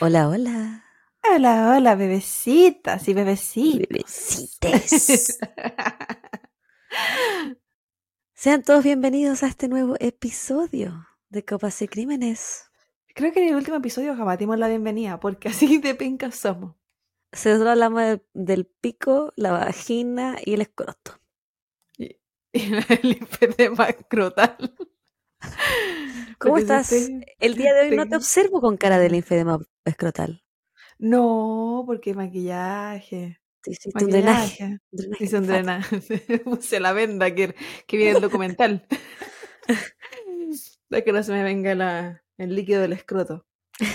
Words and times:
Hola, 0.00 0.28
hola. 0.28 0.84
Hola, 1.34 1.74
hola, 1.76 1.94
bebecitas 1.94 3.08
y 3.08 3.14
bebecitos. 3.14 3.88
Bebecites. 3.88 5.38
Sean 8.34 8.62
todos 8.62 8.84
bienvenidos 8.84 9.42
a 9.42 9.48
este 9.48 9.68
nuevo 9.68 9.96
episodio 9.98 11.06
de 11.30 11.44
Copas 11.44 11.80
y 11.82 11.88
Crímenes. 11.88 12.64
Creo 13.14 13.32
que 13.32 13.42
en 13.42 13.48
el 13.48 13.56
último 13.56 13.78
episodio 13.78 14.14
jamás 14.14 14.38
dimos 14.38 14.58
la 14.58 14.68
bienvenida, 14.68 15.18
porque 15.18 15.48
así 15.48 15.78
de 15.78 15.94
pencas 15.94 16.36
somos. 16.36 16.74
Nosotros 17.32 17.66
hablamos 17.68 18.02
de- 18.02 18.22
del 18.34 18.66
pico, 18.66 19.32
la 19.36 19.52
vagina 19.52 20.36
y 20.44 20.54
el 20.54 20.60
escroto. 20.60 21.18
Y, 22.56 23.08
infedema 23.12 23.86
escrotal. 23.86 24.56
¿Cómo 26.38 26.54
Porque 26.54 26.62
estás? 26.62 26.92
estoy- 26.92 27.24
El 27.38 27.54
día 27.54 27.72
de 27.74 27.88
hoy 27.90 27.96
no 27.96 28.06
te 28.08 28.16
observo 28.16 28.60
con 28.60 28.76
cara 28.76 28.98
de 28.98 29.10
linfedema 29.10 29.58
escrotal. 29.84 30.42
No, 30.98 31.82
porque 31.86 32.14
maquillaje. 32.14 33.40
Te 33.62 33.70
hiciste 33.72 34.04
un 34.04 34.10
drenaje. 34.10 34.78
Hice 35.18 35.38
un 35.38 35.46
drenaje. 35.46 36.00
Puse 36.44 36.80
la 36.80 36.92
venda 36.92 37.34
que, 37.34 37.54
que 37.86 37.96
viene 37.96 38.10
en 38.10 38.16
el 38.16 38.22
documental. 38.22 38.86
De 40.88 41.02
que 41.02 41.12
no 41.12 41.22
se 41.22 41.32
me 41.32 41.42
venga 41.42 41.74
la, 41.74 42.22
el 42.38 42.54
líquido 42.54 42.80
del 42.80 42.92
escroto. 42.92 43.44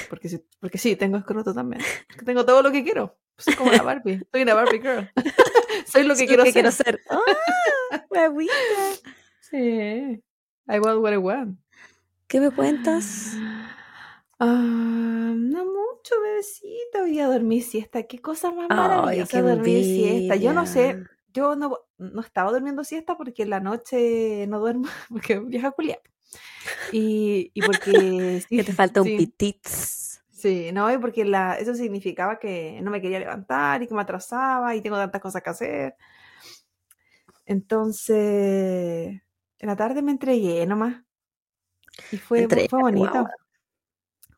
Porque 0.10 0.30
sí, 0.30 0.44
porque 0.60 0.78
sí, 0.78 0.96
tengo 0.96 1.18
escroto 1.18 1.54
también. 1.54 1.82
Tengo 2.26 2.46
todo 2.46 2.62
lo 2.62 2.72
que 2.72 2.84
quiero. 2.84 3.18
Soy 3.38 3.56
como 3.56 3.72
la 3.72 3.82
Barbie. 3.82 4.22
Soy 4.32 4.42
una 4.44 4.54
Barbie 4.54 4.82
girl. 4.82 5.10
Soy 5.86 6.04
lo 6.04 6.16
que 6.16 6.20
Soy 6.20 6.28
quiero 6.28 6.44
que 6.44 6.52
ser. 6.52 6.62
quiero 6.62 6.72
ser. 6.72 7.02
¡Ah! 7.10 8.06
huevita! 8.10 8.54
Sí. 9.40 10.22
I 10.68 10.80
want 10.80 11.02
what 11.02 11.14
I 11.14 11.18
want. 11.18 11.60
¿Qué 12.28 12.40
me 12.40 12.52
cuentas? 12.52 13.34
Ah, 14.40 15.34
no 15.36 15.66
mucho, 15.66 16.16
bebecita. 16.24 17.02
Voy 17.02 17.20
a 17.20 17.28
dormir 17.28 17.64
siesta. 17.64 18.04
Qué 18.04 18.20
cosa 18.20 18.52
más 18.52 18.68
Ay, 18.70 18.78
maravillosa 18.78 19.38
qué 19.38 19.42
dormir 19.44 19.84
siesta. 19.84 20.36
Yo 20.38 20.54
no 20.54 20.66
sé, 20.66 21.04
yo 21.34 21.56
no, 21.56 21.78
no 21.98 22.22
estaba 22.22 22.52
durmiendo 22.52 22.84
siesta 22.84 23.18
porque 23.18 23.44
en 23.44 23.50
la 23.50 23.60
noche 23.60 24.46
no 24.48 24.60
duermo, 24.60 24.88
porque 25.10 25.40
viaja 25.40 25.72
culiar. 25.72 26.02
Y, 26.92 27.52
y 27.54 27.62
porque 27.62 28.44
Que 28.50 28.64
te 28.64 28.74
falta 28.74 29.02
un 29.02 29.08
sí, 29.08 29.18
pitits. 29.18 30.01
Sí, 30.42 30.72
no, 30.72 30.92
y 30.92 30.98
porque 30.98 31.26
la, 31.26 31.56
eso 31.56 31.74
significaba 31.76 32.40
que 32.40 32.80
no 32.82 32.92
me 32.92 33.02
quería 33.02 33.20
levantar 33.20 33.82
y 33.82 33.88
que 33.88 33.94
me 33.94 34.02
atrasaba 34.02 34.76
y 34.76 34.82
tengo 34.82 34.98
tantas 34.98 35.22
cosas 35.22 35.42
que 35.44 35.50
hacer. 35.50 35.96
Entonces, 37.46 39.22
en 39.60 39.68
la 39.68 39.76
tarde 39.76 40.02
me 40.02 40.12
entregué 40.12 40.66
nomás. 40.66 41.04
Y 42.12 42.18
fue, 42.18 42.48
fue 42.48 42.82
bonito. 42.82 43.28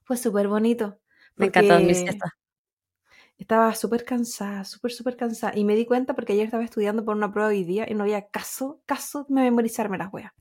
Fue 0.03 0.17
súper 0.17 0.47
bonito. 0.47 0.99
Me 1.35 1.49
dormir 1.49 1.87
Porque 1.87 1.95
siesta. 1.95 2.37
estaba 3.37 3.73
súper 3.73 4.03
cansada, 4.05 4.63
súper, 4.65 4.91
súper 4.91 5.15
cansada. 5.15 5.53
Y 5.55 5.63
me 5.63 5.75
di 5.75 5.85
cuenta 5.85 6.13
porque 6.13 6.33
ayer 6.33 6.45
estaba 6.45 6.63
estudiando 6.63 7.03
por 7.03 7.15
una 7.15 7.31
prueba 7.31 7.49
hoy 7.49 7.63
día 7.63 7.85
y 7.89 7.93
no 7.93 8.03
había 8.03 8.27
caso, 8.27 8.81
caso 8.85 9.25
de 9.29 9.41
memorizarme 9.41 9.97
las 9.97 10.13
weas. 10.13 10.31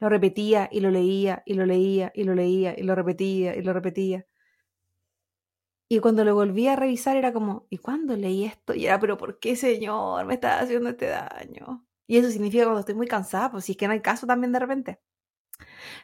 Lo 0.00 0.08
repetía 0.08 0.68
y 0.70 0.80
lo 0.80 0.90
leía 0.90 1.42
y 1.46 1.54
lo 1.54 1.64
leía 1.64 2.10
y 2.14 2.24
lo 2.24 2.34
leía 2.34 2.74
y 2.76 2.82
lo 2.82 2.94
repetía 2.94 3.56
y 3.56 3.62
lo 3.62 3.72
repetía. 3.72 4.26
Y 5.90 6.00
cuando 6.00 6.24
lo 6.24 6.34
volví 6.34 6.68
a 6.68 6.76
revisar 6.76 7.16
era 7.16 7.32
como, 7.32 7.66
¿y 7.70 7.78
cuándo 7.78 8.16
leí 8.16 8.44
esto? 8.44 8.74
Y 8.74 8.86
era, 8.86 8.98
pero 9.00 9.16
¿por 9.16 9.38
qué, 9.38 9.56
señor? 9.56 10.26
Me 10.26 10.34
está 10.34 10.60
haciendo 10.60 10.90
este 10.90 11.06
daño. 11.06 11.86
Y 12.06 12.18
eso 12.18 12.30
significa 12.30 12.64
cuando 12.64 12.80
estoy 12.80 12.94
muy 12.94 13.06
cansada, 13.06 13.50
pues 13.50 13.64
si 13.64 13.72
es 13.72 13.78
que 13.78 13.86
no 13.86 13.92
hay 13.94 14.02
caso 14.02 14.26
también 14.26 14.52
de 14.52 14.58
repente. 14.60 15.00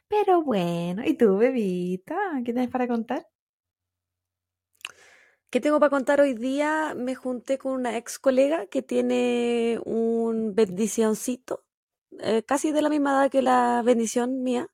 Pero 0.08 0.42
bueno, 0.42 1.02
¿y 1.04 1.14
tú, 1.14 1.36
bebita? 1.38 2.16
¿Qué 2.44 2.52
tienes 2.52 2.70
para 2.70 2.88
contar? 2.88 3.26
¿Qué 5.50 5.60
tengo 5.60 5.78
para 5.80 5.90
contar 5.90 6.20
hoy 6.20 6.34
día? 6.34 6.94
Me 6.96 7.14
junté 7.14 7.58
con 7.58 7.72
una 7.72 7.96
ex 7.96 8.18
colega 8.18 8.66
que 8.66 8.82
tiene 8.82 9.78
un 9.84 10.54
bendicioncito, 10.54 11.64
eh, 12.20 12.42
casi 12.44 12.72
de 12.72 12.82
la 12.82 12.88
misma 12.90 13.12
edad 13.22 13.30
que 13.30 13.42
la 13.42 13.82
bendición 13.84 14.42
mía. 14.42 14.68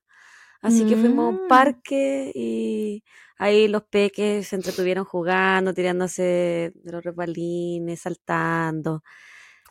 Así 0.61 0.85
que 0.85 0.97
fuimos 0.97 1.25
a 1.27 1.29
un 1.29 1.41
Mm. 1.45 1.47
parque 1.47 2.31
y 2.35 3.03
ahí 3.41 3.67
los 3.67 3.83
peques 3.83 4.47
se 4.47 4.55
entretuvieron 4.55 5.05
jugando, 5.05 5.73
tirándose 5.73 6.73
de 6.75 6.91
los 6.91 7.03
resbalines, 7.03 8.01
saltando. 8.01 9.03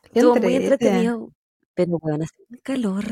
Estuvo 0.02 0.36
muy 0.36 0.54
entrete. 0.56 0.86
entretenido, 0.86 1.32
pero 1.74 1.98
bueno, 1.98 2.24
hace 2.24 2.42
un 2.50 2.58
calor. 2.62 3.04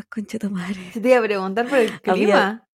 Se 0.92 1.00
te 1.00 1.08
iba 1.08 1.18
a 1.18 1.22
preguntar 1.22 1.68
por 1.68 1.78
el 1.78 1.88
Había, 2.04 2.14
clima. 2.14 2.68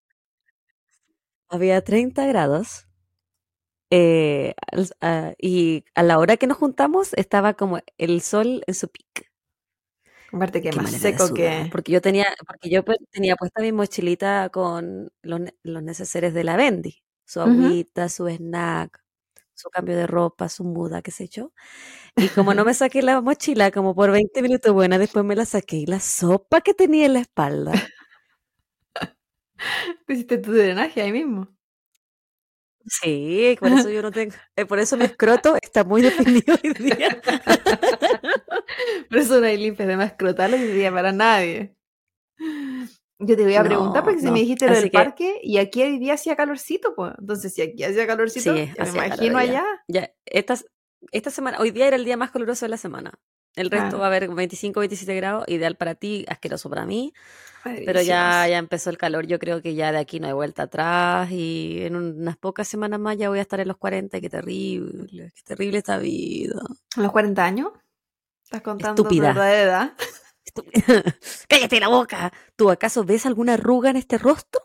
había 1.48 1.82
30 1.82 2.26
grados. 2.26 2.86
eh, 3.90 4.54
a- 5.00 5.34
y 5.38 5.84
a 5.94 6.02
la 6.02 6.18
hora 6.18 6.36
que 6.36 6.46
nos 6.46 6.58
juntamos 6.58 7.12
estaba 7.14 7.54
como 7.54 7.78
el 7.98 8.20
sol 8.22 8.62
en 8.66 8.74
su 8.74 8.88
pic. 8.88 9.30
Aparte 10.32 10.60
que 10.62 10.70
Qué 10.70 10.76
más 10.76 10.90
seco 10.90 11.32
que... 11.32 11.68
porque 11.70 11.92
yo 11.92 12.00
tenía, 12.00 12.26
porque 12.46 12.68
yo 12.70 12.84
pues, 12.84 12.98
tenía 13.12 13.36
puesta 13.36 13.62
mi 13.62 13.70
mochilita 13.72 14.48
con 14.50 15.10
los, 15.22 15.40
los 15.62 15.82
neceseres 15.82 16.34
de 16.34 16.42
la 16.44 16.56
Bendy, 16.56 17.03
su 17.24 17.40
agüita, 17.40 18.08
su 18.08 18.28
snack, 18.28 19.02
su 19.54 19.70
cambio 19.70 19.96
de 19.96 20.06
ropa, 20.06 20.48
su 20.48 20.64
muda, 20.64 21.02
qué 21.02 21.10
sé 21.10 21.28
yo. 21.28 21.52
Y 22.16 22.28
como 22.30 22.54
no 22.54 22.64
me 22.64 22.74
saqué 22.74 23.02
la 23.02 23.20
mochila 23.22 23.70
como 23.72 23.94
por 23.94 24.10
20 24.12 24.42
minutos, 24.42 24.72
buena, 24.72 24.98
después 24.98 25.24
me 25.24 25.36
la 25.36 25.46
saqué 25.46 25.76
y 25.78 25.86
la 25.86 26.00
sopa 26.00 26.60
que 26.62 26.74
tenía 26.74 27.06
en 27.06 27.14
la 27.14 27.20
espalda. 27.20 27.72
Te 30.06 30.12
hiciste 30.14 30.38
tu 30.38 30.52
drenaje 30.52 31.02
ahí 31.02 31.12
mismo. 31.12 31.48
Sí, 32.86 33.56
por 33.60 33.72
eso 33.72 33.88
yo 33.88 34.02
no 34.02 34.10
tengo, 34.10 34.34
eh, 34.56 34.66
por 34.66 34.78
eso 34.78 34.96
mi 34.96 35.04
escroto 35.04 35.56
está 35.62 35.84
muy 35.84 36.02
definido 36.02 36.54
hoy 36.62 36.72
día. 36.74 37.20
Por 39.08 39.18
eso 39.18 39.40
no 39.40 39.46
hay 39.46 39.56
limpias 39.56 39.88
de 39.88 39.96
más 39.96 40.12
escrotales 40.12 40.60
hoy 40.60 40.72
día 40.72 40.90
para 40.92 41.12
nadie. 41.12 41.76
Yo 43.26 43.36
te 43.36 43.44
voy 43.44 43.54
a 43.54 43.62
preguntar 43.62 44.02
No, 44.02 44.04
porque 44.04 44.20
si 44.20 44.30
me 44.30 44.40
dijiste 44.40 44.68
lo 44.68 44.74
del 44.74 44.90
que 44.90 44.90
parque 44.90 45.40
y 45.42 45.58
aquí 45.58 45.82
hoy 45.82 45.98
día 45.98 46.14
hacía 46.14 46.36
calorcito, 46.36 46.94
pues. 46.94 47.12
Entonces, 47.18 47.54
si 47.54 47.62
aquí 47.62 47.82
hacía 47.84 48.06
calorcito, 48.06 48.54
sí, 48.54 48.72
ya 48.76 48.84
me 48.84 48.90
imagino 48.90 49.38
allá. 49.38 49.64
Ya, 49.88 50.10
esta, 50.26 50.56
esta 51.12 51.30
semana, 51.30 51.58
hoy 51.60 51.70
día 51.70 51.86
era 51.86 51.96
el 51.96 52.04
día 52.04 52.16
más 52.16 52.30
caluroso 52.30 52.64
de 52.64 52.70
la 52.70 52.76
semana. 52.76 53.12
El 53.56 53.70
resto 53.70 53.98
va 53.98 54.06
a 54.06 54.08
haber 54.08 54.28
25, 54.28 54.80
27 54.80 55.14
grados, 55.14 55.44
ideal 55.46 55.76
para 55.76 55.94
ti, 55.94 56.24
asqueroso 56.28 56.68
para 56.68 56.86
mí. 56.86 57.12
Pero 57.62 58.02
ya, 58.02 58.46
ya 58.48 58.58
empezó 58.58 58.90
el 58.90 58.98
calor, 58.98 59.26
yo 59.26 59.38
creo 59.38 59.62
que 59.62 59.74
ya 59.74 59.92
de 59.92 59.98
aquí 59.98 60.20
no 60.20 60.26
hay 60.26 60.32
vuelta 60.32 60.64
atrás 60.64 61.30
y 61.30 61.78
en 61.82 61.96
unas 61.96 62.36
pocas 62.36 62.68
semanas 62.68 63.00
más 63.00 63.16
ya 63.16 63.28
voy 63.28 63.38
a 63.38 63.42
estar 63.42 63.60
en 63.60 63.68
los 63.68 63.78
40, 63.78 64.20
qué 64.20 64.28
terrible, 64.28 65.32
qué 65.34 65.42
terrible 65.44 65.78
esta 65.78 65.98
vida. 65.98 66.60
¿A 66.96 67.00
los 67.00 67.12
40 67.12 67.44
años? 67.44 67.68
¿Estás 68.42 68.60
contando 68.60 68.96
tu 68.96 69.02
Estúpida. 69.02 69.28
verdadera 69.28 69.62
edad? 69.62 69.92
¡Cállate 71.48 71.80
la 71.80 71.88
boca! 71.88 72.32
¿Tú 72.56 72.70
acaso 72.70 73.04
ves 73.04 73.26
alguna 73.26 73.54
arruga 73.54 73.90
en 73.90 73.96
este 73.96 74.18
rostro? 74.18 74.62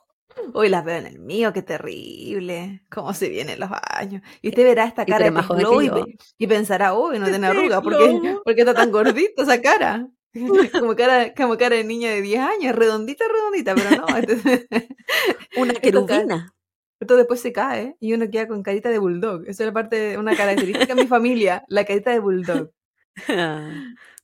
Hoy 0.54 0.70
las 0.70 0.86
veo 0.86 0.98
en 0.98 1.06
el 1.06 1.20
mío, 1.20 1.52
qué 1.54 1.62
terrible. 1.62 2.84
Cómo 2.90 3.14
se 3.14 3.30
vienen 3.30 3.60
los 3.60 3.70
años. 3.90 4.22
Y 4.42 4.50
usted 4.50 4.64
verá 4.64 4.86
esta 4.86 5.06
cara 5.06 5.30
de 5.30 5.34
que 5.34 6.16
y, 6.38 6.44
y 6.44 6.48
pensará, 6.48 6.94
uy, 6.94 7.20
no 7.20 7.26
¡Qué 7.26 7.32
tiene 7.32 7.48
arruga. 7.48 7.82
¿Por 7.82 7.98
qué, 7.98 8.08
globo! 8.08 8.44
por 8.44 8.56
qué 8.56 8.62
está 8.62 8.74
tan 8.74 8.92
gordita 8.92 9.44
esa 9.44 9.62
cara? 9.62 10.08
Como 10.80 10.96
cara, 10.96 11.34
como 11.34 11.58
cara 11.58 11.76
de 11.76 11.84
niña 11.84 12.12
de 12.12 12.22
10 12.22 12.40
años, 12.40 12.76
redondita, 12.76 13.26
redondita, 13.28 13.74
pero 13.74 14.06
no. 14.06 14.18
Este, 14.18 14.68
Una 15.58 15.74
querubina. 15.74 16.54
esto 17.00 17.16
después 17.16 17.42
se 17.42 17.52
cae 17.52 17.96
y 18.00 18.14
uno 18.14 18.30
queda 18.30 18.48
con 18.48 18.62
carita 18.62 18.90
de 18.90 19.00
bulldog. 19.00 19.42
Esa 19.48 19.64
es 19.64 19.68
la 19.68 19.74
parte, 19.74 19.96
de 19.96 20.18
una 20.20 20.36
característica 20.36 20.94
de 20.94 21.02
mi 21.02 21.08
familia, 21.08 21.64
la 21.68 21.84
carita 21.84 22.12
de 22.12 22.20
bulldog. 22.20 22.72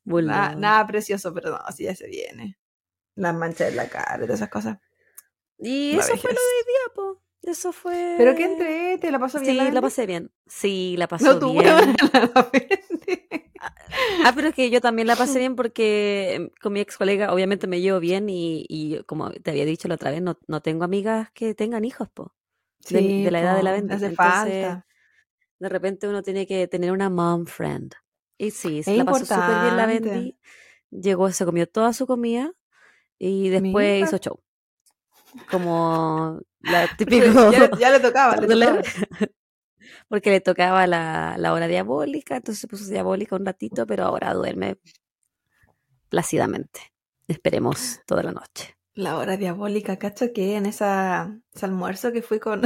Nada, 0.05 0.85
precioso, 0.87 1.33
pero 1.33 1.51
no, 1.51 1.57
así 1.57 1.83
ya 1.83 1.95
se 1.95 2.07
viene. 2.07 2.57
Las 3.15 3.35
manchas 3.35 3.69
en 3.69 3.77
la 3.77 3.87
cara 3.87 4.17
y 4.17 4.21
todas 4.27 4.39
esas 4.39 4.49
cosas. 4.49 4.77
Y 5.59 5.93
La 5.93 5.99
eso 5.99 6.17
fue 6.17 6.31
lo 6.31 6.39
de 6.41 6.57
hoy 6.57 6.63
día, 6.67 6.93
po. 6.95 7.21
Eso 7.43 7.71
Pero 8.17 8.35
que 8.35 8.43
fue... 8.45 8.51
entre, 8.53 8.97
¿te 8.97 9.11
la 9.11 9.19
pasó 9.19 9.39
bien 9.39 9.51
Sí, 9.55 9.71
la 9.71 9.81
pasé 9.81 10.05
bien. 10.05 10.31
Sí, 10.47 10.95
la 10.97 11.05
No, 11.05 11.09
pasó 11.09 11.39
tú, 11.39 11.51
bien. 11.59 11.95
la 12.33 12.49
Bendy. 12.51 13.29
Ah, 14.23 14.33
pero 14.35 14.49
es 14.49 14.55
que 14.55 14.69
yo 14.69 14.81
también 14.81 15.07
la 15.07 15.15
pasé 15.15 15.39
bien 15.39 15.55
porque 15.55 16.35
em, 16.35 16.49
con 16.61 16.73
mi 16.73 16.79
ex 16.79 16.97
colega 16.97 17.33
obviamente 17.33 17.67
me 17.67 17.81
llevo 17.81 17.99
bien 17.99 18.29
y, 18.29 18.65
y 18.67 19.03
como 19.03 19.31
te 19.31 19.51
había 19.51 19.65
dicho 19.65 19.87
la 19.87 19.95
otra 19.95 20.11
vez, 20.11 20.21
no, 20.21 20.37
no 20.47 20.61
tengo 20.61 20.83
amigas 20.83 21.29
que 21.33 21.53
tengan 21.55 21.85
hijos, 21.85 22.09
po, 22.09 22.33
de, 22.89 23.29
la 23.31 23.39
edad 23.41 23.55
de 23.55 23.63
la 23.63 23.71
hace 23.71 23.77
Entonces, 23.77 24.15
falta. 24.15 24.85
de 25.59 25.69
repente 25.69 26.07
uno 26.07 26.21
tiene 26.23 26.45
que 26.47 26.67
tener 26.67 26.91
una 26.91 27.09
mom 27.09 27.45
friend. 27.45 27.93
Y 28.37 28.51
sí, 28.51 28.79
Es 28.79 28.87
la 28.87 29.05
pasó 29.05 29.25
súper 29.25 29.61
bien 29.61 29.77
la. 29.77 29.85
Bendy. 29.85 30.37
Llegó, 30.91 31.31
se 31.31 31.45
comió 31.45 31.67
toda 31.67 31.93
su 31.93 32.05
comida 32.07 32.51
y 33.17 33.49
después 33.49 34.03
hizo 34.03 34.17
show. 34.17 34.39
Como 35.49 36.39
la 36.61 36.87
típico 36.97 37.25
Ya, 37.51 37.59
le- 37.59 37.71
ya 37.79 37.89
le 37.91 37.99
tocaba, 37.99 38.35
le 38.37 38.47
tocaba. 38.47 38.81
porque 40.09 40.29
le 40.31 40.41
tocaba 40.41 40.87
la, 40.87 41.35
la 41.37 41.53
hora 41.53 41.67
diabólica, 41.67 42.37
entonces 42.37 42.59
se 42.61 42.67
puso 42.67 42.89
diabólica 42.89 43.35
un 43.35 43.45
ratito, 43.45 43.85
pero 43.85 44.05
ahora 44.05 44.33
duerme 44.33 44.77
plácidamente. 46.09 46.93
Esperemos 47.27 48.01
toda 48.05 48.23
la 48.23 48.31
noche. 48.31 48.77
La 48.93 49.17
hora 49.17 49.35
diabólica, 49.35 49.97
cacho, 49.97 50.31
que 50.33 50.55
en 50.55 50.65
esa, 50.67 51.37
ese 51.53 51.65
almuerzo 51.65 52.11
que 52.13 52.21
fui 52.21 52.39
con, 52.39 52.61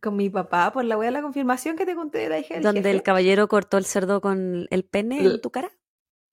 con 0.00 0.16
mi 0.16 0.30
papá 0.30 0.72
por 0.72 0.84
la 0.84 0.96
wea 0.96 1.08
de 1.08 1.12
la 1.12 1.22
confirmación 1.22 1.76
que 1.76 1.86
te 1.86 1.94
conté 1.94 2.18
de 2.18 2.28
la 2.28 2.36
del 2.36 2.62
Donde 2.62 2.80
el 2.90 2.96
jefe, 2.96 3.02
caballero 3.02 3.48
cortó 3.48 3.78
el 3.78 3.84
cerdo 3.84 4.20
con 4.20 4.66
el 4.70 4.84
pene 4.84 5.20
L- 5.20 5.34
en 5.34 5.40
tu 5.40 5.50
cara. 5.50 5.70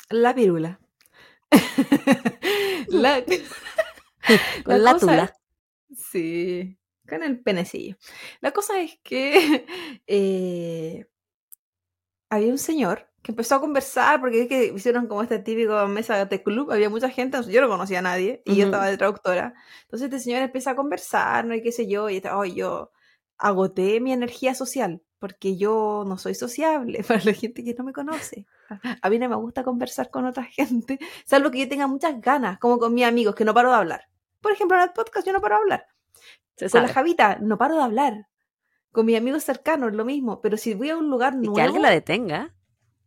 la 0.09 0.33
pirula. 0.35 0.79
la, 2.89 3.23
Con 4.65 4.83
la 4.83 4.97
tula. 4.97 5.33
es- 5.89 5.99
sí, 5.99 6.77
con 7.07 7.23
el 7.23 7.39
penecillo. 7.39 7.95
La 8.41 8.51
cosa 8.51 8.79
es 8.81 8.99
que 9.03 9.65
eh, 10.07 11.05
había 12.29 12.49
un 12.51 12.57
señor 12.57 13.07
que 13.23 13.31
empezó 13.31 13.55
a 13.55 13.59
conversar 13.61 14.19
porque 14.21 14.43
es 14.43 14.47
que 14.47 14.65
hicieron 14.75 15.07
como 15.07 15.21
este 15.23 15.39
típico 15.39 15.87
mesa 15.87 16.25
de 16.25 16.43
club, 16.43 16.71
había 16.71 16.89
mucha 16.89 17.09
gente, 17.09 17.37
yo 17.49 17.61
no 17.61 17.67
conocía 17.69 17.99
a 17.99 18.01
nadie 18.01 18.41
y 18.45 18.55
yo 18.57 18.65
estaba 18.65 18.87
de 18.87 18.97
traductora. 18.97 19.53
Entonces 19.83 20.05
este 20.05 20.19
señor 20.19 20.41
empieza 20.41 20.71
a 20.71 20.75
conversar, 20.75 21.45
no 21.45 21.55
y 21.55 21.61
qué 21.61 21.71
sé 21.71 21.87
yo, 21.87 22.09
y 22.09 22.17
estaba, 22.17 22.41
"Ay, 22.43 22.55
yo 22.55 22.91
agoté 23.37 23.99
mi 23.99 24.11
energía 24.13 24.55
social 24.55 25.01
porque 25.19 25.57
yo 25.57 26.03
no 26.05 26.17
soy 26.17 26.35
sociable 26.35 27.03
para 27.07 27.23
la 27.23 27.33
gente 27.33 27.63
que 27.63 27.73
no 27.73 27.83
me 27.83 27.93
conoce. 27.93 28.45
A 29.01 29.09
mí 29.09 29.19
no 29.19 29.29
me 29.29 29.35
gusta 29.35 29.63
conversar 29.63 30.09
con 30.09 30.25
otra 30.25 30.43
gente, 30.43 30.99
salvo 31.25 31.51
que 31.51 31.59
yo 31.59 31.69
tenga 31.69 31.87
muchas 31.87 32.19
ganas, 32.21 32.59
como 32.59 32.77
con 32.77 32.93
mis 32.93 33.05
amigos, 33.05 33.35
que 33.35 33.45
no 33.45 33.53
paro 33.53 33.69
de 33.69 33.77
hablar. 33.77 34.09
Por 34.41 34.51
ejemplo, 34.51 34.77
en 34.77 34.83
el 34.83 34.93
podcast 34.93 35.25
yo 35.25 35.33
no 35.33 35.41
paro 35.41 35.55
de 35.55 35.61
hablar. 35.61 35.87
Se 36.55 36.69
Con 36.69 36.83
la. 36.83 36.87
Javita 36.87 37.37
no 37.39 37.57
paro 37.57 37.75
de 37.75 37.83
hablar. 37.83 38.27
Con 38.91 39.05
mis 39.05 39.17
amigos 39.17 39.43
cercanos 39.43 39.93
lo 39.93 40.05
mismo, 40.05 40.41
pero 40.41 40.57
si 40.57 40.73
voy 40.73 40.89
a 40.89 40.97
un 40.97 41.09
lugar 41.09 41.33
Y 41.33 41.37
nuevo... 41.37 41.55
que 41.55 41.61
alguien 41.61 41.81
la 41.83 41.91
detenga. 41.91 42.55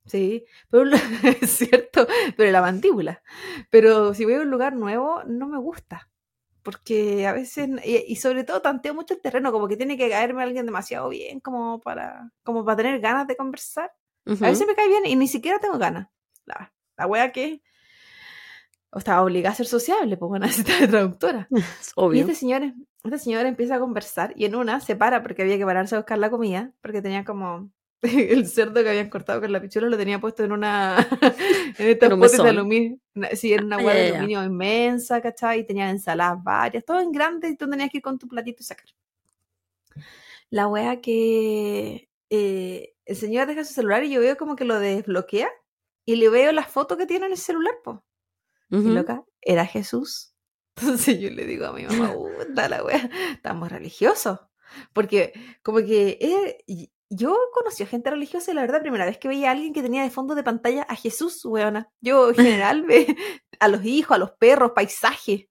Sí, 0.06 0.44
pero 0.70 0.84
es 1.40 1.50
cierto, 1.50 2.06
pero 2.36 2.50
la 2.50 2.60
mandíbula. 2.60 3.22
Pero 3.70 4.14
si 4.14 4.24
voy 4.24 4.34
a 4.34 4.40
un 4.40 4.50
lugar 4.50 4.74
nuevo, 4.74 5.22
no 5.26 5.48
me 5.48 5.58
gusta. 5.58 6.09
Porque 6.62 7.26
a 7.26 7.32
veces, 7.32 7.68
y, 7.84 8.04
y 8.12 8.16
sobre 8.16 8.44
todo 8.44 8.60
tanteo 8.62 8.94
mucho 8.94 9.14
el 9.14 9.20
terreno, 9.20 9.52
como 9.52 9.68
que 9.68 9.76
tiene 9.76 9.96
que 9.96 10.10
caerme 10.10 10.42
alguien 10.42 10.66
demasiado 10.66 11.08
bien 11.08 11.40
como 11.40 11.80
para, 11.80 12.30
como 12.42 12.64
para 12.64 12.76
tener 12.76 13.00
ganas 13.00 13.26
de 13.26 13.36
conversar. 13.36 13.90
A 14.26 14.48
veces 14.48 14.66
me 14.66 14.74
cae 14.74 14.88
bien 14.88 15.06
y 15.06 15.16
ni 15.16 15.26
siquiera 15.28 15.58
tengo 15.58 15.78
ganas. 15.78 16.08
La, 16.44 16.72
la 16.96 17.06
wea 17.06 17.32
que 17.32 17.62
o 18.92 18.98
estaba 18.98 19.22
obligada 19.22 19.52
a 19.52 19.56
ser 19.56 19.66
sociable, 19.66 20.16
pues 20.16 20.28
bueno, 20.28 20.46
necesitaba 20.46 20.80
de 20.80 20.88
traductora. 20.88 21.48
Es 21.80 21.88
Y 21.88 21.92
obvio. 21.96 22.20
este 22.20 22.34
señor, 22.34 22.62
este 23.04 23.18
señor 23.18 23.46
empieza 23.46 23.76
a 23.76 23.80
conversar 23.80 24.32
y 24.36 24.44
en 24.44 24.54
una 24.56 24.80
se 24.80 24.96
para 24.96 25.22
porque 25.22 25.42
había 25.42 25.58
que 25.58 25.64
pararse 25.64 25.94
a 25.94 25.98
buscar 25.98 26.18
la 26.18 26.30
comida, 26.30 26.72
porque 26.82 27.02
tenía 27.02 27.24
como 27.24 27.70
el 28.34 28.48
cerdo 28.48 28.82
que 28.82 28.88
habían 28.88 29.10
cortado 29.10 29.40
con 29.40 29.52
la 29.52 29.60
pichula 29.60 29.88
lo 29.88 29.96
tenía 29.96 30.18
puesto 30.20 30.42
en 30.44 30.52
una 30.52 30.96
en 31.78 32.12
un 32.12 32.20
potes 32.20 32.42
de 32.42 32.48
aluminio, 32.48 32.98
sí, 33.34 33.52
en 33.52 33.64
una 33.64 33.76
Ah, 33.76 33.84
hueá 33.84 33.94
de 33.94 34.08
ya. 34.08 34.14
aluminio 34.16 34.44
inmensa, 34.44 35.20
¿cachai? 35.20 35.60
Y 35.60 35.64
tenía 35.66 35.90
ensaladas 35.90 36.42
varias, 36.42 36.84
todo 36.84 37.00
en 37.00 37.12
grande 37.12 37.48
y 37.50 37.56
tú 37.56 37.68
tenías 37.68 37.90
que 37.90 37.98
ir 37.98 38.02
con 38.02 38.18
tu 38.18 38.26
platito 38.28 38.62
y 38.62 38.64
sacar. 38.64 38.88
La 40.50 40.66
wea 40.66 41.00
que 41.00 42.08
eh, 42.30 42.94
el 43.04 43.16
señor 43.16 43.46
deja 43.46 43.64
su 43.64 43.72
celular 43.74 44.02
y 44.04 44.10
yo 44.10 44.20
veo 44.20 44.36
como 44.36 44.56
que 44.56 44.64
lo 44.64 44.78
desbloquea 44.80 45.48
y 46.04 46.16
le 46.16 46.28
veo 46.28 46.52
las 46.52 46.68
fotos 46.68 46.96
que 46.98 47.06
tiene 47.06 47.26
en 47.26 47.32
el 47.32 47.38
celular, 47.38 47.74
pues. 47.84 47.98
Y 48.70 48.76
loca, 48.88 49.24
era 49.40 49.66
Jesús. 49.66 50.32
Entonces 50.80 51.18
yo 51.18 51.28
le 51.30 51.44
digo 51.44 51.66
a 51.66 51.72
mi 51.72 51.84
mamá, 51.84 52.14
puta 52.14 52.68
la 52.68 52.82
wea, 52.84 53.10
estamos 53.32 53.70
religiosos. 53.70 54.38
Porque 54.92 55.32
como 55.62 55.78
que 55.78 56.18
eh, 56.20 56.88
yo 57.10 57.36
conocí 57.52 57.82
a 57.82 57.86
gente 57.86 58.08
religiosa 58.08 58.50
y 58.50 58.54
la 58.54 58.60
verdad, 58.62 58.80
primera 58.80 59.04
vez 59.04 59.18
que 59.18 59.28
veía 59.28 59.48
a 59.48 59.52
alguien 59.52 59.72
que 59.72 59.82
tenía 59.82 60.02
de 60.02 60.10
fondo 60.10 60.34
de 60.36 60.44
pantalla 60.44 60.84
a 60.84 60.94
Jesús, 60.94 61.44
weona. 61.44 61.90
Yo 62.00 62.30
en 62.30 62.34
general 62.36 62.82
ve 62.84 63.16
a 63.58 63.68
los 63.68 63.84
hijos, 63.84 64.14
a 64.14 64.18
los 64.18 64.30
perros, 64.32 64.72
paisaje. 64.74 65.50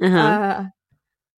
Ajá. 0.00 0.58
a 0.58 0.74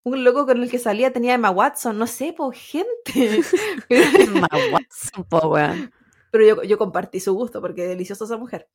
un 0.04 0.24
loco 0.24 0.46
con 0.46 0.62
el 0.62 0.70
que 0.70 0.80
salía 0.80 1.14
tenía 1.14 1.32
a 1.32 1.36
Emma 1.36 1.50
Watson, 1.50 1.98
no 1.98 2.08
sé, 2.08 2.34
pues 2.36 2.60
gente. 2.60 3.42
Emma 3.90 4.50
Watson, 4.72 5.24
po, 5.24 5.48
weón. 5.48 5.92
pero 6.30 6.46
yo, 6.46 6.64
yo 6.64 6.78
compartí 6.78 7.20
su 7.20 7.34
gusto 7.34 7.62
porque 7.62 7.88
deliciosa 7.88 8.26
esa 8.26 8.38
mujer. 8.38 8.70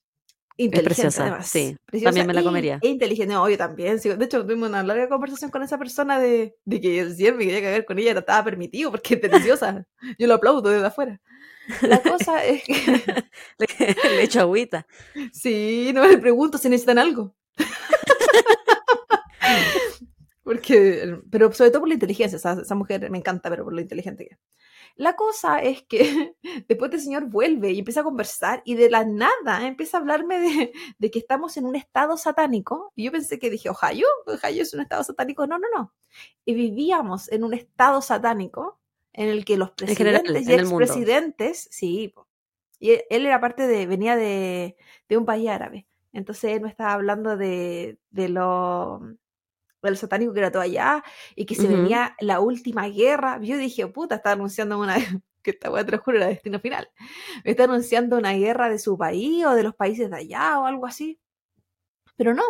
Inteligente, 0.61 0.83
preciosa, 0.83 1.23
además. 1.23 1.47
sí. 1.47 1.77
Preciosa 1.87 2.09
También 2.11 2.27
me 2.27 2.35
la 2.35 2.43
comería. 2.43 2.79
E 2.83 2.89
inteligente, 2.89 3.33
no, 3.33 3.49
yo 3.49 3.57
también. 3.57 4.01
sí. 4.01 4.09
De 4.11 4.25
hecho, 4.25 4.45
tuvimos 4.45 4.69
una 4.69 4.83
larga 4.83 5.09
conversación 5.09 5.51
con 5.53 5.63
esa 5.63 5.79
persona 5.79 6.19
de, 6.19 6.57
de 6.65 6.81
que 6.81 7.11
si 7.15 7.27
él 7.27 7.37
me 7.37 7.45
quería 7.47 7.63
cagar 7.63 7.85
con 7.85 7.97
ella, 7.99 8.13
no 8.15 8.21
estaba 8.21 8.43
permitido 8.45 8.91
porque 8.91 9.15
es 9.15 9.23
deliciosa. 9.23 9.87
Yo 10.19 10.27
lo 10.27 10.35
aplaudo 10.35 10.69
desde 10.71 10.87
afuera. 10.87 11.21
La 11.83 12.03
cosa 12.03 12.45
es 12.45 12.65
que, 12.65 12.75
Le, 13.59 13.97
le 14.17 14.23
echo 14.25 14.41
agüita. 14.41 14.87
sí, 15.33 15.93
no 15.95 16.09
me 16.09 16.19
pregunto 16.19 16.59
si 16.59 16.69
necesitan 16.69 16.99
algo. 16.99 17.35
Porque, 20.43 21.19
pero 21.31 21.53
sobre 21.53 21.71
todo 21.71 21.81
por 21.81 21.89
la 21.89 21.95
inteligencia, 21.95 22.37
esa, 22.37 22.61
esa 22.63 22.75
mujer 22.75 23.11
me 23.11 23.19
encanta, 23.19 23.51
pero 23.51 23.65
por 23.65 23.75
lo 23.75 23.81
inteligente 23.81 24.27
que 24.27 24.35
es. 24.35 24.41
La 24.99 25.15
cosa 25.15 25.61
es 25.63 25.83
que 25.85 26.35
después 26.69 26.93
el 26.93 27.01
señor 27.01 27.27
vuelve 27.27 27.71
y 27.71 27.79
empieza 27.79 28.01
a 28.01 28.05
conversar 28.05 28.63
y 28.65 28.75
de 28.75 28.91
la 28.91 29.05
nada 29.05 29.65
empieza 29.67 29.97
a 29.97 30.01
hablarme 30.01 30.41
de, 30.41 30.73
de 30.99 31.11
que 31.11 31.21
estamos 31.21 31.57
en 31.57 31.67
un 31.67 31.77
estado 31.77 32.17
satánico. 32.17 32.93
Y 32.97 33.05
yo 33.05 33.13
pensé 33.13 33.39
que 33.39 33.49
dije, 33.49 33.71
Ohio, 33.71 34.07
Ohio 34.27 34.63
es 34.63 34.75
un 34.75 34.81
estado 34.81 35.05
satánico. 35.05 35.47
No, 35.47 35.59
no, 35.59 35.69
no. 35.75 35.95
Y 36.45 36.55
vivíamos 36.55 37.31
en 37.31 37.45
un 37.45 37.55
estado 37.55 38.03
satánico 38.03 38.81
en 39.13 39.29
el 39.29 39.45
que 39.45 39.57
los 39.57 39.71
En 39.81 39.95
general, 39.95 40.23
presidentes 40.23 40.49
y 40.49 40.61
expresidentes, 40.61 41.69
sí, 41.71 42.15
y 42.81 42.91
él, 42.91 43.05
él 43.11 43.27
era 43.27 43.41
parte 43.41 43.67
de, 43.67 43.87
venía 43.87 44.17
de, 44.17 44.77
de 45.09 45.17
un 45.17 45.25
país 45.25 45.49
árabe. 45.49 45.87
Entonces 46.13 46.53
él 46.53 46.61
me 46.61 46.69
estaba 46.69 46.93
hablando 46.93 47.37
de, 47.37 47.99
de 48.11 48.29
lo 48.29 49.01
del 49.89 49.99
satánico 49.99 50.33
que 50.33 50.41
era 50.41 50.53
todo 50.53 50.63
allá 50.63 51.03
y 51.37 51.47
que 51.47 51.55
se 51.55 51.69
Ujú. 51.69 51.77
venía 51.77 52.15
la 52.21 52.41
última 52.41 52.89
guerra. 52.89 53.39
Yo 53.43 53.57
dije, 53.59 53.87
puta, 53.89 54.17
está 54.17 54.33
anunciando 54.33 54.79
una 54.79 54.97
que 55.43 55.51
esta 55.53 55.71
weá 55.71 55.85
te 55.85 55.93
lo 55.93 55.99
juro 55.99 56.19
era 56.19 56.27
destino 56.29 56.61
final. 56.61 56.89
Me 57.45 57.53
está 57.53 57.65
anunciando 57.65 58.19
una 58.19 58.33
guerra 58.35 58.69
de 58.71 58.79
su 58.79 58.99
país 58.99 59.45
o 59.47 59.53
de 59.55 59.63
los 59.65 59.75
países 59.75 60.11
de 60.11 60.17
allá 60.17 60.61
o 60.61 60.67
algo 60.67 60.87
así. 60.87 61.21
Pero 62.17 62.35
no. 62.35 62.45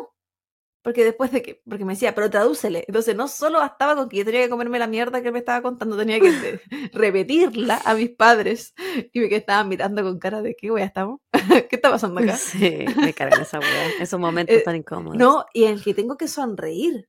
Porque 0.82 1.04
después 1.04 1.32
de 1.32 1.42
que, 1.42 1.62
porque 1.68 1.84
me 1.84 1.94
decía, 1.94 2.14
pero 2.14 2.30
tradúcele. 2.30 2.84
Entonces 2.88 3.16
no 3.16 3.28
solo 3.28 3.58
bastaba 3.60 3.96
con 3.96 4.08
que 4.08 4.18
yo 4.18 4.24
tenía 4.24 4.42
que 4.42 4.50
comerme 4.50 4.78
la 4.78 4.86
mierda 4.86 5.22
que 5.22 5.32
me 5.32 5.40
estaba 5.40 5.62
contando, 5.62 5.96
tenía 5.98 6.20
que 6.20 6.60
repetirla 6.94 7.82
a 7.84 7.94
mis 7.94 8.10
padres. 8.10 8.74
Y 9.12 9.20
me 9.20 9.28
que 9.28 9.36
estaban 9.36 9.68
mirando 9.68 10.02
con 10.02 10.18
cara 10.18 10.42
de 10.42 10.56
qué 10.56 10.70
wea 10.70 10.86
estamos. 10.86 11.20
¿Qué 11.70 11.76
está 11.76 11.90
pasando 11.90 12.20
acá? 12.20 12.42
Sí, 12.50 12.96
me 13.00 13.14
cargan 13.14 13.40
esa 13.40 13.60
weá. 13.60 13.94
Esos 13.98 14.20
momentos 14.20 14.54
Eh, 14.54 14.62
tan 14.62 14.76
incómodos. 14.76 15.18
No, 15.18 15.46
y 15.54 15.64
en 15.64 15.72
el 15.74 15.82
que 15.84 15.94
tengo 15.94 16.16
que 16.16 16.28
sonreír. 16.28 17.08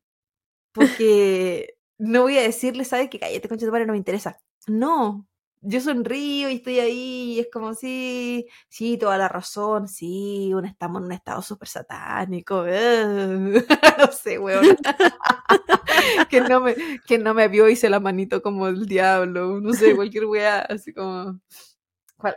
Porque 0.74 1.76
no 1.98 2.24
voy 2.24 2.38
a 2.38 2.42
decirle, 2.44 2.86
¿sabes 2.86 3.10
qué? 3.10 3.20
Cállate, 3.20 3.48
concha 3.50 3.66
de 3.66 3.70
tu 3.70 3.72
madre, 3.74 3.86
no 3.86 3.94
me 3.94 3.98
interesa. 3.98 4.40
No, 4.68 5.28
yo 5.62 5.82
sonrío 5.82 6.50
y 6.50 6.56
estoy 6.56 6.80
ahí 6.80 7.34
y 7.34 7.40
es 7.40 7.48
como, 7.52 7.74
sí, 7.74 8.48
sí, 8.70 8.98
toda 8.98 9.18
la 9.18 9.28
razón, 9.28 9.88
sí, 9.88 10.52
un- 10.54 10.66
estamos 10.66 11.02
en 11.02 11.06
un 11.08 11.12
estado 11.14 11.42
súper 11.42 11.68
satánico. 11.68 12.66
eh. 12.68 13.64
no 13.98 14.12
sé, 14.12 14.40
weón. 14.40 14.78
que, 16.30 16.42
no 16.42 16.62
me, 16.62 16.76
que 17.08 17.18
no 17.18 17.34
me 17.34 17.48
vio, 17.48 17.68
hice 17.70 17.90
la 17.90 18.00
manito 18.00 18.42
como 18.42 18.68
el 18.68 18.86
diablo, 18.86 19.60
no 19.62 19.74
sé, 19.74 19.96
cualquier 19.96 20.26
weá, 20.26 20.60
así 20.62 20.94
como, 20.94 21.40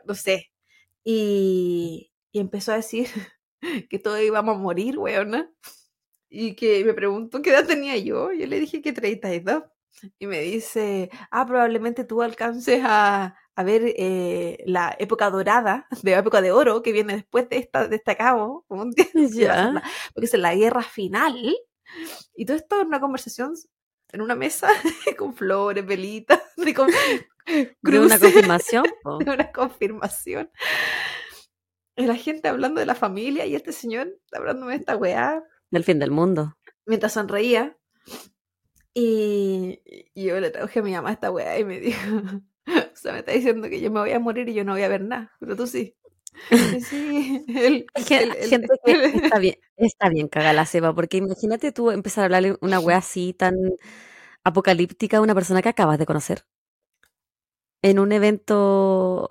no 0.06 0.14
sé. 0.14 0.50
Y, 1.04 2.12
y 2.32 2.40
empezó 2.40 2.72
a 2.72 2.76
decir 2.76 3.08
que 3.90 3.98
todos 3.98 4.20
íbamos 4.20 4.56
a 4.56 4.58
morir, 4.58 4.98
weona. 4.98 5.50
Y 6.34 6.54
que 6.54 6.82
me 6.84 6.94
preguntó 6.94 7.42
qué 7.42 7.50
edad 7.50 7.66
tenía 7.66 7.94
yo. 7.98 8.32
Yo 8.32 8.46
le 8.46 8.58
dije 8.58 8.80
que 8.80 8.92
32. 8.94 9.64
Y 10.18 10.26
me 10.26 10.40
dice, 10.40 11.10
ah, 11.30 11.44
probablemente 11.46 12.04
tú 12.04 12.22
alcances 12.22 12.80
a, 12.82 13.36
a 13.54 13.62
ver 13.62 13.82
eh, 13.98 14.62
la 14.64 14.96
época 14.98 15.28
dorada, 15.28 15.86
de 16.02 16.12
la 16.12 16.18
época 16.20 16.40
de 16.40 16.50
oro 16.52 16.82
que 16.82 16.92
viene 16.92 17.16
después 17.16 17.48
de 17.50 17.58
esta, 17.58 17.86
de 17.86 17.96
este 17.96 18.16
cabo. 18.16 18.64
la- 18.70 19.82
porque 20.14 20.24
es 20.26 20.32
la 20.34 20.54
guerra 20.54 20.82
final. 20.82 21.54
Y 22.34 22.46
todo 22.46 22.56
esto 22.56 22.80
en 22.80 22.86
una 22.86 23.00
conversación 23.00 23.54
en 24.12 24.20
una 24.22 24.34
mesa 24.34 24.68
con 25.18 25.34
flores, 25.34 25.84
velitas, 25.84 26.40
de 26.56 26.72
con 26.74 26.86
De 26.88 27.68
una 27.98 28.16
cruces, 28.16 28.20
confirmación. 28.20 28.84
de 29.24 29.30
una 29.30 29.52
confirmación. 29.52 30.50
Y 31.96 32.06
la 32.06 32.16
gente 32.16 32.48
hablando 32.48 32.80
de 32.80 32.86
la 32.86 32.94
familia 32.94 33.44
y 33.44 33.54
este 33.54 33.72
señor 33.72 34.18
hablándome 34.32 34.72
de 34.72 34.78
esta 34.78 34.96
weá 34.96 35.42
Del 35.72 35.84
fin 35.84 35.98
del 35.98 36.12
mundo. 36.12 36.54
mientras 36.86 37.14
sonreía. 37.14 37.76
Y, 38.94 39.80
yo 40.14 40.38
le 40.38 40.50
traduje 40.50 40.80
a 40.80 40.82
mi 40.82 40.92
mamá 40.92 41.12
esta 41.12 41.30
weá 41.30 41.58
y 41.58 41.64
me 41.64 41.80
dijo, 41.80 42.00
o 42.66 42.96
sea, 42.96 43.14
me 43.14 43.20
está 43.20 43.32
diciendo 43.32 43.68
que 43.68 43.80
yo 43.80 43.90
me 43.90 44.00
voy 44.00 44.12
a 44.12 44.20
morir 44.20 44.48
y 44.50 44.54
yo 44.54 44.64
no 44.64 44.72
voy 44.72 44.82
a 44.82 44.88
ver 44.88 45.00
nada, 45.00 45.32
pero 45.40 45.56
tú 45.56 45.66
sí. 45.66 45.96
Sí, 46.88 47.44
él- 47.48 47.86
gente 47.94 48.68
que 48.84 48.92
está 49.16 49.38
bien, 49.38 49.56
está 49.76 50.08
bien 50.08 50.28
caga 50.28 50.52
la 50.52 50.66
ceba, 50.66 50.94
porque 50.94 51.16
imagínate 51.16 51.72
tú 51.72 51.90
empezar 51.90 52.22
a 52.22 52.24
hablarle 52.26 52.56
una 52.60 52.80
wea 52.80 52.98
así 52.98 53.32
tan 53.32 53.54
apocalíptica 54.44 55.18
a 55.18 55.20
una 55.22 55.34
persona 55.34 55.62
que 55.62 55.70
acabas 55.70 55.98
de 55.98 56.06
conocer 56.06 56.44
en 57.82 57.98
un 57.98 58.12
evento 58.12 59.28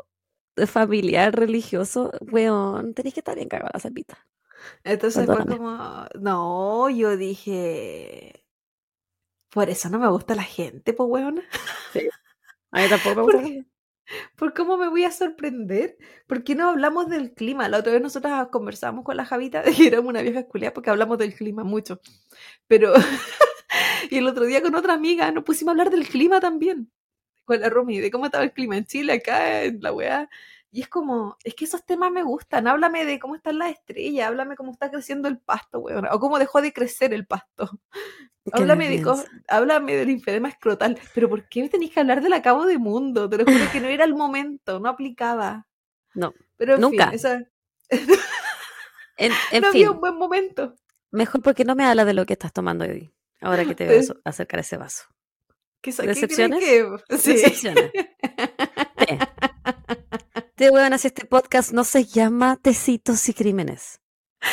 familiar, 0.68 1.34
religioso, 1.36 2.12
weón, 2.22 2.94
tenés 2.94 3.14
que 3.14 3.22
estar 3.22 3.36
bien 3.36 3.50
cagada 3.50 3.72
la 3.74 3.80
cepita. 3.80 4.28
Entonces 4.84 5.30
fue 5.30 5.44
Perdóname. 5.46 5.46
como, 5.46 6.06
no, 6.20 6.90
yo 6.90 7.18
dije, 7.18 8.46
por 9.50 9.70
eso 9.70 9.90
no 9.90 10.00
me 10.00 10.10
gusta 10.10 10.36
la 10.36 10.44
gente, 10.44 10.94
pues 10.94 11.08
weona. 11.10 11.44
A 12.72 12.82
mí 12.82 12.90
tampoco 12.90 13.16
me 13.16 13.22
¿Por 13.26 13.38
gusta. 13.38 13.42
qué? 13.42 13.66
¿Por 14.38 14.54
cómo 14.54 14.78
me 14.78 14.90
voy 14.90 15.06
a 15.06 15.12
sorprender? 15.12 15.98
¿Por 16.28 16.44
qué 16.44 16.56
no 16.56 16.70
hablamos 16.70 17.10
del 17.10 17.34
clima? 17.34 17.70
La 17.70 17.80
otra 17.80 17.94
vez 17.94 18.02
nosotras 18.02 18.48
conversamos 18.52 19.06
con 19.06 19.18
la 19.18 19.26
Javita 19.26 19.64
de 19.64 19.74
que 19.74 19.88
éramos 19.88 20.10
una 20.10 20.22
vieja 20.22 20.42
escuela 20.42 20.74
porque 20.74 20.90
hablamos 20.92 21.18
del 21.20 21.36
clima 21.36 21.64
mucho. 21.64 22.02
Pero, 22.68 22.94
y 24.12 24.18
el 24.18 24.28
otro 24.28 24.46
día 24.46 24.62
con 24.62 24.76
otra 24.76 24.94
amiga 24.94 25.32
nos 25.32 25.44
pusimos 25.44 25.70
a 25.70 25.74
hablar 25.74 25.90
del 25.92 26.08
clima 26.08 26.40
también. 26.40 26.92
Con 27.46 27.62
la 27.62 27.70
Romy, 27.70 28.00
de 28.00 28.12
cómo 28.12 28.26
estaba 28.26 28.44
el 28.46 28.54
clima 28.54 28.78
en 28.78 28.86
Chile, 28.86 29.14
acá, 29.14 29.64
en 29.64 29.82
la 29.82 29.94
weá. 29.94 30.30
Y 30.74 30.82
es 30.82 30.88
como, 30.88 31.38
es 31.44 31.54
que 31.54 31.66
esos 31.66 31.86
temas 31.86 32.12
me 32.12 32.24
gustan. 32.24 32.66
Háblame 32.66 33.04
de 33.06 33.20
cómo 33.20 33.36
están 33.36 33.58
las 33.58 33.72
estrellas, 33.72 34.28
háblame 34.28 34.56
cómo 34.56 34.72
está 34.72 34.90
creciendo 34.90 35.28
el 35.28 35.38
pasto, 35.38 35.80
weón. 35.80 36.08
O 36.10 36.20
cómo 36.20 36.40
dejó 36.40 36.62
de 36.62 36.72
crecer 36.72 37.14
el 37.14 37.26
pasto. 37.28 37.70
Háblame 38.54 38.88
de 38.90 39.02
cosas, 39.02 39.28
háblame 39.50 39.96
del 39.98 40.10
infedema 40.10 40.48
escrotal. 40.50 40.98
Pero 41.14 41.28
¿por 41.30 41.48
qué 41.50 41.62
me 41.62 41.70
tenéis 41.70 41.92
que 41.92 42.00
hablar 42.00 42.22
del 42.22 42.34
acabo 42.34 42.66
de 42.66 42.78
mundo? 42.78 43.30
Te 43.30 43.38
lo 43.38 43.44
juro 43.46 43.66
que 43.72 43.82
no 43.82 43.88
era 43.88 44.06
el 44.06 44.16
momento, 44.16 44.80
no 44.80 44.88
aplicaba. 44.90 45.68
No, 46.16 46.34
Pero 46.58 46.76
en 46.76 46.82
Nunca. 46.82 47.08
fin, 47.08 47.16
esa- 47.16 47.44
en, 49.18 49.32
en 49.52 49.62
no 49.62 49.72
fin, 49.72 49.82
había 49.84 49.92
un 49.92 50.00
buen 50.00 50.16
momento. 50.16 50.76
mejor 51.12 51.42
porque 51.42 51.66
no 51.66 51.76
me 51.76 51.86
hablas 51.86 52.06
de 52.06 52.14
lo 52.14 52.26
que 52.26 52.34
estás 52.34 52.54
tomando 52.54 52.86
hoy. 52.86 53.14
Ahora 53.42 53.66
que 53.66 53.76
te 53.76 53.86
veo 53.88 54.02
acercar 54.24 54.62
ese 54.62 54.78
vaso. 54.78 55.04
¿Qué, 55.82 55.92
sa- 55.92 56.04
qué 56.04 56.10
¿Decepciones? 56.10 56.60
que- 56.60 56.88
Sí. 57.18 57.34
Decepciones. 57.34 57.92
Té, 60.62 60.70
weón, 60.70 60.94
así 60.94 61.08
este 61.08 61.26
podcast 61.26 61.72
no 61.74 61.84
se 61.84 62.06
llama 62.06 62.56
Tecitos 62.62 63.28
y 63.28 63.34
Crímenes. 63.34 64.00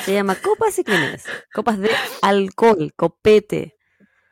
Se 0.07 0.15
llama 0.15 0.37
Copas 0.37 0.79
y 0.79 0.85
Crímenes. 0.85 1.27
Copas 1.53 1.79
de 1.79 1.91
alcohol, 2.23 2.95
copete. 2.97 3.77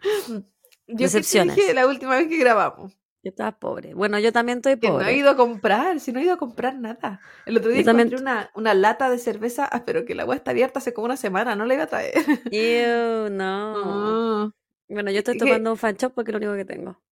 Yo 0.03 0.41
que 0.87 0.95
te 0.97 1.03
Decepciones. 1.03 1.55
dije 1.55 1.75
la 1.75 1.87
última 1.87 2.17
vez 2.17 2.29
que 2.29 2.39
grabamos. 2.39 2.95
Yo 3.23 3.29
estaba 3.29 3.53
pobre. 3.59 3.93
Bueno, 3.93 4.19
yo 4.19 4.33
también 4.33 4.61
estoy 4.61 4.79
Que 4.79 4.89
no 4.89 4.95
he 5.01 5.05
pobre. 5.05 5.17
ido 5.19 5.29
a 5.29 5.37
comprar, 5.37 6.01
si 6.01 6.13
no 6.13 6.21
he 6.21 6.23
ido 6.23 6.33
a 6.33 6.39
comprar 6.39 6.79
nada. 6.79 7.21
El 7.45 7.59
otro 7.59 7.69
día 7.71 7.81
Yo 7.83 7.85
también- 7.85 8.15
una, 8.19 8.51
una 8.55 8.73
lata 8.73 9.11
de 9.11 9.19
cerveza, 9.19 9.69
ah, 9.71 9.85
pero 9.85 10.07
que 10.07 10.15
la 10.15 10.23
agua 10.23 10.35
está 10.37 10.53
abierta 10.53 10.79
hace 10.79 10.95
como 10.95 11.05
una 11.05 11.19
semana, 11.19 11.57
no 11.57 11.67
la 11.67 11.75
iba 11.75 11.83
a 11.83 11.89
traer. 11.89 12.15
Ew, 12.51 13.29
no. 13.29 14.51
Bueno, 14.89 15.11
yo 15.11 15.19
estoy 15.19 15.35
¿Qué? 15.35 15.41
tomando 15.41 15.73
un 15.73 15.77
fan 15.77 15.97
shop 15.97 16.15
porque 16.15 16.31
es 16.31 16.33
lo 16.33 16.39
único 16.39 16.55
que 16.55 16.65
tengo. 16.65 17.03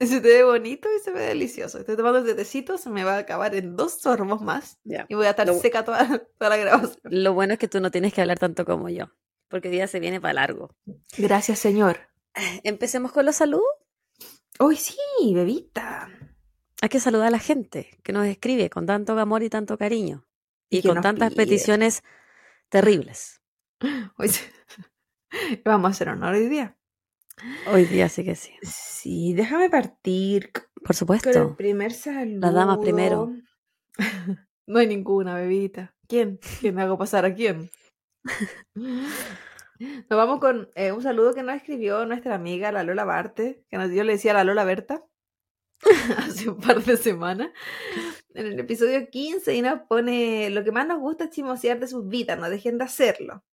Se 0.00 0.20
te 0.20 0.28
ve 0.28 0.44
bonito 0.44 0.88
y 0.94 1.00
se 1.02 1.12
ve 1.12 1.20
delicioso. 1.22 1.78
Estoy 1.78 1.96
tomando 1.96 2.18
este 2.20 2.34
tecito, 2.34 2.78
se 2.78 2.90
me 2.90 3.04
va 3.04 3.14
a 3.16 3.18
acabar 3.18 3.54
en 3.54 3.76
dos 3.76 4.00
sorbos 4.00 4.42
más 4.42 4.78
y 4.84 5.14
voy 5.14 5.26
a 5.26 5.30
estar 5.30 5.46
Lo- 5.46 5.54
seca 5.54 5.84
toda, 5.84 6.06
toda 6.38 6.50
la 6.50 6.56
grabación. 6.56 7.00
Lo 7.04 7.32
bueno 7.34 7.54
es 7.54 7.58
que 7.58 7.68
tú 7.68 7.80
no 7.80 7.90
tienes 7.90 8.12
que 8.12 8.20
hablar 8.20 8.38
tanto 8.38 8.64
como 8.64 8.88
yo, 8.88 9.06
porque 9.48 9.68
el 9.68 9.72
día 9.72 9.86
se 9.86 10.00
viene 10.00 10.20
para 10.20 10.34
largo. 10.34 10.74
Gracias, 11.16 11.58
señor. 11.58 11.98
Empecemos 12.64 13.12
con 13.12 13.24
los 13.26 13.36
saludos. 13.36 13.64
Hoy 14.58 14.76
sí, 14.76 14.96
bebita. 15.34 16.08
Hay 16.82 16.88
que 16.88 17.00
saludar 17.00 17.28
a 17.28 17.30
la 17.30 17.38
gente 17.38 17.98
que 18.02 18.12
nos 18.12 18.26
escribe 18.26 18.68
con 18.70 18.86
tanto 18.86 19.18
amor 19.18 19.42
y 19.42 19.48
tanto 19.50 19.78
cariño. 19.78 20.26
Y 20.68 20.82
con 20.82 21.00
tantas 21.00 21.32
pide. 21.32 21.44
peticiones 21.44 22.02
terribles. 22.68 23.40
Hoy 24.18 24.28
sí. 24.28 24.42
Vamos 25.64 25.88
a 25.88 25.90
hacer 25.92 26.08
honor 26.08 26.34
hoy 26.34 26.48
día. 26.48 26.76
Hoy 27.66 27.84
día 27.84 28.08
sí 28.08 28.24
que 28.24 28.34
sí. 28.34 28.52
Sí, 28.62 29.34
déjame 29.34 29.70
partir 29.70 30.50
Por 30.52 30.62
con 30.82 30.90
el 30.90 30.96
supuesto. 30.96 31.56
primer 31.56 31.92
saludo. 31.92 32.40
Las 32.40 32.54
damas 32.54 32.78
primero. 32.78 33.32
No 34.66 34.78
hay 34.78 34.86
ninguna, 34.86 35.36
bebita. 35.36 35.94
¿Quién? 36.08 36.38
¿Quién 36.60 36.78
hago 36.78 36.98
pasar 36.98 37.24
a 37.24 37.34
quién? 37.34 37.70
Nos 39.78 40.06
vamos 40.08 40.38
con 40.40 40.70
eh, 40.76 40.92
un 40.92 41.02
saludo 41.02 41.34
que 41.34 41.42
nos 41.42 41.56
escribió 41.56 42.06
nuestra 42.06 42.36
amiga 42.36 42.70
la 42.70 42.84
Lola 42.84 43.04
Barte, 43.04 43.64
que 43.68 43.76
nos, 43.76 43.90
yo 43.90 44.04
le 44.04 44.12
decía 44.12 44.32
la 44.32 44.44
Lola 44.44 44.64
Berta 44.64 45.04
hace 46.18 46.48
un 46.48 46.60
par 46.60 46.82
de 46.82 46.96
semanas, 46.96 47.50
en 48.34 48.46
el 48.46 48.60
episodio 48.60 49.08
15, 49.10 49.54
y 49.54 49.62
nos 49.62 49.80
pone, 49.82 50.48
lo 50.50 50.62
que 50.62 50.72
más 50.72 50.86
nos 50.86 51.00
gusta 51.00 51.24
es 51.24 51.30
chismosear 51.30 51.80
de 51.80 51.88
sus 51.88 52.08
vidas, 52.08 52.38
no 52.38 52.48
dejen 52.48 52.78
de 52.78 52.84
hacerlo. 52.84 53.44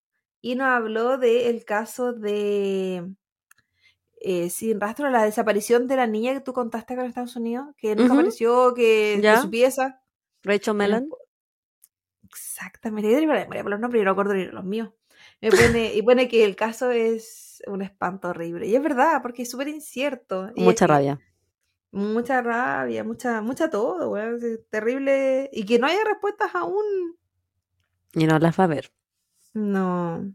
Y 0.42 0.56
nos 0.56 0.68
habló 0.68 1.18
del 1.18 1.66
caso 1.66 2.14
de 2.14 3.14
eh, 4.24 4.50
Sin 4.50 4.80
Rastro, 4.80 5.10
la 5.10 5.24
desaparición 5.24 5.88
de 5.88 5.96
la 5.96 6.08
niña 6.08 6.34
que 6.34 6.42
tú 6.42 6.54
contaste 6.54 6.94
acá 6.94 7.04
en 7.04 7.10
Estados 7.10 7.36
Unidos, 7.36 7.68
que 7.78 7.96
nunca 7.96 8.14
apareció, 8.14 8.74
que 8.74 9.18
de 9.22 9.38
su 9.42 9.50
pieza. 9.50 10.02
Rachel 10.44 10.74
Mellon. 10.76 11.10
Exactamente, 12.24 13.12
yo 13.12 13.18
memoria 13.28 13.48
por 13.64 13.70
los 13.72 13.80
nombres 13.80 14.02
y 14.02 14.06
no 14.06 14.12
acuerdo 14.12 14.34
ni 14.34 14.46
los 14.46 14.64
míos. 14.64 14.90
Me 15.42 15.50
pone, 15.50 15.94
y 15.94 16.02
pone 16.02 16.28
que 16.28 16.46
el 16.46 16.56
caso 16.56 16.92
es 16.92 17.62
un 17.68 17.82
espanto 17.82 18.30
horrible. 18.30 18.68
Y 18.68 18.76
es 18.76 18.82
verdad, 18.82 19.22
porque 19.22 19.42
es 19.44 19.50
súper 19.52 19.68
incierto. 19.68 20.52
y 20.56 20.64
Mucha 20.64 20.86
es- 20.86 20.90
rabia. 20.90 21.20
Mucha 21.94 22.42
rabia, 22.42 23.04
mucha, 23.04 23.42
mucha 23.42 23.70
todo, 23.70 24.12
weón, 24.12 24.40
es 24.42 24.66
terrible. 24.70 25.50
Y 25.52 25.66
que 25.66 25.78
no 25.78 25.88
haya 25.88 26.04
respuestas 26.06 26.56
aún. 26.56 27.18
Y 28.14 28.26
no 28.26 28.40
las 28.40 28.58
va 28.58 28.64
a 28.64 28.68
ver. 28.68 28.92
No. 29.54 30.32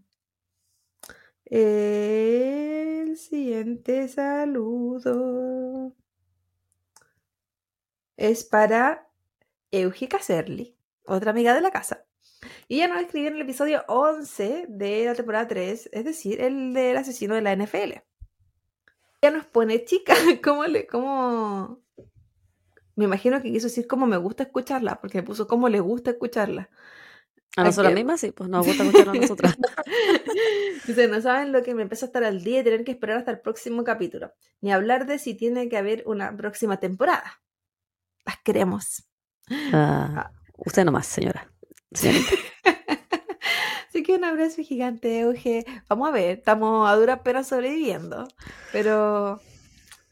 El 1.48 3.16
siguiente 3.16 4.08
saludo 4.08 5.94
es 8.16 8.44
para 8.44 9.08
Eugie 9.70 10.08
Caserli, 10.08 10.76
otra 11.04 11.30
amiga 11.30 11.54
de 11.54 11.60
la 11.60 11.70
casa. 11.70 12.04
Y 12.66 12.76
ella 12.76 12.88
nos 12.88 13.00
escribió 13.00 13.28
en 13.28 13.36
el 13.36 13.42
episodio 13.42 13.84
11 13.86 14.66
de 14.68 15.04
la 15.04 15.14
temporada 15.14 15.46
3, 15.46 15.90
es 15.92 16.04
decir, 16.04 16.40
el 16.40 16.74
del 16.74 16.96
asesino 16.96 17.36
de 17.36 17.42
la 17.42 17.54
NFL. 17.54 18.02
Ella 19.20 19.30
nos 19.32 19.46
pone, 19.46 19.84
chica, 19.84 20.14
¿cómo 20.42 20.64
le, 20.64 20.88
cómo... 20.88 21.80
Me 22.96 23.04
imagino 23.04 23.40
que 23.40 23.52
quiso 23.52 23.68
decir 23.68 23.86
cómo 23.86 24.06
me 24.06 24.16
gusta 24.16 24.42
escucharla, 24.42 25.00
porque 25.00 25.18
me 25.18 25.22
puso 25.22 25.46
cómo 25.46 25.68
le 25.68 25.78
gusta 25.78 26.10
escucharla. 26.10 26.70
A 27.56 27.64
nosotras 27.64 27.94
mismas 27.94 28.20
sí, 28.20 28.32
pues 28.32 28.50
nos 28.50 28.66
gusta 28.66 28.84
escucharlo 28.84 29.12
a 29.12 29.14
nosotras. 29.14 29.56
Dice, 30.86 31.08
no 31.08 31.20
saben 31.22 31.52
lo 31.52 31.62
que 31.62 31.74
me 31.74 31.82
empieza 31.82 32.04
a 32.04 32.08
estar 32.08 32.22
al 32.22 32.44
día 32.44 32.60
y 32.60 32.64
tener 32.64 32.84
que 32.84 32.92
esperar 32.92 33.16
hasta 33.16 33.30
el 33.30 33.40
próximo 33.40 33.82
capítulo. 33.82 34.32
Ni 34.60 34.72
hablar 34.72 35.06
de 35.06 35.18
si 35.18 35.34
tiene 35.34 35.68
que 35.70 35.78
haber 35.78 36.02
una 36.06 36.36
próxima 36.36 36.76
temporada. 36.78 37.40
Las 38.26 38.36
queremos. 38.42 39.08
Ah, 39.72 40.30
usted 40.58 40.84
nomás, 40.84 41.06
señora. 41.06 41.50
Señorita. 41.92 42.30
Así 43.88 44.02
que 44.02 44.14
un 44.14 44.24
abrazo 44.24 44.62
gigante, 44.62 45.20
Euge. 45.20 45.64
Vamos 45.88 46.08
a 46.08 46.12
ver, 46.12 46.38
estamos 46.38 46.88
a 46.88 46.94
duras 46.94 47.20
penas 47.20 47.46
sobreviviendo. 47.48 48.28
Pero 48.70 49.40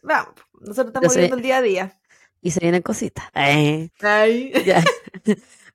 vamos, 0.03 0.35
nosotros 0.61 0.87
estamos 0.87 1.15
viviendo 1.15 1.37
el 1.37 1.43
día 1.43 1.59
a 1.59 1.63
día. 1.63 2.01
Y 2.41 2.53
se 2.53 2.61
vienen 2.61 2.81
cositas. 2.81 3.27
Eh, 3.35 3.91
Ay. 4.01 4.53
ya. 4.65 4.83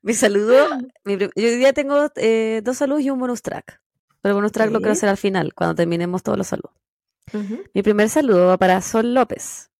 Mi 0.02 0.14
saludo. 0.14 0.68
mi 1.04 1.16
yo 1.18 1.28
hoy 1.36 1.56
día 1.56 1.72
tengo 1.72 2.08
eh, 2.16 2.60
dos 2.64 2.78
saludos 2.78 3.02
y 3.02 3.10
un 3.10 3.18
bonus 3.18 3.42
track. 3.42 3.80
Pero 4.22 4.32
el 4.32 4.36
bonus 4.36 4.52
track 4.52 4.70
lo 4.70 4.78
quiero 4.78 4.92
hacer 4.92 5.08
al 5.08 5.16
final, 5.16 5.54
cuando 5.54 5.74
terminemos 5.74 6.22
todos 6.22 6.36
los 6.36 6.46
saludos. 6.46 6.72
Mi 7.74 7.82
primer 7.82 8.08
saludo 8.08 8.48
va 8.48 8.58
para 8.58 8.80
Sol 8.82 9.14
López. 9.14 9.70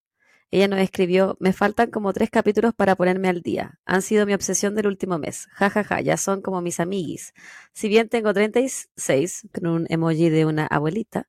Ella 0.52 0.66
nos 0.66 0.80
escribió, 0.80 1.36
me 1.38 1.52
faltan 1.52 1.90
como 1.90 2.12
tres 2.12 2.28
capítulos 2.28 2.74
para 2.74 2.96
ponerme 2.96 3.28
al 3.28 3.40
día. 3.40 3.78
Han 3.84 4.02
sido 4.02 4.26
mi 4.26 4.34
obsesión 4.34 4.74
del 4.74 4.88
último 4.88 5.18
mes. 5.18 5.46
Ja, 5.52 5.70
ja, 5.70 5.84
ja, 5.84 6.00
ya 6.00 6.16
son 6.16 6.42
como 6.42 6.60
mis 6.60 6.80
amiguis. 6.80 7.34
Si 7.72 7.88
bien 7.88 8.08
tengo 8.08 8.34
36, 8.34 9.48
con 9.52 9.66
un 9.68 9.86
emoji 9.88 10.28
de 10.28 10.46
una 10.46 10.66
abuelita, 10.66 11.28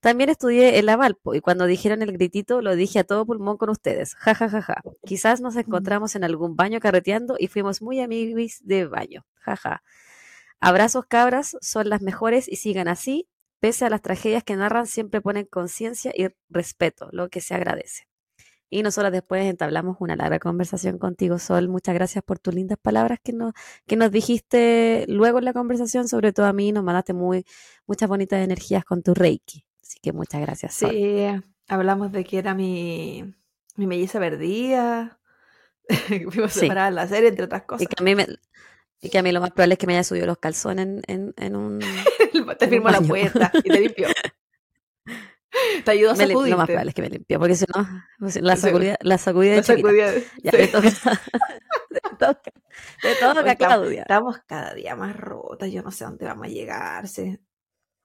también 0.00 0.30
estudié 0.30 0.78
en 0.78 0.86
la 0.86 0.96
Valpo 0.96 1.34
y 1.34 1.40
cuando 1.40 1.66
dijeron 1.66 2.02
el 2.02 2.12
gritito 2.12 2.60
lo 2.60 2.76
dije 2.76 3.00
a 3.00 3.04
todo 3.04 3.26
pulmón 3.26 3.56
con 3.56 3.70
ustedes. 3.70 4.14
Ja, 4.16 4.34
ja, 4.34 4.48
ja, 4.48 4.62
ja. 4.62 4.82
Quizás 5.04 5.40
nos 5.40 5.56
encontramos 5.56 6.14
en 6.16 6.24
algún 6.24 6.56
baño 6.56 6.80
carreteando 6.80 7.36
y 7.38 7.48
fuimos 7.48 7.82
muy 7.82 8.00
amiguis 8.00 8.60
de 8.66 8.86
baño. 8.86 9.26
Ja, 9.40 9.56
ja. 9.56 9.82
Abrazos 10.60 11.06
cabras, 11.06 11.56
son 11.60 11.88
las 11.88 12.02
mejores 12.02 12.48
y 12.48 12.56
sigan 12.56 12.88
así. 12.88 13.28
Pese 13.60 13.84
a 13.84 13.90
las 13.90 14.02
tragedias 14.02 14.44
que 14.44 14.56
narran, 14.56 14.86
siempre 14.86 15.20
ponen 15.20 15.46
conciencia 15.46 16.12
y 16.14 16.28
respeto, 16.50 17.08
lo 17.12 17.28
que 17.30 17.40
se 17.40 17.54
agradece. 17.54 18.06
Y 18.68 18.82
nosotros 18.82 19.12
después 19.12 19.44
entablamos 19.46 19.96
una 20.00 20.16
larga 20.16 20.38
conversación 20.38 20.98
contigo, 20.98 21.38
Sol. 21.38 21.68
Muchas 21.68 21.94
gracias 21.94 22.24
por 22.24 22.38
tus 22.38 22.54
lindas 22.54 22.78
palabras 22.80 23.18
que 23.22 23.32
nos, 23.32 23.54
que 23.86 23.96
nos 23.96 24.10
dijiste 24.10 25.04
luego 25.08 25.38
en 25.38 25.44
la 25.44 25.52
conversación, 25.52 26.08
sobre 26.08 26.32
todo 26.32 26.46
a 26.46 26.52
mí, 26.52 26.72
nos 26.72 26.84
mandaste 26.84 27.12
muy, 27.12 27.44
muchas 27.86 28.08
bonitas 28.08 28.42
energías 28.44 28.84
con 28.84 29.02
tu 29.02 29.14
Reiki. 29.14 29.65
Así 29.86 29.98
que 30.02 30.12
muchas 30.12 30.40
gracias, 30.40 30.74
Sol. 30.74 30.90
Sí, 30.90 31.26
hablamos 31.68 32.10
de 32.12 32.24
que 32.24 32.38
era 32.38 32.54
mi, 32.54 33.34
mi 33.76 33.86
melliza 33.86 34.18
que 36.08 36.26
Fuimos 36.30 36.52
Sí. 36.52 36.60
separadas 36.60 36.92
la 36.92 37.06
serie, 37.06 37.28
entre 37.28 37.44
otras 37.44 37.62
Y 37.62 37.66
cosas. 37.66 37.88
que 37.88 37.94
a 38.02 38.04
mí 38.04 38.14
me, 38.16 38.26
y 39.00 39.10
que 39.10 39.18
a 39.18 39.22
mí 39.22 39.30
lo 39.30 39.40
más 39.40 39.50
probable 39.50 39.74
es 39.74 39.78
que 39.78 39.86
me 39.86 39.92
haya 39.94 40.02
subido 40.04 40.26
los 40.26 40.38
calzones 40.38 40.84
en, 40.86 41.02
en, 41.06 41.34
en 41.36 41.54
un... 41.56 41.78
te 42.58 42.68
firmó 42.68 42.88
la 42.90 43.00
puerta 43.00 43.52
y 43.62 43.68
te 43.70 43.80
limpió. 43.80 44.08
te 45.84 45.90
ayudó 45.90 46.10
a 46.10 46.14
lim- 46.16 46.28
lo 46.28 46.34
más 46.34 46.40
sacudirte. 46.40 46.66
probable 46.66 46.88
es 46.90 46.94
que 46.94 47.02
me 47.02 47.10
limpió, 47.10 47.38
porque 47.38 47.54
si 47.54 47.64
no, 47.74 47.86
pues, 48.18 48.40
la 48.42 48.56
sacudida, 48.56 48.96
la 49.02 49.18
sacudida 49.18 49.50
de 49.52 49.56
La 49.58 49.62
chiquita. 49.62 49.88
sacudía. 49.88 50.12
Ya, 50.42 50.50
sí. 50.50 50.56
Te 50.58 52.18
toca, 52.18 52.52
estamos, 53.02 53.56
Claudia. 53.56 54.00
estamos 54.02 54.38
cada 54.46 54.74
día 54.74 54.96
más 54.96 55.14
rotas. 55.16 55.70
Yo 55.70 55.82
no 55.82 55.90
sé 55.92 56.04
a 56.04 56.08
dónde 56.08 56.24
vamos 56.26 56.46
a 56.46 56.50
llegar. 56.50 57.06
Se, 57.08 57.38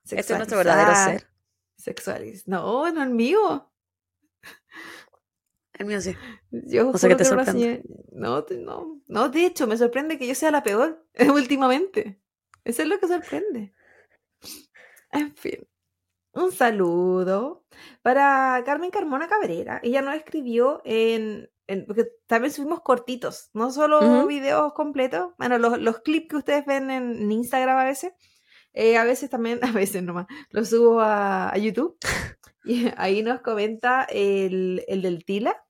Este 0.04 0.20
es 0.20 0.30
nuestro 0.38 0.58
verdadero 0.58 0.94
ser. 0.96 1.28
Sexualiz. 1.82 2.48
No, 2.48 2.92
no 2.92 3.04
el 3.04 3.10
mío. 3.10 3.72
El 5.74 5.86
mío 5.88 6.02
sí. 6.02 6.16
Yo 6.52 6.90
O 6.90 6.98
sea 6.98 7.10
que 7.10 7.16
te 7.16 7.24
que 7.24 7.30
sorprende. 7.30 7.84
No, 8.12 8.46
no, 8.60 9.02
no, 9.08 9.30
de 9.30 9.46
hecho, 9.46 9.68
me 9.68 9.78
sorprende 9.78 10.18
que 10.18 10.28
yo 10.28 10.36
sea 10.36 10.52
la 10.52 10.64
peor 10.64 11.06
últimamente. 11.34 12.22
Eso 12.64 12.84
es 12.84 12.88
lo 12.88 13.00
que 13.00 13.08
sorprende. 13.08 13.74
En 15.12 15.36
fin. 15.36 15.68
Un 16.34 16.52
saludo 16.52 17.66
para 18.02 18.62
Carmen 18.66 18.92
Carmona 18.92 19.28
Cabrera. 19.28 19.82
Ella 19.84 20.02
nos 20.02 20.16
escribió 20.16 20.82
en, 20.86 21.50
en- 21.68 21.86
porque 21.86 22.08
también 22.28 22.54
subimos 22.54 22.82
cortitos, 22.82 23.50
no 23.54 23.72
solo 23.72 24.28
videos 24.28 24.72
completos, 24.74 25.34
bueno, 25.38 25.58
los, 25.58 25.78
los 25.80 26.00
clips 26.00 26.30
que 26.30 26.36
ustedes 26.38 26.66
ven 26.66 26.90
en, 26.90 27.22
en 27.24 27.32
Instagram 27.34 27.78
a 27.80 27.84
veces, 27.84 28.14
eh, 28.74 28.98
a 28.98 29.04
veces 29.04 29.30
también, 29.30 29.60
a 29.64 29.72
veces 29.72 30.04
nomás, 30.04 30.28
los 30.50 30.70
subo 30.70 31.02
a, 31.02 31.52
a 31.52 31.58
YouTube. 31.58 31.98
Y 32.64 32.92
ahí 32.96 33.24
nos 33.24 33.42
comenta 33.42 34.04
el, 34.04 34.86
el 34.88 35.02
del 35.02 35.26
Tila. 35.26 35.66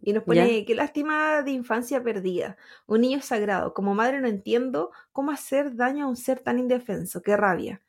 Y 0.00 0.12
nos 0.12 0.24
pone, 0.24 0.64
qué 0.64 0.74
lástima 0.74 1.42
de 1.42 1.52
infancia 1.52 2.02
perdida. 2.02 2.56
Un 2.86 3.02
niño 3.02 3.20
sagrado. 3.20 3.74
Como 3.74 3.94
madre 3.94 4.20
no 4.20 4.28
entiendo 4.28 4.92
cómo 5.12 5.30
hacer 5.30 5.76
daño 5.76 6.06
a 6.06 6.08
un 6.08 6.16
ser 6.16 6.40
tan 6.40 6.58
indefenso. 6.58 7.22
Qué 7.22 7.36
rabia. 7.36 7.82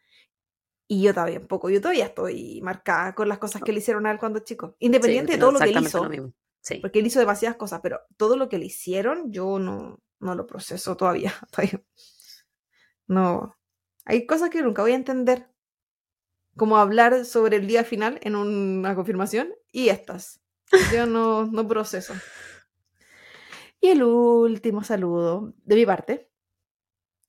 Y 0.88 1.01
yo 1.01 1.13
también, 1.13 1.48
poco. 1.48 1.70
Yo 1.70 1.82
todavía 1.82 2.06
estoy 2.06 2.62
marcada 2.62 3.13
con 3.13 3.27
las 3.27 3.39
cosas 3.39 3.62
que 3.62 3.74
le 3.74 3.79
hicieron 3.79 4.06
a 4.06 4.12
él 4.12 4.20
cuando 4.20 4.39
chico. 4.39 4.75
Independiente 4.79 5.34
de 5.34 5.38
opino 5.38 5.48
todo 5.48 5.51
lo 5.53 5.60
que 5.60 5.77
él 5.77 5.84
hizo. 5.84 6.08
lo. 6.08 6.34
Sí. 6.62 6.79
Porque 6.79 7.00
él 7.00 7.08
hizo 7.08 7.20
demasiadas 7.20 7.58
cosas, 7.58 7.82
pero 7.82 8.01
todo 8.15 8.38
lo 8.38 8.48
que 8.48 8.58
le 8.58 8.65
hicieron, 8.65 9.32
yo 9.32 9.60
no, 9.60 10.00
no 10.20 10.36
lo 10.36 10.48
proceso 10.48 10.96
todavía. 10.96 11.34
todavía. 11.51 11.82
No. 13.08 13.57
Hay 14.08 14.26
cosas 14.26 14.50
que 14.50 14.62
nunca 14.62 14.82
voy 14.82 14.94
a 14.94 14.96
entender. 14.96 15.50
Como 16.56 16.78
hablar 16.78 17.26
sobre 17.26 17.58
el 17.58 17.68
día 17.68 17.84
final 17.84 18.20
en 18.24 18.36
una 18.36 18.96
confirmación 18.96 19.54
y 19.72 19.90
estas. 19.90 20.42
Yo 20.94 21.06
no, 21.06 21.46
no 21.46 21.68
proceso. 21.68 22.14
Y 23.82 23.90
el 23.90 24.02
último 24.02 24.84
saludo 24.84 25.54
de 25.66 25.76
mi 25.76 25.86
parte 25.86 26.32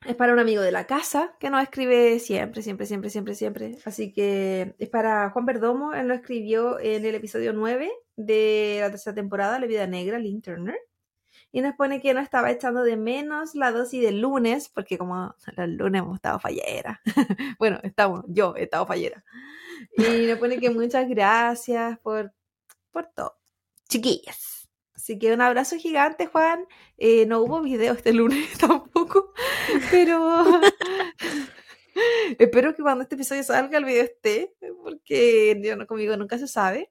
es 0.07 0.15
para 0.15 0.33
un 0.33 0.39
amigo 0.39 0.63
de 0.63 0.71
la 0.71 0.87
casa 0.87 1.37
que 1.41 1.51
nos 1.51 1.63
escribe 1.63 2.21
siempre, 2.21 2.63
siempre, 2.63 2.87
siempre, 2.87 3.11
siempre, 3.11 3.35
siempre. 3.35 3.79
Así 3.85 4.13
que 4.13 4.77
es 4.79 4.89
para 4.89 5.31
Juan 5.31 5.47
Perdomo. 5.47 5.93
Él 5.95 6.07
lo 6.07 6.15
escribió 6.15 6.79
en 6.79 7.05
el 7.05 7.17
episodio 7.17 7.53
9 7.53 7.91
de 8.17 8.79
la 8.81 8.91
tercera 8.91 9.15
temporada, 9.15 9.59
La 9.59 9.67
Vida 9.67 9.87
Negra, 9.89 10.21
Lynn 10.21 10.43
Turner. 10.43 10.79
Y 11.50 11.62
nos 11.62 11.75
pone 11.75 12.00
que 12.00 12.12
no 12.14 12.21
estaba 12.21 12.50
echando 12.50 12.83
de 12.83 12.97
menos 12.97 13.55
la 13.55 13.73
dosis 13.73 14.02
del 14.02 14.21
lunes, 14.21 14.69
porque 14.69 14.99
como 14.99 15.35
los 15.57 15.69
lunes 15.69 16.02
hemos 16.02 16.17
estado 16.17 16.38
fallera. 16.38 17.00
bueno, 17.59 17.81
estamos, 17.83 18.25
yo 18.28 18.55
he 18.57 18.64
estado 18.64 18.87
fallera. 18.87 19.25
Y 19.97 20.26
nos 20.26 20.38
pone 20.38 20.59
que 20.59 20.71
muchas 20.71 21.09
gracias 21.09 21.99
por, 22.00 22.33
por 22.90 23.07
todo. 23.14 23.38
Chiquillas. 23.88 24.59
Así 24.95 25.19
que 25.19 25.33
un 25.33 25.40
abrazo 25.40 25.76
gigante, 25.76 26.26
Juan. 26.26 26.67
Eh, 26.99 27.25
no 27.25 27.40
hubo 27.40 27.62
video 27.62 27.95
este 27.95 28.12
lunes 28.12 28.59
tampoco, 28.59 29.33
pero 29.90 30.45
espero 32.38 32.75
que 32.75 32.83
cuando 32.83 33.02
este 33.02 33.14
episodio 33.14 33.43
salga 33.43 33.78
el 33.78 33.85
video 33.85 34.05
esté, 34.05 34.55
porque 34.83 35.59
yo 35.64 35.76
no, 35.76 35.87
conmigo 35.87 36.17
nunca 36.17 36.37
se 36.37 36.49
sabe. 36.49 36.90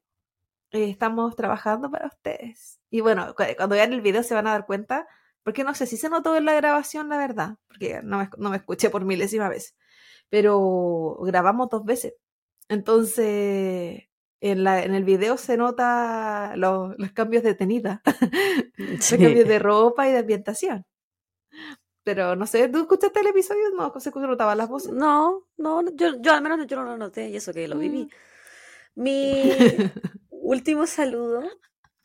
Eh, 0.71 0.89
estamos 0.89 1.35
trabajando 1.35 1.89
para 1.89 2.07
ustedes. 2.07 2.79
Y 2.89 3.01
bueno, 3.01 3.33
cu- 3.35 3.43
cuando 3.55 3.75
vean 3.75 3.93
el 3.93 4.01
video 4.01 4.23
se 4.23 4.33
van 4.33 4.47
a 4.47 4.51
dar 4.51 4.65
cuenta, 4.65 5.07
porque 5.43 5.63
no 5.63 5.73
sé 5.73 5.85
si 5.87 5.95
se 5.97 6.09
notó 6.09 6.35
en 6.35 6.45
la 6.45 6.53
grabación, 6.55 7.07
la 7.09 7.17
verdad, 7.17 7.55
porque 7.67 8.01
no 8.03 8.17
me, 8.19 8.29
no 8.37 8.49
me 8.49 8.57
escuché 8.57 8.89
por 8.89 9.05
milésima 9.05 9.47
vez, 9.49 9.75
pero 10.29 11.17
grabamos 11.21 11.69
dos 11.69 11.85
veces. 11.85 12.15
Entonces, 12.69 14.03
en, 14.41 14.63
la, 14.65 14.83
en 14.83 14.93
el 14.93 15.05
video 15.05 15.37
se 15.37 15.55
nota 15.55 16.53
los, 16.57 16.93
los 16.97 17.11
cambios 17.13 17.43
de 17.43 17.55
tenida, 17.55 18.01
los 18.77 19.05
Sí. 19.05 19.17
cambios 19.17 19.47
de 19.47 19.59
ropa 19.59 20.07
y 20.07 20.11
de 20.11 20.17
ambientación. 20.19 20.85
Pero 22.03 22.35
no 22.35 22.45
sé, 22.45 22.69
¿tú 22.69 22.79
escuchaste 22.79 23.19
el 23.19 23.27
episodio? 23.27 23.69
No, 23.75 23.93
se 23.99 24.11
notaban 24.11 24.57
las 24.57 24.69
voces. 24.69 24.93
No, 24.93 25.45
no, 25.57 25.83
yo, 25.95 26.21
yo 26.21 26.33
al 26.33 26.41
menos 26.41 26.65
yo 26.67 26.77
no 26.77 26.83
lo 26.83 26.97
noté 26.97 27.29
y 27.29 27.35
eso 27.35 27.53
que 27.53 27.67
lo 27.67 27.77
viví. 27.77 28.03
Mm. 28.95 29.01
Mi 29.03 29.43
último 30.47 30.87
saludo 30.87 31.43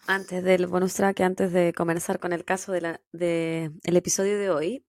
antes 0.09 0.42
del 0.42 0.66
bonus 0.66 0.94
track, 0.94 1.20
antes 1.20 1.52
de 1.52 1.72
comenzar 1.72 2.18
con 2.18 2.33
el 2.33 2.44
caso 2.44 2.72
de 2.72 2.81
la, 2.81 3.00
de 3.12 3.70
el 3.85 3.96
episodio 3.96 4.37
de 4.37 4.50
hoy, 4.50 4.85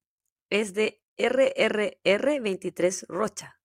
es 0.50 0.74
de 0.74 1.04
RRR23 1.18 3.06
Rocha, 3.10 3.60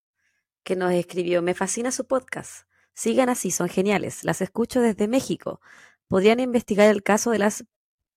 que 0.63 0.77
nos 0.77 0.93
escribió, 0.93 1.41
me 1.41 1.55
fascina 1.55 1.91
su 1.91 2.07
podcast. 2.07 2.69
Sigan 2.93 3.31
así, 3.31 3.51
son 3.51 3.71
geniales. 3.71 4.25
Las 4.25 4.43
escucho 4.43 4.83
desde 4.83 5.09
México. 5.09 5.63
¿Podrían 6.07 6.41
investigar 6.41 6.91
el 6.91 7.03
caso 7.03 7.31
de 7.31 7.39
las 7.39 7.65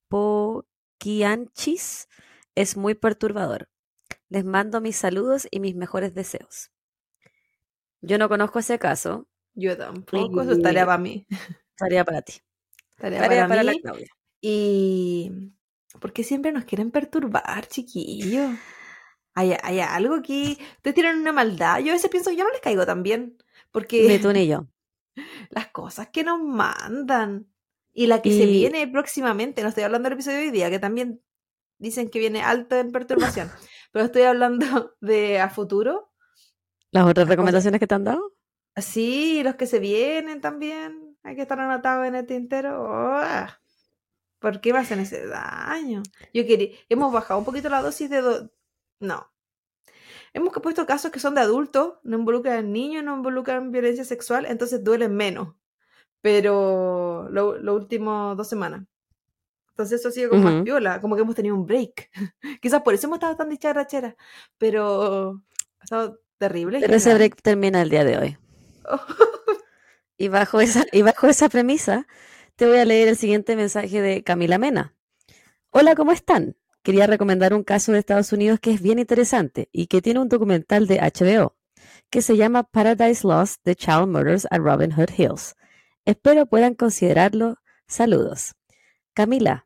poquianchis? 0.10 2.10
Es 2.54 2.76
muy 2.76 2.96
perturbador. 2.96 3.70
Les 4.28 4.44
mando 4.44 4.82
mis 4.82 4.98
saludos 4.98 5.48
y 5.50 5.62
mis 5.62 5.76
mejores 5.76 6.14
deseos. 6.14 6.70
Yo 8.02 8.18
no 8.18 8.28
conozco 8.28 8.60
ese 8.60 8.78
caso. 8.78 9.30
Yo 9.54 9.78
tampoco, 9.78 10.42
eso 10.42 10.54
es 10.54 10.62
tarea 10.62 10.86
para 10.86 10.98
mí. 10.98 11.26
Tarea 11.78 12.06
para 12.06 12.22
ti. 12.22 12.34
Tarea, 12.98 13.22
Tarea 13.22 13.48
para, 13.48 13.48
para 13.48 13.64
la 13.64 13.72
mí. 13.72 13.82
Claudia. 13.82 14.08
Y 14.40 15.52
porque 16.00 16.24
siempre 16.24 16.52
nos 16.52 16.66
quieren 16.66 16.92
perturbar, 16.92 17.68
chiquillos. 17.68 18.52
Hay, 19.34 19.56
hay 19.64 19.80
algo 19.80 20.16
aquí. 20.16 20.58
Ustedes 20.78 20.96
tienen 20.96 21.18
una 21.18 21.32
maldad. 21.32 21.80
Yo 21.80 21.92
a 21.92 21.96
veces 21.96 22.10
pienso 22.10 22.30
que 22.30 22.38
yo 22.38 22.44
no 22.44 22.52
les 22.52 22.62
caigo 22.62 22.86
tan 22.86 23.04
bien. 23.04 23.38
Porque 23.72 24.08
Ni 24.08 24.20
tú 24.20 24.32
ni 24.32 24.48
yo. 24.48 24.68
las 25.50 25.68
cosas 25.68 26.10
que 26.10 26.24
nos 26.24 26.42
mandan. 26.42 27.48
Y 27.94 28.08
la 28.08 28.22
que 28.22 28.32
se 28.32 28.46
viene 28.46 28.88
próximamente, 28.88 29.62
no 29.62 29.68
estoy 29.68 29.84
hablando 29.84 30.08
del 30.08 30.14
episodio 30.14 30.38
de 30.38 30.46
hoy 30.46 30.52
día, 30.52 30.70
que 30.70 30.80
también 30.80 31.22
dicen 31.78 32.10
que 32.10 32.20
viene 32.20 32.42
alto 32.42 32.78
en 32.78 32.92
perturbación. 32.92 33.52
pero 33.92 34.06
estoy 34.06 34.22
hablando 34.22 34.96
de 35.02 35.42
a 35.42 35.50
futuro. 35.50 36.10
¿Las 36.92 37.06
otras 37.06 37.28
recomendaciones 37.28 37.82
que 37.82 37.88
te 37.88 37.96
han 37.96 38.06
dado? 38.06 38.31
Sí, 38.78 39.42
los 39.44 39.56
que 39.56 39.68
se 39.68 39.80
vienen 39.80 40.42
también. 40.42 41.18
Hay 41.24 41.36
que 41.36 41.42
estar 41.44 41.60
anotados 41.60 42.08
en 42.08 42.16
el 42.16 42.26
tintero. 42.26 42.84
¡Uah! 42.84 43.60
¿Por 44.40 44.60
qué 44.62 44.74
me 44.74 44.80
hacen 44.80 45.00
ese 45.00 45.28
daño? 45.28 46.02
Yo 46.34 46.46
quería. 46.46 46.70
Hemos 46.90 47.12
bajado 47.14 47.40
un 47.40 47.46
poquito 47.46 47.70
la 47.70 47.82
dosis 47.82 48.10
de. 48.10 48.22
do- 48.22 48.52
No. 49.00 49.28
Hemos 50.34 50.54
puesto 50.64 50.86
casos 50.86 51.12
que 51.12 51.20
son 51.20 51.36
de 51.36 51.42
adultos, 51.42 51.96
no 52.04 52.18
involucran 52.18 52.72
niños, 52.72 53.04
no 53.04 53.18
involucran 53.18 53.72
violencia 53.72 54.06
sexual, 54.06 54.46
entonces 54.46 54.82
duelen 54.84 55.14
menos. 55.16 55.56
Pero 56.22 57.28
lo, 57.30 57.58
lo 57.58 57.76
último 57.76 58.36
dos 58.36 58.48
semanas. 58.48 58.84
Entonces 59.72 60.00
eso 60.00 60.10
ha 60.10 60.12
sido 60.12 60.30
como 60.30 60.44
más 60.44 60.54
Ujú. 60.56 60.64
piola, 60.64 61.02
como 61.02 61.16
que 61.16 61.22
hemos 61.24 61.36
tenido 61.36 61.56
un 61.56 61.66
break. 61.66 62.10
Quizás 62.62 62.82
por 62.82 62.94
eso 62.94 63.08
hemos 63.08 63.18
estado 63.18 63.36
tan 63.36 63.50
dicharacheras. 63.50 64.16
Pero 64.58 65.42
ha 65.80 65.84
estado 65.84 66.20
terrible. 66.38 66.80
Pero 66.80 66.96
ese 66.96 67.14
break 67.14 67.42
termina 67.42 67.82
el 67.82 67.90
día 67.90 68.04
de 68.06 68.18
hoy. 68.18 68.38
Y 70.18 70.28
bajo 70.28 70.62
esa, 70.62 70.86
y 70.92 71.02
bajo 71.02 71.28
esa 71.28 71.50
premisa, 71.50 72.06
te 72.56 72.68
voy 72.68 72.78
a 72.78 72.86
leer 72.86 73.08
el 73.08 73.18
siguiente 73.18 73.56
mensaje 73.56 74.04
de 74.04 74.24
Camila 74.24 74.60
Mena. 74.60 74.94
Hola, 75.72 75.96
¿cómo 75.96 76.12
están? 76.12 76.56
Quería 76.84 77.08
recomendar 77.08 77.56
un 77.56 77.64
caso 77.64 77.92
de 77.92 77.98
Estados 77.98 78.32
Unidos 78.32 78.60
que 78.60 78.72
es 78.72 78.84
bien 78.84 79.00
interesante 79.00 79.68
y 79.72 79.88
que 79.88 80.00
tiene 80.00 80.20
un 80.20 80.30
documental 80.30 80.86
de 80.86 81.00
HBO 81.00 81.58
que 82.12 82.22
se 82.22 82.38
llama 82.38 82.62
Paradise 82.62 83.26
Lost: 83.26 83.62
The 83.64 83.76
Child 83.76 84.10
Murders 84.10 84.46
at 84.52 84.60
Robin 84.60 84.92
Hood 84.92 85.10
Hills. 85.18 85.56
Espero 86.06 86.46
puedan 86.46 86.76
considerarlo. 86.76 87.58
Saludos. 87.88 88.54
Camila, 89.16 89.66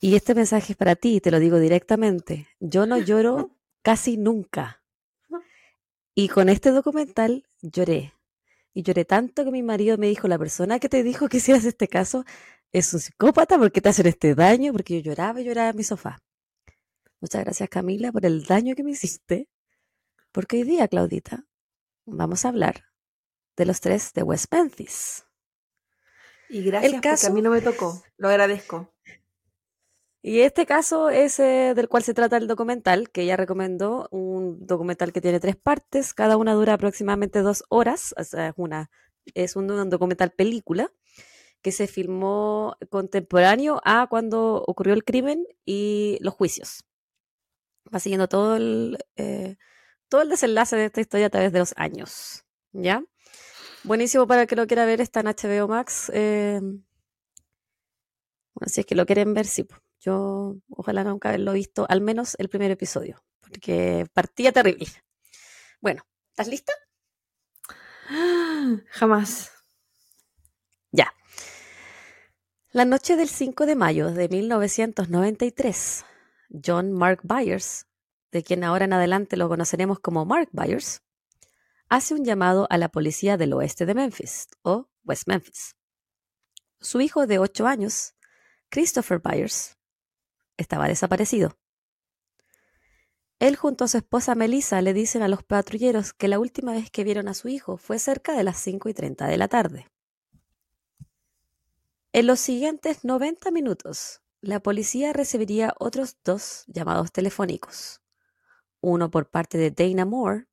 y 0.00 0.14
este 0.14 0.34
mensaje 0.34 0.74
es 0.74 0.76
para 0.76 0.94
ti, 0.94 1.16
y 1.16 1.20
te 1.20 1.32
lo 1.32 1.40
digo 1.40 1.58
directamente. 1.58 2.46
Yo 2.60 2.86
no 2.86 2.98
lloro 2.98 3.56
casi 3.82 4.16
nunca. 4.16 4.77
Y 6.20 6.28
con 6.28 6.48
este 6.48 6.72
documental 6.72 7.46
lloré. 7.62 8.12
Y 8.74 8.82
lloré 8.82 9.04
tanto 9.04 9.44
que 9.44 9.52
mi 9.52 9.62
marido 9.62 9.96
me 9.98 10.08
dijo, 10.08 10.26
la 10.26 10.36
persona 10.36 10.80
que 10.80 10.88
te 10.88 11.04
dijo 11.04 11.28
que 11.28 11.36
hicieras 11.36 11.64
este 11.64 11.86
caso 11.86 12.24
es 12.72 12.92
un 12.92 12.98
psicópata 12.98 13.56
porque 13.56 13.80
te 13.80 13.88
hacen 13.90 14.06
este 14.08 14.34
daño, 14.34 14.72
porque 14.72 14.94
yo 15.00 15.10
lloraba 15.10 15.40
y 15.40 15.44
lloraba 15.44 15.68
en 15.68 15.76
mi 15.76 15.84
sofá. 15.84 16.18
Muchas 17.20 17.44
gracias 17.44 17.68
Camila 17.68 18.10
por 18.10 18.26
el 18.26 18.42
daño 18.42 18.74
que 18.74 18.82
me 18.82 18.90
hiciste. 18.90 19.48
Porque 20.32 20.56
hoy 20.56 20.64
día, 20.64 20.88
Claudita, 20.88 21.44
vamos 22.04 22.44
a 22.44 22.48
hablar 22.48 22.86
de 23.56 23.64
los 23.66 23.80
tres 23.80 24.12
de 24.12 24.24
West 24.24 24.52
Memphis. 24.52 25.24
Y 26.48 26.64
gracias 26.64 26.94
porque 26.94 27.08
caso- 27.10 27.28
a 27.28 27.30
mí 27.30 27.42
no 27.42 27.50
me 27.50 27.60
tocó. 27.60 28.02
Lo 28.16 28.28
agradezco. 28.28 28.92
Y 30.22 30.40
este 30.40 30.66
caso 30.66 31.10
es 31.10 31.38
eh, 31.38 31.74
del 31.76 31.88
cual 31.88 32.02
se 32.02 32.12
trata 32.12 32.36
el 32.36 32.48
documental, 32.48 33.10
que 33.10 33.22
ella 33.22 33.36
recomendó, 33.36 34.08
un 34.10 34.66
documental 34.66 35.12
que 35.12 35.20
tiene 35.20 35.38
tres 35.38 35.56
partes, 35.56 36.12
cada 36.12 36.36
una 36.36 36.54
dura 36.54 36.74
aproximadamente 36.74 37.40
dos 37.40 37.64
horas, 37.68 38.14
o 38.18 38.24
sea, 38.24 38.48
es, 38.48 38.54
una, 38.56 38.90
es 39.34 39.54
un, 39.54 39.66
documental 39.88 40.32
película, 40.32 40.92
que 41.62 41.72
se 41.72 41.86
filmó 41.86 42.76
contemporáneo 42.90 43.80
a 43.84 44.08
cuando 44.08 44.62
ocurrió 44.66 44.94
el 44.94 45.04
crimen 45.04 45.46
y 45.64 46.18
los 46.20 46.34
juicios. 46.34 46.84
Va 47.94 48.00
siguiendo 48.00 48.28
todo 48.28 48.56
el, 48.56 48.98
eh, 49.16 49.56
todo 50.08 50.22
el 50.22 50.28
desenlace 50.30 50.76
de 50.76 50.86
esta 50.86 51.00
historia 51.00 51.26
a 51.26 51.30
través 51.30 51.52
de 51.52 51.60
los 51.60 51.74
años. 51.76 52.44
¿Ya? 52.72 53.02
Buenísimo 53.84 54.26
para 54.26 54.42
el 54.42 54.48
que 54.48 54.56
lo 54.56 54.66
quiera 54.66 54.84
ver, 54.84 55.00
está 55.00 55.20
en 55.20 55.26
HBO 55.26 55.68
Max. 55.68 56.10
Eh, 56.12 56.60
si 58.66 58.80
es 58.80 58.86
que 58.86 58.94
lo 58.94 59.06
quieren 59.06 59.34
ver, 59.34 59.46
sí. 59.46 59.66
Yo 60.00 60.56
ojalá 60.70 61.04
nunca 61.04 61.28
haberlo 61.30 61.52
visto, 61.52 61.86
al 61.88 62.00
menos 62.00 62.36
el 62.38 62.48
primer 62.48 62.70
episodio, 62.70 63.24
porque 63.40 64.06
partía 64.12 64.52
terrible. 64.52 64.86
Bueno, 65.80 66.02
¿estás 66.30 66.48
lista? 66.48 66.72
Jamás. 68.90 69.52
Ya. 70.92 71.12
La 72.70 72.84
noche 72.84 73.16
del 73.16 73.28
5 73.28 73.66
de 73.66 73.74
mayo 73.74 74.10
de 74.12 74.28
1993, 74.28 76.04
John 76.64 76.92
Mark 76.92 77.20
Byers, 77.22 77.86
de 78.30 78.42
quien 78.42 78.62
ahora 78.62 78.84
en 78.84 78.92
adelante 78.92 79.36
lo 79.36 79.48
conoceremos 79.48 80.00
como 80.00 80.24
Mark 80.24 80.48
Byers, 80.52 81.02
hace 81.88 82.14
un 82.14 82.24
llamado 82.24 82.66
a 82.70 82.78
la 82.78 82.90
policía 82.90 83.36
del 83.36 83.54
oeste 83.54 83.86
de 83.86 83.94
Memphis, 83.94 84.48
o 84.62 84.88
West 85.04 85.26
Memphis. 85.26 85.76
Su 86.80 87.00
hijo 87.00 87.26
de 87.26 87.38
8 87.38 87.66
años, 87.66 88.14
Christopher 88.68 89.20
Byers, 89.20 89.77
estaba 90.58 90.88
desaparecido. 90.88 91.56
Él 93.38 93.54
junto 93.54 93.84
a 93.84 93.88
su 93.88 93.96
esposa 93.96 94.34
Melissa 94.34 94.82
le 94.82 94.92
dicen 94.92 95.22
a 95.22 95.28
los 95.28 95.44
patrulleros 95.44 96.12
que 96.12 96.28
la 96.28 96.40
última 96.40 96.72
vez 96.72 96.90
que 96.90 97.04
vieron 97.04 97.28
a 97.28 97.34
su 97.34 97.48
hijo 97.48 97.76
fue 97.76 98.00
cerca 98.00 98.36
de 98.36 98.42
las 98.42 98.58
5 98.58 98.88
y 98.88 98.94
30 98.94 99.26
de 99.28 99.36
la 99.38 99.48
tarde. 99.48 99.86
En 102.12 102.26
los 102.26 102.40
siguientes 102.40 103.04
90 103.04 103.50
minutos, 103.52 104.22
la 104.40 104.60
policía 104.60 105.12
recibiría 105.12 105.72
otros 105.78 106.16
dos 106.24 106.64
llamados 106.66 107.12
telefónicos. 107.12 108.02
Uno 108.80 109.10
por 109.10 109.30
parte 109.30 109.56
de 109.56 109.70
Dana 109.70 110.04
Moore. 110.04 110.46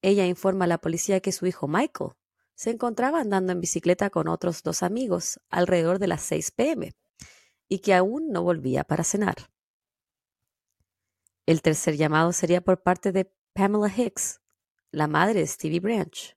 Ella 0.00 0.26
informa 0.26 0.64
a 0.64 0.68
la 0.68 0.78
policía 0.78 1.20
que 1.20 1.32
su 1.32 1.46
hijo 1.46 1.68
Michael 1.68 2.12
se 2.54 2.70
encontraba 2.70 3.20
andando 3.20 3.52
en 3.52 3.60
bicicleta 3.60 4.08
con 4.08 4.28
otros 4.28 4.62
dos 4.62 4.82
amigos 4.82 5.40
alrededor 5.50 5.98
de 5.98 6.06
las 6.06 6.22
6 6.22 6.50
pm 6.52 6.94
y 7.70 7.78
que 7.78 7.94
aún 7.94 8.30
no 8.32 8.42
volvía 8.42 8.84
para 8.84 9.04
cenar. 9.04 9.36
El 11.46 11.62
tercer 11.62 11.96
llamado 11.96 12.32
sería 12.32 12.60
por 12.60 12.82
parte 12.82 13.12
de 13.12 13.32
Pamela 13.54 13.88
Hicks, 13.88 14.40
la 14.90 15.06
madre 15.06 15.40
de 15.40 15.46
Stevie 15.46 15.80
Branch. 15.80 16.36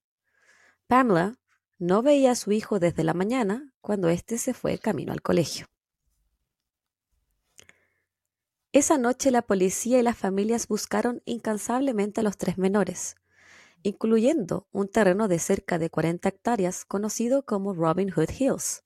Pamela 0.87 1.39
no 1.79 2.03
veía 2.03 2.31
a 2.31 2.35
su 2.35 2.51
hijo 2.51 2.79
desde 2.79 3.03
la 3.03 3.15
mañana 3.15 3.73
cuando 3.81 4.09
éste 4.09 4.37
se 4.37 4.53
fue 4.53 4.77
camino 4.77 5.11
al 5.11 5.21
colegio. 5.21 5.65
Esa 8.71 8.97
noche 8.97 9.31
la 9.31 9.41
policía 9.41 9.99
y 9.99 10.03
las 10.03 10.17
familias 10.17 10.67
buscaron 10.67 11.21
incansablemente 11.25 12.21
a 12.21 12.23
los 12.23 12.37
tres 12.37 12.59
menores, 12.59 13.15
incluyendo 13.81 14.67
un 14.71 14.87
terreno 14.87 15.27
de 15.27 15.39
cerca 15.39 15.79
de 15.79 15.89
40 15.89 16.29
hectáreas 16.29 16.85
conocido 16.85 17.43
como 17.43 17.73
Robin 17.73 18.11
Hood 18.11 18.29
Hills, 18.37 18.83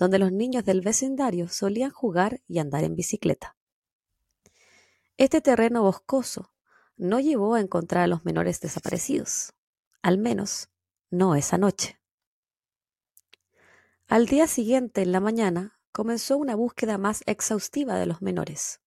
donde 0.00 0.18
los 0.18 0.32
niños 0.32 0.64
del 0.64 0.80
vecindario 0.80 1.48
solían 1.48 1.90
jugar 1.90 2.40
y 2.48 2.58
andar 2.58 2.84
en 2.84 2.96
bicicleta. 2.96 3.54
Este 5.18 5.42
terreno 5.42 5.82
boscoso 5.82 6.54
no 6.96 7.20
llevó 7.20 7.54
a 7.54 7.60
encontrar 7.60 8.04
a 8.04 8.06
los 8.06 8.24
menores 8.24 8.60
desaparecidos, 8.60 9.52
al 10.00 10.16
menos 10.16 10.70
no 11.10 11.34
esa 11.34 11.58
noche. 11.58 12.00
Al 14.08 14.24
día 14.24 14.46
siguiente, 14.46 15.02
en 15.02 15.12
la 15.12 15.20
mañana, 15.20 15.78
comenzó 15.92 16.38
una 16.38 16.54
búsqueda 16.54 16.96
más 16.96 17.22
exhaustiva 17.26 17.96
de 17.96 18.06
los 18.06 18.22
menores. 18.22 18.80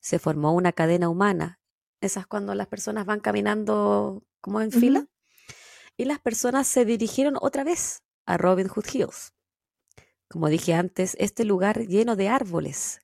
Se 0.00 0.18
formó 0.18 0.52
una 0.52 0.72
cadena 0.72 1.08
humana, 1.08 1.60
esas 2.02 2.26
cuando 2.26 2.54
las 2.54 2.66
personas 2.66 3.06
van 3.06 3.20
caminando 3.20 4.22
como 4.42 4.60
en 4.60 4.70
fila, 4.70 5.08
y 5.96 6.04
las 6.04 6.18
personas 6.18 6.66
se 6.66 6.84
dirigieron 6.84 7.38
otra 7.40 7.64
vez 7.64 8.02
a 8.26 8.36
Robin 8.36 8.68
Hood 8.68 8.84
Hills. 8.92 9.32
Como 10.28 10.48
dije 10.48 10.74
antes, 10.74 11.16
este 11.18 11.44
lugar 11.44 11.86
lleno 11.86 12.16
de 12.16 12.28
árboles, 12.28 13.00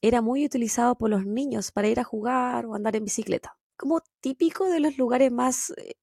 era 0.00 0.20
muy 0.22 0.44
utilizado 0.44 0.96
por 0.96 1.10
los 1.10 1.26
niños 1.26 1.72
para 1.72 1.88
ir 1.88 1.98
a 2.00 2.04
jugar 2.04 2.66
o 2.66 2.74
andar 2.74 2.96
en 2.96 3.04
bicicleta. 3.04 3.58
Como 3.76 4.02
típico 4.20 4.68
de 4.70 4.80
los 4.80 4.96
lugares 4.98 5.32
más, 5.32 5.70
eh, 5.76 5.94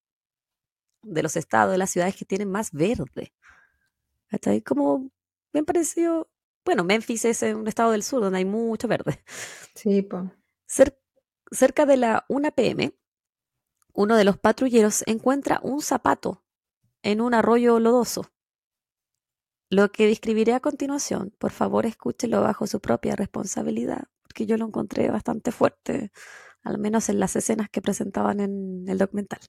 de 1.03 1.23
los 1.23 1.35
estados, 1.35 1.71
de 1.71 1.77
las 1.77 1.91
ciudades 1.91 2.15
que 2.15 2.25
tienen 2.25 2.49
más 2.49 2.71
verde. 2.71 3.33
Hasta 4.29 4.51
ahí 4.51 4.61
como 4.61 5.11
bien 5.53 5.65
parecido. 5.65 6.29
Bueno, 6.65 6.83
Memphis 6.83 7.25
es 7.25 7.43
un 7.43 7.67
estado 7.67 7.91
del 7.91 8.03
sur 8.03 8.21
donde 8.21 8.39
hay 8.39 8.45
mucho 8.45 8.87
verde. 8.87 9.23
Sí, 9.75 10.01
pues. 10.01 10.23
cerca 11.51 11.85
de 11.85 11.97
la 11.97 12.25
1 12.27 12.51
pm, 12.51 12.93
uno 13.93 14.15
de 14.15 14.23
los 14.23 14.37
patrulleros 14.37 15.03
encuentra 15.05 15.59
un 15.63 15.81
zapato 15.81 16.43
en 17.03 17.21
un 17.21 17.33
arroyo 17.33 17.79
lodoso. 17.79 18.31
Lo 19.75 19.91
que 19.91 20.07
describiré 20.07 20.53
a 20.53 20.61
continuación, 20.61 21.33
por 21.37 21.51
favor 21.51 21.85
escúchelo 21.85 22.39
bajo 22.41 22.65
su 22.65 22.79
propia 22.79 23.17
responsabilidad, 23.17 24.05
porque 24.21 24.45
yo 24.45 24.55
lo 24.55 24.67
encontré 24.67 25.11
bastante 25.11 25.51
fuerte, 25.51 26.13
al 26.63 26.77
menos 26.77 27.09
en 27.09 27.19
las 27.19 27.35
escenas 27.35 27.69
que 27.69 27.81
presentaban 27.81 28.39
en 28.39 28.85
el 28.87 28.97
documental. 28.97 29.41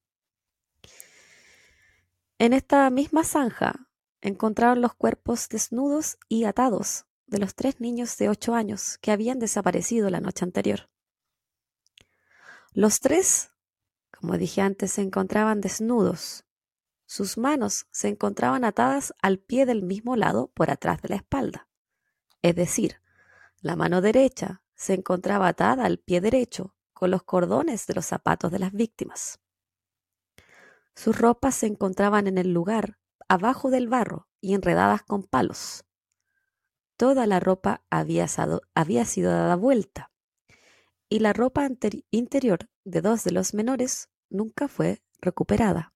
En 2.40 2.54
esta 2.54 2.90
misma 2.90 3.22
zanja 3.22 3.88
encontraron 4.20 4.80
los 4.80 4.96
cuerpos 4.96 5.48
desnudos 5.48 6.18
y 6.28 6.42
atados 6.42 7.04
de 7.28 7.38
los 7.38 7.54
tres 7.54 7.80
niños 7.80 8.16
de 8.16 8.28
ocho 8.28 8.56
años 8.56 8.98
que 8.98 9.12
habían 9.12 9.38
desaparecido 9.38 10.10
la 10.10 10.18
noche 10.18 10.44
anterior. 10.44 10.90
Los 12.72 12.98
tres, 12.98 13.52
como 14.10 14.36
dije 14.38 14.60
antes, 14.60 14.90
se 14.90 15.02
encontraban 15.02 15.60
desnudos, 15.60 16.45
sus 17.06 17.38
manos 17.38 17.86
se 17.92 18.08
encontraban 18.08 18.64
atadas 18.64 19.14
al 19.22 19.38
pie 19.38 19.64
del 19.64 19.82
mismo 19.82 20.16
lado 20.16 20.50
por 20.54 20.70
atrás 20.70 21.00
de 21.02 21.08
la 21.08 21.16
espalda. 21.16 21.68
Es 22.42 22.54
decir, 22.56 23.00
la 23.60 23.76
mano 23.76 24.00
derecha 24.00 24.62
se 24.74 24.94
encontraba 24.94 25.48
atada 25.48 25.84
al 25.84 25.98
pie 25.98 26.20
derecho 26.20 26.74
con 26.92 27.10
los 27.10 27.22
cordones 27.22 27.86
de 27.86 27.94
los 27.94 28.06
zapatos 28.06 28.50
de 28.50 28.58
las 28.58 28.72
víctimas. 28.72 29.40
Sus 30.94 31.18
ropas 31.18 31.54
se 31.54 31.66
encontraban 31.66 32.26
en 32.26 32.38
el 32.38 32.52
lugar, 32.52 32.98
abajo 33.28 33.70
del 33.70 33.88
barro 33.88 34.28
y 34.40 34.54
enredadas 34.54 35.02
con 35.02 35.22
palos. 35.22 35.84
Toda 36.96 37.26
la 37.26 37.40
ropa 37.40 37.84
había, 37.90 38.26
sido 38.26 39.30
dada 39.30 39.56
vuelta 39.56 40.10
y 41.08 41.18
la 41.20 41.32
ropa 41.32 41.68
interior 42.10 42.70
de 42.84 43.00
dos 43.00 43.24
de 43.24 43.32
los 43.32 43.52
menores 43.52 44.08
nunca 44.30 44.68
fue 44.68 45.02
recuperada. 45.20 45.95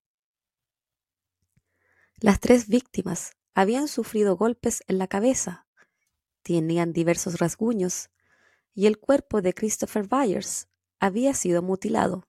Las 2.22 2.38
tres 2.38 2.68
víctimas 2.68 3.32
habían 3.54 3.88
sufrido 3.88 4.36
golpes 4.36 4.84
en 4.88 4.98
la 4.98 5.06
cabeza, 5.06 5.66
tenían 6.42 6.92
diversos 6.92 7.38
rasguños 7.38 8.10
y 8.74 8.86
el 8.86 8.98
cuerpo 8.98 9.40
de 9.40 9.54
Christopher 9.54 10.06
Byers 10.06 10.68
había 10.98 11.32
sido 11.32 11.62
mutilado. 11.62 12.28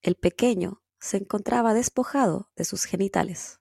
El 0.00 0.14
pequeño 0.14 0.84
se 1.00 1.16
encontraba 1.16 1.74
despojado 1.74 2.52
de 2.54 2.64
sus 2.64 2.84
genitales. 2.84 3.58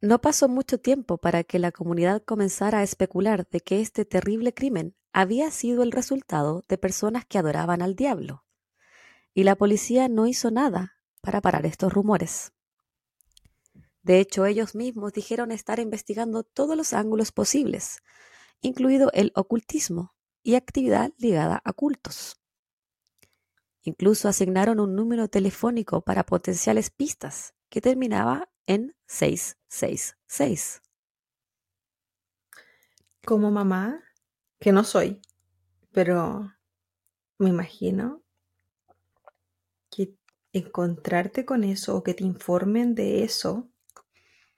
No 0.00 0.20
pasó 0.20 0.48
mucho 0.48 0.80
tiempo 0.80 1.18
para 1.18 1.44
que 1.44 1.60
la 1.60 1.70
comunidad 1.70 2.24
comenzara 2.24 2.80
a 2.80 2.82
especular 2.82 3.48
de 3.48 3.60
que 3.60 3.80
este 3.80 4.04
terrible 4.04 4.52
crimen 4.52 4.96
había 5.12 5.52
sido 5.52 5.84
el 5.84 5.92
resultado 5.92 6.64
de 6.68 6.76
personas 6.76 7.24
que 7.24 7.38
adoraban 7.38 7.82
al 7.82 7.94
diablo, 7.94 8.44
y 9.32 9.44
la 9.44 9.54
policía 9.54 10.08
no 10.08 10.26
hizo 10.26 10.50
nada 10.50 10.95
para 11.26 11.40
parar 11.40 11.66
estos 11.66 11.92
rumores. 11.92 12.52
De 14.02 14.20
hecho, 14.20 14.46
ellos 14.46 14.76
mismos 14.76 15.12
dijeron 15.12 15.50
estar 15.50 15.80
investigando 15.80 16.44
todos 16.44 16.76
los 16.76 16.92
ángulos 16.92 17.32
posibles, 17.32 18.04
incluido 18.60 19.10
el 19.12 19.32
ocultismo 19.34 20.14
y 20.44 20.54
actividad 20.54 21.10
ligada 21.18 21.60
a 21.64 21.72
cultos. 21.72 22.40
Incluso 23.82 24.28
asignaron 24.28 24.78
un 24.78 24.94
número 24.94 25.26
telefónico 25.26 26.02
para 26.02 26.24
potenciales 26.24 26.90
pistas 26.90 27.54
que 27.70 27.80
terminaba 27.80 28.48
en 28.66 28.94
666. 29.06 30.80
Como 33.24 33.50
mamá, 33.50 34.00
que 34.60 34.70
no 34.70 34.84
soy, 34.84 35.20
pero 35.90 36.52
me 37.38 37.48
imagino 37.48 38.22
encontrarte 40.52 41.44
con 41.44 41.64
eso 41.64 41.96
o 41.96 42.02
que 42.02 42.14
te 42.14 42.24
informen 42.24 42.94
de 42.94 43.24
eso, 43.24 43.68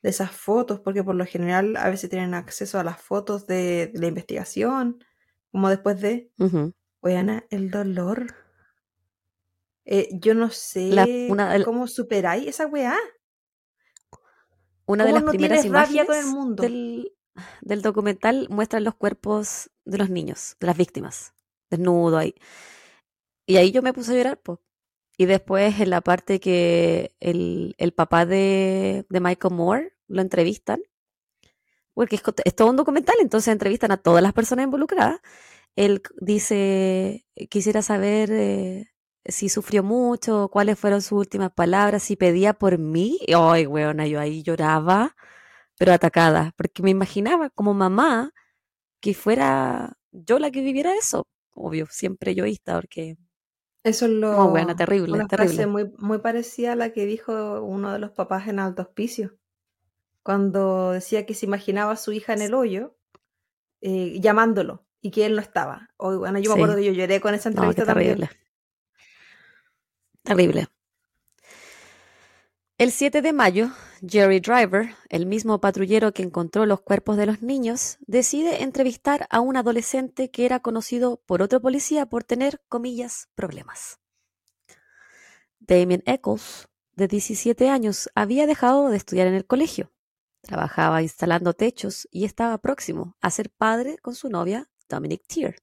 de 0.03 0.11
esas 0.11 0.31
fotos, 0.31 0.81
porque 0.81 1.03
por 1.03 1.15
lo 1.15 1.27
general 1.27 1.77
a 1.77 1.89
veces 1.89 2.11
tienen 2.11 2.35
acceso 2.35 2.79
a 2.79 2.85
las 2.85 3.01
fotos 3.01 3.47
de, 3.47 3.91
la 3.95 4.07
investigación, 4.07 5.05
como 5.51 5.69
después 5.69 6.01
de, 6.01 6.31
oye 7.01 7.17
Ana, 7.17 7.45
el 7.51 7.71
dolor. 7.71 8.35
Eh, 9.85 10.09
yo 10.13 10.35
no 10.35 10.51
sé 10.51 11.29
cómo 11.65 11.87
superáis 11.87 12.47
esa 12.47 12.67
weá. 12.67 12.97
una 14.87 15.05
de 15.05 15.11
¿Cómo 15.11 15.15
las 15.15 15.25
no 15.25 15.31
primeras 15.31 15.65
imágenes 15.65 16.07
con 16.07 16.17
el 16.17 16.27
mundo? 16.27 16.63
del, 16.63 17.13
del 17.63 17.83
documental 17.83 18.47
muestran 18.51 18.85
los 18.85 18.95
cuerpos 18.95 19.71
de 19.85 19.99
los 19.99 20.11
niños, 20.11 20.57
de 20.61 20.67
las 20.67 20.77
víctimas, 20.77 21.35
desnudos 21.71 22.21
ahí. 22.21 22.35
Y 23.47 23.57
ahí 23.57 23.73
yo 23.73 23.81
me 23.81 23.95
puse 23.95 24.13
a 24.13 24.17
llorar, 24.17 24.39
pues. 24.41 24.59
Y 25.19 25.27
después 25.27 25.81
en 25.81 25.91
la 25.91 26.01
parte 26.01 26.41
que 26.41 27.15
el, 27.21 27.75
el 27.79 27.93
papá 27.93 28.25
de, 28.25 29.05
de 29.11 29.21
Michael 29.21 29.55
Moore 29.55 29.93
lo 30.07 30.23
entrevistan, 30.23 30.81
porque 31.93 32.17
es, 32.45 32.55
todo 32.55 32.71
un 32.71 32.77
documental, 32.77 33.17
entonces 33.21 33.53
entrevistan 33.53 33.91
a 33.91 33.97
todas 33.99 34.23
las 34.23 34.33
personas 34.33 34.65
involucradas. 34.65 35.21
Él 35.77 36.03
dice, 36.21 37.27
quisiera 37.51 37.83
saber 37.83 38.31
eh, 38.33 38.87
si 39.25 39.49
sufrió 39.49 39.83
mucho, 39.83 40.49
cuáles 40.53 40.79
fueron 40.79 41.03
sus 41.03 41.19
últimas 41.19 41.53
palabras, 41.53 42.05
si 42.05 42.17
pedía 42.17 42.55
por 42.55 42.79
mí. 42.79 43.19
Ay, 43.37 43.67
weona, 43.67 44.07
yo 44.07 44.21
ahí 44.21 44.43
lloraba, 44.45 45.17
pero 45.79 45.93
atacada, 45.93 46.55
porque 46.57 46.83
me 46.83 46.91
imaginaba 46.91 47.51
como 47.51 47.75
mamá 47.75 48.33
que 49.01 49.15
fuera 49.15 49.99
yo 50.13 50.39
la 50.39 50.51
que 50.53 50.63
viviera 50.63 50.95
eso. 50.97 51.27
Obvio, 51.55 51.87
siempre 51.91 52.33
egoísta, 52.33 52.77
porque 52.77 53.17
Eso 53.85 54.07
es 54.07 54.13
lo. 54.13 54.33
muy 54.37 54.49
buena, 54.51 54.77
terrible, 54.77 55.15
Una 55.15 55.29
terrible. 55.29 55.55
frase 55.55 55.67
muy, 55.67 55.93
muy 55.99 56.19
parecida 56.19 56.73
a 56.73 56.77
la 56.77 56.93
que 56.93 57.07
dijo 57.07 57.63
uno 57.63 57.93
de 57.93 57.99
los 57.99 58.11
papás 58.11 58.49
en 58.49 58.59
Alto 58.59 58.83
Hospicio. 58.83 59.37
Cuando 60.23 60.93
decía 60.93 61.27
que 61.27 61.35
se 61.35 61.47
imaginaba 61.47 61.93
a 61.93 61.97
su 61.97 62.13
hija 62.13 62.35
en 62.35 62.43
el 62.43 62.55
hoyo, 62.55 62.97
eh, 63.83 64.19
llamándolo, 64.21 64.87
y 65.03 65.11
que 65.13 65.27
él 65.27 65.37
no 65.37 65.43
estaba. 65.43 65.91
Hoy, 65.99 66.17
bueno, 66.19 66.39
yo 66.41 66.51
me 66.51 66.55
Sí. 66.55 66.61
acuerdo 66.63 66.77
que 66.77 66.85
yo 66.87 66.93
lloré 66.93 67.21
con 67.21 67.35
esa 67.35 67.51
No, 67.51 67.53
entrevista 67.55 67.85
también. 67.87 68.19
terrible. 68.19 68.31
Terrible. 70.25 70.69
El 72.79 72.93
7 72.93 73.23
de 73.23 73.33
mayo, 73.33 73.71
Jerry 74.07 74.41
Driver, 74.41 74.95
el 75.09 75.27
mismo 75.27 75.61
patrullero 75.61 76.13
que 76.13 76.23
encontró 76.23 76.67
los 76.67 76.81
cuerpos 76.81 77.17
de 77.17 77.27
los 77.27 77.43
niños, 77.43 77.99
decide 78.07 78.63
entrevistar 78.63 79.27
a 79.31 79.41
un 79.41 79.57
adolescente 79.57 80.31
que 80.31 80.45
era 80.45 80.61
conocido 80.61 81.21
por 81.27 81.43
otro 81.43 81.61
policía 81.61 82.07
por 82.07 82.25
tener, 82.25 82.61
comillas, 82.69 83.29
problemas. 83.35 83.99
Damien 85.59 86.03
Eccles, 86.07 86.69
de 86.93 87.09
17 87.09 87.69
años, 87.69 88.09
había 88.15 88.47
dejado 88.47 88.89
de 88.89 88.97
estudiar 88.97 89.27
en 89.27 89.35
el 89.35 89.47
colegio. 89.47 89.93
Trabajaba 90.43 91.03
instalando 91.03 91.53
techos 91.53 92.09
y 92.11 92.25
estaba 92.25 92.59
próximo 92.59 93.17
a 93.21 93.31
ser 93.31 93.51
padre 93.51 93.99
con 93.99 94.15
su 94.15 94.29
novia, 94.29 94.71
Dominic 94.89 95.27
Tier. 95.27 95.57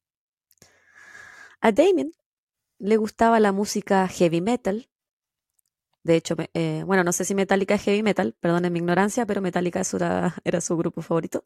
A 1.61 1.71
Damien 1.71 2.11
le 2.77 2.97
gustaba 2.97 3.39
la 3.39 3.51
música 3.51 4.07
heavy 4.07 4.41
metal. 4.41 4.89
De 6.05 6.15
hecho, 6.15 6.35
eh, 6.53 6.83
bueno, 6.85 7.03
no 7.03 7.11
sé 7.11 7.25
si 7.25 7.33
Metallica 7.33 7.73
es 7.73 7.81
heavy 7.81 8.03
metal, 8.03 8.35
perdonen 8.39 8.71
mi 8.71 8.77
ignorancia, 8.77 9.25
pero 9.25 9.41
Metallica 9.41 9.81
era, 9.91 10.35
era 10.43 10.61
su 10.61 10.77
grupo 10.77 11.01
favorito. 11.01 11.45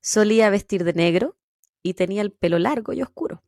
Solía 0.00 0.50
vestir 0.50 0.82
de 0.82 0.94
negro 0.94 1.36
y 1.80 1.94
tenía 1.94 2.22
el 2.22 2.32
pelo 2.32 2.58
largo 2.58 2.92
y 2.92 3.02
oscuro, 3.02 3.44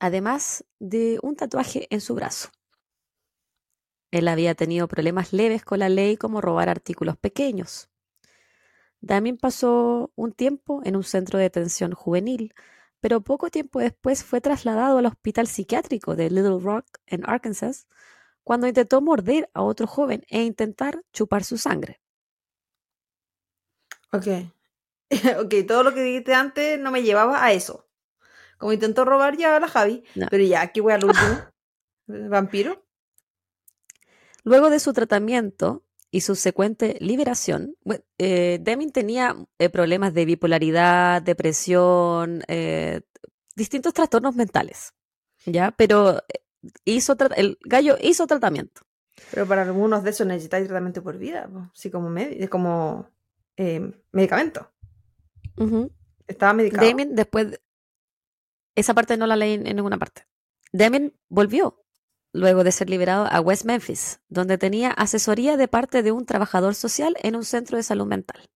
además 0.00 0.64
de 0.80 1.20
un 1.22 1.36
tatuaje 1.36 1.86
en 1.90 2.00
su 2.00 2.16
brazo. 2.16 2.50
Él 4.10 4.26
había 4.26 4.56
tenido 4.56 4.88
problemas 4.88 5.32
leves 5.32 5.64
con 5.64 5.78
la 5.78 5.88
ley 5.88 6.16
como 6.16 6.40
robar 6.40 6.68
artículos 6.68 7.16
pequeños. 7.16 7.88
Damien 9.00 9.36
pasó 9.36 10.10
un 10.16 10.32
tiempo 10.32 10.80
en 10.82 10.96
un 10.96 11.04
centro 11.04 11.38
de 11.38 11.44
detención 11.44 11.92
juvenil, 11.92 12.54
pero 12.98 13.20
poco 13.20 13.50
tiempo 13.50 13.78
después 13.78 14.24
fue 14.24 14.40
trasladado 14.40 14.98
al 14.98 15.06
hospital 15.06 15.46
psiquiátrico 15.46 16.16
de 16.16 16.28
Little 16.28 16.58
Rock 16.58 16.86
en 17.06 17.22
Arkansas 17.24 17.86
cuando 18.44 18.66
intentó 18.66 19.00
morder 19.00 19.48
a 19.54 19.62
otro 19.62 19.86
joven 19.86 20.24
e 20.28 20.42
intentar 20.42 21.02
chupar 21.12 21.44
su 21.44 21.58
sangre. 21.58 22.00
Ok. 24.12 24.26
ok, 25.40 25.54
todo 25.66 25.82
lo 25.82 25.94
que 25.94 26.02
dijiste 26.02 26.34
antes 26.34 26.78
no 26.80 26.90
me 26.90 27.02
llevaba 27.02 27.44
a 27.44 27.52
eso. 27.52 27.88
Como 28.58 28.72
intentó 28.72 29.04
robar 29.04 29.36
ya 29.36 29.56
a 29.56 29.60
la 29.60 29.68
Javi, 29.68 30.04
No. 30.14 30.26
pero 30.30 30.44
ya, 30.44 30.60
aquí 30.62 30.80
voy 30.80 30.92
al 30.92 31.04
último. 31.04 31.38
¿Vampiro? 32.06 32.84
Luego 34.44 34.70
de 34.70 34.80
su 34.80 34.92
tratamiento 34.92 35.84
y 36.10 36.22
subsecuente 36.22 36.96
liberación, 37.00 37.76
bue- 37.84 38.04
eh, 38.18 38.58
Deming 38.60 38.90
tenía 38.90 39.36
eh, 39.58 39.68
problemas 39.68 40.12
de 40.14 40.24
bipolaridad, 40.24 41.22
depresión, 41.22 42.42
eh, 42.48 43.02
distintos 43.54 43.94
trastornos 43.94 44.34
mentales, 44.34 44.92
¿ya? 45.46 45.70
Pero 45.72 46.18
eh, 46.18 46.42
hizo 46.84 47.16
el 47.36 47.58
gallo 47.64 47.96
hizo 48.00 48.26
tratamiento. 48.26 48.82
Pero 49.30 49.46
para 49.46 49.62
algunos 49.62 50.02
de 50.02 50.10
esos 50.10 50.26
necesitáis 50.26 50.66
tratamiento 50.66 51.02
por 51.02 51.18
vida, 51.18 51.48
po. 51.48 51.70
sí, 51.74 51.90
como, 51.90 52.08
medi- 52.10 52.48
como 52.48 53.08
eh, 53.56 53.92
medicamento. 54.12 54.70
Estaba 56.26 56.52
medicado. 56.54 56.86
Damien 56.86 57.14
después, 57.14 57.60
esa 58.74 58.94
parte 58.94 59.16
no 59.16 59.26
la 59.26 59.36
leí 59.36 59.54
en 59.54 59.76
ninguna 59.76 59.98
parte. 59.98 60.26
Damien 60.72 61.14
volvió 61.28 61.84
luego 62.32 62.62
de 62.64 62.72
ser 62.72 62.88
liberado 62.88 63.26
a 63.30 63.40
West 63.40 63.64
Memphis, 63.64 64.20
donde 64.28 64.56
tenía 64.56 64.90
asesoría 64.92 65.56
de 65.56 65.68
parte 65.68 66.02
de 66.02 66.12
un 66.12 66.24
trabajador 66.24 66.74
social 66.74 67.16
en 67.22 67.34
un 67.36 67.44
centro 67.44 67.76
de 67.76 67.82
salud 67.82 68.06
mental. 68.06 68.48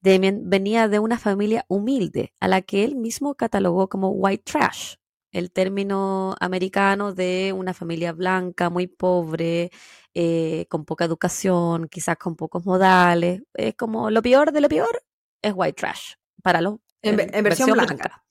Damien 0.00 0.48
venía 0.48 0.86
de 0.88 0.98
una 0.98 1.18
familia 1.18 1.64
humilde, 1.68 2.32
a 2.38 2.46
la 2.48 2.62
que 2.62 2.84
él 2.84 2.94
mismo 2.94 3.34
catalogó 3.34 3.88
como 3.88 4.10
white 4.10 4.44
trash, 4.44 4.96
el 5.34 5.50
término 5.50 6.34
americano 6.40 7.12
de 7.12 7.52
una 7.54 7.74
familia 7.74 8.12
blanca, 8.12 8.70
muy 8.70 8.86
pobre, 8.86 9.70
eh, 10.14 10.66
con 10.70 10.84
poca 10.84 11.04
educación, 11.04 11.88
quizás 11.88 12.16
con 12.16 12.36
pocos 12.36 12.64
modales. 12.64 13.42
Es 13.54 13.74
como 13.74 14.10
lo 14.10 14.22
peor 14.22 14.52
de 14.52 14.60
lo 14.62 14.68
peor 14.68 15.02
es 15.42 15.52
white 15.54 15.74
trash 15.74 16.14
para 16.42 16.60
los 16.62 16.76
En 17.02 17.16
ve- 17.16 17.30
en 17.32 17.44
versión 17.44 17.70
blanca. 17.72 18.22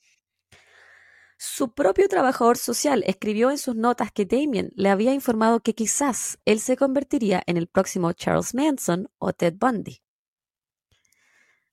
Su 1.37 1.73
propio 1.73 2.07
trabajador 2.07 2.57
social 2.57 3.03
escribió 3.05 3.51
en 3.51 3.57
sus 3.57 3.75
notas 3.75 4.11
que 4.11 4.25
Damien 4.25 4.71
le 4.75 4.89
había 4.89 5.13
informado 5.13 5.59
que 5.59 5.75
quizás 5.75 6.39
él 6.45 6.59
se 6.61 6.77
convertiría 6.77 7.43
en 7.47 7.57
el 7.57 7.67
próximo 7.67 8.13
Charles 8.13 8.53
Manson 8.55 9.09
o 9.17 9.33
Ted 9.33 9.55
Bundy. 9.59 10.02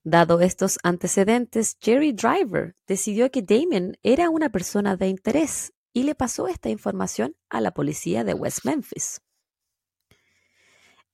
Dado 0.03 0.41
estos 0.41 0.79
antecedentes, 0.83 1.77
Jerry 1.79 2.13
Driver 2.13 2.75
decidió 2.87 3.31
que 3.31 3.43
Damien 3.43 3.99
era 4.03 4.31
una 4.31 4.51
persona 4.51 4.97
de 4.97 5.09
interés 5.09 5.75
y 5.93 6.05
le 6.05 6.15
pasó 6.15 6.49
esta 6.49 6.71
información 6.71 7.37
a 7.51 7.61
la 7.61 7.73
policía 7.73 8.25
de 8.25 8.33
West 8.33 8.65
Memphis. 8.65 9.21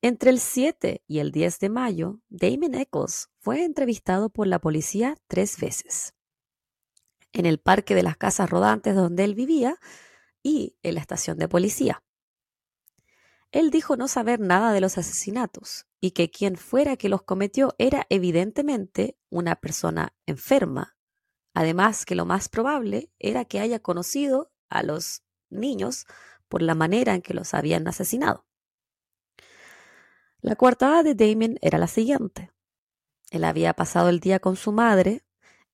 Entre 0.03 0.31
el 0.31 0.39
7 0.39 1.03
y 1.09 1.19
el 1.19 1.33
10 1.33 1.59
de 1.59 1.69
mayo, 1.69 2.21
Damien 2.29 2.75
Eccles 2.75 3.29
fue 3.41 3.65
entrevistado 3.65 4.31
por 4.31 4.47
la 4.47 4.61
policía 4.61 5.17
tres 5.27 5.59
veces. 5.59 6.15
En 7.33 7.45
el 7.45 7.59
parque 7.59 7.97
de 7.97 8.05
las 8.05 8.17
casas 8.17 8.49
rodantes 8.49 8.95
donde 8.95 9.25
él 9.25 9.35
vivía 9.35 9.77
y 10.45 10.77
en 10.85 10.95
la 10.95 11.01
estación 11.01 11.39
de 11.39 11.49
policía. 11.49 12.05
Él 13.53 13.71
dijo 13.71 13.97
no 13.97 14.09
saber 14.09 14.41
nada 14.41 14.73
de 14.73 14.81
los 14.81 14.99
asesinatos 14.99 15.87
y 16.01 16.11
que 16.13 16.31
quien 16.31 16.57
fuera 16.57 16.97
que 16.97 17.09
los 17.09 17.23
cometió 17.23 17.75
era 17.79 18.07
evidentemente 18.11 19.17
una 19.31 19.57
persona 19.57 20.15
enferma. 20.27 20.97
Además 21.55 22.05
que 22.05 22.15
lo 22.15 22.27
más 22.27 22.49
probable 22.49 23.11
era 23.19 23.45
que 23.45 23.61
haya 23.61 23.79
conocido 23.79 24.53
a 24.69 24.83
los 24.83 25.23
niños 25.49 26.07
por 26.49 26.63
la 26.63 26.75
manera 26.75 27.15
en 27.15 27.23
que 27.23 27.35
los 27.35 27.55
habían 27.55 27.89
asesinado. 27.89 28.47
La 30.41 30.57
coartada 30.57 31.03
de 31.03 31.15
Damien 31.15 31.59
era 31.63 31.79
la 31.79 31.89
siguiente. 31.89 32.53
Él 33.31 33.45
había 33.45 33.75
pasado 33.75 34.09
el 34.09 34.21
día 34.21 34.39
con 34.39 34.57
su 34.57 34.71
madre 34.71 35.25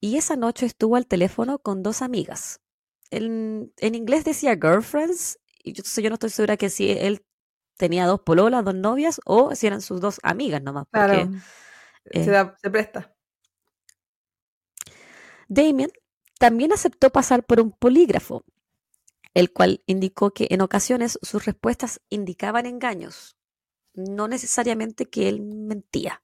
y 0.00 0.16
esa 0.16 0.36
noche 0.36 0.66
estuvo 0.66 0.96
al 0.96 1.06
teléfono 1.06 1.58
con 1.58 1.82
dos 1.82 2.00
amigas. 2.00 2.60
En, 3.10 3.72
en 3.78 3.94
inglés 3.94 4.24
decía 4.24 4.54
girlfriends, 4.54 5.38
y 5.62 5.74
yo, 5.74 5.82
yo 5.82 6.08
no 6.08 6.14
estoy 6.14 6.30
segura 6.30 6.56
que 6.56 6.70
si 6.70 6.90
él 6.90 7.24
tenía 7.82 8.06
dos 8.06 8.20
pololas, 8.20 8.64
dos 8.64 8.76
novias, 8.76 9.20
o 9.24 9.56
si 9.56 9.66
eran 9.66 9.80
sus 9.80 10.00
dos 10.00 10.20
amigas 10.22 10.62
nomás. 10.62 10.86
Porque 10.92 11.16
Claro. 11.16 11.32
eh, 12.12 12.24
se, 12.24 12.30
da- 12.30 12.56
se 12.62 12.70
presta. 12.70 13.12
Damien 15.48 15.90
también 16.38 16.72
aceptó 16.72 17.10
pasar 17.10 17.44
por 17.44 17.60
un 17.60 17.72
polígrafo, 17.72 18.44
el 19.34 19.52
cual 19.52 19.82
indicó 19.86 20.30
que 20.30 20.46
en 20.50 20.60
ocasiones 20.60 21.18
sus 21.22 21.44
respuestas 21.44 22.00
indicaban 22.08 22.66
engaños, 22.66 23.36
no 23.94 24.28
necesariamente 24.28 25.10
que 25.10 25.28
él 25.28 25.40
mentía. 25.42 26.22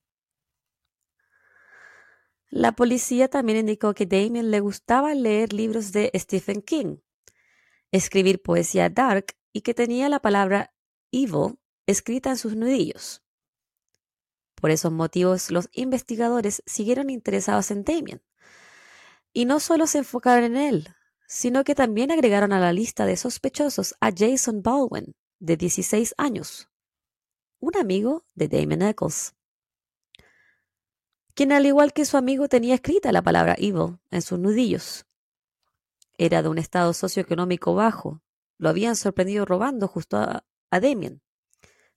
La 2.50 2.72
policía 2.72 3.26
también 3.28 3.58
indicó 3.58 3.94
que 3.94 4.06
Damien 4.06 4.52
le 4.52 4.60
gustaba 4.60 5.12
leer 5.14 5.52
libros 5.52 5.90
de 5.92 6.10
Stephen 6.14 6.62
King, 6.62 6.98
escribir 7.90 8.42
poesía 8.42 8.88
dark 8.88 9.26
y 9.52 9.62
que 9.62 9.74
tenía 9.74 10.08
la 10.08 10.20
palabra 10.20 10.72
evil 11.12 11.58
escrita 11.86 12.30
en 12.30 12.36
sus 12.36 12.56
nudillos. 12.56 13.22
Por 14.60 14.70
esos 14.70 14.92
motivos, 14.92 15.50
los 15.50 15.68
investigadores 15.72 16.62
siguieron 16.66 17.10
interesados 17.10 17.70
en 17.70 17.84
Damien. 17.84 18.22
Y 19.32 19.44
no 19.44 19.60
solo 19.60 19.86
se 19.86 19.98
enfocaron 19.98 20.44
en 20.44 20.56
él, 20.56 20.88
sino 21.28 21.62
que 21.62 21.74
también 21.74 22.10
agregaron 22.10 22.52
a 22.52 22.60
la 22.60 22.72
lista 22.72 23.06
de 23.06 23.16
sospechosos 23.16 23.94
a 24.00 24.10
Jason 24.16 24.62
Baldwin, 24.62 25.14
de 25.38 25.56
16 25.56 26.14
años, 26.18 26.68
un 27.60 27.76
amigo 27.76 28.24
de 28.34 28.48
Damon 28.48 28.82
Eccles. 28.82 29.34
quien 31.34 31.52
al 31.52 31.66
igual 31.66 31.92
que 31.92 32.04
su 32.04 32.16
amigo 32.16 32.48
tenía 32.48 32.74
escrita 32.74 33.12
la 33.12 33.22
palabra 33.22 33.54
evil 33.58 34.00
en 34.10 34.22
sus 34.22 34.40
nudillos. 34.40 35.06
Era 36.16 36.42
de 36.42 36.48
un 36.48 36.58
estado 36.58 36.92
socioeconómico 36.92 37.74
bajo. 37.74 38.20
Lo 38.58 38.68
habían 38.68 38.96
sorprendido 38.96 39.44
robando 39.44 39.86
justo 39.86 40.16
a, 40.16 40.44
a 40.70 40.80
Damien. 40.80 41.22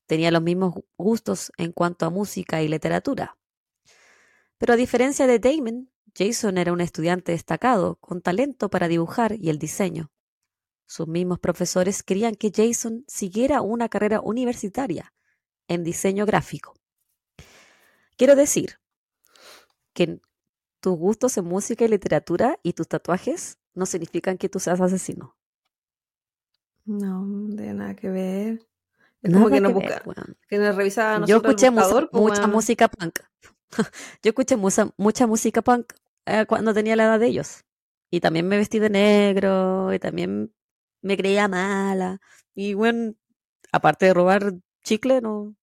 Tenía 0.05 0.31
los 0.31 0.41
mismos 0.41 0.75
gustos 0.97 1.51
en 1.57 1.71
cuanto 1.71 2.05
a 2.05 2.10
música 2.10 2.62
y 2.62 2.67
literatura. 2.67 3.38
Pero 4.57 4.73
a 4.73 4.77
diferencia 4.77 5.27
de 5.27 5.39
Damon, 5.39 5.89
Jason 6.15 6.57
era 6.57 6.73
un 6.73 6.81
estudiante 6.81 7.31
destacado, 7.31 7.95
con 7.95 8.21
talento 8.21 8.69
para 8.69 8.88
dibujar 8.88 9.36
y 9.39 9.49
el 9.49 9.57
diseño. 9.57 10.12
Sus 10.86 11.07
mismos 11.07 11.39
profesores 11.39 12.03
querían 12.03 12.36
que 12.36 12.51
Jason 12.53 13.05
siguiera 13.07 13.62
una 13.62 13.88
carrera 13.88 14.19
universitaria 14.21 15.13
en 15.67 15.84
diseño 15.84 16.25
gráfico. 16.25 16.73
Quiero 18.17 18.36
decir 18.36 18.79
que 19.93 20.19
tus 20.81 20.97
gustos 20.97 21.38
en 21.38 21.45
música 21.45 21.86
y 21.86 21.88
literatura 21.88 22.60
y 22.62 22.73
tus 22.73 22.88
tatuajes 22.88 23.57
no 23.73 23.86
significan 23.86 24.38
que 24.38 24.49
tú 24.49 24.60
seas 24.60 24.81
asesino. 24.81 25.38
No, 26.91 27.25
de 27.56 27.73
nada 27.73 27.95
que 27.95 28.10
ver. 28.10 28.67
Es 29.21 29.34
como 29.34 29.49
que 29.49 29.62
no 29.62 29.71
busca, 29.71 30.04
que 30.47 30.58
nos 30.58 30.75
revisaba 30.75 31.25
Yo 31.25 31.38
escuché 31.38 31.71
mucha 31.71 32.47
música 32.47 32.88
punk. 32.89 33.19
Yo 34.21 34.30
escuché 34.30 34.58
mucha, 34.58 34.89
mucha 34.97 35.27
música 35.27 35.62
punk 35.62 35.93
eh, 36.25 36.45
cuando 36.47 36.73
tenía 36.73 36.95
la 36.95 37.06
edad 37.06 37.19
de 37.19 37.27
ellos. 37.27 37.63
Y 38.10 38.19
también 38.19 38.47
me 38.47 38.58
vestí 38.58 38.80
de 38.80 38.89
negro, 38.89 39.93
y 39.93 39.99
también 39.99 40.54
me 41.01 41.15
creía 41.15 41.47
mala. 41.47 42.19
Y 42.54 42.73
bueno, 42.73 43.13
aparte 43.71 44.08
de 44.08 44.13
robar 44.13 44.54
chicle, 44.84 45.21
no. 45.21 45.56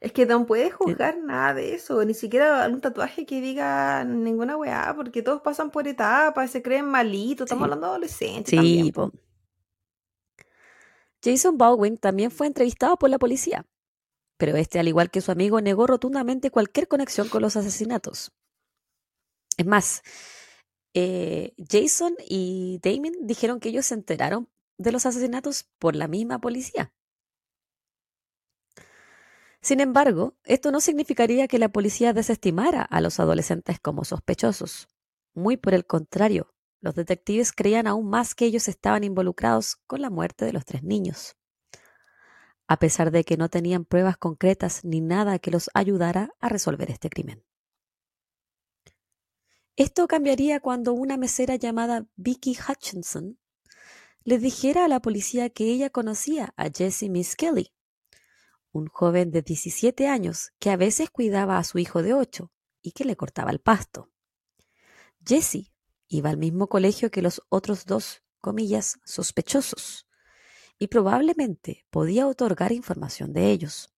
Es 0.00 0.12
que 0.12 0.26
no 0.26 0.46
puedes 0.46 0.72
juzgar 0.72 1.18
nada 1.18 1.54
de 1.54 1.74
eso, 1.74 2.04
ni 2.04 2.14
siquiera 2.14 2.68
un 2.68 2.80
tatuaje 2.80 3.26
que 3.26 3.40
diga 3.40 4.04
ninguna 4.04 4.56
weá, 4.56 4.92
porque 4.94 5.22
todos 5.22 5.42
pasan 5.42 5.70
por 5.70 5.88
etapas, 5.88 6.50
se 6.50 6.62
creen 6.62 6.86
malitos, 6.86 7.46
estamos 7.46 7.64
hablando 7.64 7.86
de 7.86 7.90
adolescentes. 7.90 8.60
Sí, 8.60 8.92
Jason 11.28 11.58
Baldwin 11.58 11.98
también 11.98 12.30
fue 12.30 12.46
entrevistado 12.46 12.96
por 12.98 13.10
la 13.10 13.18
policía, 13.18 13.66
pero 14.38 14.56
este, 14.56 14.78
al 14.78 14.88
igual 14.88 15.10
que 15.10 15.20
su 15.20 15.30
amigo, 15.30 15.60
negó 15.60 15.86
rotundamente 15.86 16.50
cualquier 16.50 16.88
conexión 16.88 17.28
con 17.28 17.42
los 17.42 17.56
asesinatos. 17.56 18.32
Es 19.58 19.66
más, 19.66 20.02
eh, 20.94 21.52
Jason 21.68 22.14
y 22.26 22.80
Damien 22.82 23.26
dijeron 23.26 23.60
que 23.60 23.68
ellos 23.68 23.86
se 23.86 23.94
enteraron 23.94 24.48
de 24.78 24.92
los 24.92 25.04
asesinatos 25.04 25.64
por 25.78 25.96
la 25.96 26.08
misma 26.08 26.40
policía. 26.40 26.92
Sin 29.60 29.80
embargo, 29.80 30.36
esto 30.44 30.70
no 30.70 30.80
significaría 30.80 31.48
que 31.48 31.58
la 31.58 31.68
policía 31.68 32.12
desestimara 32.12 32.82
a 32.82 33.00
los 33.00 33.20
adolescentes 33.20 33.80
como 33.80 34.04
sospechosos. 34.04 34.88
Muy 35.34 35.56
por 35.56 35.74
el 35.74 35.84
contrario, 35.84 36.54
los 36.80 36.94
detectives 36.94 37.52
creían 37.52 37.86
aún 37.86 38.08
más 38.08 38.34
que 38.34 38.44
ellos 38.44 38.68
estaban 38.68 39.04
involucrados 39.04 39.76
con 39.86 40.00
la 40.00 40.10
muerte 40.10 40.44
de 40.44 40.52
los 40.52 40.64
tres 40.64 40.82
niños. 40.82 41.36
A 42.66 42.78
pesar 42.78 43.10
de 43.10 43.24
que 43.24 43.36
no 43.36 43.48
tenían 43.48 43.84
pruebas 43.84 44.16
concretas 44.16 44.84
ni 44.84 45.00
nada 45.00 45.38
que 45.38 45.50
los 45.50 45.70
ayudara 45.74 46.34
a 46.40 46.48
resolver 46.48 46.90
este 46.90 47.08
crimen. 47.08 47.44
Esto 49.76 50.06
cambiaría 50.08 50.60
cuando 50.60 50.92
una 50.92 51.16
mesera 51.16 51.56
llamada 51.56 52.06
Vicky 52.16 52.56
Hutchinson 52.56 53.38
le 54.24 54.38
dijera 54.38 54.84
a 54.84 54.88
la 54.88 55.00
policía 55.00 55.50
que 55.50 55.64
ella 55.64 55.88
conocía 55.88 56.52
a 56.56 56.68
Jesse 56.68 57.04
Miss 57.08 57.36
Kelly, 57.36 57.72
un 58.72 58.88
joven 58.88 59.30
de 59.30 59.42
17 59.42 60.06
años 60.08 60.52
que 60.58 60.70
a 60.70 60.76
veces 60.76 61.10
cuidaba 61.10 61.58
a 61.58 61.64
su 61.64 61.78
hijo 61.78 62.02
de 62.02 62.12
8 62.12 62.52
y 62.82 62.92
que 62.92 63.04
le 63.04 63.16
cortaba 63.16 63.50
el 63.50 63.60
pasto. 63.60 64.10
Jesse 65.24 65.72
Iba 66.08 66.30
al 66.30 66.38
mismo 66.38 66.68
colegio 66.68 67.10
que 67.10 67.22
los 67.22 67.42
otros 67.50 67.84
dos, 67.84 68.22
comillas, 68.40 68.98
sospechosos, 69.04 70.08
y 70.78 70.88
probablemente 70.88 71.86
podía 71.90 72.26
otorgar 72.26 72.72
información 72.72 73.32
de 73.32 73.50
ellos. 73.50 73.92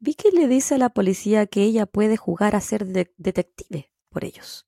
Vicky 0.00 0.30
le 0.30 0.48
dice 0.48 0.76
a 0.76 0.78
la 0.78 0.90
policía 0.90 1.46
que 1.46 1.62
ella 1.62 1.86
puede 1.86 2.16
jugar 2.16 2.56
a 2.56 2.60
ser 2.60 2.86
detective 2.86 3.92
por 4.08 4.24
ellos. 4.24 4.66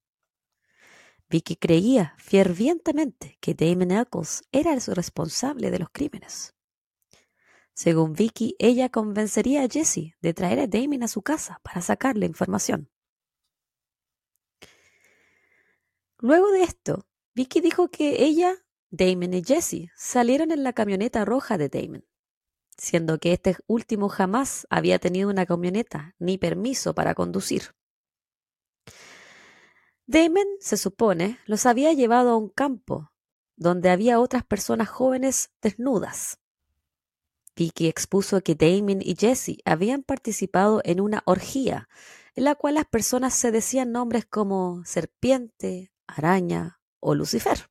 Vicky 1.29 1.55
creía 1.55 2.15
fervientemente 2.19 3.39
que 3.41 3.55
Damon 3.55 3.93
Eccles 3.93 4.43
era 4.51 4.73
el 4.73 4.83
responsable 4.83 5.71
de 5.71 5.79
los 5.79 5.91
crímenes. 5.91 6.55
Según 7.73 8.15
Vicky, 8.15 8.57
ella 8.59 8.89
convencería 8.89 9.63
a 9.63 9.69
Jesse 9.69 10.17
de 10.21 10.35
traer 10.35 10.59
a 10.59 10.67
Damon 10.67 11.05
a 11.05 11.09
su 11.09 11.23
casa 11.23 11.61
para 11.63 11.81
sacarle 11.81 12.27
información. 12.27 12.91
Luego 16.21 16.51
de 16.51 16.63
esto, 16.63 17.07
Vicky 17.35 17.61
dijo 17.61 17.89
que 17.89 18.23
ella, 18.25 18.55
Damon 18.91 19.33
y 19.33 19.43
Jesse 19.43 19.91
salieron 19.97 20.51
en 20.51 20.63
la 20.63 20.75
camioneta 20.75 21.25
roja 21.25 21.57
de 21.57 21.71
Damon, 21.71 22.05
siendo 22.77 23.19
que 23.19 23.33
este 23.33 23.57
último 23.67 24.09
jamás 24.09 24.67
había 24.69 24.99
tenido 24.99 25.31
una 25.31 25.47
camioneta 25.47 26.15
ni 26.19 26.37
permiso 26.37 26.95
para 26.95 27.15
conducir. 27.15 27.75
Damon, 30.07 30.47
se 30.61 30.77
supone, 30.77 31.39
los 31.47 31.65
había 31.67 31.93
llevado 31.93 32.31
a 32.31 32.37
un 32.37 32.49
campo 32.51 33.13
donde 33.57 33.91
había 33.91 34.21
otras 34.21 34.45
personas 34.45 34.89
jóvenes 34.89 35.51
desnudas. 35.63 36.39
Vicky 37.57 37.89
expuso 37.89 38.41
que 38.43 38.55
Damon 38.55 39.01
y 39.01 39.17
Jesse 39.17 39.59
habían 39.65 40.03
participado 40.03 40.81
en 40.85 41.01
una 41.01 41.23
orgía 41.27 41.89
en 42.35 42.45
la 42.45 42.55
cual 42.55 42.75
las 42.75 42.87
personas 42.87 43.35
se 43.35 43.51
decían 43.51 43.93
nombres 43.93 44.25
como 44.25 44.83
serpiente, 44.85 45.90
araña 46.17 46.81
o 47.01 47.15
Lucifer. 47.15 47.71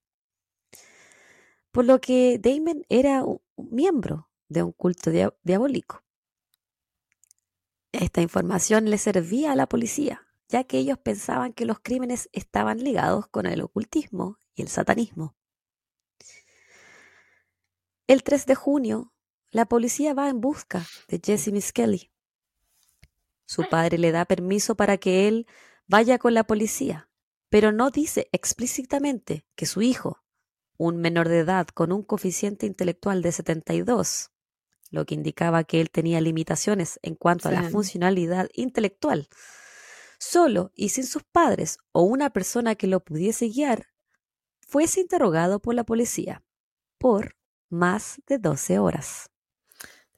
Por 1.71 1.85
lo 1.85 2.01
que 2.01 2.39
Damon 2.39 2.85
era 2.89 3.23
un 3.23 3.41
miembro 3.55 4.29
de 4.47 4.63
un 4.63 4.71
culto 4.71 5.11
diabólico. 5.43 6.03
Esta 7.91 8.21
información 8.21 8.89
le 8.89 8.97
servía 8.97 9.51
a 9.51 9.55
la 9.55 9.67
policía, 9.67 10.27
ya 10.47 10.63
que 10.63 10.77
ellos 10.77 10.97
pensaban 10.97 11.53
que 11.53 11.65
los 11.65 11.79
crímenes 11.79 12.29
estaban 12.33 12.83
ligados 12.83 13.27
con 13.27 13.45
el 13.45 13.61
ocultismo 13.61 14.39
y 14.55 14.63
el 14.63 14.67
satanismo. 14.67 15.35
El 18.07 18.23
3 18.23 18.45
de 18.47 18.55
junio, 18.55 19.13
la 19.51 19.65
policía 19.65 20.13
va 20.13 20.29
en 20.29 20.41
busca 20.41 20.85
de 21.07 21.19
Jesse 21.23 21.51
Miss 21.51 21.71
Kelly. 21.71 22.11
Su 23.45 23.67
padre 23.67 23.97
le 23.97 24.11
da 24.11 24.25
permiso 24.25 24.75
para 24.75 24.97
que 24.97 25.27
él 25.27 25.47
vaya 25.87 26.19
con 26.19 26.35
la 26.35 26.43
policía, 26.43 27.08
pero 27.49 27.71
no 27.71 27.89
dice 27.89 28.29
explícitamente 28.31 29.45
que 29.55 29.65
su 29.65 29.81
hijo, 29.81 30.23
un 30.77 30.97
menor 30.97 31.27
de 31.27 31.39
edad 31.39 31.67
con 31.67 31.91
un 31.91 32.03
coeficiente 32.03 32.65
intelectual 32.65 33.21
de 33.21 33.31
72, 33.31 34.31
lo 34.91 35.05
que 35.05 35.15
indicaba 35.15 35.63
que 35.63 35.81
él 35.81 35.91
tenía 35.91 36.21
limitaciones 36.21 36.99
en 37.03 37.15
cuanto 37.15 37.49
a 37.49 37.51
la 37.51 37.69
funcionalidad 37.69 38.49
intelectual, 38.53 39.27
solo 40.19 40.71
y 40.75 40.89
sin 40.89 41.05
sus 41.05 41.23
padres 41.23 41.77
o 41.91 42.03
una 42.03 42.29
persona 42.31 42.75
que 42.75 42.87
lo 42.87 43.03
pudiese 43.03 43.49
guiar, 43.49 43.87
fuese 44.61 45.01
interrogado 45.01 45.59
por 45.59 45.75
la 45.75 45.83
policía 45.83 46.43
por 46.97 47.35
más 47.69 48.21
de 48.27 48.37
12 48.37 48.79
horas. 48.79 49.29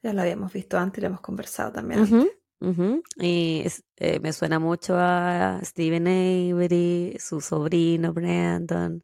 Ya 0.01 0.13
lo 0.13 0.21
habíamos 0.21 0.51
visto 0.51 0.77
antes, 0.77 1.01
lo 1.01 1.07
hemos 1.07 1.21
conversado 1.21 1.71
también. 1.71 2.31
Y 3.17 3.65
eh, 3.97 4.19
me 4.19 4.33
suena 4.33 4.59
mucho 4.59 4.95
a 4.95 5.59
Steven 5.63 6.07
Avery, 6.07 7.17
su 7.19 7.41
sobrino 7.41 8.13
Brandon. 8.13 9.03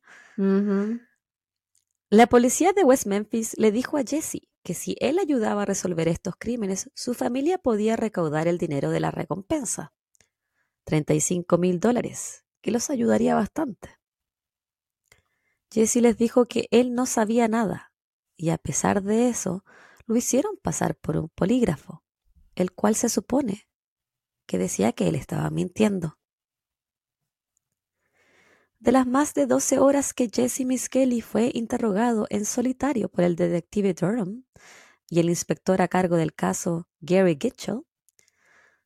La 2.10 2.28
policía 2.28 2.72
de 2.74 2.84
West 2.84 3.08
Memphis 3.08 3.56
le 3.58 3.72
dijo 3.72 3.98
a 3.98 4.04
Jesse 4.04 4.48
que 4.64 4.76
si 4.76 4.96
él 5.00 5.18
ayudaba 5.18 5.64
a 5.64 5.66
resolver 5.66 6.08
estos 6.08 6.36
crímenes, 6.38 6.92
su 6.94 7.16
familia 7.16 7.58
podía 7.58 7.96
recaudar 7.96 8.48
el 8.48 8.60
dinero 8.60 8.92
de 8.92 9.00
la 9.00 9.12
recompensa, 9.12 9.94
35 10.84 11.58
mil 11.58 11.80
dólares, 11.80 12.46
que 12.62 12.72
los 12.72 12.90
ayudaría 12.92 13.34
bastante. 13.34 13.98
Jesse 15.72 15.98
les 15.98 16.18
dijo 16.18 16.46
que 16.46 16.68
él 16.70 16.94
no 16.94 17.08
sabía 17.08 17.48
nada, 17.48 17.92
y 18.36 18.50
a 18.52 18.58
pesar 18.58 19.02
de 19.02 19.30
eso, 19.30 19.64
lo 20.06 20.16
hicieron 20.16 20.58
pasar 20.58 20.96
por 20.96 21.18
un 21.18 21.30
polígrafo 21.30 22.04
el 22.62 22.72
cual 22.72 22.96
se 22.96 23.10
supone 23.10 23.68
que 24.48 24.58
decía 24.58 24.94
que 24.94 25.08
él 25.08 25.16
estaba 25.16 25.50
mintiendo. 25.50 26.18
De 28.80 28.92
las 28.92 29.08
más 29.08 29.34
de 29.34 29.48
12 29.48 29.80
horas 29.80 30.14
que 30.14 30.30
Jesse 30.30 30.66
Miss 30.66 30.90
Kelly 30.90 31.22
fue 31.22 31.52
interrogado 31.54 32.28
en 32.30 32.46
solitario 32.46 33.10
por 33.10 33.24
el 33.24 33.36
detective 33.36 33.94
Durham 33.94 34.46
y 35.10 35.20
el 35.20 35.30
inspector 35.30 35.82
a 35.82 35.88
cargo 35.88 36.16
del 36.16 36.34
caso 36.34 36.88
Gary 37.00 37.38
Gitchell, 37.40 37.82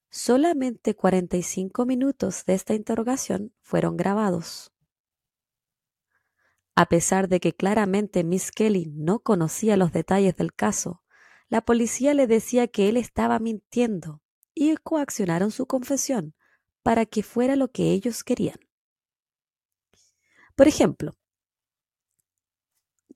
solamente 0.09 0.95
45 0.95 1.86
minutos 1.86 2.45
de 2.45 2.53
esta 2.53 2.74
interrogación 2.74 3.53
fueron 3.61 3.97
grabados. 3.97 4.72
A 6.76 6.88
pesar 6.88 7.28
de 7.28 7.39
que 7.39 7.53
claramente 7.53 8.24
Miss 8.24 8.51
Kelly 8.51 8.91
no 8.93 9.19
conocía 9.19 9.78
los 9.78 9.91
detalles 9.91 10.36
del 10.36 10.53
caso 10.53 11.03
la 11.52 11.60
policía 11.60 12.14
le 12.14 12.28
decía 12.28 12.70
que 12.70 12.88
él 12.88 12.95
estaba 12.95 13.38
mintiendo 13.38 14.22
y 14.54 14.78
coaccionaron 14.78 15.52
su 15.52 15.68
confesión 15.68 16.34
para 16.82 17.06
que 17.06 17.24
fuera 17.24 17.58
lo 17.58 17.70
que 17.70 17.91
ellos 17.91 18.24
querían. 18.24 18.56
Por 20.56 20.70
ejemplo, 20.70 21.18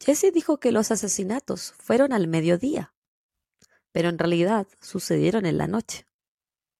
Jesse 0.01 0.33
dijo 0.33 0.59
que 0.59 0.73
los 0.73 0.91
asesinatos 0.91 1.75
fueron 1.79 2.11
al 2.11 2.27
mediodía, 2.27 2.93
pero 3.93 4.09
en 4.09 4.19
realidad 4.19 4.67
sucedieron 4.81 5.45
en 5.45 5.57
la 5.57 5.67
noche, 5.67 6.05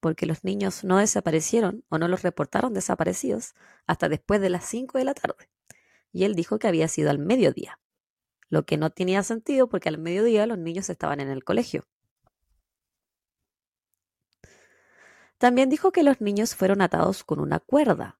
porque 0.02 0.26
los 0.26 0.44
niños 0.44 0.84
no 0.84 0.98
desaparecieron 0.98 1.86
o 1.88 1.98
no 1.98 2.10
los 2.10 2.22
reportaron 2.22 2.74
desaparecidos 2.74 3.56
hasta 3.88 4.10
después 4.10 4.42
de 4.42 4.50
las 4.50 4.66
5 4.66 4.98
de 4.98 5.06
la 5.06 5.14
tarde. 5.14 5.50
Y 6.12 6.26
él 6.26 6.36
dijo 6.36 6.60
que 6.60 6.68
había 6.68 6.90
sido 6.90 7.12
al 7.12 7.20
mediodía, 7.20 7.80
lo 8.56 8.66
que 8.66 8.78
no 8.78 8.90
tenía 8.90 9.22
sentido 9.22 9.68
porque 9.68 9.90
al 9.90 9.98
mediodía 9.98 10.48
los 10.48 10.58
niños 10.58 10.90
estaban 10.90 11.20
en 11.20 11.30
el 11.30 11.44
colegio. 11.44 11.84
También 15.38 15.70
dijo 15.70 15.92
que 15.92 16.04
los 16.04 16.22
niños 16.22 16.56
fueron 16.56 16.82
atados 16.82 17.26
con 17.26 17.42
una 17.42 17.60
cuerda, 17.60 18.18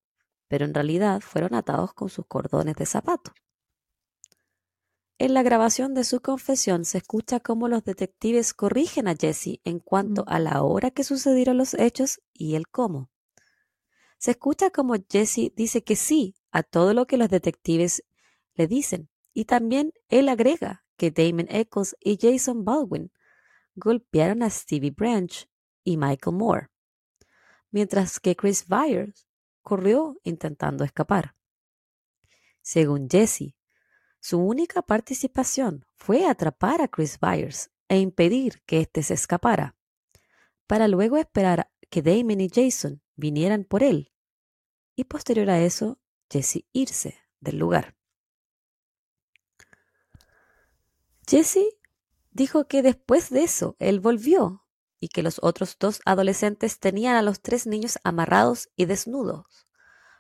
pero 0.50 0.66
en 0.66 0.74
realidad 0.74 1.22
fueron 1.22 1.56
atados 1.56 1.94
con 1.94 2.10
sus 2.10 2.26
cordones 2.26 2.76
de 2.76 2.86
zapato. 2.86 3.32
En 5.18 5.34
la 5.34 5.42
grabación 5.42 5.94
de 5.94 6.04
su 6.04 6.20
confesión 6.20 6.84
se 6.84 6.98
escucha 6.98 7.40
cómo 7.40 7.70
los 7.70 7.86
detectives 7.86 8.54
corrigen 8.54 9.08
a 9.08 9.16
Jesse 9.16 9.62
en 9.64 9.80
cuanto 9.80 10.24
Mm. 10.24 10.30
a 10.34 10.40
la 10.40 10.62
hora 10.64 10.92
que 10.92 11.06
sucedieron 11.06 11.58
los 11.58 11.74
hechos 11.76 12.20
y 12.34 12.56
el 12.56 12.68
cómo. 12.68 13.10
Se 14.18 14.32
escucha 14.32 14.70
como 14.70 14.96
Jesse 15.10 15.54
dice 15.56 15.86
que 15.86 15.96
sí 15.96 16.36
a 16.52 16.64
todo 16.64 16.94
lo 16.94 17.08
que 17.08 17.16
los 17.16 17.30
detectives 17.30 18.04
le 18.56 18.68
dicen 18.68 19.10
y 19.36 19.46
también 19.46 19.94
él 20.08 20.30
agrega 20.30 20.86
que 20.98 21.12
Damon 21.12 21.48
Eccles 21.50 21.96
y 22.00 22.18
Jason 22.20 22.64
Baldwin 22.64 23.12
golpearon 23.76 24.42
a 24.42 24.50
Stevie 24.50 24.92
Branch 24.92 25.48
y 25.84 25.98
Michael 25.98 26.38
Moore, 26.38 26.70
mientras 27.70 28.20
que 28.20 28.36
Chris 28.36 28.66
Byers 28.66 29.28
corrió 29.62 30.18
intentando 30.24 30.86
escapar. 30.86 31.36
Según 32.62 33.10
Jesse, 33.10 33.56
su 34.22 34.40
única 34.40 34.82
participación 34.82 35.86
fue 35.96 36.26
atrapar 36.26 36.82
a 36.82 36.88
Chris 36.88 37.20
Byers 37.20 37.70
e 37.90 38.00
impedir 38.00 38.64
que 38.66 38.80
éste 38.80 39.04
se 39.04 39.16
escapara, 39.16 39.76
para 40.66 40.88
luego 40.88 41.18
esperar 41.18 41.70
que 41.90 42.02
Damon 42.02 42.40
y 42.40 42.50
Jason 42.50 43.04
vinieran 43.16 43.66
por 43.66 43.84
él, 43.84 44.14
y 44.96 45.04
posterior 45.04 45.50
a 45.50 45.60
eso, 45.60 46.00
Jesse 46.30 46.66
irse 46.72 47.20
del 47.42 47.58
lugar. 47.58 47.95
Jesse 51.28 51.78
dijo 52.32 52.68
que 52.68 52.82
después 52.82 53.30
de 53.30 53.44
eso 53.44 53.76
él 53.80 54.00
volvió 54.00 54.66
y 55.00 55.10
que 55.10 55.24
los 55.24 55.40
otros 55.42 55.78
dos 55.80 56.02
adolescentes 56.06 56.80
tenían 56.80 57.16
a 57.16 57.22
los 57.22 57.42
tres 57.42 57.68
niños 57.68 58.00
amarrados 58.04 58.70
y 58.76 58.86
desnudos. 58.86 59.68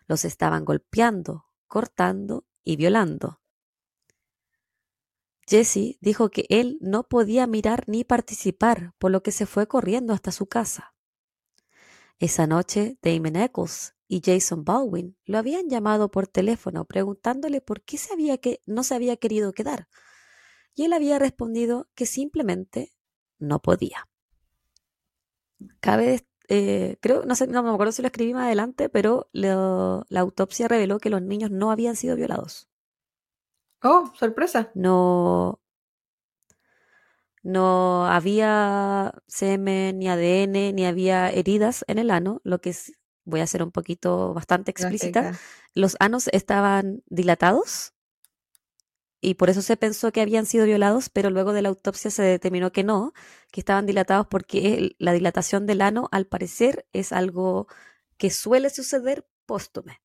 Los 0.07 0.25
estaban 0.25 0.65
golpeando, 0.65 1.45
cortando 1.67 2.45
y 2.63 2.75
violando. 2.75 3.41
Jesse 5.47 5.97
dijo 6.01 6.29
que 6.29 6.45
él 6.49 6.77
no 6.81 7.07
podía 7.07 7.45
mirar 7.45 7.83
ni 7.87 8.03
participar, 8.03 8.93
por 8.97 9.11
lo 9.11 9.21
que 9.21 9.31
se 9.31 9.45
fue 9.45 9.67
corriendo 9.67 10.13
hasta 10.13 10.31
su 10.31 10.47
casa. 10.47 10.95
Esa 12.17 12.47
noche, 12.47 12.97
Damon 13.01 13.35
Eccles 13.35 13.93
y 14.07 14.21
Jason 14.23 14.63
Baldwin 14.63 15.17
lo 15.25 15.37
habían 15.37 15.69
llamado 15.69 16.09
por 16.09 16.27
teléfono 16.27 16.85
preguntándole 16.85 17.61
por 17.61 17.83
qué 17.83 17.97
que 18.41 18.61
no 18.65 18.83
se 18.83 18.95
había 18.95 19.17
querido 19.17 19.53
quedar, 19.53 19.87
y 20.75 20.85
él 20.85 20.93
había 20.93 21.19
respondido 21.19 21.87
que 21.95 22.05
simplemente 22.05 22.93
no 23.39 23.61
podía. 23.61 24.07
Cabe, 25.79 26.27
eh, 26.49 26.97
creo, 27.01 27.23
no 27.25 27.35
sé, 27.35 27.47
no 27.47 27.63
me 27.63 27.69
acuerdo 27.71 27.91
si 27.93 28.01
lo 28.01 28.07
escribí 28.07 28.33
más 28.33 28.45
adelante, 28.47 28.89
pero 28.89 29.29
lo- 29.33 30.05
la 30.09 30.19
autopsia 30.21 30.67
reveló 30.67 30.99
que 30.99 31.09
los 31.09 31.21
niños 31.21 31.51
no 31.51 31.71
habían 31.71 31.95
sido 31.95 32.15
violados. 32.15 32.67
Oh, 33.83 34.11
sorpresa. 34.15 34.69
No, 34.75 35.61
no 37.43 38.05
había 38.07 39.13
semen, 39.27 39.99
ni 39.99 40.07
ADN, 40.09 40.73
ni 40.73 40.85
había 40.85 41.29
heridas 41.29 41.85
en 41.87 41.99
el 41.99 42.11
ano, 42.11 42.41
lo 42.43 42.59
que 42.59 42.71
es, 42.71 42.93
voy 43.23 43.41
a 43.41 43.47
ser 43.47 43.61
un 43.63 43.71
poquito 43.71 44.33
bastante 44.33 44.71
explícita. 44.71 45.27
Los 45.73 45.95
anos 45.99 46.27
estaban 46.31 47.03
dilatados 47.07 47.93
y 49.25 49.33
por 49.33 49.49
eso 49.49 49.63
se 49.63 49.75
pensó 49.75 50.11
que 50.11 50.21
habían 50.21 50.45
sido 50.45 50.65
violados, 50.65 51.09
pero 51.09 51.31
luego 51.31 51.51
de 51.51 51.63
la 51.63 51.69
autopsia 51.69 52.11
se 52.11 52.21
determinó 52.21 52.71
que 52.71 52.83
no, 52.83 53.11
que 53.51 53.59
estaban 53.59 53.87
dilatados 53.87 54.27
porque 54.27 54.95
la 54.99 55.13
dilatación 55.13 55.65
del 55.65 55.81
ano, 55.81 56.09
al 56.11 56.27
parecer, 56.27 56.85
es 56.93 57.11
algo 57.11 57.67
que 58.17 58.29
suele 58.29 58.69
suceder 58.69 59.27
póstume. 59.47 60.01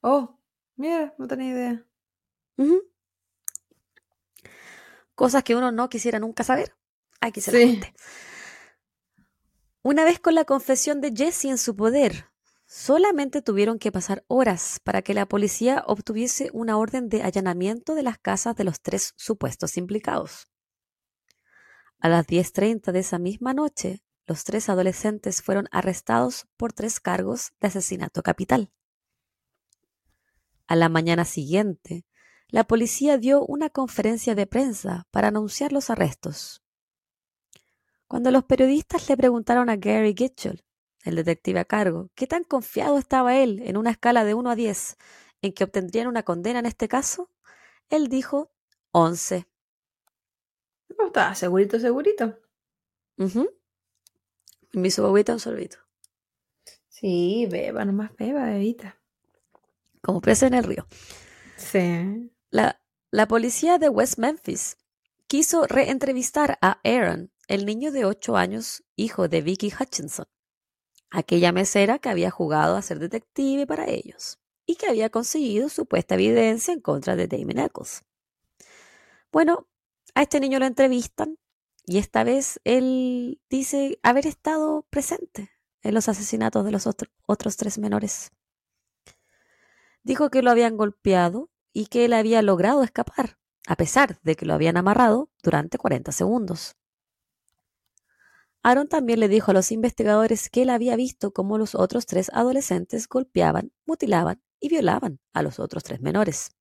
Oh, 0.00 0.36
mira, 0.74 1.14
no 1.16 1.28
tenía 1.28 1.50
idea. 1.50 1.86
Cosas 5.14 5.44
que 5.44 5.54
uno 5.54 5.70
no 5.70 5.88
quisiera 5.88 6.18
nunca 6.18 6.42
saber. 6.42 6.74
Aquí 7.20 7.40
se 7.40 7.52
Sí. 7.52 7.80
Una 9.82 10.04
vez 10.04 10.18
con 10.18 10.34
la 10.34 10.44
confesión 10.44 11.00
de 11.00 11.12
Jesse 11.14 11.44
en 11.46 11.58
su 11.58 11.76
poder, 11.76 12.31
solamente 12.72 13.42
tuvieron 13.42 13.78
que 13.78 13.92
pasar 13.92 14.24
horas 14.28 14.80
para 14.82 15.02
que 15.02 15.12
la 15.12 15.26
policía 15.26 15.84
obtuviese 15.86 16.48
una 16.54 16.78
orden 16.78 17.10
de 17.10 17.22
allanamiento 17.22 17.94
de 17.94 18.02
las 18.02 18.16
casas 18.16 18.56
de 18.56 18.64
los 18.64 18.80
tres 18.80 19.12
supuestos 19.16 19.76
implicados. 19.76 20.48
A 22.00 22.08
las 22.08 22.26
10.30 22.26 22.90
de 22.92 22.98
esa 23.00 23.18
misma 23.18 23.52
noche, 23.52 24.02
los 24.26 24.44
tres 24.44 24.70
adolescentes 24.70 25.42
fueron 25.42 25.68
arrestados 25.70 26.46
por 26.56 26.72
tres 26.72 26.98
cargos 26.98 27.52
de 27.60 27.68
asesinato 27.68 28.22
capital. 28.22 28.70
A 30.66 30.74
la 30.74 30.88
mañana 30.88 31.26
siguiente, 31.26 32.06
la 32.48 32.64
policía 32.64 33.18
dio 33.18 33.44
una 33.44 33.68
conferencia 33.68 34.34
de 34.34 34.46
prensa 34.46 35.06
para 35.10 35.28
anunciar 35.28 35.72
los 35.74 35.90
arrestos. 35.90 36.62
Cuando 38.06 38.30
los 38.30 38.44
periodistas 38.44 39.10
le 39.10 39.16
preguntaron 39.18 39.68
a 39.68 39.76
Gary 39.76 40.14
Gitchell, 40.16 40.64
el 41.02 41.16
detective 41.16 41.60
a 41.60 41.64
cargo, 41.64 42.10
qué 42.14 42.26
tan 42.26 42.44
confiado 42.44 42.98
estaba 42.98 43.36
él 43.36 43.62
en 43.64 43.76
una 43.76 43.90
escala 43.90 44.24
de 44.24 44.34
1 44.34 44.50
a 44.50 44.54
10 44.54 44.96
en 45.42 45.52
que 45.52 45.64
obtendrían 45.64 46.06
una 46.06 46.22
condena 46.22 46.60
en 46.60 46.66
este 46.66 46.88
caso, 46.88 47.30
él 47.90 48.08
dijo 48.08 48.52
11. 48.92 49.46
Oh, 50.98 51.06
estaba 51.06 51.34
segurito, 51.34 51.78
segurito. 51.80 52.38
Ujú. 53.18 53.50
Mi 54.72 54.90
sobobita 54.90 55.32
un 55.32 55.40
sorbito. 55.40 55.78
Sí, 56.88 57.46
beba, 57.50 57.84
nomás 57.84 58.14
beba, 58.16 58.46
bebita. 58.46 59.00
Como 60.00 60.20
pez 60.20 60.42
en 60.42 60.54
el 60.54 60.64
río. 60.64 60.86
Sí. 61.56 62.32
La, 62.50 62.80
la 63.10 63.26
policía 63.28 63.78
de 63.78 63.88
West 63.88 64.18
Memphis 64.18 64.78
quiso 65.26 65.66
reentrevistar 65.66 66.58
a 66.60 66.80
Aaron, 66.84 67.32
el 67.48 67.66
niño 67.66 67.92
de 67.92 68.04
8 68.04 68.36
años, 68.36 68.84
hijo 68.96 69.28
de 69.28 69.42
Vicky 69.42 69.72
Hutchinson, 69.78 70.26
aquella 71.12 71.52
mesera 71.52 71.98
que 72.00 72.08
había 72.10 72.30
jugado 72.32 72.76
a 72.76 72.82
ser 72.82 72.98
detective 72.98 73.66
para 73.66 73.88
ellos 73.88 74.38
y 74.66 74.76
que 74.76 74.88
había 74.88 75.10
conseguido 75.10 75.68
supuesta 75.68 76.14
evidencia 76.16 76.74
en 76.74 76.80
contra 76.80 77.16
de 77.16 77.28
Damon 77.28 77.58
Eccles. 77.58 78.02
Bueno, 79.32 79.66
a 80.14 80.22
este 80.22 80.40
niño 80.40 80.58
lo 80.58 80.66
entrevistan 80.66 81.38
y 81.84 81.98
esta 81.98 82.24
vez 82.24 82.60
él 82.64 83.40
dice 83.50 83.98
haber 84.02 84.26
estado 84.26 84.86
presente 84.90 85.50
en 85.82 85.94
los 85.94 86.08
asesinatos 86.08 86.64
de 86.64 86.70
los 86.72 86.86
otro- 86.86 87.10
otros 87.26 87.56
tres 87.56 87.78
menores. 87.78 88.30
Dijo 90.04 90.30
que 90.30 90.42
lo 90.42 90.50
habían 90.50 90.76
golpeado 90.76 91.50
y 91.72 91.86
que 91.86 92.04
él 92.04 92.12
había 92.12 92.42
logrado 92.42 92.82
escapar, 92.82 93.38
a 93.66 93.76
pesar 93.76 94.18
de 94.22 94.36
que 94.36 94.46
lo 94.46 94.54
habían 94.54 94.76
amarrado 94.76 95.30
durante 95.42 95.78
40 95.78 96.12
segundos. 96.12 96.76
Aaron 98.64 98.86
también 98.86 99.18
le 99.18 99.28
dijo 99.28 99.50
a 99.50 99.54
los 99.54 99.72
investigadores 99.72 100.48
que 100.48 100.62
él 100.62 100.70
había 100.70 100.94
visto 100.94 101.32
cómo 101.32 101.58
los 101.58 101.74
otros 101.74 102.06
tres 102.06 102.30
adolescentes 102.32 103.08
golpeaban, 103.08 103.72
mutilaban 103.86 104.40
y 104.60 104.68
violaban 104.68 105.18
a 105.32 105.42
los 105.42 105.58
otros 105.58 105.82
tres 105.82 106.00
menores. 106.00 106.52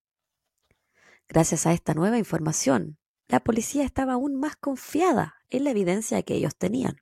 Gracias 1.29 1.67
a 1.67 1.73
esta 1.73 1.93
nueva 1.93 2.17
información, 2.17 2.97
la 3.27 3.39
policía 3.39 3.83
estaba 3.83 4.13
aún 4.13 4.35
más 4.35 4.55
confiada 4.55 5.35
en 5.49 5.63
la 5.63 5.69
evidencia 5.69 6.23
que 6.23 6.33
ellos 6.33 6.55
tenían. 6.55 6.97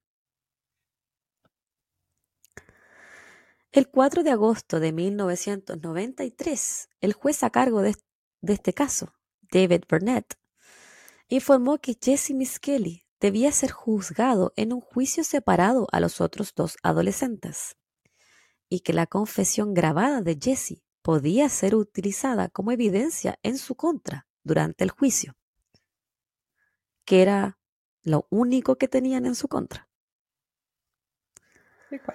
El 3.72 3.88
4 3.89 4.24
de 4.24 4.32
agosto 4.32 4.80
de 4.80 4.91
1993, 4.91 6.89
el 7.00 7.14
juez 7.14 7.43
a 7.43 7.52
cargo 7.52 7.82
de, 7.82 7.95
de 8.41 8.54
este 8.54 8.74
caso, 8.74 9.14
David 9.52 9.84
Burnett, 9.88 10.38
informó 11.30 11.78
que 11.78 11.95
Jesse 12.00 12.32
Miskelly 12.32 13.06
debía 13.20 13.52
ser 13.52 13.72
juzgado 13.72 14.54
en 14.56 14.74
un 14.74 14.82
juicio 14.82 15.24
separado 15.24 15.88
a 15.92 16.00
los 16.00 16.22
otros 16.22 16.54
dos 16.56 16.78
adolescentes 16.84 17.78
y 18.70 18.82
que 18.82 18.94
la 18.94 19.08
confesión 19.08 19.74
grabada 19.74 20.22
de 20.22 20.38
Jesse 20.42 20.84
podía 21.02 21.50
ser 21.50 21.76
utilizada 21.76 22.50
como 22.50 22.72
evidencia 22.72 23.40
en 23.44 23.58
su 23.58 23.76
contra 23.76 24.28
durante 24.44 24.84
el 24.84 24.92
juicio, 24.92 25.36
que 27.06 27.22
era 27.22 27.60
lo 28.04 28.28
único 28.30 28.78
que 28.78 28.88
tenían 28.88 29.26
en 29.26 29.36
su 29.36 29.48
contra. 29.48 29.90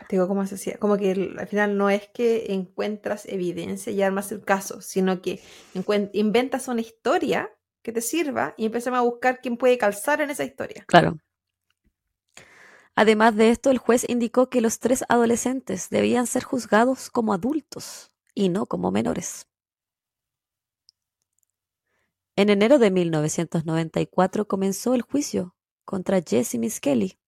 Digo, 0.09 0.29
como? 0.29 0.45
Como 0.79 0.97
que 0.97 1.35
al 1.37 1.49
final 1.49 1.77
no 1.77 1.91
es 1.91 2.09
que 2.09 2.53
encuentras 2.53 3.27
evidencia 3.27 3.93
y 3.93 4.03
armas 4.03 4.31
el 4.31 4.45
caso, 4.45 4.81
sino 4.81 5.21
que 5.21 5.43
inventas 6.13 6.69
una 6.69 6.81
historia 6.81 7.51
que 7.85 7.93
te 7.93 8.01
sirva 8.01 8.55
y 8.57 8.65
empezamos 8.65 8.99
a 8.99 9.03
buscar 9.03 9.41
quién 9.41 9.59
puede 9.59 9.77
calzar 9.79 10.23
en 10.23 10.31
esa 10.31 10.43
historia. 10.43 10.85
Claro. 10.89 11.19
Además 12.97 13.37
de 13.37 13.51
esto, 13.51 13.71
el 13.71 13.79
juez 13.79 14.07
indicó 14.09 14.49
que 14.49 14.63
los 14.63 14.79
tres 14.79 15.05
adolescentes 15.09 15.91
debían 15.91 16.27
ser 16.27 16.45
juzgados 16.45 17.11
como 17.11 17.35
adultos 17.35 18.11
y 18.35 18.49
no 18.49 18.67
como 18.67 18.91
menores. 18.91 19.47
En 22.37 22.49
enero 22.49 22.79
de 22.79 22.91
1994 22.91 24.49
comenzó 24.49 24.95
el 24.95 25.03
juicio 25.03 25.55
contra 25.85 26.23
Jesse 26.27 26.55
Miss 26.55 26.81
Kelly. 26.81 27.19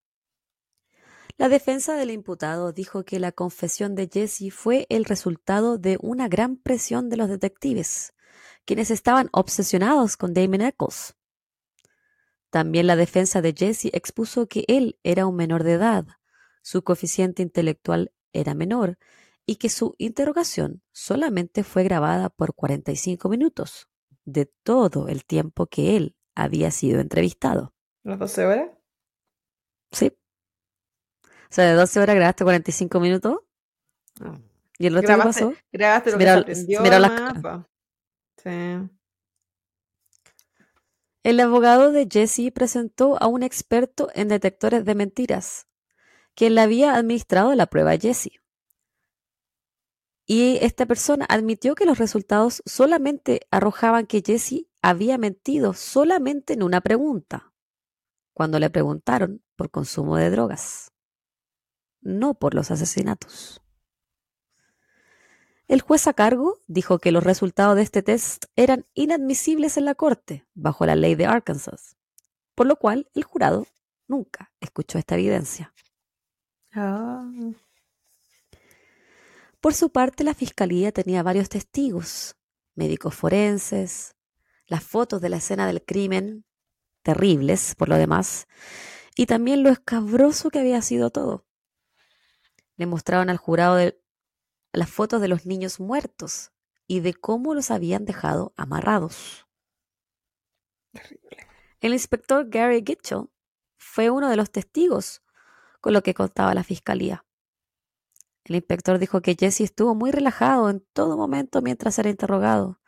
La 1.36 1.50
defensa 1.50 1.96
del 1.96 2.10
imputado 2.10 2.72
dijo 2.72 3.04
que 3.04 3.20
la 3.20 3.30
confesión 3.30 3.94
de 3.94 4.08
Jesse 4.10 4.50
fue 4.50 4.86
el 4.88 5.04
resultado 5.04 5.76
de 5.76 5.98
una 6.00 6.28
gran 6.28 6.56
presión 6.56 7.10
de 7.10 7.18
los 7.18 7.28
detectives, 7.28 8.14
quienes 8.64 8.90
estaban 8.90 9.28
obsesionados 9.32 10.16
con 10.16 10.34
Damon 10.34 10.60
Eccles. 10.62 11.14
También 12.50 12.86
la 12.86 12.96
defensa 12.96 13.42
de 13.42 13.54
Jesse 13.56 13.86
expuso 13.92 14.46
que 14.48 14.64
él 14.68 14.98
era 15.02 15.26
un 15.26 15.36
menor 15.36 15.62
de 15.64 15.72
edad, 15.74 16.06
su 16.62 16.82
coeficiente 16.82 17.42
intelectual 17.42 18.12
era 18.32 18.54
menor 18.54 18.98
y 19.46 19.56
que 19.56 19.68
su 19.68 19.94
interrogación 19.98 20.82
solamente 20.92 21.64
fue 21.64 21.84
grabada 21.84 22.30
por 22.30 22.54
45 22.54 23.28
minutos 23.28 23.88
de 24.24 24.46
todo 24.64 25.08
el 25.08 25.24
tiempo 25.24 25.66
que 25.66 25.96
él 25.96 26.16
había 26.34 26.70
sido 26.70 27.00
entrevistado. 27.00 27.74
¿Las 28.02 28.18
12 28.18 28.44
horas? 28.46 28.70
Sí. 29.92 30.12
O 31.24 31.50
sea, 31.50 31.66
de 31.66 31.74
12 31.74 32.00
horas 32.00 32.16
grabaste 32.16 32.44
45 32.44 33.00
minutos. 33.00 33.38
No. 34.20 34.40
¿Y 34.78 34.86
el 34.88 34.94
resto 34.94 35.06
qué 35.08 35.14
Grabaste, 35.14 35.44
pasó? 35.44 35.54
grabaste 35.72 36.10
lo 36.12 36.18
Mira- 36.18 36.34
que 36.34 36.38
se 36.54 36.60
aprendió 36.62 36.80
mira 36.82 36.98
las 36.98 37.42
El 41.22 41.40
abogado 41.40 41.90
de 41.90 42.06
Jesse 42.10 42.52
presentó 42.54 43.20
a 43.20 43.26
un 43.26 43.42
experto 43.42 44.08
en 44.14 44.28
detectores 44.28 44.84
de 44.84 44.94
mentiras, 44.94 45.66
quien 46.34 46.54
le 46.54 46.60
había 46.60 46.94
administrado 46.94 47.54
la 47.54 47.66
prueba 47.66 47.92
a 47.92 47.98
Jesse. 47.98 48.40
Y 50.24 50.58
esta 50.60 50.86
persona 50.86 51.24
admitió 51.28 51.74
que 51.74 51.84
los 51.84 51.98
resultados 51.98 52.62
solamente 52.64 53.40
arrojaban 53.50 54.06
que 54.06 54.22
Jesse 54.24 54.66
había 54.82 55.18
mentido 55.18 55.72
solamente 55.74 56.52
en 56.52 56.62
una 56.62 56.80
pregunta, 56.80 57.52
cuando 58.32 58.60
le 58.60 58.70
preguntaron 58.70 59.42
por 59.56 59.70
consumo 59.70 60.16
de 60.16 60.30
drogas, 60.30 60.92
no 62.00 62.34
por 62.34 62.54
los 62.54 62.70
asesinatos. 62.70 63.60
El 65.68 65.80
juez 65.80 66.06
a 66.06 66.12
cargo 66.12 66.60
dijo 66.68 67.00
que 67.00 67.10
los 67.10 67.24
resultados 67.24 67.74
de 67.74 67.82
este 67.82 68.02
test 68.02 68.44
eran 68.54 68.86
inadmisibles 68.94 69.76
en 69.76 69.84
la 69.84 69.96
corte, 69.96 70.46
bajo 70.54 70.86
la 70.86 70.94
ley 70.94 71.16
de 71.16 71.26
Arkansas, 71.26 71.96
por 72.54 72.66
lo 72.66 72.76
cual 72.76 73.10
el 73.14 73.24
jurado 73.24 73.66
nunca 74.06 74.52
escuchó 74.60 74.98
esta 74.98 75.16
evidencia. 75.16 75.74
Por 79.60 79.74
su 79.74 79.90
parte, 79.90 80.22
la 80.22 80.34
fiscalía 80.34 80.92
tenía 80.92 81.24
varios 81.24 81.48
testigos, 81.48 82.36
médicos 82.76 83.16
forenses, 83.16 84.14
las 84.66 84.84
fotos 84.84 85.20
de 85.20 85.30
la 85.30 85.38
escena 85.38 85.66
del 85.66 85.84
crimen, 85.84 86.44
terribles 87.02 87.74
por 87.74 87.88
lo 87.88 87.96
demás, 87.96 88.46
y 89.16 89.26
también 89.26 89.64
lo 89.64 89.70
escabroso 89.70 90.50
que 90.50 90.60
había 90.60 90.80
sido 90.82 91.10
todo. 91.10 91.44
Le 92.76 92.86
mostraron 92.86 93.30
al 93.30 93.38
jurado 93.38 93.78
las 94.76 94.90
fotos 94.90 95.22
de 95.22 95.28
los 95.28 95.46
niños 95.46 95.80
muertos 95.80 96.52
y 96.86 97.00
de 97.00 97.14
cómo 97.14 97.54
los 97.54 97.70
habían 97.70 98.04
dejado 98.04 98.52
amarrados. 98.56 99.46
terrible. 100.92 101.48
El 101.80 101.94
inspector 101.94 102.46
Gary 102.50 102.84
Gitchell 102.86 103.30
fue 103.78 104.10
uno 104.10 104.28
de 104.28 104.36
los 104.36 104.50
testigos 104.50 105.22
con 105.80 105.94
lo 105.94 106.02
que 106.02 106.12
contaba 106.12 106.52
la 106.52 106.62
fiscalía. 106.62 107.24
El 108.44 108.56
inspector 108.56 108.98
dijo 108.98 109.22
que 109.22 109.34
Jesse 109.34 109.62
estuvo 109.62 109.94
muy 109.94 110.10
relajado 110.10 110.68
en 110.68 110.80
todo 110.92 111.16
momento 111.16 111.62
mientras 111.62 111.98
era 111.98 112.10
interrogado 112.10 112.78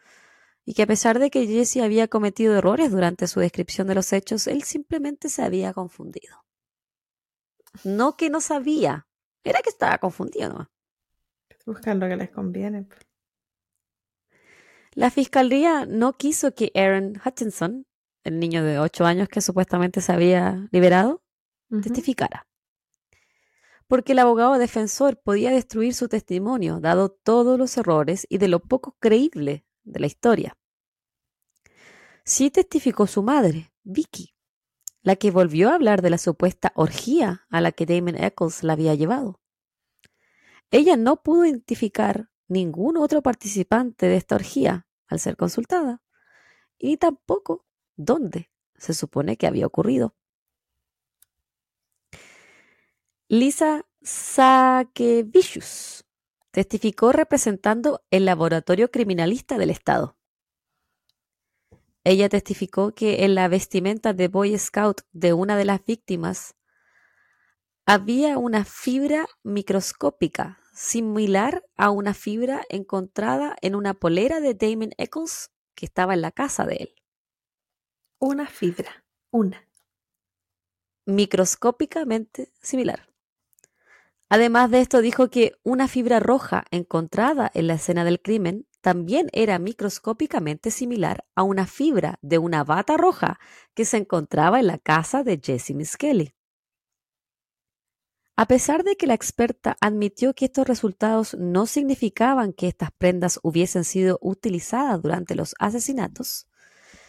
y 0.66 0.74
que 0.74 0.82
a 0.82 0.86
pesar 0.86 1.18
de 1.18 1.30
que 1.30 1.47
Jesse 1.47 1.78
había 1.78 2.07
cometido 2.09 2.55
errores 2.55 2.93
durante 2.93 3.26
su 3.26 3.41
descripción 3.41 3.86
de 3.86 3.95
los 3.95 4.12
hechos, 4.12 4.47
él 4.47 4.62
simplemente 4.62 5.30
se 5.30 5.43
había 5.43 5.72
confundido. 5.72 6.45
No 7.82 8.18
que 8.18 8.28
no 8.28 8.43
sabía, 8.43 9.09
era 9.43 9.62
que 9.62 9.70
estaba 9.70 9.97
confundido. 9.97 10.51
nomás. 10.51 10.68
Buscan 11.68 12.00
lo 12.00 12.08
que 12.08 12.16
les 12.16 12.30
conviene. 12.30 12.84
po. 12.84 12.96
La 14.94 15.10
fiscalía 15.10 15.84
no 15.84 16.14
quiso 16.14 16.54
que 16.54 16.72
Aaron 16.74 17.20
Hutchinson, 17.22 17.86
el 18.24 18.38
niño 18.38 18.64
de 18.64 18.78
8 18.78 19.04
años 19.04 19.28
que 19.28 19.42
supuestamente 19.42 20.00
se 20.00 20.10
había 20.10 20.66
liberado, 20.72 21.22
testificara. 21.82 22.46
Porque 23.86 24.12
el 24.12 24.18
abogado 24.20 24.56
defensor 24.56 25.20
podía 25.20 25.50
destruir 25.50 25.92
su 25.92 26.08
testimonio, 26.08 26.80
dado 26.80 27.10
todos 27.10 27.58
los 27.58 27.76
errores 27.76 28.26
y 28.30 28.38
de 28.38 28.48
lo 28.48 28.60
poco 28.60 28.96
creíble 28.98 29.66
de 29.84 30.00
la 30.00 30.06
historia. 30.06 30.56
Sí 32.24 32.50
testificó 32.50 33.06
su 33.06 33.22
madre, 33.22 33.74
Vicky, 33.82 34.34
la 35.02 35.16
que 35.16 35.30
volvió 35.30 35.68
a 35.68 35.74
hablar 35.74 36.00
de 36.00 36.08
la 36.08 36.18
supuesta 36.18 36.72
orgía 36.74 37.46
a 37.50 37.60
la 37.60 37.72
que 37.72 37.84
Damon 37.84 38.16
Eccles 38.16 38.62
la 38.62 38.72
había 38.72 38.94
llevado. 38.94 39.38
Ella 40.70 40.96
no 40.96 41.22
pudo 41.22 41.46
identificar 41.46 42.30
ningún 42.46 42.96
otro 42.96 43.22
participante 43.22 44.06
de 44.06 44.16
esta 44.16 44.34
orgía 44.34 44.86
al 45.06 45.20
ser 45.20 45.36
consultada, 45.36 46.02
y 46.78 46.98
tampoco 46.98 47.66
dónde 47.96 48.50
se 48.76 48.94
supone 48.94 49.36
que 49.36 49.46
había 49.46 49.66
ocurrido. 49.66 50.14
Lisa 53.28 53.86
Sakevicius 54.02 56.04
testificó 56.50 57.12
representando 57.12 58.02
el 58.10 58.24
laboratorio 58.24 58.90
criminalista 58.90 59.58
del 59.58 59.70
Estado. 59.70 60.16
Ella 62.04 62.28
testificó 62.28 62.94
que 62.94 63.24
en 63.24 63.34
la 63.34 63.48
vestimenta 63.48 64.14
de 64.14 64.28
Boy 64.28 64.56
Scout 64.58 65.02
de 65.12 65.34
una 65.34 65.56
de 65.56 65.66
las 65.66 65.84
víctimas 65.84 66.54
había 67.89 68.36
una 68.36 68.66
fibra 68.66 69.26
microscópica 69.43 70.61
similar 70.74 71.64
a 71.78 71.89
una 71.89 72.12
fibra 72.12 72.61
encontrada 72.68 73.57
en 73.62 73.74
una 73.74 73.95
polera 73.95 74.41
de 74.41 74.53
Damon 74.53 74.91
Eccles 74.99 75.53
que 75.74 75.86
estaba 75.86 76.12
en 76.12 76.20
la 76.20 76.30
casa 76.30 76.66
de 76.66 76.76
él. 76.76 76.95
Una 78.18 78.47
fibra. 78.47 79.07
Una. 79.30 79.66
microscópicamente 81.07 82.53
similar. 82.61 83.09
Además 84.28 84.70
de 84.70 84.82
esto, 84.82 85.01
dijo 85.01 85.30
que 85.30 85.55
una 85.62 85.89
fibra 85.89 86.20
roja 86.20 86.64
encontrada 86.70 87.51
en 87.55 87.68
la 87.68 87.74
escena 87.74 88.05
del 88.05 88.20
crimen 88.20 88.66
también 88.82 89.30
era 89.32 89.59
microscópicamente 89.59 90.70
similar 90.70 91.24
a 91.34 91.43
una 91.43 91.66
fibra 91.66 92.18
de 92.20 92.36
una 92.36 92.64
bata 92.64 92.99
roja 92.99 93.41
que 93.72 93.86
se 93.86 93.97
encontraba 93.97 94.61
en 94.61 94.66
la 94.66 94.76
casa 94.76 95.22
de 95.22 95.41
Jesse 95.43 95.70
Miss 95.70 95.97
Kelly. 95.97 96.34
A 98.41 98.47
pesar 98.47 98.84
de 98.84 98.95
que 98.95 99.09
la 99.09 99.14
experta 99.14 99.76
admitió 99.80 100.32
que 100.32 100.45
estos 100.45 100.64
resultados 100.64 101.34
no 101.41 101.66
significaban 101.66 102.53
que 102.53 102.68
estas 102.68 102.93
prendas 102.93 103.41
hubiesen 103.43 103.82
sido 103.82 104.16
utilizadas 104.22 105.03
durante 105.03 105.34
los 105.34 105.57
asesinatos, 105.59 106.47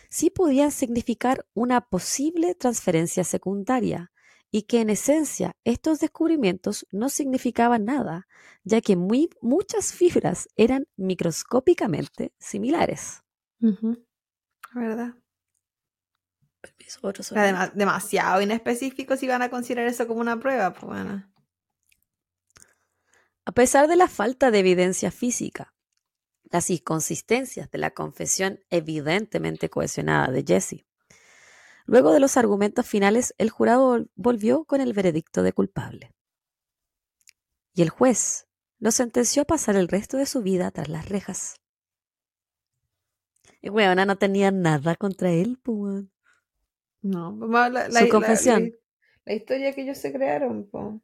sí 0.09 0.31
podían 0.31 0.71
significar 0.71 1.45
una 1.53 1.81
posible 1.81 2.55
transferencia 2.55 3.23
secundaria 3.23 4.11
y 4.49 4.63
que 4.63 4.81
en 4.81 4.89
esencia 4.89 5.55
estos 5.65 5.99
descubrimientos 5.99 6.87
no 6.91 7.09
significaban 7.09 7.85
nada, 7.85 8.27
ya 8.63 8.81
que 8.81 8.95
muy, 8.95 9.29
muchas 9.39 9.93
fibras 9.93 10.49
eran 10.55 10.87
microscópicamente 10.97 12.33
similares. 12.39 13.21
¿Verdad? 14.73 15.13
Además, 17.37 17.71
demasiado 17.75 18.41
inespecíficos 18.41 19.19
si 19.19 19.27
van 19.27 19.41
a 19.41 19.49
considerar 19.49 19.87
eso 19.87 20.07
como 20.07 20.21
una 20.21 20.39
prueba. 20.39 20.73
Pues 20.73 20.85
bueno. 20.85 21.31
A 23.45 23.51
pesar 23.51 23.87
de 23.87 23.95
la 23.95 24.07
falta 24.07 24.51
de 24.51 24.59
evidencia 24.59 25.11
física, 25.11 25.73
las 26.43 26.69
inconsistencias 26.69 27.69
de 27.71 27.77
la 27.77 27.91
confesión 27.91 28.59
evidentemente 28.69 29.69
cohesionada 29.69 30.31
de 30.31 30.43
Jesse, 30.43 30.85
luego 31.85 32.11
de 32.11 32.19
los 32.19 32.37
argumentos 32.37 32.85
finales, 32.85 33.33
el 33.37 33.49
jurado 33.49 33.97
vol- 33.97 34.11
volvió 34.15 34.65
con 34.65 34.81
el 34.81 34.93
veredicto 34.93 35.41
de 35.43 35.53
culpable. 35.53 36.13
Y 37.73 37.81
el 37.81 37.89
juez 37.89 38.47
lo 38.77 38.91
sentenció 38.91 39.43
a 39.43 39.45
pasar 39.45 39.75
el 39.75 39.87
resto 39.87 40.17
de 40.17 40.25
su 40.25 40.41
vida 40.41 40.71
tras 40.71 40.89
las 40.89 41.07
rejas. 41.07 41.55
Y 43.61 43.69
weona 43.69 44.05
no 44.05 44.17
tenía 44.17 44.51
nada 44.51 44.95
contra 44.95 45.31
él, 45.31 45.59
pues. 45.61 46.05
No, 47.01 47.35
pues, 47.39 47.49
la, 47.51 47.87
la- 47.87 47.99
Su 48.01 48.09
confesión. 48.09 48.63
La, 48.63 48.77
la 49.25 49.33
historia 49.33 49.73
que 49.73 49.81
ellos 49.83 49.97
se 49.97 50.11
crearon. 50.11 50.69
po. 50.69 51.01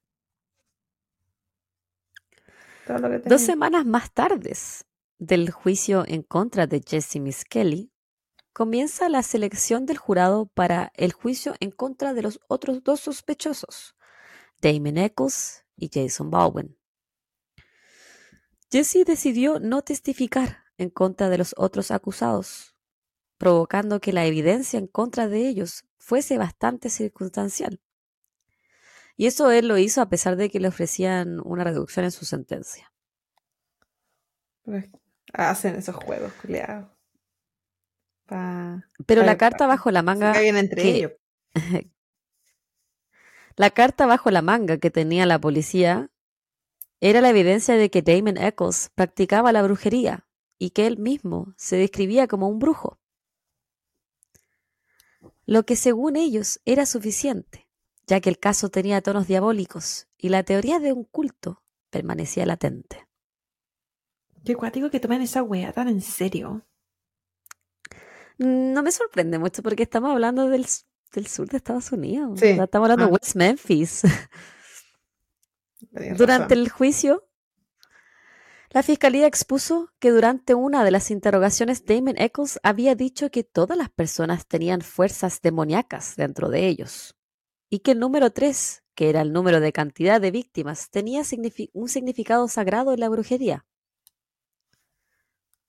Todo 2.86 3.00
lo 3.00 3.10
que 3.10 3.30
Dos 3.30 3.42
semanas 3.42 3.86
más 3.86 4.12
tarde 4.14 4.54
del 5.18 5.50
juicio 5.52 6.04
en 6.08 6.22
contra 6.24 6.68
de 6.68 6.82
Jesse 6.86 7.16
Miss 7.20 7.46
Kelly, 7.46 7.92
comienza 8.54 9.10
la 9.10 9.24
selección 9.24 9.86
del 9.86 9.98
jurado 9.98 10.48
para 10.48 10.92
el 10.96 11.14
juicio 11.14 11.56
en 11.60 11.72
contra 11.72 12.14
de 12.14 12.22
los 12.22 12.40
otros 12.48 12.84
dos 12.84 13.00
sospechosos, 13.02 13.96
Damon 14.62 14.98
Eccles 14.98 15.66
y 15.78 15.90
Jason 15.92 16.30
Baldwin. 16.30 16.78
Jesse 18.72 19.06
decidió 19.06 19.60
no 19.60 19.82
testificar 19.82 20.64
en 20.78 20.90
contra 20.90 21.30
de 21.30 21.38
los 21.38 21.54
otros 21.58 21.92
acusados, 21.92 22.75
provocando 23.38 24.00
que 24.00 24.14
la 24.14 24.26
evidencia 24.26 24.80
en 24.80 24.88
contra 24.88 25.28
de 25.28 25.48
ellos 25.48 25.86
fuese 25.98 26.38
bastante 26.38 26.90
circunstancial. 26.90 27.82
Y 29.18 29.28
eso 29.28 29.52
él 29.52 29.68
lo 29.68 29.78
hizo 29.78 30.02
a 30.02 30.10
pesar 30.10 30.36
de 30.36 30.50
que 30.50 30.60
le 30.60 30.68
ofrecían 30.68 31.40
una 31.44 31.64
reducción 31.64 32.06
en 32.06 32.12
su 32.12 32.26
sentencia. 32.26 32.92
Hacen 35.34 35.76
esos 35.76 35.96
juegos, 35.96 36.34
culiados. 36.42 36.90
Pa... 38.26 38.84
Pero 39.06 39.24
la 39.24 39.38
carta 39.38 39.68
bajo 39.68 39.92
la 39.92 40.02
manga 40.02 40.34
caen 40.34 40.58
entre 40.58 40.82
que- 40.82 40.96
ellos. 40.96 41.12
La 43.58 43.70
carta 43.70 44.06
bajo 44.06 44.32
la 44.32 44.42
manga 44.42 44.80
que 44.80 44.92
tenía 44.92 45.26
la 45.26 45.40
policía 45.40 46.10
era 47.00 47.22
la 47.22 47.30
evidencia 47.30 47.76
de 47.78 47.90
que 47.90 48.02
Damon 48.02 48.36
Eccles 48.36 48.92
practicaba 48.96 49.54
la 49.54 49.64
brujería 49.64 50.28
y 50.58 50.72
que 50.72 50.88
él 50.88 50.98
mismo 50.98 51.54
se 51.56 51.78
describía 51.78 52.28
como 52.28 52.50
un 52.50 52.60
brujo. 52.60 53.00
Lo 55.46 55.64
que 55.66 55.76
según 55.76 56.16
ellos 56.16 56.60
era 56.66 56.86
suficiente, 56.86 57.68
ya 58.08 58.20
que 58.20 58.30
el 58.30 58.40
caso 58.40 58.70
tenía 58.70 59.02
tonos 59.02 59.28
diabólicos 59.28 60.08
y 60.18 60.30
la 60.30 60.44
teoría 60.44 60.80
de 60.80 60.94
un 60.94 61.04
culto 61.04 61.64
permanecía 61.90 62.46
latente. 62.46 63.08
Qué 64.44 64.56
cuático 64.56 64.90
que 64.90 65.00
tomen 65.00 65.22
esa 65.22 65.44
wea 65.44 65.72
tan 65.74 65.88
en 65.88 66.02
serio. 66.02 66.66
No 68.38 68.84
me 68.84 68.92
sorprende 68.92 69.40
mucho 69.40 69.64
porque 69.64 69.84
estamos 69.84 70.12
hablando 70.12 70.50
del, 70.50 70.66
sur 70.68 71.48
de 71.48 71.58
Estados 71.58 71.92
Unidos. 71.92 72.40
Sí. 72.40 72.48
Estamos 72.48 72.90
hablando 72.90 73.06
de 73.06 73.12
Ah. 73.12 73.14
West 73.14 73.36
Memphis. 73.36 74.02
Durante 75.92 76.56
razón. 76.56 76.58
el 76.58 76.70
juicio, 76.70 77.28
la 78.72 78.84
fiscalía 78.84 79.28
expuso 79.28 79.90
que 80.00 80.12
durante 80.12 80.54
una 80.54 80.84
de 80.84 80.92
las 80.92 81.12
interrogaciones 81.12 81.86
Damon 81.86 82.18
Eccles 82.18 82.60
había 82.64 82.96
dicho 82.96 83.30
que 83.30 83.44
todas 83.44 83.78
las 83.78 83.90
personas 83.90 84.48
tenían 84.48 84.82
fuerzas 84.82 85.42
demoníacas 85.42 86.16
dentro 86.16 86.50
de 86.50 86.68
ellos 86.68 87.16
y 87.70 87.80
que 87.80 87.92
el 87.92 88.00
número 88.00 88.32
3, 88.32 88.84
que 88.96 89.10
era 89.10 89.22
el 89.22 89.34
número 89.34 89.60
de 89.60 89.72
cantidad 89.72 90.20
de 90.20 90.32
víctimas, 90.32 90.90
tenía 90.90 91.22
un 91.74 91.90
significado 91.90 92.48
sagrado 92.48 92.94
en 92.94 93.00
la 93.00 93.10
brujería. 93.10 93.66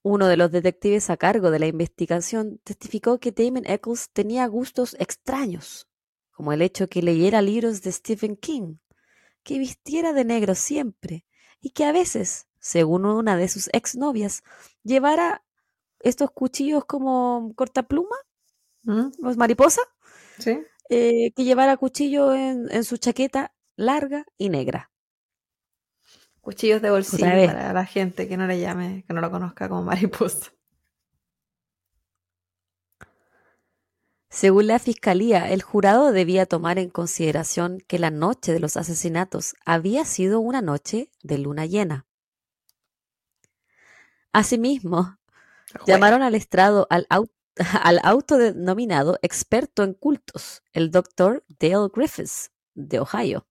Uno 0.02 0.28
de 0.28 0.36
los 0.36 0.52
detectives 0.52 1.10
a 1.10 1.16
cargo 1.16 1.50
de 1.50 1.58
la 1.58 1.66
investigación 1.66 2.60
testificó 2.62 3.18
que 3.18 3.32
Damon 3.32 3.66
Eccles 3.66 4.10
tenía 4.12 4.46
gustos 4.46 4.94
extraños, 5.00 5.88
como 6.30 6.52
el 6.52 6.62
hecho 6.62 6.88
que 6.88 7.02
leyera 7.02 7.42
libros 7.42 7.82
de 7.82 7.92
Stephen 7.92 8.36
King 8.36 8.76
que 9.46 9.60
vistiera 9.60 10.12
de 10.12 10.24
negro 10.24 10.56
siempre 10.56 11.24
y 11.60 11.70
que 11.70 11.84
a 11.84 11.92
veces, 11.92 12.48
según 12.66 13.04
una 13.06 13.36
de 13.36 13.48
sus 13.48 13.70
exnovias, 13.72 14.42
llevara 14.82 15.44
estos 16.00 16.32
cuchillos 16.32 16.84
como 16.84 17.52
cortapluma, 17.54 18.16
¿Mm? 18.82 19.10
los 19.22 19.36
mariposa, 19.36 19.82
¿Sí? 20.38 20.58
eh, 20.88 21.30
que 21.36 21.44
llevara 21.44 21.76
cuchillo 21.76 22.34
en, 22.34 22.66
en 22.72 22.82
su 22.82 22.96
chaqueta 22.96 23.54
larga 23.76 24.24
y 24.36 24.48
negra. 24.48 24.90
Cuchillos 26.40 26.82
de 26.82 26.90
bolsillo 26.90 27.24
para 27.46 27.72
la 27.72 27.84
gente 27.84 28.26
que 28.26 28.36
no 28.36 28.48
le 28.48 28.58
llame, 28.58 29.04
que 29.06 29.14
no 29.14 29.20
lo 29.20 29.30
conozca 29.30 29.68
como 29.68 29.82
mariposa. 29.82 30.52
Según 34.28 34.66
la 34.66 34.80
fiscalía, 34.80 35.50
el 35.50 35.62
jurado 35.62 36.10
debía 36.10 36.46
tomar 36.46 36.78
en 36.78 36.90
consideración 36.90 37.78
que 37.86 38.00
la 38.00 38.10
noche 38.10 38.52
de 38.52 38.60
los 38.60 38.76
asesinatos 38.76 39.54
había 39.64 40.04
sido 40.04 40.40
una 40.40 40.62
noche 40.62 41.10
de 41.22 41.38
luna 41.38 41.64
llena. 41.64 42.05
Asimismo, 44.36 45.16
llamaron 45.86 46.22
al 46.22 46.34
estrado 46.34 46.86
al, 46.90 47.06
au- 47.08 47.30
al 47.82 48.00
autodenominado 48.02 49.18
experto 49.22 49.82
en 49.82 49.94
cultos, 49.94 50.62
el 50.74 50.90
doctor 50.90 51.42
Dale 51.58 51.88
Griffiths, 51.94 52.50
de 52.74 53.00
Ohio. 53.00 53.46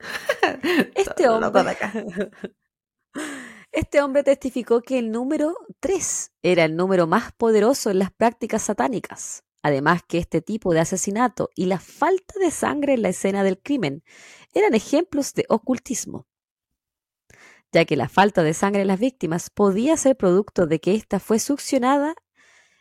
Este 0.94 1.28
hombre, 1.28 1.76
este 3.72 4.02
hombre 4.02 4.24
testificó 4.24 4.80
que 4.82 4.98
el 4.98 5.12
número 5.12 5.54
3 5.78 6.32
era 6.42 6.64
el 6.64 6.74
número 6.74 7.06
más 7.06 7.32
poderoso 7.32 7.90
en 7.90 8.00
las 8.00 8.10
prácticas 8.10 8.62
satánicas. 8.62 9.44
Además 9.62 10.02
que 10.08 10.18
este 10.18 10.42
tipo 10.42 10.72
de 10.74 10.80
asesinato 10.80 11.50
y 11.54 11.66
la 11.66 11.78
falta 11.78 12.34
de 12.40 12.50
sangre 12.50 12.94
en 12.94 13.02
la 13.02 13.10
escena 13.10 13.44
del 13.44 13.60
crimen 13.60 14.02
eran 14.54 14.74
ejemplos 14.74 15.34
de 15.34 15.44
ocultismo, 15.50 16.26
ya 17.72 17.84
que 17.84 17.96
la 17.96 18.08
falta 18.08 18.42
de 18.42 18.54
sangre 18.54 18.82
en 18.82 18.88
las 18.88 19.00
víctimas 19.00 19.50
podía 19.50 19.96
ser 19.96 20.16
producto 20.16 20.66
de 20.66 20.80
que 20.80 20.94
ésta 20.94 21.20
fue 21.20 21.38
succionada 21.38 22.14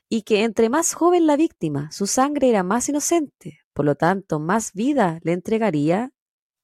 y 0.09 0.23
que 0.23 0.43
entre 0.43 0.69
más 0.69 0.93
joven 0.93 1.27
la 1.27 1.37
víctima, 1.37 1.91
su 1.91 2.07
sangre 2.07 2.49
era 2.49 2.63
más 2.63 2.89
inocente, 2.89 3.59
por 3.73 3.85
lo 3.85 3.95
tanto 3.95 4.39
más 4.39 4.73
vida 4.73 5.19
le 5.23 5.33
entregaría 5.33 6.11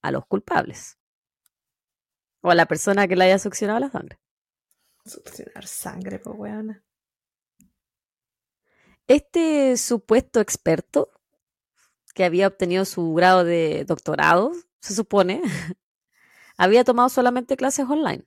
a 0.01 0.11
los 0.11 0.26
culpables 0.26 0.97
o 2.41 2.51
a 2.51 2.55
la 2.55 2.67
persona 2.67 3.07
que 3.07 3.15
le 3.15 3.26
haya 3.26 3.39
succionado 3.39 3.80
la 3.80 3.89
sangre. 3.89 4.19
Succionar 5.03 5.65
sangre, 5.65 6.19
pues 6.19 6.36
weona. 6.38 6.84
Este 9.07 9.78
supuesto 9.78 10.39
experto, 10.39 11.11
que 12.13 12.23
había 12.23 12.47
obtenido 12.47 12.86
su 12.86 13.13
grado 13.13 13.43
de 13.43 13.84
doctorado, 13.86 14.51
se 14.80 14.95
supone, 14.95 15.41
había 16.58 16.84
tomado 16.84 17.10
solamente 17.10 17.58
clases 17.58 17.86
online. 17.89 18.24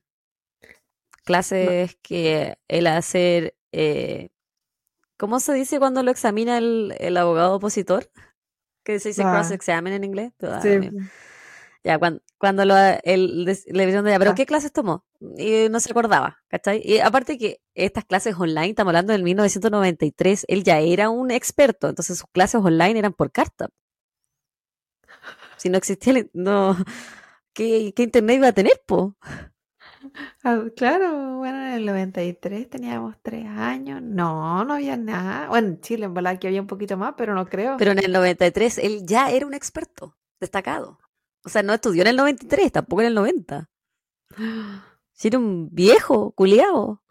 Clases 1.25 1.95
que 2.01 2.57
el 2.67 2.87
hacer, 2.87 3.55
eh, 3.71 4.29
¿cómo 5.17 5.39
se 5.39 5.53
dice 5.53 5.79
cuando 5.79 6.01
lo 6.03 6.11
examina 6.11 6.57
el, 6.57 6.95
el 6.99 7.17
abogado 7.17 7.55
opositor? 7.55 8.09
Que 8.83 8.99
se 8.99 9.09
dice 9.09 9.23
Ah. 9.23 9.31
cross-examine 9.33 9.95
en 9.95 10.03
inglés. 10.03 10.31
Ah, 10.41 10.59
Sí. 10.61 10.79
mío. 10.79 10.91
Ya, 11.83 11.97
cuando, 11.97 12.21
cuando 12.37 12.65
lo, 12.65 12.75
el, 13.03 13.45
le 13.45 13.53
dijeron, 13.85 14.05
ya, 14.05 14.19
¿pero 14.19 14.31
Ah. 14.31 14.35
qué 14.35 14.45
clases 14.45 14.73
tomó? 14.73 15.05
Y 15.37 15.67
no 15.69 15.79
se 15.79 15.91
acordaba, 15.91 16.39
¿cachai? 16.49 16.81
Y 16.83 16.99
aparte 16.99 17.37
que 17.37 17.61
estas 17.73 18.03
clases 18.05 18.35
online, 18.37 18.69
estamos 18.69 18.89
hablando 18.91 19.13
del 19.13 19.23
1993, 19.23 20.45
él 20.49 20.63
ya 20.63 20.79
era 20.79 21.09
un 21.09 21.31
experto, 21.31 21.87
entonces 21.89 22.17
sus 22.17 22.27
clases 22.31 22.59
online 22.61 22.99
eran 22.99 23.13
por 23.13 23.31
carta. 23.31 23.69
Si 25.57 25.69
no 25.69 25.77
existía, 25.77 26.25
no, 26.33 26.75
¿qué, 27.53 27.93
qué 27.95 28.03
internet 28.03 28.37
iba 28.37 28.47
a 28.47 28.53
tener, 28.53 28.81
po? 28.85 29.15
Ah, 30.43 30.63
claro, 30.75 31.37
bueno, 31.37 31.57
en 31.59 31.73
el 31.73 31.85
93 31.85 32.69
teníamos 32.69 33.15
tres 33.21 33.45
años. 33.47 34.01
No, 34.01 34.63
no 34.63 34.73
había 34.73 34.97
nada. 34.97 35.49
Bueno, 35.49 35.67
en 35.69 35.81
Chile, 35.81 36.05
en 36.05 36.13
verdad 36.13 36.39
que 36.39 36.47
había 36.47 36.61
un 36.61 36.67
poquito 36.67 36.97
más, 36.97 37.13
pero 37.17 37.33
no 37.35 37.45
creo. 37.47 37.77
Pero 37.77 37.91
en 37.91 38.03
el 38.03 38.11
93 38.11 38.77
él 38.79 39.05
ya 39.05 39.29
era 39.31 39.45
un 39.45 39.53
experto, 39.53 40.17
destacado. 40.39 40.99
O 41.43 41.49
sea, 41.49 41.63
no 41.63 41.73
estudió 41.73 42.01
en 42.01 42.07
el 42.07 42.15
93, 42.15 42.71
tampoco 42.71 43.01
en 43.01 43.07
el 43.07 43.15
90. 43.15 43.69
Si 45.11 45.27
era 45.27 45.37
un 45.37 45.67
viejo, 45.69 46.31
culiao. 46.31 47.03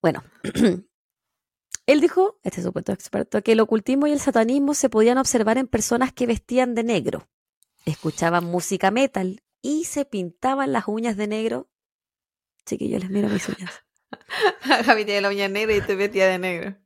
Bueno, 0.00 0.22
él 1.86 2.00
dijo, 2.00 2.38
este 2.44 2.62
supuesto 2.62 2.92
experto, 2.92 3.42
que 3.42 3.50
el 3.52 3.60
ocultismo 3.60 4.06
y 4.06 4.12
el 4.12 4.20
satanismo 4.20 4.74
se 4.74 4.88
podían 4.88 5.18
observar 5.18 5.58
en 5.58 5.66
personas 5.66 6.12
que 6.12 6.28
vestían 6.28 6.76
de 6.76 6.84
negro, 6.84 7.28
escuchaban 7.84 8.44
música 8.44 8.90
metal 8.90 9.42
y 9.62 9.84
se 9.84 10.04
pintaban 10.04 10.72
las 10.72 10.88
uñas 10.88 11.16
de 11.16 11.26
negro. 11.26 11.68
Chiquillo, 12.66 12.98
les 12.98 13.10
miro 13.10 13.28
mis 13.28 13.48
uñas. 13.48 13.84
Javi 14.84 15.04
tiene 15.04 15.20
la 15.20 15.28
uña 15.28 15.48
negra 15.48 15.74
y 15.74 15.80
te 15.80 15.94
vestía 15.94 16.28
de 16.28 16.38
negro. 16.38 16.76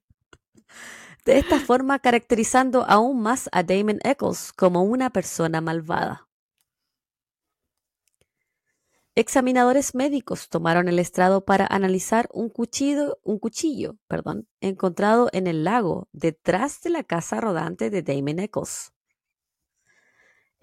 De 1.25 1.39
esta 1.39 1.59
forma, 1.59 1.99
caracterizando 1.99 2.85
aún 2.87 3.23
más 3.23 3.49
a 3.53 3.63
Damon 3.63 3.99
Eccles 4.05 4.53
como 4.53 4.83
una 4.83 5.11
persona 5.11 5.61
malvada. 5.61 6.29
Examinadores 9.17 9.95
médicos 9.95 10.49
tomaron 10.49 10.89
el 10.89 10.99
estrado 10.99 11.45
para 11.45 11.67
analizar 11.71 12.29
un 12.33 12.49
cuchillo, 12.49 13.21
un 13.23 13.39
cuchillo 13.39 13.97
perdón, 14.09 14.49
encontrado 14.61 15.29
en 15.33 15.47
el 15.47 15.63
lago 15.63 16.09
detrás 16.13 16.83
de 16.83 16.91
la 16.91 17.05
casa 17.05 17.41
rodante 17.41 17.91
de 17.91 18.03
Damon 18.03 18.41
Eccles. 18.41 18.94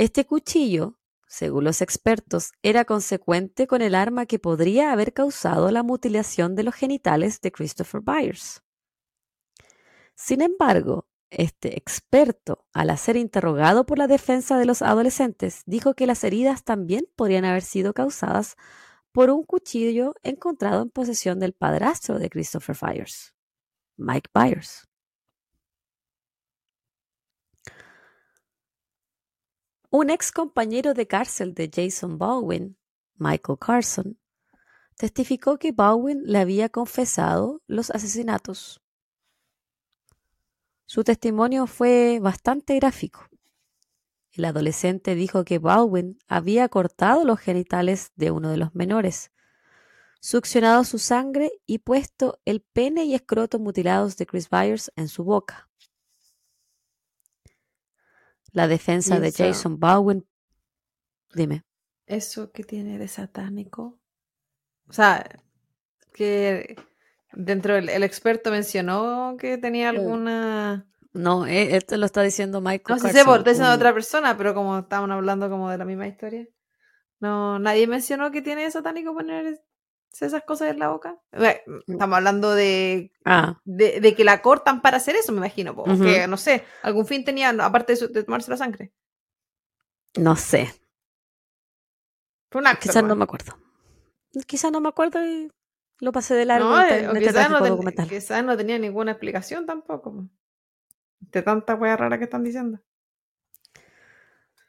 Este 0.01 0.25
cuchillo, 0.25 0.97
según 1.27 1.63
los 1.63 1.79
expertos, 1.79 2.53
era 2.63 2.85
consecuente 2.85 3.67
con 3.67 3.83
el 3.83 3.93
arma 3.93 4.25
que 4.25 4.39
podría 4.39 4.91
haber 4.91 5.13
causado 5.13 5.69
la 5.69 5.83
mutilación 5.83 6.55
de 6.55 6.63
los 6.63 6.73
genitales 6.73 7.39
de 7.39 7.51
Christopher 7.51 8.01
Byers. 8.01 8.63
Sin 10.15 10.41
embargo, 10.41 11.07
este 11.29 11.77
experto, 11.77 12.65
al 12.73 12.97
ser 12.97 13.15
interrogado 13.15 13.85
por 13.85 13.99
la 13.99 14.07
defensa 14.07 14.57
de 14.57 14.65
los 14.65 14.81
adolescentes, 14.81 15.61
dijo 15.67 15.93
que 15.93 16.07
las 16.07 16.23
heridas 16.23 16.63
también 16.63 17.05
podrían 17.15 17.45
haber 17.45 17.61
sido 17.61 17.93
causadas 17.93 18.55
por 19.11 19.29
un 19.29 19.43
cuchillo 19.43 20.15
encontrado 20.23 20.81
en 20.81 20.89
posesión 20.89 21.39
del 21.39 21.53
padrastro 21.53 22.17
de 22.17 22.31
Christopher 22.31 22.75
Fires, 22.75 23.35
Mike 23.97 24.31
Byers. 24.33 24.90
Un 29.93 30.09
ex 30.09 30.31
compañero 30.31 30.93
de 30.93 31.05
cárcel 31.05 31.53
de 31.53 31.69
Jason 31.69 32.17
Baldwin, 32.17 32.77
Michael 33.15 33.59
Carson, 33.59 34.17
testificó 34.95 35.59
que 35.59 35.73
Baldwin 35.73 36.23
le 36.23 36.37
había 36.37 36.69
confesado 36.69 37.61
los 37.67 37.91
asesinatos. 37.91 38.81
Su 40.85 41.03
testimonio 41.03 41.67
fue 41.67 42.19
bastante 42.21 42.77
gráfico. 42.77 43.27
El 44.31 44.45
adolescente 44.45 45.13
dijo 45.13 45.43
que 45.43 45.59
Baldwin 45.59 46.17
había 46.29 46.69
cortado 46.69 47.25
los 47.25 47.41
genitales 47.41 48.13
de 48.15 48.31
uno 48.31 48.49
de 48.49 48.55
los 48.55 48.73
menores, 48.73 49.33
succionado 50.21 50.85
su 50.85 50.99
sangre 50.99 51.51
y 51.65 51.79
puesto 51.79 52.39
el 52.45 52.61
pene 52.61 53.03
y 53.03 53.13
escroto 53.13 53.59
mutilados 53.59 54.15
de 54.15 54.25
Chris 54.25 54.49
Byers 54.49 54.89
en 54.95 55.09
su 55.09 55.25
boca. 55.25 55.69
La 58.51 58.67
defensa 58.67 59.19
de 59.19 59.31
Jason 59.31 59.79
Baldwin. 59.79 60.27
Dime. 61.33 61.63
¿Eso 62.05 62.51
que 62.51 62.63
tiene 62.63 62.97
de 62.97 63.07
satánico? 63.07 63.99
O 64.87 64.93
sea, 64.93 65.25
que 66.13 66.75
dentro 67.31 67.75
del 67.75 67.89
el 67.89 68.03
experto 68.03 68.51
mencionó 68.51 69.37
que 69.39 69.57
tenía 69.57 69.91
mm. 69.91 69.95
alguna. 69.95 70.87
No, 71.13 71.45
e, 71.45 71.75
esto 71.75 71.95
lo 71.97 72.05
está 72.05 72.21
diciendo 72.21 72.61
Michael. 72.61 72.83
No 72.89 72.99
sé 72.99 73.17
si 73.17 73.25
por 73.25 73.43
diciendo 73.43 73.71
otra 73.71 73.93
persona, 73.93 74.37
pero 74.37 74.53
como 74.53 74.79
estaban 74.79 75.11
hablando 75.11 75.49
como 75.49 75.69
de 75.69 75.77
la 75.77 75.85
misma 75.85 76.07
historia. 76.07 76.47
No, 77.19 77.59
nadie 77.59 77.87
mencionó 77.87 78.31
que 78.31 78.41
tiene 78.41 78.63
de 78.63 78.71
satánico 78.71 79.13
poner 79.13 79.61
esas 80.19 80.43
cosas 80.43 80.69
en 80.69 80.79
la 80.79 80.89
boca. 80.89 81.17
Mm. 81.31 81.91
Estamos 81.91 82.17
hablando 82.17 82.53
de, 82.53 83.11
ah. 83.25 83.59
de, 83.63 84.13
que 84.15 84.23
la 84.23 84.41
cortan 84.41 84.81
para 84.81 84.97
hacer 84.97 85.15
eso, 85.15 85.31
me 85.31 85.39
imagino. 85.39 85.75
Porque, 85.75 86.27
no 86.27 86.37
sé, 86.37 86.65
algún 86.83 87.05
fin 87.05 87.23
tenía, 87.23 87.49
aparte 87.49 87.95
de, 87.95 88.23
tomarse 88.23 88.51
la 88.51 88.57
sangre. 88.57 88.91
No 90.17 90.35
sé. 90.35 90.73
Quizás 92.79 93.03
no 93.03 93.15
me 93.15 93.23
acuerdo. 93.23 93.57
Quizás 94.45 94.71
no 94.71 94.81
me 94.81 94.89
acuerdo 94.89 95.25
y 95.25 95.49
lo 95.99 96.11
pasé 96.11 96.35
de 96.35 96.45
largo. 96.45 96.69
No, 96.69 96.81
eh, 96.83 97.09
quizás 97.19 97.49
no, 97.49 98.47
no 98.47 98.57
tenía 98.57 98.77
ninguna 98.77 99.11
explicación 99.11 99.65
tampoco. 99.65 100.27
De 101.19 101.41
tanta 101.41 101.75
wea 101.75 101.95
rara 101.95 102.17
que 102.17 102.25
están 102.25 102.43
diciendo. 102.43 102.79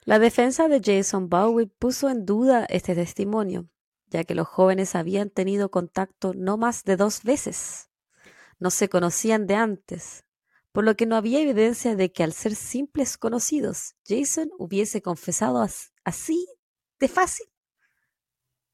La 0.05 0.19
defensa 0.19 0.69
de 0.69 0.81
Jason 0.83 1.29
Bowie 1.29 1.67
puso 1.67 2.09
en 2.09 2.27
duda 2.27 2.67
este 2.69 2.95
testimonio 2.95 3.69
ya 4.13 4.25
que 4.25 4.35
los 4.35 4.47
jóvenes 4.47 4.95
habían 4.95 5.31
tenido 5.31 5.71
contacto 5.71 6.35
no 6.35 6.57
más 6.59 6.85
de 6.85 6.97
dos 6.97 7.23
veces. 7.23 7.91
No 8.59 8.71
se 8.71 8.89
conocían 8.89 9.47
de 9.47 9.57
antes, 9.57 10.25
por 10.71 10.85
lo 10.85 10.95
que 10.95 11.07
no 11.07 11.17
había 11.17 11.41
evidencia 11.41 11.97
de 11.97 12.13
que 12.13 12.23
al 12.23 12.33
ser 12.33 12.55
simples 12.55 13.17
conocidos, 13.17 13.97
Jason 14.07 14.51
hubiese 14.59 15.03
confesado 15.03 15.67
así 16.05 16.47
de 17.01 17.09
fácil 17.09 17.47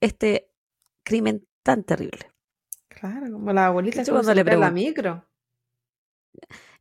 este 0.01 0.51
crimen 1.05 1.47
tan 1.63 1.85
terrible. 1.85 2.31
Claro, 2.89 3.33
como 3.33 3.53
la 3.53 3.67
abuelita 3.67 4.05
cuando 4.05 4.35
le 4.35 4.45
la 4.45 4.71
micro. 4.71 5.25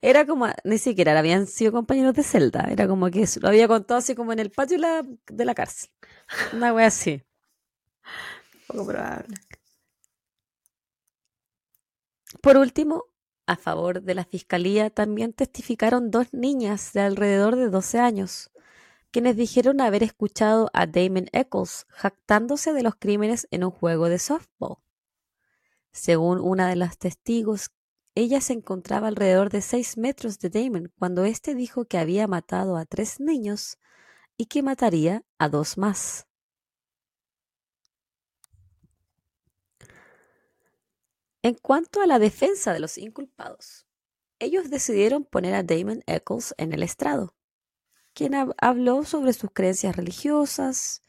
Era 0.01 0.26
como, 0.26 0.47
ni 0.64 0.78
siquiera 0.78 1.18
habían 1.18 1.47
sido 1.47 1.72
compañeros 1.72 2.14
de 2.14 2.24
celda, 2.24 2.68
era 2.70 2.88
como 2.88 3.10
que 3.10 3.26
lo 3.41 3.47
había 3.47 3.68
contado 3.68 3.97
así 3.99 4.14
como 4.14 4.34
en 4.34 4.39
el 4.39 4.51
patio 4.51 4.78
de 4.78 5.45
la, 5.45 5.55
cárcel. 5.55 5.89
Una 6.53 6.74
wea 6.74 6.88
así. 6.88 7.24
Poco 8.68 8.86
probable. 8.86 9.36
Por 12.41 12.57
último, 12.57 13.05
a 13.45 13.55
favor 13.55 14.01
de 14.01 14.13
la 14.13 14.26
fiscalía 14.26 14.89
también 14.89 15.32
testificaron 15.32 16.11
dos 16.11 16.34
niñas 16.34 16.91
de 16.91 17.01
alrededor 17.01 17.55
de 17.55 17.70
12 17.70 17.99
años, 17.99 18.51
quienes 19.11 19.38
dijeron 19.38 19.80
haber 19.80 20.03
escuchado 20.03 20.70
a 20.74 20.86
Damon 20.86 21.28
Eccles 21.32 21.86
jactándose 21.89 22.74
de 22.74 22.84
los 22.84 22.95
crímenes 22.95 23.47
en 23.51 23.63
un 23.63 23.72
juego 23.72 24.09
de 24.09 24.20
softball. 24.20 24.78
Según 25.93 26.39
una 26.39 26.68
de 26.68 26.76
las 26.76 26.97
testigos, 26.97 27.72
ella 28.15 28.41
se 28.41 28.53
encontraba 28.53 29.07
alrededor 29.07 29.49
de 29.49 29.61
6 29.61 29.97
metros 29.97 30.39
de 30.39 30.49
Damon 30.49 30.91
cuando 30.99 31.24
éste 31.24 31.55
dijo 31.55 31.86
que 31.86 31.97
había 31.97 32.28
matado 32.28 32.76
a 32.76 32.86
tres 32.86 33.20
niños 33.20 33.78
y 34.36 34.47
que 34.47 34.61
mataría 34.61 35.24
a 35.38 35.49
dos 35.49 35.78
más. 35.78 36.28
En 41.44 41.54
cuanto 41.54 42.02
a 42.02 42.08
la 42.08 42.20
defensa 42.20 42.74
de 42.74 42.80
los 42.80 42.98
inculpados, 42.98 43.88
ellos 44.40 44.70
decidieron 44.70 45.24
poner 45.24 45.54
a 45.54 45.64
Damon 45.64 46.04
Eccles 46.08 46.54
en 46.58 46.74
el 46.74 46.84
estrado, 46.84 47.36
quien 48.14 48.34
habló 48.58 49.04
sobre 49.04 49.34
sus 49.34 49.52
creencias 49.52 49.96
religiosas, 49.96 51.02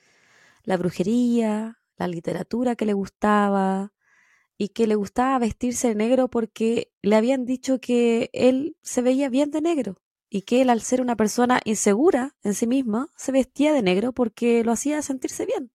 la 0.64 0.76
brujería, 0.76 1.81
la 1.97 2.09
literatura 2.09 2.76
que 2.76 2.85
le 2.85 2.93
gustaba 2.93 3.93
y 4.59 4.70
que 4.70 4.87
le 4.87 4.97
gustaba 4.97 5.39
vestirse 5.39 5.89
de 5.89 5.95
negro 5.95 6.29
porque 6.29 6.93
le 7.01 7.16
habían 7.16 7.45
dicho 7.47 7.81
que 7.81 8.31
él 8.33 8.76
se 8.83 9.03
veía 9.03 9.29
bien 9.29 9.51
de 9.51 9.62
negro 9.62 10.03
y 10.29 10.43
que 10.43 10.61
él 10.61 10.70
al 10.70 10.83
ser 10.83 11.01
una 11.01 11.16
persona 11.16 11.61
insegura 11.64 12.37
en 12.43 12.55
sí 12.55 12.66
misma 12.66 13.09
se 13.16 13.33
vestía 13.33 13.72
de 13.72 13.83
negro 13.83 14.12
porque 14.12 14.62
lo 14.64 14.72
hacía 14.72 15.01
sentirse 15.03 15.47
bien. 15.47 15.72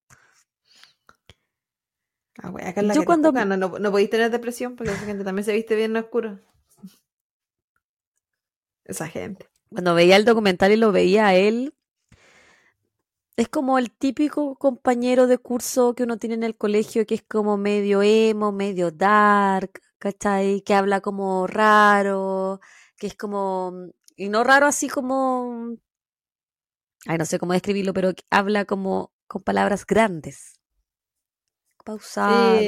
Ah, 2.41 2.51
Yo 2.93 3.05
cuando... 3.05 3.31
No, 3.31 3.57
no, 3.57 3.91
podéis 3.91 4.09
tener 4.09 4.31
depresión 4.31 4.75
porque 4.75 4.91
esa 4.91 5.05
gente 5.05 5.23
también 5.23 5.45
se 5.45 5.53
viste 5.53 5.75
bien 5.75 5.91
en 5.91 5.97
oscuro. 5.97 6.39
Esa 8.85 9.07
gente. 9.07 9.47
Cuando 9.69 9.95
veía 9.95 10.15
el 10.15 10.25
documental 10.25 10.71
y 10.71 10.77
lo 10.77 10.91
veía 10.91 11.27
a 11.27 11.35
él, 11.35 11.75
es 13.37 13.49
como 13.49 13.77
el 13.77 13.91
típico 13.91 14.55
compañero 14.55 15.27
de 15.27 15.37
curso 15.37 15.95
que 15.95 16.03
uno 16.03 16.17
tiene 16.17 16.35
en 16.35 16.43
el 16.43 16.57
colegio 16.57 17.05
que 17.05 17.15
es 17.15 17.23
como 17.23 17.57
medio 17.57 18.01
emo, 18.01 18.51
medio 18.51 18.91
dark, 18.91 19.81
¿cachai? 19.99 20.61
Que 20.61 20.73
habla 20.73 21.01
como 21.01 21.47
raro, 21.47 22.59
que 22.97 23.07
es 23.07 23.15
como... 23.15 23.89
Y 24.15 24.29
no 24.29 24.43
raro 24.43 24.67
así 24.67 24.89
como... 24.89 25.75
Ay, 27.05 27.17
no 27.17 27.25
sé 27.25 27.39
cómo 27.39 27.53
describirlo, 27.53 27.93
pero 27.93 28.13
habla 28.29 28.65
como 28.65 29.11
con 29.27 29.43
palabras 29.43 29.85
grandes 29.85 30.62
pausado, 31.83 32.59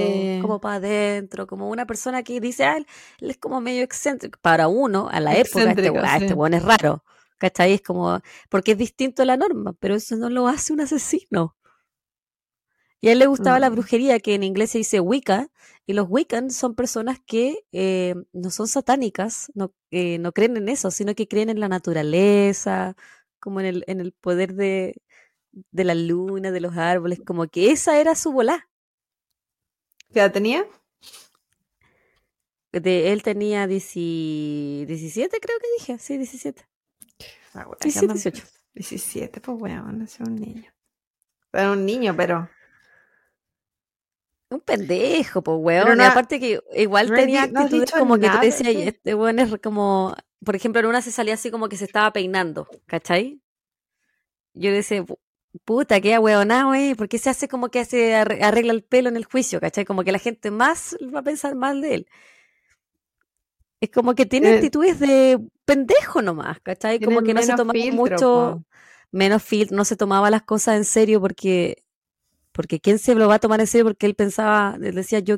como 0.42 0.60
para 0.60 0.76
adentro, 0.76 1.48
como 1.48 1.70
una 1.70 1.86
persona 1.86 2.24
que 2.24 2.40
dice, 2.40 2.66
ah, 2.66 2.78
él, 2.78 2.86
es 3.20 3.38
como 3.38 3.62
medio 3.62 3.84
excéntrico. 3.84 4.40
Para 4.42 4.68
uno, 4.68 5.10
a 5.10 5.20
la 5.20 5.36
época, 5.36 5.72
este, 5.72 5.92
ah, 6.00 6.18
este 6.18 6.56
es 6.58 6.64
raro, 6.64 7.04
¿cachai? 7.38 7.74
Es 7.74 7.82
como, 7.82 8.20
porque 8.50 8.74
es 8.74 8.78
distinto 8.78 9.22
a 9.22 9.26
la 9.26 9.38
norma, 9.38 9.74
pero 9.80 9.96
eso 9.96 10.16
no 10.16 10.30
lo 10.30 10.48
hace 10.48 10.74
un 10.74 10.82
asesino. 10.82 11.56
Y 13.02 13.10
a 13.10 13.12
él 13.12 13.20
le 13.20 13.28
gustaba 13.28 13.60
la 13.60 13.70
mm. 13.70 13.74
brujería, 13.74 14.20
que 14.20 14.36
en 14.36 14.44
inglés 14.44 14.72
se 14.72 14.80
dice 14.80 15.00
Wicca, 15.00 15.50
y 15.86 15.94
los 15.94 16.08
Wiccan 16.10 16.50
son 16.50 16.74
personas 16.74 17.20
que 17.24 17.66
eh, 17.72 18.16
no 18.34 18.50
son 18.50 18.68
satánicas, 18.68 19.52
no, 19.54 19.74
eh, 19.92 20.18
no 20.18 20.32
creen 20.32 20.58
en 20.58 20.70
eso, 20.70 20.90
sino 20.90 21.14
que 21.14 21.28
creen 21.28 21.50
en 21.50 21.60
la 21.60 21.70
naturaleza, 21.70 22.96
como 23.40 23.60
en 23.60 23.68
el, 23.68 23.84
en 23.88 24.02
el 24.02 24.12
poder 24.14 24.56
de, 24.56 24.96
de 25.52 25.84
la 25.84 25.96
luna, 25.96 26.52
de 26.52 26.62
los 26.62 26.76
árboles, 26.78 27.22
como 27.26 27.48
que 27.48 27.72
esa 27.72 28.00
era 28.00 28.16
su 28.16 28.32
volá. 28.32 28.68
¿Qué 30.16 30.22
edad 30.22 30.32
tenía? 30.32 30.66
De, 32.72 33.12
él 33.12 33.22
tenía 33.22 33.68
17, 33.68 35.40
creo 35.42 35.60
que 35.60 35.68
dije. 35.78 36.00
Sí, 36.00 36.16
17. 36.16 36.66
Ah, 37.54 37.68
17, 37.82 38.14
18. 38.14 38.44
17, 38.76 39.42
pues 39.42 39.60
bueno, 39.60 39.92
no 39.92 40.06
es 40.06 40.18
un 40.22 40.38
niño. 40.38 40.72
Era 41.52 41.74
un 41.74 41.86
niño, 41.86 42.16
pero. 42.16 42.50
Un 44.50 44.62
pendejo, 44.62 45.42
pues 45.42 45.58
weón. 45.60 46.00
y 46.00 46.04
aparte 46.04 46.40
que 46.40 46.62
igual 46.78 47.14
tenía 47.14 47.44
actitudes 47.44 47.92
como 47.92 48.18
que 48.18 48.30
tú 48.30 48.38
decías, 48.42 48.74
este 48.74 49.16
weón 49.16 49.40
es 49.40 49.54
como. 49.62 50.16
Por 50.46 50.56
ejemplo, 50.56 50.80
en 50.80 50.86
una 50.86 51.02
se 51.02 51.12
salía 51.12 51.34
así 51.34 51.52
como 51.52 51.68
que 51.68 51.76
se 51.76 51.84
estaba 51.84 52.14
peinando, 52.14 52.70
¿cachai? 52.86 53.42
Yo 54.54 54.70
le 54.70 54.78
decía, 54.78 55.04
puta, 55.64 56.02
qué 56.02 56.16
ahueonado, 56.16 56.70
güey, 56.70 56.96
porque 56.96 57.18
se 57.18 57.30
hace 57.30 57.48
como 57.48 57.70
que 57.70 57.86
se 57.86 58.16
arregla 58.16 58.74
el 58.74 58.84
pelo 58.84 59.10
en 59.10 59.18
el 59.18 59.26
juicio, 59.26 59.60
¿cachai? 59.60 59.86
Como 59.86 60.04
que 60.04 60.12
la 60.12 60.20
gente 60.20 60.52
más 60.52 60.98
va 61.14 61.20
a 61.20 61.24
pensar 61.24 61.56
mal 61.56 61.82
de 61.82 61.96
él. 61.96 62.08
Es 63.82 63.90
como 63.92 64.16
que 64.16 64.26
tiene 64.26 64.50
eh, 64.50 64.56
actitudes 64.56 65.00
de 65.00 65.40
pendejo 65.66 66.22
nomás, 66.22 66.60
¿cachai? 66.62 67.00
Como 67.00 67.22
que 67.22 67.34
no 67.34 67.42
se 67.42 67.56
tomaba 67.56 67.80
mucho, 67.92 68.64
menos 69.12 69.44
filtro, 69.44 69.78
no 69.78 69.86
se 69.86 69.96
tomaba 69.96 70.30
las 70.30 70.44
cosas 70.44 70.78
en 70.78 70.86
serio 70.86 71.22
porque, 71.22 71.84
porque 72.52 72.80
¿quién 72.80 73.00
se 73.00 73.16
lo 73.16 73.28
va 73.28 73.36
a 73.36 73.40
tomar 73.40 73.60
en 73.60 73.68
serio? 73.68 73.86
Porque 73.86 74.06
él 74.06 74.16
pensaba, 74.16 74.78
él 74.82 74.96
decía, 74.96 75.20
yo 75.20 75.38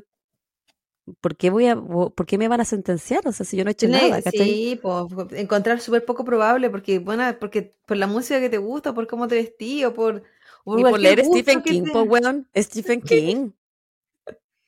¿por 1.21 1.35
qué, 1.35 1.49
voy 1.49 1.67
a, 1.67 1.75
¿por 1.75 2.25
qué 2.25 2.37
me 2.37 2.47
van 2.47 2.61
a 2.61 2.65
sentenciar? 2.65 3.27
O 3.27 3.31
sea, 3.31 3.45
si 3.45 3.57
yo 3.57 3.63
no 3.63 3.69
he 3.69 3.73
hecho 3.73 3.87
nada. 3.87 4.21
Sí, 4.31 4.79
pues 4.81 5.05
encontrar 5.31 5.79
súper 5.79 6.05
poco 6.05 6.23
probable, 6.25 6.69
porque, 6.69 6.99
bueno, 6.99 7.23
porque 7.39 7.75
por 7.85 7.97
la 7.97 8.07
música 8.07 8.39
que 8.39 8.49
te 8.49 8.57
gusta, 8.57 8.93
por 8.93 9.07
cómo 9.07 9.27
te 9.27 9.35
vestí, 9.35 9.85
o 9.85 9.93
por... 9.93 10.23
por, 10.63 10.99
leer 10.99 11.23
Stephen 11.25 11.61
King, 11.61 11.83
pues, 11.91 12.07
weón, 12.07 12.49
Stephen 12.55 13.01
King. 13.03 13.51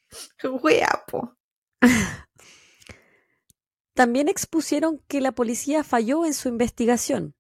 Wea, 0.64 1.04
po. 1.08 1.36
También 3.94 4.30
expusieron 4.30 5.04
que 5.08 5.20
la 5.20 5.34
policía 5.34 5.84
falló 5.84 6.26
en 6.26 6.34
su 6.34 6.48
investigación, 6.48 7.36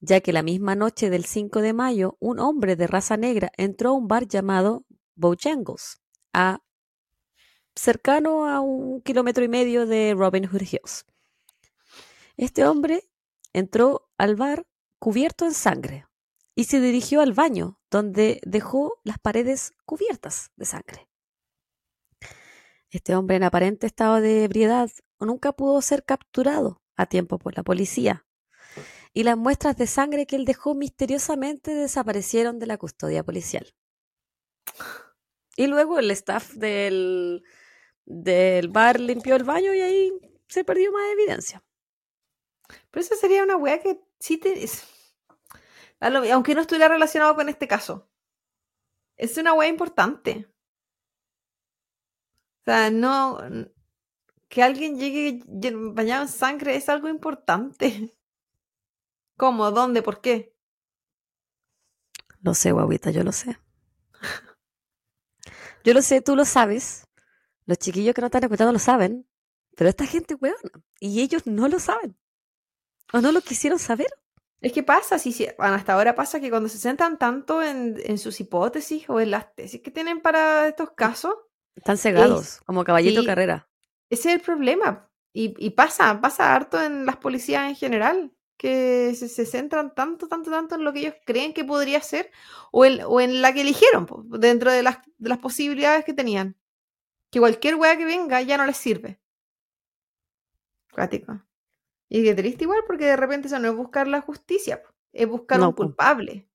ya 0.00 0.20
que 0.20 0.32
la 0.32 0.44
misma 0.44 0.76
noche 0.76 1.10
del 1.10 1.24
5 1.24 1.60
de 1.60 1.72
mayo 1.72 2.16
un 2.20 2.38
hombre 2.38 2.76
de 2.76 2.86
raza 2.86 3.16
negra 3.16 3.50
entró 3.56 3.90
a 3.90 3.94
un 3.94 4.06
bar 4.06 4.28
llamado 4.28 4.84
Bojangles, 5.16 6.00
a, 6.32 6.60
cercano 7.76 8.48
a 8.48 8.60
un 8.60 9.00
kilómetro 9.02 9.44
y 9.44 9.48
medio 9.48 9.86
de 9.86 10.14
Robin 10.16 10.46
Hood 10.46 10.62
Hills. 10.62 11.04
Este 12.36 12.66
hombre 12.66 13.04
entró 13.52 14.10
al 14.18 14.34
bar 14.34 14.66
cubierto 14.98 15.44
en 15.44 15.54
sangre 15.54 16.06
y 16.54 16.64
se 16.64 16.80
dirigió 16.80 17.20
al 17.20 17.34
baño, 17.34 17.78
donde 17.90 18.40
dejó 18.44 18.98
las 19.04 19.18
paredes 19.18 19.72
cubiertas 19.84 20.50
de 20.56 20.64
sangre. 20.64 21.06
Este 22.90 23.14
hombre 23.14 23.36
en 23.36 23.44
aparente 23.44 23.86
estado 23.86 24.20
de 24.20 24.44
ebriedad 24.44 24.90
nunca 25.20 25.52
pudo 25.52 25.82
ser 25.82 26.04
capturado 26.04 26.82
a 26.96 27.06
tiempo 27.06 27.38
por 27.38 27.56
la 27.56 27.62
policía, 27.62 28.26
y 29.12 29.22
las 29.22 29.36
muestras 29.36 29.76
de 29.76 29.86
sangre 29.86 30.26
que 30.26 30.36
él 30.36 30.44
dejó 30.44 30.74
misteriosamente 30.74 31.74
desaparecieron 31.74 32.58
de 32.58 32.66
la 32.66 32.78
custodia 32.78 33.22
policial. 33.22 33.74
Y 35.56 35.66
luego 35.66 35.98
el 35.98 36.10
staff 36.10 36.52
del, 36.52 37.42
del 38.06 38.68
bar 38.68 39.00
limpió 39.00 39.36
el 39.36 39.44
baño 39.44 39.74
y 39.74 39.80
ahí 39.80 40.12
se 40.48 40.64
perdió 40.64 40.92
más 40.92 41.04
evidencia. 41.12 41.62
Pero 42.90 43.04
esa 43.04 43.16
sería 43.16 43.42
una 43.42 43.56
weá 43.56 43.80
que 43.82 44.00
sí 44.18 44.38
te. 44.38 44.64
Aunque 46.00 46.54
no 46.54 46.60
estuviera 46.60 46.88
relacionado 46.88 47.34
con 47.34 47.48
este 47.48 47.68
caso. 47.68 48.08
Es 49.16 49.36
una 49.36 49.52
weá 49.54 49.68
importante. 49.68 50.48
O 52.60 52.64
sea, 52.64 52.90
no. 52.90 53.38
Que 54.48 54.62
alguien 54.62 54.98
llegue 54.98 55.42
bañado 55.92 56.22
en 56.22 56.28
sangre 56.28 56.76
es 56.76 56.88
algo 56.88 57.08
importante. 57.08 58.16
¿Cómo? 59.36 59.70
¿Dónde? 59.70 60.02
¿Por 60.02 60.20
qué? 60.20 60.54
Lo 62.40 62.54
sé, 62.54 62.72
guaguita, 62.72 63.10
yo 63.10 63.24
lo 63.24 63.32
sé. 63.32 63.58
Yo 65.84 65.94
lo 65.94 66.02
sé, 66.02 66.20
tú 66.20 66.34
lo 66.34 66.44
sabes. 66.44 67.05
Los 67.66 67.78
chiquillos 67.78 68.14
que 68.14 68.20
no 68.20 68.28
están 68.28 68.44
escuchando 68.44 68.72
lo 68.72 68.78
saben. 68.78 69.26
Pero 69.76 69.90
esta 69.90 70.06
gente, 70.06 70.34
weón, 70.34 70.56
y 71.00 71.20
ellos 71.20 71.46
no 71.46 71.68
lo 71.68 71.78
saben. 71.78 72.16
¿O 73.12 73.20
no 73.20 73.30
lo 73.30 73.42
quisieron 73.42 73.78
saber? 73.78 74.08
Es 74.60 74.72
que 74.72 74.82
pasa, 74.82 75.18
sí, 75.18 75.32
sí, 75.32 75.46
hasta 75.58 75.92
ahora 75.92 76.14
pasa 76.14 76.40
que 76.40 76.48
cuando 76.48 76.68
se 76.68 76.78
centran 76.78 77.18
tanto 77.18 77.62
en, 77.62 78.18
sus 78.18 78.40
hipótesis 78.40 79.08
o 79.08 79.20
en 79.20 79.30
las 79.30 79.54
tesis 79.54 79.82
que 79.82 79.90
tienen 79.90 80.20
para 80.20 80.66
estos 80.66 80.92
casos. 80.92 81.34
Están 81.76 81.98
cegados, 81.98 82.60
como 82.64 82.82
caballito 82.84 83.22
carrera. 83.24 83.68
Ese 84.08 84.30
es 84.30 84.36
el 84.36 84.40
problema. 84.40 85.10
Y, 85.32 85.70
pasa, 85.70 86.18
pasa 86.22 86.54
harto 86.54 86.82
en 86.82 87.04
las 87.04 87.18
policías 87.18 87.68
en 87.68 87.76
general, 87.76 88.32
que 88.56 89.14
se, 89.14 89.28
centran 89.44 89.94
tanto, 89.94 90.28
tanto, 90.28 90.50
tanto 90.50 90.76
en 90.76 90.84
lo 90.84 90.94
que 90.94 91.00
ellos 91.00 91.14
creen 91.26 91.52
que 91.52 91.62
podría 91.62 92.00
ser 92.00 92.30
o, 92.72 92.86
o 92.86 93.20
en 93.20 93.42
la 93.42 93.52
que 93.52 93.60
eligieron, 93.60 94.06
dentro 94.30 94.72
de 94.72 94.82
las, 94.82 95.00
de 95.18 95.28
las 95.28 95.38
posibilidades 95.38 96.06
que 96.06 96.14
tenían. 96.14 96.56
Que 97.30 97.40
cualquier 97.40 97.74
wea 97.76 97.96
que 97.96 98.04
venga 98.04 98.40
ya 98.42 98.56
no 98.56 98.66
les 98.66 98.76
sirve. 98.76 99.20
Cuático. 100.92 101.42
Y 102.08 102.22
qué 102.22 102.34
triste 102.34 102.64
igual, 102.64 102.84
porque 102.86 103.06
de 103.06 103.16
repente 103.16 103.48
eso 103.48 103.58
no 103.58 103.68
es 103.68 103.74
buscar 103.74 104.06
la 104.06 104.20
justicia, 104.20 104.82
es 105.12 105.28
buscar 105.28 105.60
un 105.60 105.72
culpable. 105.72 106.48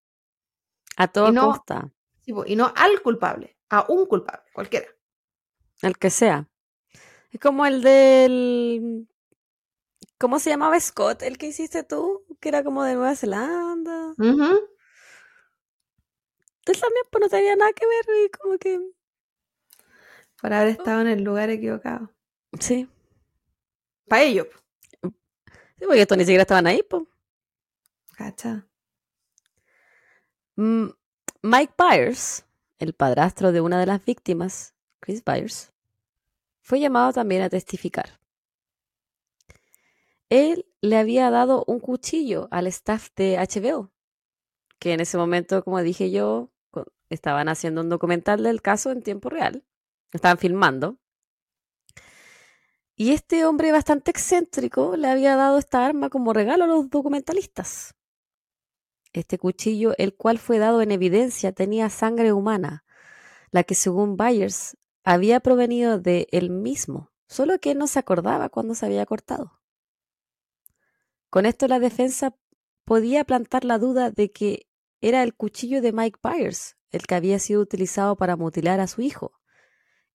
A 0.98 1.08
toda 1.08 1.34
costa. 1.34 1.92
y 2.26 2.56
no 2.56 2.72
al 2.76 3.02
culpable, 3.02 3.58
a 3.70 3.86
un 3.90 4.06
culpable, 4.06 4.50
cualquiera. 4.54 4.88
El 5.82 5.98
que 5.98 6.10
sea. 6.10 6.48
Es 7.32 7.40
como 7.40 7.66
el 7.66 7.82
del. 7.82 9.08
¿Cómo 10.18 10.40
se 10.40 10.52
llamaba 10.52 10.80
Scott? 10.80 11.24
El 11.24 11.38
que 11.38 11.48
hiciste 11.48 11.84
tú, 11.84 12.24
que 12.40 12.50
era 12.50 12.64
como 12.64 12.84
de 12.84 12.96
Nueva 12.96 13.16
Zelanda. 13.16 14.14
Él 16.66 16.80
también 16.80 17.06
pues, 17.12 17.22
no 17.22 17.30
tenía 17.30 17.56
nada 17.56 17.74
que 17.74 17.86
ver 17.86 18.06
y 18.26 18.30
como 18.30 18.58
que. 18.58 18.80
Por 20.42 20.54
haber 20.54 20.70
estado 20.70 21.02
en 21.02 21.08
el 21.08 21.24
lugar 21.24 21.50
equivocado. 21.50 22.12
Sí. 22.60 22.90
Para 24.08 24.24
ello. 24.24 24.48
Sí, 25.02 25.86
porque 25.86 26.02
estos 26.02 26.18
ni 26.18 26.24
siquiera 26.24 26.42
estaban 26.42 26.68
ahí, 26.68 26.84
pues. 26.84 27.04
Cacha. 28.16 28.68
Mike 30.56 31.74
Byers, 31.78 32.46
el 32.80 32.94
padrastro 32.94 33.52
de 33.52 33.62
una 33.62 33.80
de 33.80 33.86
las 33.86 34.04
víctimas, 34.04 34.76
Chris 35.00 35.24
Byers, 35.24 35.72
fue 36.62 36.80
llamado 36.80 37.14
también 37.14 37.42
a 37.42 37.50
testificar. 37.50 38.20
Él 40.30 40.66
le 40.82 40.98
había 40.98 41.30
dado 41.30 41.64
un 41.68 41.80
cuchillo 41.80 42.48
al 42.52 42.68
staff 42.68 43.10
de 43.16 43.38
HBO, 43.38 43.92
que 44.80 44.94
en 44.94 45.00
ese 45.00 45.18
momento, 45.18 45.64
como 45.64 45.82
dije 45.82 46.12
yo, 46.12 46.52
estaban 47.10 47.50
haciendo 47.50 47.82
un 47.82 47.90
documental 47.90 48.44
del 48.44 48.62
caso 48.62 48.92
en 48.92 49.02
tiempo 49.04 49.30
real. 49.30 49.64
Estaban 50.12 50.38
filmando. 50.38 50.98
Y 52.96 53.12
este 53.12 53.46
hombre 53.46 53.72
bastante 53.72 54.12
excéntrico 54.12 54.96
le 54.96 55.08
había 55.08 55.36
dado 55.36 55.58
esta 55.58 55.86
arma 55.86 56.10
como 56.10 56.34
regalo 56.34 56.66
a 56.66 56.68
los 56.68 56.90
documentalistas. 56.90 57.96
Este 59.14 59.38
cuchillo, 59.38 59.94
el 59.98 60.16
cual 60.16 60.38
fue 60.38 60.60
dado 60.60 60.82
en 60.82 60.92
evidencia, 60.92 61.52
tenía 61.52 61.90
sangre 61.90 62.32
humana, 62.32 62.84
la 63.52 63.64
que 63.64 63.76
según 63.76 64.18
Byers 64.18 64.78
había 65.04 65.40
provenido 65.40 66.00
de 66.00 66.28
él 66.32 66.50
mismo, 66.50 67.12
solo 67.28 67.60
que 67.60 67.76
no 67.76 67.88
se 67.88 68.00
acordaba 68.00 68.50
cuando 68.50 68.76
se 68.76 68.86
había 68.86 69.06
cortado. 69.06 69.60
Con 71.30 71.46
esto 71.46 71.68
la 71.68 71.80
defensa 71.80 72.36
podía 72.86 73.24
plantar 73.24 73.66
la 73.66 73.80
duda 73.80 74.12
de 74.12 74.32
que 74.32 74.68
era 75.02 75.24
el 75.24 75.34
cuchillo 75.34 75.82
de 75.82 75.92
Mike 75.92 76.20
Byers 76.22 76.78
el 76.92 77.08
que 77.08 77.16
había 77.16 77.40
sido 77.40 77.62
utilizado 77.62 78.16
para 78.16 78.36
mutilar 78.36 78.80
a 78.80 78.88
su 78.88 79.02
hijo, 79.02 79.41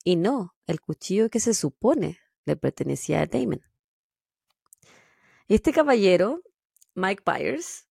y 0.07 0.14
no 0.14 0.54
el 0.68 0.80
cuchillo 0.80 1.28
que 1.30 1.40
se 1.40 1.52
supone 1.52 2.20
le 2.44 2.54
pertenecía 2.54 3.22
a 3.22 3.26
Damon. 3.26 3.61
Este 5.48 5.72
caballero, 5.72 6.42
Mike 6.94 7.24
Byers, 7.26 7.88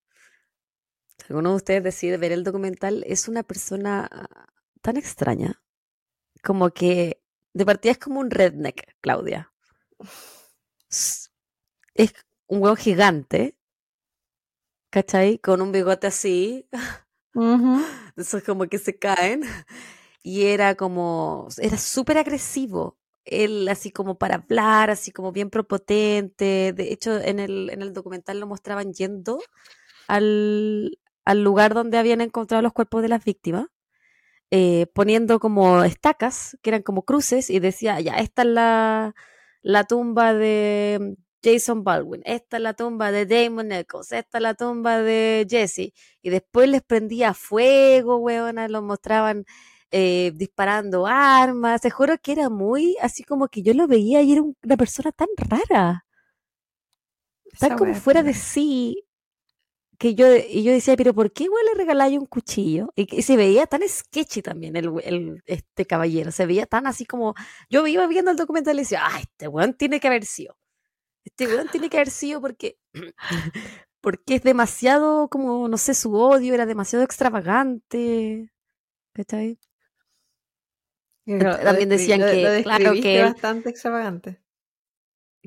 si 1.17 1.25
alguno 1.27 1.49
de 1.49 1.55
ustedes 1.57 1.83
decide 1.83 2.15
ver 2.15 2.31
el 2.31 2.45
documental, 2.45 3.03
es 3.05 3.27
una 3.27 3.43
persona 3.43 4.09
tan 4.81 4.95
extraña, 4.95 5.61
como 6.41 6.69
que 6.69 7.21
de 7.53 7.65
partida 7.65 7.91
es 7.91 7.97
como 7.97 8.21
un 8.21 8.31
redneck, 8.31 8.95
Claudia. 9.01 9.51
Es 10.89 12.13
un 12.47 12.63
huevo 12.63 12.77
gigante, 12.77 13.57
¿cachai? 14.89 15.37
Con 15.39 15.61
un 15.61 15.73
bigote 15.73 16.07
así, 16.07 16.69
eso 18.15 18.37
es 18.37 18.43
como 18.45 18.67
que 18.67 18.77
se 18.77 18.97
caen, 18.97 19.41
y 20.25 20.47
era 20.47 20.73
como, 20.73 21.47
era 21.59 21.77
súper 21.77 22.17
agresivo, 22.17 22.97
él 23.25 23.67
así 23.69 23.91
como 23.91 24.17
para 24.17 24.35
hablar, 24.37 24.89
así 24.89 25.11
como 25.11 25.31
bien 25.31 25.51
propotente. 25.51 26.73
De 26.73 26.91
hecho, 26.91 27.21
en 27.21 27.39
el, 27.39 27.69
en 27.69 27.83
el 27.83 27.93
documental 27.93 28.39
lo 28.39 28.47
mostraban 28.47 28.91
yendo 28.91 29.39
al, 30.07 30.97
al 31.25 31.43
lugar 31.43 31.75
donde 31.75 31.99
habían 31.99 32.21
encontrado 32.21 32.63
los 32.63 32.73
cuerpos 32.73 33.03
de 33.03 33.09
las 33.09 33.23
víctimas, 33.23 33.67
eh, 34.49 34.87
poniendo 34.95 35.39
como 35.39 35.83
estacas, 35.83 36.57
que 36.63 36.71
eran 36.71 36.81
como 36.81 37.03
cruces, 37.05 37.51
y 37.51 37.59
decía, 37.59 37.99
ya, 38.01 38.15
esta 38.15 38.41
es 38.41 38.47
la, 38.47 39.15
la 39.61 39.83
tumba 39.83 40.33
de 40.33 41.17
Jason 41.43 41.83
Baldwin, 41.83 42.23
esta 42.25 42.57
es 42.57 42.63
la 42.63 42.73
tumba 42.73 43.11
de 43.11 43.27
Damon 43.27 43.71
Eccles, 43.71 44.11
esta 44.11 44.39
es 44.39 44.41
la 44.41 44.55
tumba 44.55 45.01
de 45.03 45.45
Jesse, 45.47 45.93
y 46.23 46.31
después 46.31 46.67
les 46.67 46.81
prendía 46.81 47.35
fuego, 47.35 48.17
weona, 48.17 48.67
lo 48.69 48.81
mostraban 48.81 49.45
eh, 49.91 50.31
disparando 50.35 51.07
armas. 51.07 51.81
Te 51.81 51.89
juro 51.89 52.17
que 52.21 52.33
era 52.33 52.49
muy 52.49 52.97
así 53.01 53.23
como 53.23 53.47
que 53.47 53.61
yo 53.63 53.73
lo 53.73 53.87
veía 53.87 54.21
y 54.21 54.33
era 54.33 54.41
una 54.41 54.77
persona 54.77 55.11
tan 55.11 55.27
rara. 55.37 56.05
Tan 57.59 57.77
como 57.77 57.93
fuera 57.95 58.23
de 58.23 58.33
sí. 58.33 59.03
Que 59.97 60.13
yo, 60.13 60.27
y 60.35 60.63
yo 60.63 60.73
decía, 60.73 60.97
pero 60.97 61.13
¿por 61.13 61.31
qué 61.31 61.45
igual 61.45 61.63
le 61.67 61.75
regaláis 61.75 62.19
un 62.19 62.25
cuchillo? 62.25 62.91
Y, 62.97 63.21
se 63.21 63.37
veía 63.37 63.65
tan 63.65 63.81
sketchy 63.87 64.41
también 64.41 64.75
el, 64.75 65.41
este 65.45 65.85
caballero. 65.85 66.31
Se 66.31 66.45
veía 66.45 66.65
tan 66.65 66.87
así 66.87 67.05
como. 67.05 67.33
Yo 67.69 67.87
iba 67.87 68.05
viendo 68.07 68.31
el 68.31 68.37
documental 68.37 68.75
y 68.75 68.79
decía, 68.79 69.01
ah, 69.03 69.19
este 69.21 69.47
weón 69.47 69.73
tiene 69.75 69.99
que 69.99 70.07
haber 70.07 70.25
sido. 70.25 70.57
Este 71.23 71.47
weón 71.47 71.69
tiene 71.69 71.89
que 71.89 71.97
haber 71.97 72.09
sido 72.09 72.41
porque. 72.41 72.77
porque 74.01 74.35
es 74.35 74.43
demasiado, 74.43 75.29
como, 75.29 75.67
no 75.67 75.77
sé, 75.77 75.95
su 75.95 76.13
odio 76.15 76.53
era 76.53 76.65
demasiado 76.65 77.03
extravagante. 77.05 78.51
¿Cachai? 79.13 79.59
También 81.63 81.89
decían 81.89 82.25
que, 82.25 82.59
claro 82.63 82.99
que 82.99 83.21
bastante 83.23 83.69
extravagante. 83.69 84.39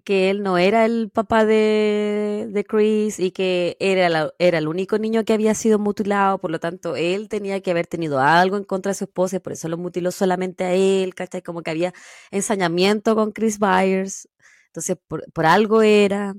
que 0.04 0.30
él 0.30 0.42
no 0.42 0.58
era 0.58 0.84
el 0.86 1.10
papá 1.10 1.44
de, 1.44 2.46
de 2.50 2.64
Chris 2.64 3.18
y 3.18 3.32
que 3.32 3.76
era, 3.80 4.08
la- 4.08 4.32
era 4.38 4.58
el 4.58 4.68
único 4.68 4.96
niño 4.98 5.24
que 5.24 5.32
había 5.32 5.54
sido 5.54 5.78
mutilado, 5.80 6.38
por 6.38 6.50
lo 6.52 6.60
tanto 6.60 6.94
él 6.96 7.28
tenía 7.28 7.60
que 7.60 7.72
haber 7.72 7.86
tenido 7.88 8.20
algo 8.20 8.56
en 8.56 8.64
contra 8.64 8.90
de 8.90 8.94
su 8.94 9.04
esposa 9.04 9.36
y 9.36 9.40
por 9.40 9.52
eso 9.54 9.68
lo 9.68 9.76
mutiló 9.76 10.10
solamente 10.12 10.64
a 10.64 10.72
él, 10.72 11.14
¿cachai? 11.16 11.42
Como 11.42 11.62
que 11.62 11.70
había 11.72 11.92
ensañamiento 12.30 13.14
con 13.16 13.32
Chris 13.32 13.58
Byers, 13.58 14.28
entonces 14.68 14.96
por, 15.08 15.30
por 15.32 15.46
algo 15.46 15.82
era. 15.82 16.34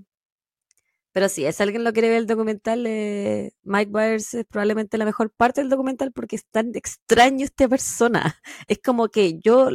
Pero 1.19 1.27
sí, 1.27 1.51
si 1.51 1.63
alguien 1.63 1.83
lo 1.83 1.91
quiere 1.91 2.07
ver 2.07 2.19
el 2.19 2.27
documental, 2.27 2.85
eh, 2.87 3.51
Mike 3.63 3.91
Byers 3.91 4.33
es 4.35 4.45
probablemente 4.45 4.97
la 4.97 5.03
mejor 5.03 5.33
parte 5.35 5.59
del 5.59 5.69
documental 5.69 6.13
porque 6.13 6.37
es 6.37 6.45
tan 6.45 6.73
extraño 6.75 7.43
esta 7.43 7.67
persona. 7.67 8.37
Es 8.69 8.79
como 8.81 9.09
que 9.09 9.37
yo 9.37 9.67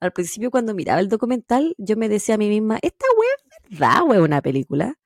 al 0.00 0.12
principio 0.12 0.50
cuando 0.50 0.74
miraba 0.74 0.98
el 0.98 1.08
documental, 1.08 1.76
yo 1.78 1.96
me 1.96 2.08
decía 2.08 2.34
a 2.34 2.38
mí 2.38 2.48
misma, 2.48 2.80
esta 2.82 3.06
wea 3.16 3.30
es 3.36 3.70
verdad, 3.70 4.02
wea, 4.08 4.22
una 4.22 4.42
película. 4.42 4.98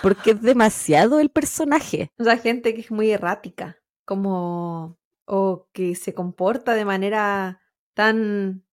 Porque 0.00 0.30
es 0.30 0.40
demasiado 0.40 1.20
el 1.20 1.28
personaje. 1.28 2.10
O 2.18 2.24
sea, 2.24 2.38
gente 2.38 2.72
que 2.72 2.80
es 2.80 2.90
muy 2.90 3.10
errática, 3.10 3.76
como. 4.06 4.98
o 5.26 5.68
que 5.74 5.94
se 5.94 6.14
comporta 6.14 6.72
de 6.72 6.86
manera 6.86 7.60
tan. 7.92 8.64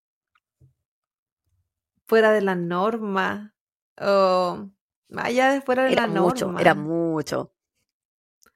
fuera 2.08 2.32
de 2.32 2.40
la 2.40 2.56
norma. 2.56 3.54
O. 4.00 4.70
allá 5.16 5.52
de 5.54 5.62
fuera 5.62 5.84
de 5.84 5.94
Era 5.94 6.08
la 6.08 6.22
mucho, 6.22 6.46
norma. 6.46 6.62
era 6.62 6.74
mucho. 6.76 7.52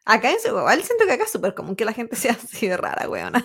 Acá 0.06 0.32
en 0.32 0.38
igual 0.46 0.82
siento 0.84 1.06
que 1.06 1.12
acá 1.14 1.24
es 1.26 1.32
súper 1.32 1.54
común 1.54 1.76
que 1.76 1.86
la 1.86 1.94
gente 1.94 2.16
sea 2.16 2.32
así 2.34 2.68
de 2.68 2.78
rara, 2.78 3.10
weona. 3.10 3.44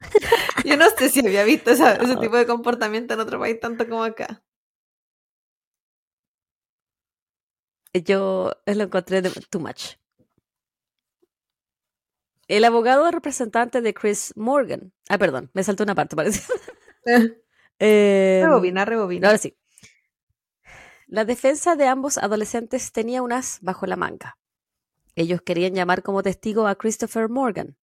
Yo 0.64 0.76
no 0.76 0.88
sé 0.90 1.08
si 1.08 1.20
había 1.26 1.44
visto 1.44 1.70
esa- 1.70 1.96
ese 1.96 2.16
tipo 2.16 2.36
de 2.36 2.46
comportamiento 2.46 3.14
en 3.14 3.20
otro 3.20 3.38
país 3.38 3.58
tanto 3.60 3.88
como 3.88 4.04
acá. 4.04 4.42
Yo 7.94 8.52
lo 8.66 8.82
encontré 8.84 9.22
de 9.22 9.30
too 9.50 9.60
much. 9.60 9.94
El 12.48 12.64
abogado 12.64 13.10
representante 13.10 13.80
de 13.80 13.94
Chris 13.94 14.32
Morgan. 14.36 14.92
Ah, 15.08 15.18
perdón, 15.18 15.50
me 15.52 15.64
saltó 15.64 15.82
una 15.82 15.94
parte, 15.94 16.16
parece. 16.16 16.42
Eh, 17.78 18.40
Rebobina, 18.42 18.86
rebobina. 18.86 19.28
Ahora 19.28 19.36
sí. 19.38 19.54
La 21.08 21.24
defensa 21.24 21.76
de 21.76 21.86
ambos 21.86 22.18
adolescentes 22.18 22.90
tenía 22.90 23.22
un 23.22 23.32
as 23.32 23.58
bajo 23.62 23.86
la 23.86 23.94
manga. 23.94 24.38
Ellos 25.14 25.40
querían 25.40 25.72
llamar 25.72 26.02
como 26.02 26.24
testigo 26.24 26.66
a 26.66 26.74
Christopher 26.74 27.28
Morgan, 27.28 27.76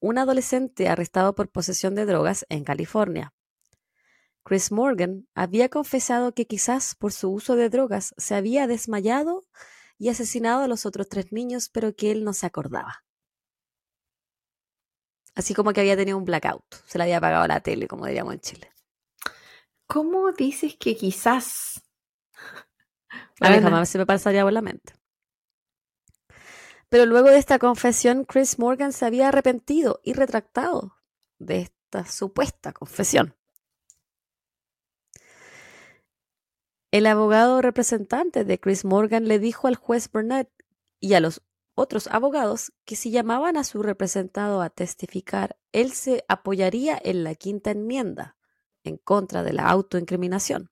un 0.00 0.18
adolescente 0.18 0.88
arrestado 0.88 1.36
por 1.36 1.48
posesión 1.48 1.94
de 1.94 2.06
drogas 2.06 2.44
en 2.48 2.64
California. 2.64 3.32
Chris 4.42 4.72
Morgan 4.72 5.28
había 5.34 5.68
confesado 5.68 6.34
que 6.34 6.46
quizás 6.46 6.96
por 6.96 7.12
su 7.12 7.30
uso 7.30 7.54
de 7.54 7.70
drogas 7.70 8.14
se 8.16 8.34
había 8.34 8.66
desmayado 8.66 9.44
y 9.96 10.08
asesinado 10.08 10.64
a 10.64 10.68
los 10.68 10.86
otros 10.86 11.08
tres 11.08 11.32
niños, 11.32 11.68
pero 11.68 11.94
que 11.94 12.10
él 12.10 12.24
no 12.24 12.32
se 12.32 12.46
acordaba. 12.46 13.04
Así 15.36 15.54
como 15.54 15.72
que 15.72 15.80
había 15.80 15.96
tenido 15.96 16.18
un 16.18 16.24
blackout, 16.24 16.64
se 16.84 16.98
le 16.98 17.04
había 17.04 17.18
apagado 17.18 17.46
la 17.46 17.60
tele, 17.60 17.86
como 17.86 18.06
diríamos 18.06 18.34
en 18.34 18.40
Chile. 18.40 18.72
¿Cómo 19.86 20.32
dices 20.32 20.76
que 20.76 20.96
quizás? 20.96 21.85
A 23.40 23.50
mí 23.50 23.60
jamás 23.60 23.88
se 23.88 23.98
me 23.98 24.06
pasaría 24.06 24.42
por 24.42 24.52
la 24.52 24.62
mente. 24.62 24.94
Pero 26.88 27.06
luego 27.06 27.28
de 27.28 27.38
esta 27.38 27.58
confesión, 27.58 28.24
Chris 28.24 28.58
Morgan 28.58 28.92
se 28.92 29.04
había 29.06 29.28
arrepentido 29.28 30.00
y 30.04 30.12
retractado 30.12 30.96
de 31.38 31.60
esta 31.60 32.06
supuesta 32.06 32.72
confesión. 32.72 33.34
El 36.92 37.06
abogado 37.06 37.60
representante 37.60 38.44
de 38.44 38.58
Chris 38.60 38.84
Morgan 38.84 39.28
le 39.28 39.38
dijo 39.38 39.66
al 39.66 39.76
juez 39.76 40.10
Burnett 40.10 40.50
y 41.00 41.14
a 41.14 41.20
los 41.20 41.42
otros 41.74 42.06
abogados 42.06 42.72
que 42.84 42.96
si 42.96 43.10
llamaban 43.10 43.56
a 43.56 43.64
su 43.64 43.82
representado 43.82 44.62
a 44.62 44.70
testificar, 44.70 45.58
él 45.72 45.92
se 45.92 46.24
apoyaría 46.26 46.98
en 47.02 47.22
la 47.22 47.34
quinta 47.34 47.70
enmienda 47.70 48.36
en 48.82 48.96
contra 48.96 49.42
de 49.42 49.52
la 49.52 49.68
autoincriminación. 49.68 50.70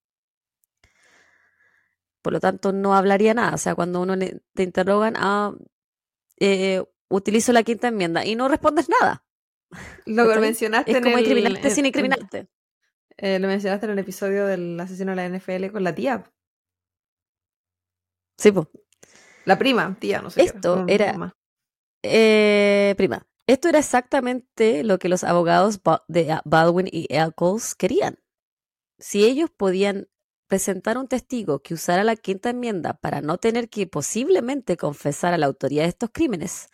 Por 2.25 2.33
lo 2.33 2.41
tanto, 2.41 2.73
no 2.73 2.95
hablaría 2.95 3.35
nada. 3.35 3.55
O 3.55 3.59
sea, 3.59 3.75
cuando 3.75 4.01
uno 4.01 4.17
te 4.17 4.63
interrogan, 4.63 5.13
ah, 5.19 5.53
eh, 6.41 6.83
utilizo 7.11 7.53
la 7.53 7.63
quinta 7.63 7.89
enmienda 7.89 8.25
y 8.25 8.35
no 8.35 8.49
respondes 8.49 8.89
nada. 8.89 9.25
lo 10.07 10.27
que 10.29 10.39
mencionaste 10.41 10.91
Es 10.93 10.97
en 10.97 11.05
como 11.05 11.19
el, 11.19 11.25
incriminarte 11.25 11.69
sin 11.71 11.85
incriminarte. 11.85 12.49
eh, 13.19 13.39
lo 13.39 13.47
mencionaste 13.47 13.85
en 13.87 13.93
el 13.93 13.99
episodio 13.99 14.47
del 14.47 14.81
asesino 14.81 15.13
de 15.13 15.17
la 15.17 15.27
NFL 15.27 15.71
con 15.71 15.85
la 15.85 15.95
tía. 15.95 16.33
Sí, 18.39 18.51
pues. 18.53 18.67
La 19.45 19.59
prima, 19.59 19.97
tía, 20.01 20.23
no 20.23 20.31
sé. 20.31 20.41
qué 20.41 20.47
Esto 20.47 20.77
no- 20.77 20.87
era- 20.89 21.13
mamá. 21.13 21.37
Eh, 22.03 22.95
prima, 22.97 23.27
esto 23.47 23.69
era 23.69 23.79
exactamente 23.79 24.83
lo 24.85 24.99
que 24.99 25.09
los 25.09 25.25
abogados 25.25 25.81
de 26.09 26.33
ah, 26.33 26.43
Baldwin 26.45 26.89
y 26.91 27.07
Eccles 27.11 27.75
querían. 27.75 28.19
Si 28.99 29.25
ellos 29.25 29.51
podían 29.51 30.09
presentar 30.47 30.99
un 30.99 31.09
testigo 31.09 31.61
que 31.61 31.75
usara 31.75 32.05
la 32.05 32.17
quinta 32.17 32.51
enmienda 32.51 32.95
para 32.95 33.21
no 33.21 33.39
tener 33.39 33.69
que 33.69 33.87
posiblemente 33.87 34.77
confesar 34.77 35.35
a 35.35 35.39
la 35.39 35.47
autoría 35.47 35.83
de 35.83 35.89
estos 35.89 36.11
crímenes, 36.13 36.69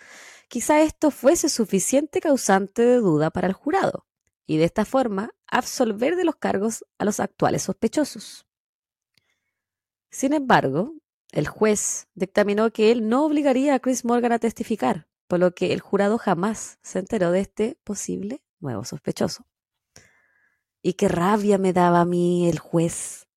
quizá 0.49 0.83
esto 0.83 1.11
fuese 1.11 1.49
suficiente 1.49 2.21
causante 2.21 2.83
de 2.83 2.97
duda 2.97 3.31
para 3.31 3.47
el 3.47 3.53
jurado, 3.53 4.07
y 4.47 4.57
de 4.59 4.65
esta 4.65 4.85
forma 4.85 5.35
absolver 5.47 6.17
de 6.17 6.25
los 6.25 6.37
cargos 6.37 6.85
a 6.99 7.05
los 7.05 7.21
actuales 7.21 7.63
sospechosos. 7.63 8.47
Sin 10.11 10.33
embargo, 10.33 10.95
el 11.31 11.47
juez 11.47 12.09
dictaminó 12.15 12.73
que 12.73 12.91
él 12.91 13.09
no 13.09 13.25
obligaría 13.25 13.75
a 13.75 13.79
Chris 13.79 14.05
Morgan 14.05 14.33
a 14.33 14.41
testificar, 14.41 15.09
por 15.29 15.39
lo 15.39 15.55
que 15.55 15.73
el 15.73 15.81
jurado 15.81 16.19
jamás 16.19 16.79
se 16.83 16.99
enteró 16.99 17.31
de 17.31 17.41
este 17.41 17.79
posible 17.85 18.43
nuevo 18.59 18.85
sospechoso. 18.85 19.47
Y 20.83 20.95
qué 20.95 21.09
rabia 21.09 21.59
me 21.59 21.73
daba 21.73 22.01
a 22.01 22.05
mí 22.05 22.49
el 22.49 22.59
juez. 22.59 23.29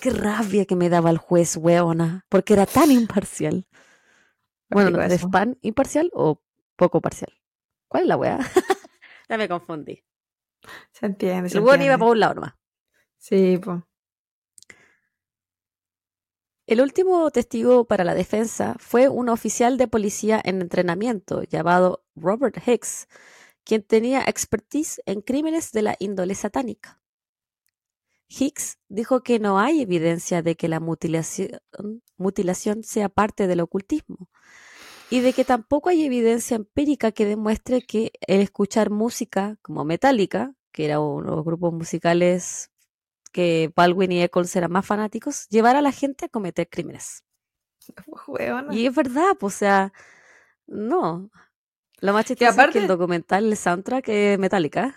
Qué 0.00 0.10
rabia 0.10 0.64
que 0.64 0.76
me 0.76 0.88
daba 0.88 1.10
el 1.10 1.18
juez, 1.18 1.56
weona, 1.56 2.24
porque 2.28 2.54
era 2.54 2.66
tan 2.66 2.90
imparcial. 2.90 3.66
Bueno, 4.70 4.98
¿de 4.98 5.14
eso. 5.14 5.30
fan 5.30 5.58
imparcial 5.62 6.10
o 6.12 6.42
poco 6.76 7.00
parcial? 7.00 7.32
¿Cuál 7.88 8.04
es 8.04 8.08
la 8.08 8.16
wea? 8.16 8.38
ya 9.28 9.38
me 9.38 9.48
confundí. 9.48 10.04
Se 10.92 11.06
entiende. 11.06 11.50
se 11.50 11.58
El 11.58 11.64
weón 11.64 11.82
iba 11.82 11.98
para 11.98 12.10
un 12.10 12.20
lado 12.20 12.34
nomás. 12.34 12.54
Sí, 13.18 13.58
pues. 13.62 13.82
El 16.66 16.80
último 16.80 17.30
testigo 17.30 17.84
para 17.84 18.04
la 18.04 18.14
defensa 18.14 18.74
fue 18.78 19.10
un 19.10 19.28
oficial 19.28 19.76
de 19.76 19.86
policía 19.86 20.40
en 20.42 20.62
entrenamiento 20.62 21.42
llamado 21.42 22.04
Robert 22.16 22.56
Hicks, 22.66 23.06
quien 23.64 23.82
tenía 23.82 24.22
expertise 24.22 25.02
en 25.04 25.20
crímenes 25.20 25.72
de 25.72 25.82
la 25.82 25.96
índole 25.98 26.34
satánica. 26.34 27.03
Hicks 28.38 28.78
dijo 28.88 29.22
que 29.22 29.38
no 29.38 29.58
hay 29.58 29.82
evidencia 29.82 30.42
de 30.42 30.56
que 30.56 30.68
la 30.68 30.80
mutilación, 30.80 31.60
mutilación 32.16 32.82
sea 32.82 33.08
parte 33.08 33.46
del 33.46 33.60
ocultismo 33.60 34.28
y 35.10 35.20
de 35.20 35.32
que 35.32 35.44
tampoco 35.44 35.90
hay 35.90 36.04
evidencia 36.04 36.56
empírica 36.56 37.12
que 37.12 37.26
demuestre 37.26 37.82
que 37.82 38.12
el 38.26 38.40
escuchar 38.40 38.90
música 38.90 39.56
como 39.62 39.84
Metallica, 39.84 40.54
que 40.72 40.86
era 40.86 41.00
uno 41.00 41.30
de 41.30 41.36
los 41.36 41.44
grupos 41.44 41.72
musicales 41.72 42.70
que 43.32 43.72
Baldwin 43.74 44.12
y 44.12 44.22
Eccles 44.22 44.54
eran 44.56 44.72
más 44.72 44.86
fanáticos, 44.86 45.48
llevara 45.48 45.80
a 45.80 45.82
la 45.82 45.92
gente 45.92 46.26
a 46.26 46.28
cometer 46.28 46.68
crímenes. 46.68 47.24
Huevona. 48.26 48.74
Y 48.74 48.86
es 48.86 48.94
verdad, 48.94 49.36
pues, 49.38 49.56
o 49.56 49.58
sea, 49.58 49.92
no. 50.66 51.30
Lo 52.00 52.12
más 52.12 52.24
chistoso 52.26 52.60
es 52.60 52.70
que 52.70 52.78
el 52.78 52.86
documental, 52.86 53.46
el 53.46 53.56
soundtrack 53.56 54.08
es 54.08 54.38
Metallica. 54.38 54.94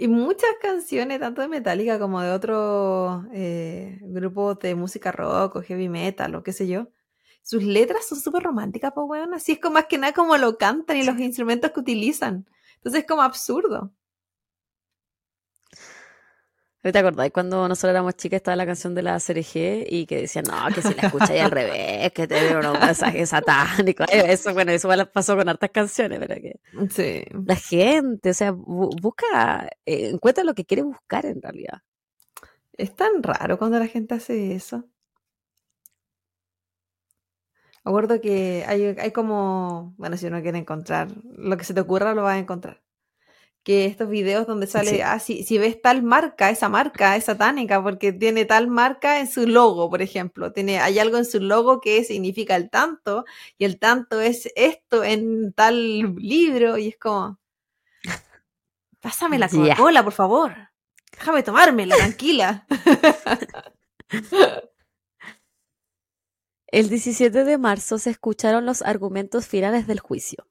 Y 0.00 0.08
muchas 0.08 0.48
canciones, 0.62 1.20
tanto 1.20 1.42
de 1.42 1.48
Metallica 1.48 1.98
como 1.98 2.22
de 2.22 2.32
otros 2.32 3.22
eh, 3.34 3.98
grupos 4.00 4.58
de 4.60 4.74
música 4.74 5.12
rock 5.12 5.56
o 5.56 5.62
heavy 5.62 5.90
metal 5.90 6.34
o 6.36 6.42
qué 6.42 6.54
sé 6.54 6.66
yo, 6.66 6.88
sus 7.42 7.62
letras 7.62 8.06
son 8.08 8.18
súper 8.18 8.44
románticas, 8.44 8.92
pues, 8.94 9.04
weón. 9.06 9.34
Así 9.34 9.52
es 9.52 9.58
como 9.60 9.74
más 9.74 9.84
que 9.90 9.98
nada 9.98 10.14
como 10.14 10.38
lo 10.38 10.56
cantan 10.56 10.96
y 10.96 11.04
los 11.04 11.18
instrumentos 11.20 11.72
que 11.72 11.80
utilizan. 11.80 12.46
Entonces 12.76 13.02
es 13.02 13.06
como 13.06 13.20
absurdo. 13.20 13.92
¿Te 16.82 16.98
acordás 16.98 17.30
cuando 17.30 17.68
nosotros 17.68 17.90
éramos 17.90 18.16
chicas 18.16 18.38
estaba 18.38 18.56
la 18.56 18.64
canción 18.64 18.94
de 18.94 19.02
la 19.02 19.20
CRG 19.20 19.84
y 19.86 20.06
que 20.06 20.22
decían, 20.22 20.46
no, 20.46 20.66
que 20.74 20.80
si 20.80 20.94
la 20.94 21.02
escucháis 21.02 21.42
al 21.42 21.50
revés, 21.50 22.10
que 22.12 22.26
te 22.26 22.40
dieron 22.42 22.64
un 22.74 22.80
mensaje 22.80 23.26
satánico? 23.26 24.04
Eso, 24.10 24.54
bueno, 24.54 24.72
eso 24.72 24.88
pasó 25.12 25.36
con 25.36 25.46
hartas 25.48 25.70
canciones, 25.70 26.18
pero 26.18 26.34
que 26.40 26.58
Sí. 26.88 27.24
la 27.44 27.54
gente, 27.56 28.30
o 28.30 28.34
sea, 28.34 28.52
bu- 28.54 28.98
busca, 28.98 29.68
eh, 29.84 30.08
encuentra 30.10 30.42
lo 30.42 30.54
que 30.54 30.64
quiere 30.64 30.82
buscar 30.82 31.26
en 31.26 31.42
realidad. 31.42 31.82
Es 32.72 32.96
tan 32.96 33.22
raro 33.22 33.58
cuando 33.58 33.78
la 33.78 33.86
gente 33.86 34.14
hace 34.14 34.54
eso. 34.54 34.84
Acuerdo 37.84 38.20
que 38.22 38.64
hay, 38.66 38.84
hay 38.98 39.10
como, 39.10 39.94
bueno, 39.98 40.16
si 40.16 40.26
uno 40.26 40.40
quiere 40.42 40.58
encontrar, 40.58 41.08
lo 41.36 41.56
que 41.58 41.64
se 41.64 41.74
te 41.74 41.80
ocurra 41.80 42.14
lo 42.14 42.22
vas 42.22 42.36
a 42.36 42.38
encontrar. 42.38 42.80
Que 43.62 43.84
estos 43.84 44.08
videos 44.08 44.46
donde 44.46 44.66
sale, 44.66 44.90
Sí. 44.90 45.00
ah, 45.02 45.18
si, 45.18 45.42
si 45.44 45.58
ves 45.58 45.80
tal 45.82 46.02
marca, 46.02 46.50
esa 46.50 46.68
marca 46.68 47.16
es 47.16 47.24
satánica 47.24 47.82
porque 47.82 48.12
tiene 48.12 48.44
tal 48.46 48.68
marca 48.68 49.20
en 49.20 49.30
su 49.30 49.46
logo, 49.46 49.90
por 49.90 50.00
ejemplo. 50.02 50.52
Tiene, 50.52 50.80
hay 50.80 50.98
algo 50.98 51.18
en 51.18 51.26
su 51.26 51.40
logo 51.40 51.80
que 51.80 52.02
significa 52.04 52.56
el 52.56 52.70
tanto 52.70 53.24
y 53.58 53.64
el 53.66 53.78
tanto 53.78 54.20
es 54.20 54.48
esto 54.56 55.04
en 55.04 55.52
tal 55.52 56.14
libro 56.16 56.78
y 56.78 56.88
es 56.88 56.98
como, 56.98 57.38
pásame 59.00 59.38
la. 59.38 59.48
Coca-Cola, 59.48 60.02
por 60.04 60.12
favor. 60.14 60.54
Déjame 61.12 61.42
tomármela, 61.42 61.96
tranquila. 61.96 62.66
El 66.72 66.88
17 66.88 67.42
de 67.44 67.58
marzo 67.58 67.98
se 67.98 68.10
escucharon 68.10 68.64
los 68.64 68.80
argumentos 68.82 69.46
finales 69.48 69.88
del 69.88 69.98
juicio. 69.98 70.46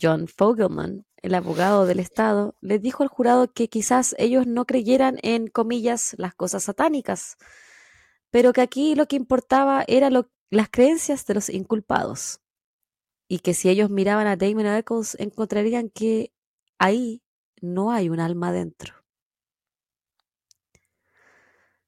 John 0.00 0.26
Fogelman, 0.26 1.04
el 1.24 1.34
abogado 1.34 1.86
del 1.86 2.00
Estado, 2.00 2.54
les 2.60 2.82
dijo 2.82 3.02
al 3.02 3.08
jurado 3.08 3.50
que 3.50 3.68
quizás 3.68 4.14
ellos 4.18 4.46
no 4.46 4.66
creyeran 4.66 5.16
en, 5.22 5.46
comillas, 5.46 6.14
las 6.18 6.34
cosas 6.34 6.64
satánicas, 6.64 7.38
pero 8.30 8.52
que 8.52 8.60
aquí 8.60 8.94
lo 8.94 9.06
que 9.06 9.16
importaba 9.16 9.84
era 9.88 10.10
lo- 10.10 10.30
las 10.50 10.68
creencias 10.68 11.24
de 11.24 11.32
los 11.32 11.48
inculpados, 11.48 12.40
y 13.26 13.38
que 13.38 13.54
si 13.54 13.70
ellos 13.70 13.88
miraban 13.88 14.26
a 14.26 14.36
Damon 14.36 14.66
Eccles 14.66 15.16
encontrarían 15.18 15.88
que 15.88 16.30
ahí 16.78 17.22
no 17.62 17.90
hay 17.90 18.10
un 18.10 18.20
alma 18.20 18.52
dentro. 18.52 18.92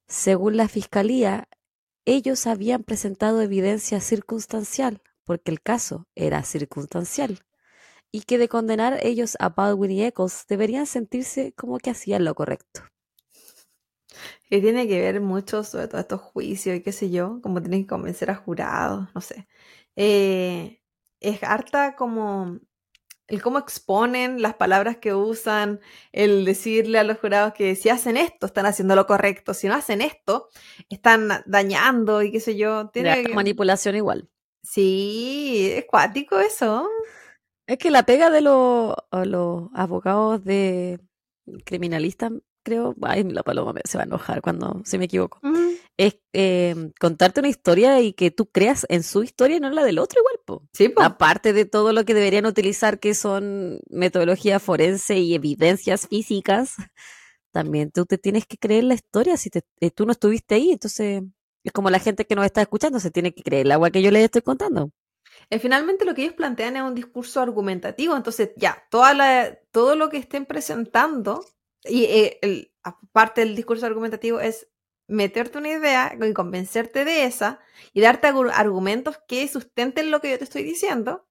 Según 0.07 0.57
la 0.57 0.67
fiscalía, 0.67 1.47
ellos 2.05 2.47
habían 2.47 2.83
presentado 2.83 3.41
evidencia 3.41 4.01
circunstancial, 4.01 5.03
porque 5.25 5.51
el 5.51 5.61
caso 5.61 6.07
era 6.15 6.41
circunstancial, 6.43 7.45
y 8.11 8.21
que 8.21 8.37
de 8.37 8.47
condenar 8.47 8.99
ellos 9.03 9.35
a 9.39 9.49
Baldwin 9.49 9.91
y 9.91 10.03
Eccles 10.03 10.45
deberían 10.47 10.85
sentirse 10.85 11.53
como 11.53 11.77
que 11.77 11.89
hacían 11.89 12.23
lo 12.25 12.35
correcto. 12.35 12.81
Que 14.49 14.61
tiene 14.61 14.87
que 14.87 15.01
ver 15.01 15.19
mucho 15.19 15.63
sobre 15.63 15.87
todo 15.87 15.99
estos 15.99 16.21
juicios 16.21 16.77
y 16.77 16.81
qué 16.81 16.91
sé 16.91 17.09
yo, 17.09 17.39
como 17.41 17.61
tienen 17.61 17.83
que 17.83 17.87
convencer 17.89 18.31
a 18.31 18.35
jurados, 18.35 19.07
no 19.13 19.21
sé. 19.21 19.47
Eh, 19.95 20.81
es 21.19 21.43
harta 21.43 21.95
como 21.95 22.59
el 23.27 23.41
cómo 23.41 23.59
exponen 23.59 24.41
las 24.41 24.53
palabras 24.53 24.97
que 24.97 25.13
usan, 25.13 25.81
el 26.13 26.45
decirle 26.45 26.97
a 26.99 27.03
los 27.03 27.19
jurados 27.19 27.53
que 27.53 27.75
si 27.75 27.89
hacen 27.89 28.15
esto 28.15 28.45
están 28.45 28.65
haciendo 28.65 28.95
lo 28.95 29.05
correcto, 29.05 29.53
si 29.53 29.67
no 29.67 29.73
hacen 29.73 29.99
esto 29.99 30.47
están 30.89 31.43
dañando 31.45 32.23
y 32.23 32.31
qué 32.31 32.39
sé 32.39 32.55
yo. 32.55 32.89
Tiene 32.89 33.23
que- 33.23 33.33
manipulación 33.33 33.97
igual. 33.97 34.29
Sí, 34.63 35.71
es 35.75 35.85
cuático 35.85 36.39
eso. 36.39 36.87
Es 37.67 37.77
que 37.77 37.91
la 37.91 38.03
pega 38.03 38.29
de 38.29 38.41
los, 38.41 38.95
a 39.11 39.25
los 39.25 39.69
abogados 39.73 40.43
de 40.43 40.99
criminalistas, 41.65 42.31
creo, 42.63 42.95
ay, 43.01 43.23
la 43.23 43.43
paloma 43.43 43.73
me- 43.73 43.81
se 43.85 43.97
va 43.97 44.03
a 44.03 44.07
enojar 44.07 44.41
cuando 44.41 44.81
se 44.85 44.97
me 44.97 45.05
equivoco, 45.05 45.39
es 45.97 46.17
eh, 46.33 46.75
contarte 46.99 47.39
una 47.41 47.49
historia 47.49 47.99
y 48.01 48.13
que 48.13 48.31
tú 48.31 48.45
creas 48.47 48.85
en 48.89 49.03
su 49.03 49.23
historia 49.23 49.57
y 49.57 49.59
no 49.59 49.67
en 49.67 49.75
la 49.75 49.83
del 49.83 49.99
otro 49.99 50.19
igual, 50.21 50.35
po. 50.45 50.63
Sí, 50.73 50.89
po. 50.89 51.01
Aparte 51.01 51.53
de 51.53 51.65
todo 51.65 51.91
lo 51.93 52.05
que 52.05 52.13
deberían 52.13 52.45
utilizar, 52.45 52.99
que 52.99 53.13
son 53.13 53.79
metodología 53.89 54.59
forense 54.59 55.17
y 55.19 55.33
evidencias 55.35 56.07
físicas, 56.07 56.75
también 57.51 57.91
tú 57.91 58.05
te 58.05 58.17
tienes 58.17 58.45
que 58.45 58.57
creer 58.57 58.83
la 58.85 58.93
historia 58.93 59.35
si 59.37 59.49
te- 59.49 59.63
eh, 59.79 59.91
tú 59.91 60.05
no 60.05 60.11
estuviste 60.11 60.55
ahí. 60.55 60.71
Entonces, 60.71 61.23
es 61.63 61.71
como 61.71 61.89
la 61.89 61.99
gente 61.99 62.25
que 62.25 62.35
nos 62.35 62.45
está 62.45 62.61
escuchando, 62.61 62.99
se 62.99 63.11
tiene 63.11 63.33
que 63.33 63.43
creer 63.43 63.65
el 63.65 63.71
agua 63.71 63.89
que 63.91 64.01
yo 64.01 64.11
les 64.11 64.23
estoy 64.25 64.41
contando. 64.41 64.91
Eh, 65.49 65.59
Finalmente 65.59 66.05
lo 66.05 66.13
que 66.13 66.23
ellos 66.23 66.33
plantean 66.35 66.75
es 66.77 66.83
un 66.83 66.95
discurso 66.95 67.41
argumentativo, 67.41 68.15
entonces 68.15 68.51
ya, 68.57 68.83
toda 68.89 69.55
todo 69.71 69.95
lo 69.95 70.09
que 70.09 70.17
estén 70.17 70.45
presentando, 70.45 71.45
y 71.85 72.03
eh, 72.05 72.71
aparte 72.83 73.41
del 73.41 73.55
discurso 73.55 73.85
argumentativo 73.85 74.39
es 74.41 74.67
meterte 75.07 75.57
una 75.57 75.69
idea 75.69 76.17
y 76.21 76.33
convencerte 76.33 77.05
de 77.05 77.23
esa 77.25 77.59
y 77.93 78.01
darte 78.01 78.27
argu- 78.27 78.51
argumentos 78.53 79.19
que 79.27 79.47
sustenten 79.47 80.11
lo 80.11 80.19
que 80.19 80.31
yo 80.31 80.37
te 80.37 80.43
estoy 80.43 80.63
diciendo, 80.63 81.27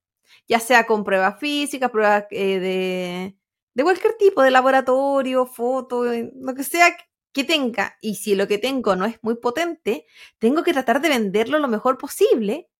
ya 0.48 0.60
sea 0.60 0.86
con 0.86 1.04
pruebas 1.04 1.38
físicas, 1.38 1.90
pruebas 1.90 2.24
eh, 2.30 2.58
de, 2.58 3.38
de 3.74 3.82
cualquier 3.84 4.14
tipo, 4.14 4.42
de 4.42 4.50
laboratorio, 4.50 5.44
foto, 5.46 6.04
lo 6.06 6.54
que 6.54 6.64
sea 6.64 6.96
que 7.32 7.44
tenga. 7.44 7.96
Y 8.00 8.14
si 8.16 8.34
lo 8.34 8.48
que 8.48 8.56
tengo 8.58 8.96
no 8.96 9.04
es 9.04 9.18
muy 9.22 9.36
potente, 9.36 10.06
tengo 10.38 10.62
que 10.62 10.72
tratar 10.72 11.00
de 11.02 11.10
venderlo 11.10 11.58
lo 11.58 11.68
mejor 11.68 11.98
posible 11.98 12.70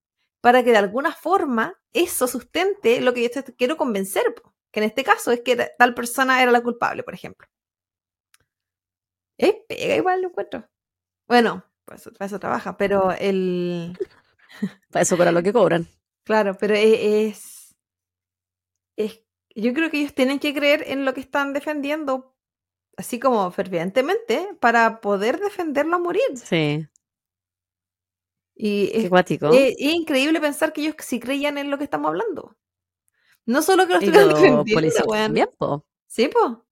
para 0.41 0.63
que 0.65 0.71
de 0.73 0.79
alguna 0.79 1.13
forma 1.13 1.79
eso 1.93 2.27
sustente 2.29 3.01
lo 3.01 3.15
que 3.15 3.23
yo 3.23 3.31
te 3.45 3.55
quiero 3.55 3.77
convencer, 3.77 4.25
que 4.73 4.81
en 4.81 4.85
este 4.87 5.05
caso 5.05 5.33
es 5.33 5.41
que 5.43 5.57
tal 5.79 5.95
persona 5.95 6.43
era 6.43 6.53
la 6.53 6.63
culpable, 6.63 7.03
por 7.03 7.15
ejemplo. 7.15 7.49
Es 9.39 9.55
pega 9.69 9.97
igual 9.97 10.23
lo 10.23 10.29
encuentro. 10.29 10.69
Bueno, 11.29 11.65
pues 11.85 12.09
para 12.19 12.27
eso 12.27 12.41
trabaja, 12.41 12.77
pero 12.77 13.13
el... 13.13 13.97
Para 14.91 15.03
eso 15.03 15.19
para 15.19 15.33
lo 15.33 15.43
que 15.43 15.53
cobran. 15.53 15.87
Claro, 16.25 16.57
pero 16.59 16.75
e- 16.75 17.27
es, 17.29 17.75
es... 18.97 19.23
Yo 19.55 19.73
creo 19.73 19.91
que 19.91 20.01
ellos 20.01 20.15
tienen 20.15 20.39
que 20.39 20.53
creer 20.55 20.85
en 20.87 21.05
lo 21.07 21.15
que 21.15 21.21
están 21.21 21.55
defendiendo, 21.55 22.37
así 22.97 23.19
como 23.19 23.51
fervientemente, 23.51 24.51
para 24.61 25.01
poder 25.01 25.41
defenderlo 25.41 25.97
a 25.97 26.01
morir. 26.01 26.23
Sí, 26.35 26.87
Y 28.59 28.91
qué 28.91 28.99
es, 29.03 29.09
cuático. 29.11 29.49
es- 29.53 29.75
es 29.79 29.95
increíble 29.95 30.41
pensar 30.41 30.73
que 30.73 30.81
ellos 30.81 30.95
sí 31.01 31.21
creían 31.21 31.59
en 31.59 31.71
lo 31.71 31.77
que 31.79 31.85
estamos 31.85 32.09
hablando. 32.09 32.57
No 33.45 33.63
solo 33.63 33.87
que 33.87 33.93
lo 33.95 34.01
defendiendo, 34.01 34.65
policías 34.75 35.07
weón. 35.07 35.25
también, 35.27 35.51
po. 35.59 35.87
Sí, 36.09 36.31
bueno, 36.33 36.65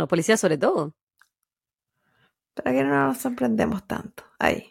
los 0.00 0.08
policías 0.08 0.40
sobre 0.40 0.58
todo. 0.58 0.94
Para 2.54 2.72
que 2.72 2.82
no 2.84 3.08
nos 3.08 3.18
sorprendemos 3.18 3.86
tanto. 3.86 4.24
Ahí. 4.38 4.70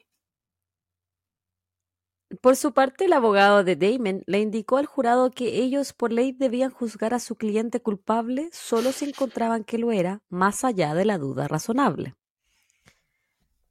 Por 2.41 2.55
su 2.55 2.73
parte, 2.73 3.05
el 3.05 3.13
abogado 3.13 3.63
de 3.63 3.75
Damon 3.75 4.23
le 4.25 4.39
indicó 4.39 4.77
al 4.77 4.87
jurado 4.87 5.29
que 5.29 5.61
ellos 5.61 5.93
por 5.93 6.11
ley 6.11 6.31
debían 6.31 6.71
juzgar 6.71 7.13
a 7.13 7.19
su 7.19 7.35
cliente 7.35 7.79
culpable 7.81 8.49
solo 8.51 8.91
si 8.91 9.05
encontraban 9.05 9.63
que 9.63 9.77
lo 9.77 9.91
era, 9.91 10.23
más 10.29 10.63
allá 10.63 10.95
de 10.95 11.05
la 11.05 11.19
duda 11.19 11.47
razonable. 11.47 12.15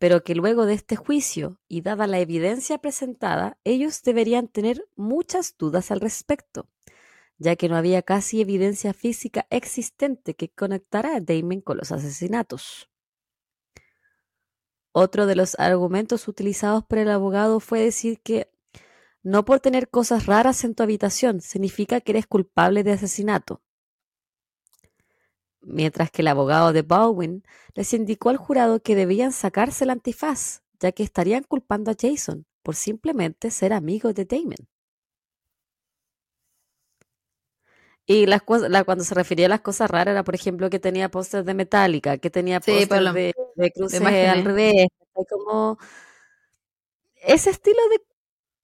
Pero 0.03 0.25
que 0.25 0.35
luego 0.35 0.67
de 0.67 0.75
este 0.75 0.97
juicio 0.97 1.61
y 1.69 1.83
dada 1.83 2.09
la 2.09 2.19
evidencia 2.19 2.79
presentada, 2.79 3.57
ellos 3.63 4.03
deberían 4.03 4.49
tener 4.49 4.85
muchas 4.97 5.57
dudas 5.57 5.93
al 5.93 6.01
respecto, 6.01 6.69
ya 7.39 7.55
que 7.55 7.69
no 7.69 7.77
había 7.77 8.03
casi 8.03 8.41
evidencia 8.41 8.95
física 8.95 9.47
existente 9.49 10.35
que 10.35 10.49
conectara 10.49 11.15
a 11.15 11.21
Damon 11.21 11.61
con 11.61 11.77
los 11.77 11.93
asesinatos. 11.93 12.91
Otro 14.91 15.27
de 15.27 15.37
los 15.37 15.57
argumentos 15.61 16.27
utilizados 16.27 16.85
por 16.85 16.99
el 16.99 17.09
abogado 17.09 17.61
fue 17.61 17.79
decir 17.79 18.21
que 18.23 18.51
no 19.23 19.45
por 19.45 19.61
tener 19.61 19.89
cosas 19.89 20.27
raras 20.27 20.65
en 20.65 20.75
tu 20.75 20.83
habitación 20.83 21.41
significa 21.41 22.01
que 22.01 22.11
eres 22.11 22.27
culpable 22.27 22.83
de 22.83 22.91
asesinato. 22.91 23.63
Mientras 25.63 26.11
que 26.11 26.23
el 26.23 26.29
abogado 26.29 26.73
de 26.73 26.83
Baldwin 26.83 27.43
les 27.75 27.93
indicó 27.95 28.31
al 28.31 28.37
jurado 28.37 28.81
que 28.83 28.95
debían 28.97 29.33
sacarse 29.33 29.85
el 29.85 29.91
antifaz, 29.91 30.63
ya 30.81 30.93
que 30.93 31.03
estarían 31.03 31.45
culpando 31.45 31.91
a 31.91 31.97
Jason 32.01 32.47
por 32.63 32.77
simplemente 32.77 33.51
ser 33.51 33.73
amigos 33.73 34.15
de 34.15 34.25
Damon. 34.25 34.69
Y 38.07 38.27
las 38.27 38.43
la, 38.69 38.85
cuando 38.85 39.05
se 39.05 39.15
refería 39.15 39.47
a 39.47 39.49
las 39.49 39.61
cosas 39.61 39.91
raras 39.91 40.13
era, 40.13 40.25
por 40.25 40.35
ejemplo, 40.35 40.69
que 40.71 40.81
tenía 40.81 41.11
pósters 41.11 41.47
de 41.47 41.55
Metallica, 41.55 42.19
que 42.19 42.31
tenía 42.31 42.61
Sí, 42.61 42.87
pósters 42.87 43.13
de, 43.13 43.33
de 43.55 43.71
cruces 43.73 44.01
imágenes. 44.01 44.29
al 44.29 44.45
revés, 44.45 44.87
como 45.31 45.79
ese 47.23 47.51
estilo 47.51 47.81
de 47.91 47.99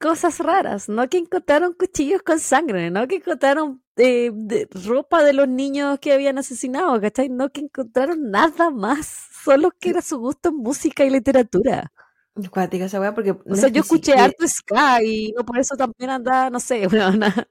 cosas 0.01 0.39
raras, 0.39 0.89
no 0.89 1.09
que 1.09 1.19
encontraron 1.19 1.75
cuchillos 1.75 2.23
con 2.23 2.39
sangre, 2.41 2.91
no 2.91 3.07
que 3.09 3.17
encontraron 3.17 3.83
eh, 3.97 4.31
de- 4.33 4.69
ropa 4.87 5.25
de 5.25 5.33
los 5.33 5.49
niños 5.49 5.99
que 6.01 6.13
habían 6.13 6.39
asesinado, 6.39 7.01
¿cachai? 7.01 7.29
No 7.29 7.51
que 7.51 7.61
encontraron 7.63 8.31
nada 8.31 8.71
más, 8.71 9.07
solo 9.45 9.71
que 9.79 9.91
era 9.91 10.03
su 10.03 10.19
gusto 10.19 10.51
en 10.51 10.57
música 10.57 11.05
y 11.05 11.11
literatura. 11.11 11.93
Cuática 12.53 12.85
esa 12.85 13.01
weá, 13.01 13.13
porque. 13.15 13.33
O 13.33 13.57
sea, 13.57 13.69
yo 13.69 13.81
escuché 13.81 14.15
harto 14.15 14.47
ska 14.47 15.03
y 15.03 15.33
no 15.37 15.45
por 15.45 15.59
eso 15.59 15.77
también 15.77 16.11
andaba, 16.11 16.51
no 16.51 16.61
sé, 16.61 16.87
una- 16.93 17.09
una- 17.11 17.49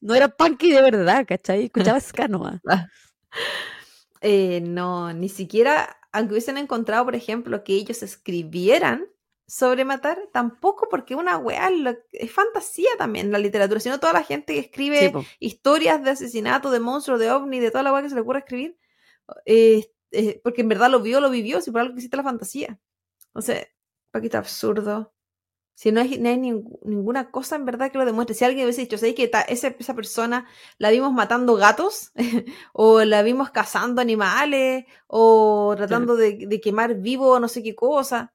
no 0.00 0.14
era 0.14 0.28
punky 0.28 0.70
de 0.72 0.82
verdad, 0.82 1.24
¿cachai? 1.26 1.64
Escuchaba 1.64 1.98
ska 2.00 2.28
nomás. 2.28 2.60
Eh, 4.20 4.60
no, 4.62 5.12
ni 5.12 5.28
siquiera, 5.28 5.96
aunque 6.12 6.34
hubiesen 6.34 6.58
encontrado, 6.58 7.04
por 7.04 7.14
ejemplo, 7.14 7.64
que 7.64 7.74
ellos 7.74 8.02
escribieran 8.02 9.06
sobre 9.50 9.84
matar, 9.84 10.18
tampoco 10.32 10.88
porque 10.90 11.14
una 11.16 11.38
weá 11.38 11.70
es 12.12 12.32
fantasía 12.32 12.90
también 12.98 13.32
la 13.32 13.38
literatura, 13.38 13.80
sino 13.80 14.00
toda 14.00 14.12
la 14.14 14.22
gente 14.24 14.54
que 14.54 14.60
escribe 14.60 15.12
Sí, 15.12 15.12
historias 15.40 16.02
de 16.04 16.10
asesinato, 16.10 16.70
de 16.70 16.80
monstruos, 16.80 17.20
de 17.20 17.30
ovni, 17.32 17.60
de 17.60 17.70
toda 17.70 17.82
la 17.84 17.92
weá 17.92 18.02
que 18.02 18.08
se 18.10 18.14
le 18.14 18.20
ocurra 18.22 18.40
escribir, 18.40 18.78
eh, 19.46 19.92
eh, 20.12 20.40
porque 20.44 20.62
en 20.62 20.68
verdad 20.68 20.90
lo 20.90 21.00
vio, 21.00 21.20
lo 21.20 21.30
vivió, 21.30 21.60
si 21.60 21.70
por 21.70 21.80
algo 21.82 21.94
que 21.94 21.98
existe 22.00 22.16
la 22.16 22.22
fantasía. 22.24 22.80
O 23.34 23.42
sea, 23.42 23.66
Paquito 24.12 24.38
absurdo. 24.38 25.14
Si 25.74 25.92
no 25.92 26.00
hay, 26.02 26.18
no 26.18 26.28
hay 26.28 26.36
ning- 26.36 26.78
ninguna 26.84 27.30
cosa 27.30 27.56
en 27.56 27.64
verdad 27.64 27.90
que 27.90 27.98
lo 27.98 28.04
demuestre. 28.04 28.34
Si 28.34 28.44
alguien 28.44 28.64
hubiese 28.66 28.82
dicho, 28.82 28.98
¿sabéis 28.98 29.16
que 29.16 29.28
ta- 29.28 29.42
esa, 29.42 29.68
esa 29.68 29.94
persona 29.94 30.46
la 30.78 30.90
vimos 30.90 31.12
matando 31.12 31.56
gatos? 31.56 32.12
o 32.74 33.02
la 33.04 33.22
vimos 33.22 33.50
cazando 33.50 34.00
animales? 34.02 34.84
¿O 35.06 35.74
tratando 35.76 36.16
de, 36.16 36.46
de 36.46 36.60
quemar 36.60 36.96
vivo 36.96 37.40
no 37.40 37.48
sé 37.48 37.62
qué 37.62 37.74
cosa? 37.74 38.34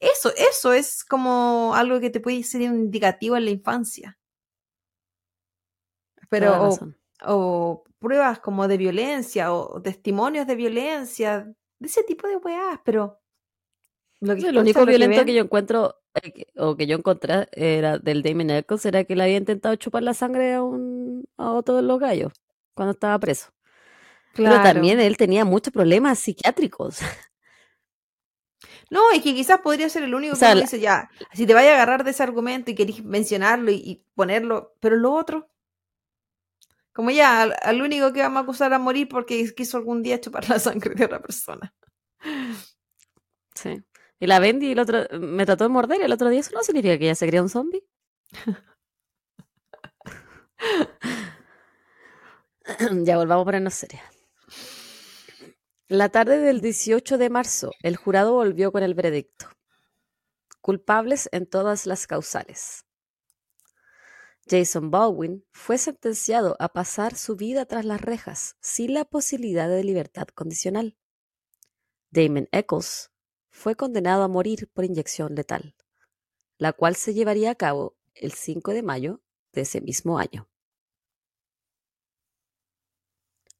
Eso, 0.00 0.30
eso 0.36 0.72
es 0.72 1.04
como 1.04 1.74
algo 1.74 2.00
que 2.00 2.10
te 2.10 2.20
puede 2.20 2.42
ser 2.42 2.62
indicativo 2.62 3.36
en 3.36 3.44
la 3.44 3.50
infancia. 3.50 4.18
Pero, 6.28 6.78
o, 7.26 7.84
pruebas 7.98 8.38
como 8.40 8.68
de 8.68 8.76
violencia 8.78 9.52
o 9.52 9.80
testimonios 9.82 10.46
de 10.46 10.54
violencia, 10.56 11.52
de 11.78 11.86
ese 11.86 12.02
tipo 12.04 12.26
de 12.28 12.36
weas, 12.36 12.80
pero 12.84 13.20
lo 14.20 14.34
que 14.34 14.40
Sí, 14.40 14.52
lo 14.52 14.60
escuchan, 14.60 14.62
único 14.62 14.80
lo 14.80 14.86
que 14.86 14.90
violento 14.90 15.20
ven- 15.20 15.26
que 15.26 15.34
yo 15.34 15.42
encuentro, 15.42 15.96
eh, 16.22 16.46
o 16.56 16.76
que 16.76 16.86
yo 16.86 16.96
encontré, 16.96 17.48
era 17.52 17.98
del 17.98 18.22
Damon 18.22 18.50
Eccles, 18.50 18.84
era 18.86 19.04
que 19.04 19.16
le 19.16 19.24
había 19.24 19.36
intentado 19.36 19.74
chupar 19.76 20.02
la 20.02 20.14
sangre 20.14 20.54
a, 20.54 20.62
un, 20.62 21.24
a 21.36 21.52
otro 21.52 21.76
de 21.76 21.82
los 21.82 21.98
gallos 21.98 22.32
cuando 22.74 22.92
estaba 22.92 23.18
preso. 23.18 23.50
Pero 24.42 24.60
Claro. 24.60 24.60
también 24.60 25.00
él 25.00 25.16
tenía 25.16 25.44
muchos 25.44 25.72
problemas 25.72 26.18
psiquiátricos. 26.20 27.00
No, 28.90 29.10
es 29.12 29.22
que 29.22 29.34
quizás 29.34 29.60
podría 29.60 29.88
ser 29.88 30.02
el 30.02 30.14
único 30.14 30.34
O 30.34 30.36
sea, 30.36 30.54
que 30.54 30.62
dice, 30.62 30.80
ya, 30.80 31.10
si 31.32 31.46
te 31.46 31.54
vaya 31.54 31.70
a 31.70 31.74
agarrar 31.74 32.04
de 32.04 32.10
ese 32.10 32.22
argumento 32.22 32.70
y 32.70 32.74
querés 32.74 33.04
mencionarlo 33.04 33.70
y, 33.70 33.76
y 33.76 34.04
ponerlo, 34.14 34.74
pero 34.80 34.96
lo 34.96 35.12
otro, 35.12 35.48
como 36.92 37.10
ya, 37.10 37.42
al, 37.42 37.54
al 37.62 37.82
único 37.82 38.12
que 38.12 38.20
vamos 38.20 38.38
a 38.38 38.42
acusar 38.42 38.72
a 38.74 38.78
morir 38.78 39.08
porque 39.08 39.54
quiso 39.54 39.78
algún 39.78 40.02
día 40.02 40.20
chupar 40.20 40.48
la 40.48 40.58
sangre 40.58 40.94
de 40.94 41.04
otra 41.04 41.22
persona. 41.22 41.72
Sí. 43.54 43.82
Y 44.18 44.26
la 44.26 44.38
Bendy 44.38 44.72
el 44.72 44.80
otro, 44.80 45.06
me 45.18 45.46
trató 45.46 45.64
de 45.64 45.70
morder 45.70 46.02
el 46.02 46.12
otro 46.12 46.28
día. 46.28 46.40
Eso 46.40 46.50
no 46.54 46.62
significa 46.62 46.98
que 46.98 47.04
ella 47.04 47.14
se 47.14 47.26
crea 47.26 47.42
un 47.42 47.48
zombie. 47.48 47.82
ya 53.04 53.16
volvamos 53.16 53.42
a 53.42 53.46
ponernos 53.46 53.74
serias. 53.74 54.19
La 55.90 56.08
tarde 56.08 56.38
del 56.38 56.60
18 56.60 57.18
de 57.18 57.30
marzo, 57.30 57.72
el 57.82 57.96
jurado 57.96 58.34
volvió 58.34 58.70
con 58.70 58.84
el 58.84 58.94
veredicto. 58.94 59.48
Culpables 60.60 61.28
en 61.32 61.46
todas 61.46 61.84
las 61.84 62.06
causales. 62.06 62.84
Jason 64.48 64.92
Baldwin 64.92 65.44
fue 65.50 65.78
sentenciado 65.78 66.54
a 66.60 66.68
pasar 66.68 67.16
su 67.16 67.34
vida 67.34 67.66
tras 67.66 67.84
las 67.84 68.00
rejas 68.00 68.56
sin 68.60 68.94
la 68.94 69.04
posibilidad 69.04 69.68
de 69.68 69.82
libertad 69.82 70.28
condicional. 70.28 70.96
Damon 72.12 72.48
Eccles 72.52 73.10
fue 73.48 73.74
condenado 73.74 74.22
a 74.22 74.28
morir 74.28 74.70
por 74.72 74.84
inyección 74.84 75.34
letal, 75.34 75.74
la 76.56 76.72
cual 76.72 76.94
se 76.94 77.14
llevaría 77.14 77.50
a 77.50 77.56
cabo 77.56 77.96
el 78.14 78.30
5 78.30 78.74
de 78.74 78.84
mayo 78.84 79.22
de 79.52 79.62
ese 79.62 79.80
mismo 79.80 80.20
año. 80.20 80.49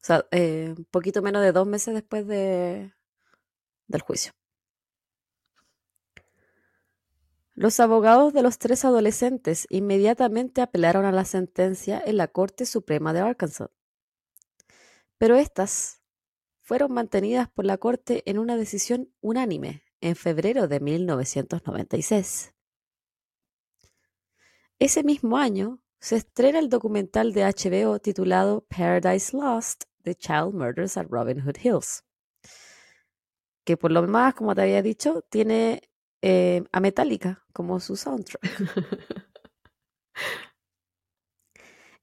O 0.02 0.06
sea, 0.06 0.26
eh, 0.30 0.74
un 0.76 0.84
poquito 0.86 1.22
menos 1.22 1.42
de 1.42 1.52
dos 1.52 1.66
meses 1.66 1.94
después 1.94 2.26
de, 2.26 2.92
del 3.86 4.00
juicio. 4.00 4.32
Los 7.54 7.78
abogados 7.78 8.32
de 8.32 8.42
los 8.42 8.58
tres 8.58 8.86
adolescentes 8.86 9.66
inmediatamente 9.68 10.62
apelaron 10.62 11.04
a 11.04 11.12
la 11.12 11.26
sentencia 11.26 12.02
en 12.04 12.16
la 12.16 12.28
Corte 12.28 12.64
Suprema 12.64 13.12
de 13.12 13.20
Arkansas. 13.20 13.68
Pero 15.18 15.36
estas 15.36 16.00
fueron 16.62 16.92
mantenidas 16.92 17.50
por 17.50 17.66
la 17.66 17.76
Corte 17.76 18.22
en 18.24 18.38
una 18.38 18.56
decisión 18.56 19.12
unánime 19.20 19.82
en 20.00 20.16
febrero 20.16 20.68
de 20.68 20.80
1996. 20.80 22.54
Ese 24.78 25.02
mismo 25.02 25.36
año 25.36 25.80
se 25.98 26.16
estrena 26.16 26.58
el 26.58 26.70
documental 26.70 27.34
de 27.34 27.44
HBO 27.44 27.98
titulado 27.98 28.64
Paradise 28.74 29.36
Lost: 29.36 29.84
The 30.02 30.14
Child 30.14 30.54
Murders 30.54 30.96
at 30.96 31.06
Robin 31.08 31.40
Hood 31.40 31.58
Hills, 31.62 32.04
que 33.64 33.76
por 33.76 33.90
lo 33.90 34.02
demás, 34.02 34.34
como 34.34 34.54
te 34.54 34.62
había 34.62 34.82
dicho, 34.82 35.22
tiene 35.28 35.90
eh, 36.22 36.64
a 36.72 36.80
Metallica 36.80 37.44
como 37.52 37.80
su 37.80 37.96
soundtrack. 37.96 38.42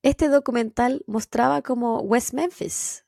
Este 0.04 0.30
documental 0.30 1.04
mostraba 1.08 1.62
cómo 1.62 2.00
West 2.00 2.34
Memphis 2.34 3.06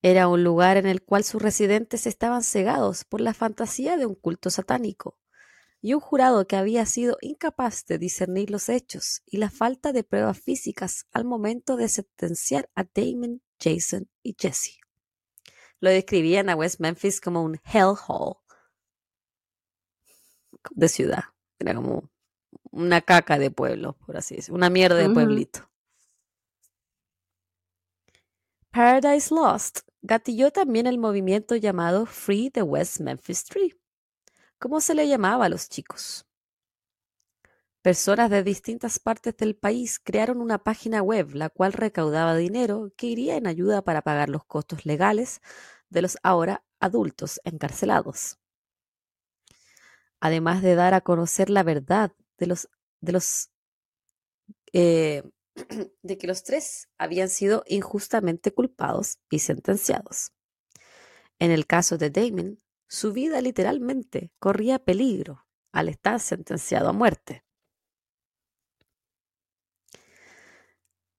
era 0.00 0.28
un 0.28 0.42
lugar 0.42 0.78
en 0.78 0.86
el 0.86 1.02
cual 1.02 1.24
sus 1.24 1.42
residentes 1.42 2.06
estaban 2.06 2.42
cegados 2.42 3.04
por 3.04 3.20
la 3.20 3.34
fantasía 3.34 3.98
de 3.98 4.06
un 4.06 4.14
culto 4.14 4.48
satánico 4.48 5.18
y 5.82 5.92
un 5.92 6.00
jurado 6.00 6.46
que 6.46 6.56
había 6.56 6.86
sido 6.86 7.18
incapaz 7.20 7.84
de 7.86 7.98
discernir 7.98 8.50
los 8.50 8.68
hechos 8.68 9.22
y 9.26 9.38
la 9.38 9.50
falta 9.50 9.92
de 9.92 10.04
pruebas 10.04 10.38
físicas 10.40 11.06
al 11.12 11.24
momento 11.24 11.76
de 11.76 11.88
sentenciar 11.88 12.70
a 12.74 12.84
Damon, 12.84 13.42
Jason 13.60 14.08
y 14.22 14.34
Jesse. 14.38 14.78
Lo 15.80 15.90
describían 15.90 16.48
a 16.48 16.56
West 16.56 16.80
Memphis 16.80 17.20
como 17.20 17.42
un 17.42 17.60
hellhole 17.64 18.36
de 20.70 20.88
ciudad. 20.88 21.24
Era 21.58 21.74
como 21.74 22.10
una 22.70 23.00
caca 23.00 23.38
de 23.38 23.50
pueblo, 23.50 23.94
por 24.06 24.16
así 24.16 24.36
decirlo, 24.36 24.56
una 24.56 24.70
mierda 24.70 24.96
de 24.96 25.10
pueblito. 25.10 25.70
Paradise 28.70 29.34
Lost 29.34 29.80
gatilló 30.02 30.52
también 30.52 30.86
el 30.86 30.98
movimiento 30.98 31.56
llamado 31.56 32.06
Free 32.06 32.50
the 32.50 32.62
West 32.62 33.00
Memphis 33.00 33.44
Tree, 33.44 33.74
como 34.58 34.80
se 34.80 34.94
le 34.94 35.08
llamaba 35.08 35.46
a 35.46 35.48
los 35.48 35.68
chicos. 35.68 36.26
Personas 37.82 38.28
de 38.28 38.42
distintas 38.42 38.98
partes 38.98 39.34
del 39.38 39.56
país 39.56 39.98
crearon 39.98 40.42
una 40.42 40.62
página 40.62 41.00
web 41.00 41.34
la 41.34 41.48
cual 41.48 41.72
recaudaba 41.72 42.36
dinero 42.36 42.92
que 42.94 43.06
iría 43.06 43.36
en 43.36 43.46
ayuda 43.46 43.82
para 43.82 44.02
pagar 44.02 44.28
los 44.28 44.44
costos 44.44 44.84
legales 44.84 45.40
de 45.88 46.02
los 46.02 46.18
ahora 46.22 46.62
adultos 46.78 47.40
encarcelados. 47.42 48.38
Además 50.20 50.60
de 50.60 50.74
dar 50.74 50.92
a 50.92 51.00
conocer 51.00 51.48
la 51.48 51.62
verdad 51.62 52.12
de 52.36 52.46
los, 52.48 52.68
de 53.00 53.12
los 53.12 53.50
eh, 54.74 55.22
de 56.02 56.18
que 56.18 56.26
los 56.26 56.44
tres 56.44 56.88
habían 56.98 57.30
sido 57.30 57.64
injustamente 57.66 58.52
culpados 58.52 59.18
y 59.30 59.38
sentenciados. 59.38 60.32
En 61.38 61.50
el 61.50 61.66
caso 61.66 61.96
de 61.96 62.10
Damon, 62.10 62.60
su 62.88 63.14
vida 63.14 63.40
literalmente 63.40 64.32
corría 64.38 64.78
peligro 64.78 65.46
al 65.72 65.88
estar 65.88 66.20
sentenciado 66.20 66.90
a 66.90 66.92
muerte. 66.92 67.42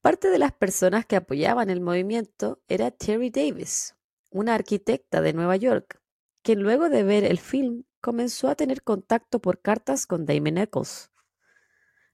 Parte 0.02 0.30
de 0.30 0.40
las 0.40 0.50
personas 0.50 1.06
que 1.06 1.14
apoyaban 1.14 1.70
el 1.70 1.80
movimiento 1.80 2.60
era 2.66 2.90
Terry 2.90 3.30
Davis, 3.30 3.94
una 4.32 4.56
arquitecta 4.56 5.20
de 5.20 5.32
Nueva 5.32 5.54
York, 5.54 6.02
quien 6.42 6.60
luego 6.60 6.88
de 6.88 7.04
ver 7.04 7.22
el 7.22 7.38
film 7.38 7.84
comenzó 8.00 8.48
a 8.48 8.56
tener 8.56 8.82
contacto 8.82 9.40
por 9.40 9.62
cartas 9.62 10.08
con 10.08 10.26
Damon 10.26 10.58
Eccles. 10.58 11.12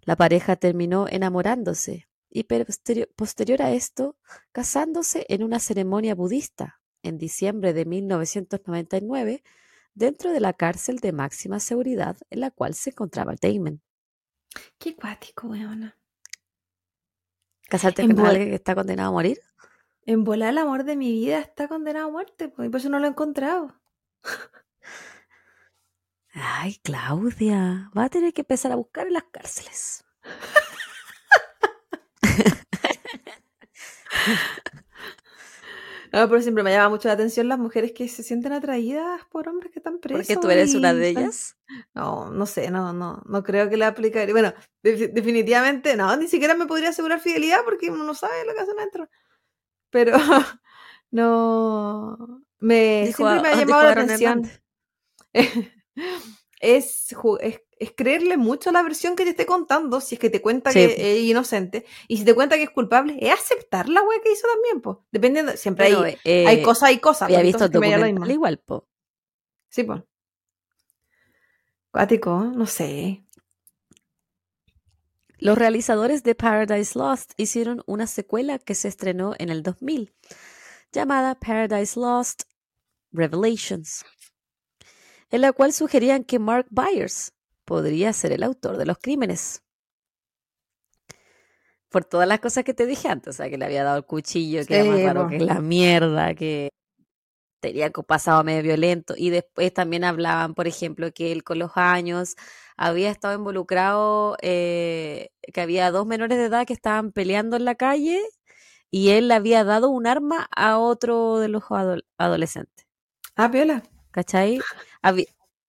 La 0.03 0.17
pareja 0.17 0.57
terminó 0.57 1.09
enamorándose 1.09 2.11
y 2.29 2.45
posterior, 2.45 3.63
a 3.63 3.73
esto 3.73 4.19
casándose 4.53 5.25
en 5.31 5.43
una 5.43 5.59
ceremonia 5.59 6.15
budista 6.15 6.83
en 7.03 7.17
diciembre 7.17 7.73
de 7.73 7.87
1999 7.87 9.43
dentro 9.95 10.33
de 10.35 10.41
la 10.41 10.53
cárcel 10.53 10.99
de 10.99 11.13
máxima 11.13 11.59
seguridad 11.59 12.19
en 12.29 12.41
la 12.41 12.51
cual 12.51 12.75
se 12.75 12.91
encontraba 12.91 13.35
Damon. 13.41 13.81
Qué 14.79 14.95
cuático, 14.95 15.49
weona. 15.49 15.98
¿Casarte 17.69 18.03
En 18.03 18.17
con 18.17 18.27
alguien 18.27 18.49
que 18.49 18.55
está 18.55 18.75
condenado 18.75 19.11
a 19.11 19.13
morir? 19.13 19.41
En 20.07 20.25
volar 20.25 20.51
el 20.51 20.59
amor 20.59 20.85
de 20.85 20.97
mi 20.97 21.13
vida 21.13 21.39
está 21.39 21.69
condenado 21.69 22.09
a 22.09 22.11
muerte, 22.11 22.49
pues, 22.49 22.69
y 22.69 22.71
por 22.71 22.81
eso 22.81 22.89
no 22.89 22.99
lo 22.99 23.07
he 23.07 23.11
encontrado. 23.11 23.75
Ay, 26.33 26.81
Claudia, 26.83 27.91
va 27.97 28.05
a 28.05 28.09
tener 28.09 28.33
que 28.33 28.41
empezar 28.41 28.73
a 28.73 28.77
buscar 28.77 29.07
en 29.07 29.13
las 29.13 29.25
cárceles. 29.25 30.05
No, 36.13 36.29
pero 36.29 36.41
siempre 36.43 36.63
me 36.65 36.71
llama 36.73 36.89
mucho 36.91 37.09
la 37.09 37.15
atención 37.15 37.49
las 37.49 37.59
mujeres 37.59 37.93
que 37.93 38.09
se 38.09 38.23
sienten 38.23 38.53
atraídas 38.53 39.21
por 39.31 39.49
hombres 39.49 39.73
que 39.73 39.79
están 39.79 39.99
presos. 39.99 40.27
Porque 40.27 40.41
tú 40.41 40.51
eres 40.51 40.75
una 40.75 40.95
de 40.95 41.09
ellas. 41.09 41.57
No, 41.95 42.31
no 42.31 42.47
sé, 42.47 42.71
no, 42.71 42.93
no, 42.93 43.23
no 43.27 43.43
creo 43.43 43.69
que 43.69 43.77
la 43.77 43.89
aplicaría. 43.89 44.33
Bueno, 44.33 44.55
de- 44.83 45.09
definitivamente 45.09 45.97
no, 45.97 46.17
ni 46.17 46.29
siquiera 46.29 46.55
me 46.55 46.67
podría 46.67 46.91
asegurar 46.91 47.21
fidelidad 47.21 47.61
porque 47.65 47.91
uno 47.91 48.05
no 48.05 48.15
sabe 48.15 48.45
lo 48.47 48.55
que 48.55 48.61
hacen 48.61 48.79
adentro. 48.79 49.09
Pero 49.91 50.13
no, 51.11 52.43
me 52.59 53.05
Dijo 53.07 53.17
siempre 53.29 53.41
me 53.43 53.49
ha 53.49 53.53
dijo 53.53 53.61
llamado 53.67 53.83
la 53.85 53.91
atención. 54.03 54.43
Es, 56.61 57.15
es, 57.41 57.61
es 57.81 57.93
creerle 57.97 58.37
mucho 58.37 58.71
a 58.71 58.73
la 58.73 58.83
versión 58.83 59.17
que 59.17 59.25
te 59.25 59.31
esté 59.31 59.47
contando, 59.47 60.01
si 60.01 60.15
es 60.17 60.19
que 60.21 60.31
te 60.31 60.41
cuenta 60.43 60.71
Sí. 60.73 60.79
que 60.81 61.17
es 61.19 61.23
inocente, 61.25 61.85
y 62.07 62.17
si 62.19 62.25
te 62.25 62.35
cuenta 62.35 62.57
que 62.57 62.65
es 62.65 62.71
culpable, 62.71 63.17
es 63.21 63.33
aceptar 63.33 63.89
la 63.89 64.03
wea 64.03 64.21
que 64.23 64.33
hizo 64.33 64.47
también, 64.47 64.81
pues. 64.81 64.99
Dependiendo, 65.11 65.57
siempre 65.57 65.87
hay, 65.87 66.19
eh, 66.25 66.47
hay 66.47 66.63
cosas 66.63 66.93
y 66.93 66.99
cosas. 66.99 67.23
había 67.23 67.39
pues, 67.39 67.47
visto 67.47 67.65
el 67.65 67.71
documental 67.71 68.31
igual, 68.31 68.59
po. 68.59 68.89
Sí, 69.69 69.85
pues. 69.85 70.03
Cuático, 71.91 72.45
no 72.55 72.67
sé. 72.67 73.25
Los 75.39 75.57
realizadores 75.57 76.23
de 76.25 76.35
Paradise 76.35 76.99
Lost 76.99 77.33
hicieron 77.37 77.83
una 77.87 78.07
secuela 78.07 78.59
que 78.59 78.75
se 78.75 78.89
estrenó 78.89 79.35
en 79.39 79.51
el 79.51 79.63
2000, 79.63 80.13
llamada 80.93 81.37
Paradise 81.37 81.99
Lost 81.99 82.43
Revelations, 83.13 84.05
en 85.31 85.41
la 85.43 85.53
cual 85.53 85.73
sugerían 85.73 86.25
que 86.25 86.39
Mark 86.41 86.67
Byers 86.71 87.33
podría 87.69 88.15
ser 88.15 88.33
el 88.33 88.43
autor 88.43 88.79
de 88.79 88.87
los 88.87 88.97
crímenes. 88.97 89.63
Por 91.91 92.07
todas 92.07 92.27
las 92.27 92.41
cosas 92.41 92.65
que 92.65 92.73
te 92.73 92.87
dije 92.87 93.09
antes, 93.09 93.35
o 93.35 93.37
sea, 93.37 93.51
que 93.51 93.59
le 93.59 93.67
había 93.67 93.85
dado 93.85 93.99
el 93.99 94.07
cuchillo, 94.07 94.65
que 94.65 94.75
era 94.75 94.85
más 94.87 95.03
raro 95.03 95.27
que 95.27 95.39
la 95.39 95.61
mierda, 95.61 96.35
que 96.35 96.71
tenía 97.61 97.91
pasado 97.91 98.43
medio 98.43 98.63
violento. 98.63 99.15
Y 99.19 99.29
después 99.29 99.75
también 99.75 100.05
hablaban, 100.05 100.55
por 100.55 100.67
ejemplo, 100.67 101.13
que 101.13 101.31
él 101.31 101.45
con 101.45 101.59
los 101.59 101.73
años 101.75 102.37
había 102.79 103.11
estado 103.11 103.35
involucrado, 103.39 104.39
eh, 104.41 105.29
que 105.53 105.61
había 105.61 105.91
dos 105.91 106.07
menores 106.07 106.39
de 106.39 106.47
edad 106.47 106.67
que 106.67 106.73
estaban 106.73 107.13
peleando 107.13 107.57
en 107.57 107.67
la 107.67 107.75
calle 107.75 108.23
y 108.91 109.11
él 109.11 109.29
le 109.29 109.35
había 109.35 109.65
dado 109.65 109.91
un 109.91 110.07
arma 110.07 110.49
a 110.57 110.79
otro 110.79 111.39
de 111.39 111.49
los 111.49 111.65
adol- 111.65 112.07
adolescentes. 112.17 112.87
Ah, 113.37 113.51
piola. 113.51 113.83
¿Cachai? 114.11 114.61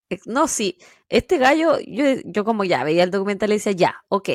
Eh, 0.10 0.20
no, 0.26 0.48
sí, 0.48 0.78
este 1.10 1.38
gallo, 1.38 1.80
yo, 1.86 2.04
yo 2.26 2.46
como 2.46 2.64
ya 2.64 2.84
veía 2.84 3.04
el 3.04 3.12
documental 3.12 3.50
y 3.52 3.54
decía, 3.56 3.72
ya, 3.74 4.04
ok, 4.10 4.30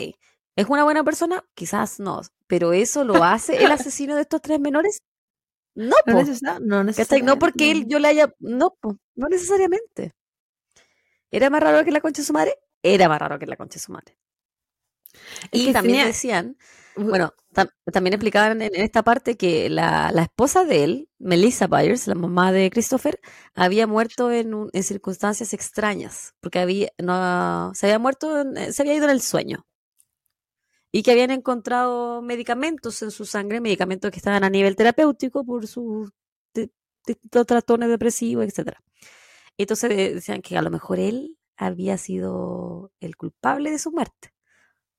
¿es 0.57 0.67
una 0.69 0.85
buena 0.85 1.05
persona? 1.05 1.45
Quizás 1.55 2.01
no, 2.01 2.21
pero 2.47 2.73
¿eso 2.73 3.05
lo 3.05 3.23
hace 3.25 3.65
el 3.65 3.71
asesino 3.73 4.17
de 4.17 4.23
estos 4.23 4.43
tres 4.43 4.61
menores? 4.61 4.99
No, 5.77 5.97
No, 6.07 6.13
po, 6.13 6.13
no 6.13 6.27
¿cachai? 6.27 6.61
No 6.61 6.85
necesariamente. 6.85 7.41
porque 7.41 7.71
él, 7.71 7.87
yo 7.89 7.99
le 7.99 8.09
haya, 8.09 8.33
no, 8.39 8.77
po, 8.81 8.97
no 9.17 9.29
necesariamente. 9.29 10.13
¿Era 11.31 11.51
más 11.51 11.61
raro 11.63 11.85
que 11.85 11.91
la 11.91 12.01
concha 12.01 12.23
de 12.23 12.27
su 12.27 12.33
madre? 12.33 12.55
Era 12.83 13.09
más 13.09 13.19
raro 13.19 13.39
que 13.39 13.47
la 13.47 13.57
concha 13.57 13.75
de 13.75 13.81
su 13.81 13.91
madre. 13.93 14.17
Es 15.51 15.61
Y 15.61 15.67
que 15.67 15.73
también 15.73 15.95
tenía- 15.99 16.07
decían, 16.07 16.57
bueno, 16.97 17.33
tam- 17.53 17.71
también 17.93 18.15
explicaban 18.15 18.63
en, 18.63 18.75
esta 18.75 19.03
parte 19.03 19.37
que 19.37 19.69
la, 19.71 20.11
la 20.13 20.23
esposa 20.23 20.65
de 20.65 20.85
él, 20.85 21.09
Melissa 21.19 21.67
Byers, 21.67 22.07
la 22.07 22.15
mamá 22.15 22.53
de 22.53 22.71
Christopher, 22.71 23.21
había 23.55 23.87
muerto 23.87 24.31
en, 24.33 24.55
un- 24.55 24.71
en 24.73 24.83
circunstancias 24.85 25.53
extrañas, 25.55 26.35
porque 26.41 26.59
había, 26.61 26.89
no, 26.99 27.73
se 27.75 27.87
había 27.87 27.99
muerto, 27.99 28.41
en- 28.41 28.57
eh, 28.57 28.73
se 28.73 28.83
había 28.83 28.95
ido 28.95 29.05
en 29.07 29.11
el 29.11 29.21
sueño. 29.23 29.67
Y 30.93 31.03
que 31.03 31.11
habían 31.13 31.31
encontrado 31.33 32.23
medicamentos 32.23 33.03
en 33.03 33.11
su 33.11 33.25
sangre, 33.27 33.61
medicamentos 33.61 34.11
que 34.11 34.19
estaban 34.19 34.45
a 34.45 34.51
nivel 34.51 34.77
terapéutico 34.77 35.45
por 35.45 35.67
sus 35.67 36.11
distintos 37.07 37.47
trastornos 37.47 37.89
depresivos, 37.89 38.45
etc. 38.47 38.79
Entonces 39.59 39.91
eh, 39.93 40.15
decían 40.15 40.43
que 40.43 40.57
a 40.59 40.63
lo 40.63 40.71
mejor 40.71 40.99
él 41.01 41.39
había 41.57 41.99
sido 41.99 42.93
el 43.01 43.17
culpable 43.17 43.71
de 43.71 43.79
su 43.79 43.93
muerte, 43.93 44.35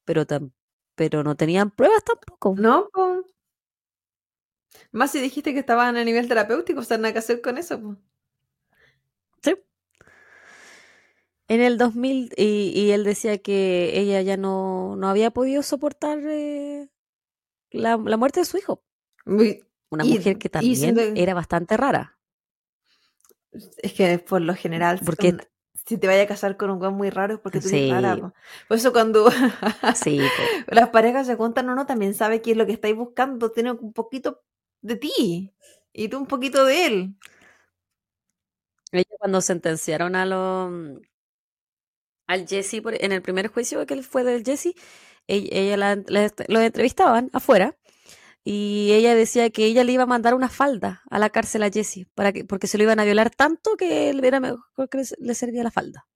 pero, 0.05 0.26
tam- 0.27 0.53
pero 0.95 1.23
no 1.23 1.35
tenían 1.35 1.72
pruebas 1.72 2.03
tampoco. 2.03 2.55
No, 2.57 2.89
po. 2.93 3.23
Más 4.91 5.11
si 5.11 5.19
dijiste 5.22 5.53
que 5.53 5.59
estaban 5.59 5.95
a 5.97 6.03
nivel 6.03 6.27
terapéutico, 6.27 6.80
o 6.80 6.84
sea, 6.84 6.97
nada 6.97 7.13
que 7.13 7.19
hacer 7.19 7.41
con 7.41 7.57
eso, 7.57 7.81
po. 7.81 7.95
Sí. 9.43 9.55
En 11.47 11.61
el 11.61 11.77
2000, 11.77 12.34
y, 12.38 12.72
y 12.76 12.91
él 12.91 13.03
decía 13.03 13.38
que 13.38 13.99
ella 13.99 14.22
ya 14.22 14.35
no, 14.38 14.95
no 14.95 15.07
había 15.09 15.31
podido 15.31 15.61
soportar 15.63 16.19
eh, 16.23 16.89
la, 17.72 17.97
la 17.97 18.17
muerte 18.17 18.39
de 18.39 18.45
su 18.45 18.57
hijo. 18.57 18.84
Una 19.26 20.03
Y- 20.05 20.13
mujer 20.17 20.38
que 20.39 20.49
también 20.49 20.76
siendo- 20.76 21.01
era 21.01 21.34
bastante 21.34 21.77
rara. 21.77 22.17
Es 23.77 23.93
que 23.93 24.17
por 24.19 24.41
lo 24.41 24.55
general, 24.55 24.99
Porque- 25.05 25.38
si 25.86 25.98
te 25.98 26.07
vayas 26.07 26.26
a 26.26 26.28
casar 26.28 26.57
con 26.57 26.70
un 26.72 26.82
weón 26.82 26.95
muy 26.95 27.10
raro 27.10 27.36
es 27.36 27.40
porque 27.40 27.60
tú 27.62 27.70
Sí. 27.70 27.76
eres 27.78 27.90
rara, 27.90 28.18
po. 28.20 28.34
Por 28.68 28.78
eso 28.78 28.91
cuando 28.94 29.26
Sí, 29.95 30.20
las 30.68 30.90
parejas 30.90 31.28
se 31.28 31.36
juntan, 31.36 31.70
uno 31.70 31.86
también 31.86 32.14
sabe 32.14 32.41
qué 32.41 32.52
es 32.52 32.57
lo 32.57 32.66
que 32.66 32.74
estáis 32.74 32.95
buscando, 32.95 33.52
tiene 33.52 33.72
un 33.74 33.94
poquito 33.94 34.44
de 34.82 34.95
ti 34.98 35.53
y 35.94 36.10
tú 36.10 36.18
un 36.20 36.28
poquito 36.28 36.66
de 36.66 36.86
él. 36.88 37.16
Cuando 39.20 39.41
sentenciaron 39.41 40.16
a 40.16 40.26
lo, 40.26 40.70
al 42.28 42.48
Jesse 42.48 42.82
en 42.99 43.12
el 43.12 43.22
primer 43.22 43.48
juicio 43.49 43.86
que 43.86 43.94
él 43.94 44.03
fue 44.03 44.24
del 44.24 44.44
Jesse, 44.44 44.74
ella, 45.28 45.49
ella 45.52 45.78
la, 45.78 45.95
la- 46.07 46.32
lo 46.48 46.60
entrevistaban 46.62 47.30
afuera 47.34 47.76
y 48.47 48.91
ella 48.93 49.15
decía 49.15 49.49
que 49.49 49.65
ella 49.65 49.84
le 49.84 49.91
iba 49.91 50.03
a 50.03 50.05
mandar 50.05 50.35
una 50.35 50.49
falda 50.49 51.01
a 51.09 51.17
la 51.19 51.31
cárcel 51.31 51.63
a 51.63 51.69
Jesse 51.72 52.05
para 52.13 52.31
que, 52.31 52.45
porque 52.45 52.67
se 52.67 52.77
lo 52.77 52.84
iban 52.84 52.99
a 52.99 53.03
violar 53.03 53.31
tanto 53.31 53.76
que 53.76 54.09
él 54.11 54.23
era 54.23 54.39
mejor 54.39 54.88
que 54.89 55.03
le, 55.19 55.34
servía 55.35 55.63
la 55.63 55.72
falda. 55.72 56.07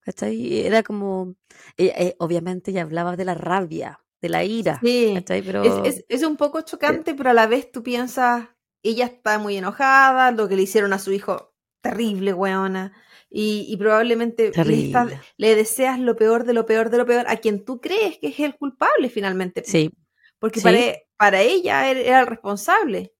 ¿Cachai? 0.00 0.60
Era 0.64 0.82
como, 0.84 1.34
eh, 1.76 2.14
obviamente 2.18 2.70
ella 2.70 2.82
hablaba 2.82 3.16
de 3.16 3.24
la 3.24 3.34
rabia, 3.34 4.00
de 4.22 4.28
la 4.28 4.44
ira, 4.44 4.78
Sí. 4.80 5.12
Pero 5.42 5.64
Es, 5.84 5.96
es- 5.96 6.04
es 6.08 6.22
un 6.22 6.36
poco 6.36 6.60
chocante, 6.60 7.14
pero 7.14 7.30
a 7.30 7.34
la 7.34 7.46
vez 7.48 7.72
tú 7.72 7.82
piensas, 7.82 8.48
ella 8.84 9.06
está 9.06 9.38
muy 9.40 9.56
enojada, 9.56 10.30
lo 10.30 10.48
que 10.48 10.54
le 10.56 10.62
hicieron 10.62 10.92
a 10.92 11.00
su 11.00 11.12
hijo, 11.12 11.52
terrible, 11.82 12.32
weona. 12.32 12.92
Y, 13.28 13.66
y 13.68 13.76
probablemente 13.76 14.52
le, 14.52 14.52
estás- 14.86 15.10
le 15.36 15.54
deseas 15.56 15.98
lo 15.98 16.14
peor 16.14 16.44
de 16.44 16.52
lo 16.52 16.64
peor 16.64 16.90
de 16.90 16.98
lo 16.98 17.06
peor 17.06 17.26
a 17.28 17.36
quien 17.38 17.64
tú 17.64 17.80
crees 17.80 18.18
que 18.18 18.28
es 18.28 18.38
el 18.38 18.54
culpable 18.56 19.10
finalmente. 19.10 19.64
Sí, 19.66 19.90
Porque 20.38 20.60
Sí. 20.60 20.64
para, 20.64 20.78
e- 20.78 21.06
para 21.16 21.40
ella 21.40 21.90
era, 21.90 22.00
era 22.00 22.20
el 22.20 22.26
responsable. 22.26 23.12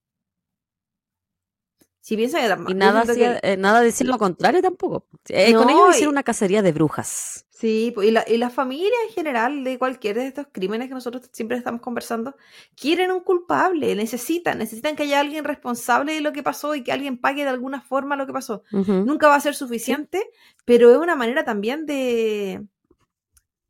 Si 2.00 2.16
piensa 2.16 2.38
que 2.38 2.70
y 2.70 2.74
nada, 2.74 3.00
hacía, 3.00 3.40
que- 3.40 3.52
eh, 3.54 3.56
nada 3.56 3.80
decir 3.80 4.06
lo 4.06 4.16
contrario 4.16 4.62
tampoco. 4.62 5.08
Eh, 5.28 5.52
con 5.54 5.66
No, 5.66 5.70
ellos 5.70 5.90
hicieron 5.96 6.12
y- 6.12 6.14
una 6.14 6.22
cacería 6.22 6.62
de 6.62 6.70
brujas. 6.70 7.44
Sí, 7.50 7.90
po, 7.92 8.02
y 8.04 8.10
la, 8.12 8.22
y 8.28 8.36
la 8.36 8.50
familia 8.50 8.92
en 9.08 9.14
general 9.14 9.64
de 9.64 9.76
cualquiera 9.78 10.20
de 10.22 10.28
estos 10.28 10.46
crímenes 10.52 10.86
que 10.88 10.94
nosotros 10.94 11.28
siempre 11.32 11.56
estamos 11.56 11.80
conversando, 11.80 12.36
quieren 12.76 13.10
un 13.10 13.20
culpable, 13.20 13.94
necesitan, 13.96 14.58
necesitan 14.58 14.94
que 14.94 15.04
haya 15.04 15.18
alguien 15.18 15.42
responsable 15.42 16.12
de 16.12 16.20
lo 16.20 16.32
que 16.32 16.42
pasó 16.44 16.74
y 16.76 16.84
que 16.84 16.92
alguien 16.92 17.18
pague 17.18 17.42
de 17.44 17.48
alguna 17.50 17.80
forma 17.80 18.14
lo 18.14 18.26
que 18.26 18.32
pasó. 18.34 18.62
Nunca 18.70 19.26
va 19.28 19.34
a 19.36 19.40
ser 19.40 19.54
suficiente, 19.56 20.30
pero 20.66 20.92
es 20.92 20.98
una 20.98 21.16
manera 21.16 21.44
también 21.44 21.86
de 21.86 22.62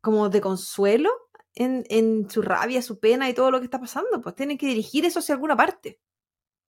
como 0.01 0.29
de 0.29 0.41
consuelo 0.41 1.09
en, 1.57 1.83
en 1.89 2.29
su 2.29 2.41
rabia, 2.41 2.81
su 2.81 2.99
pena 2.99 3.29
y 3.29 3.33
todo 3.33 3.51
lo 3.51 3.59
que 3.59 3.65
está 3.65 3.79
pasando. 3.79 4.21
Pues 4.21 4.35
tienen 4.35 4.57
que 4.57 4.67
dirigir 4.67 5.05
eso 5.05 5.19
hacia 5.19 5.35
alguna 5.35 5.57
parte. 5.57 5.99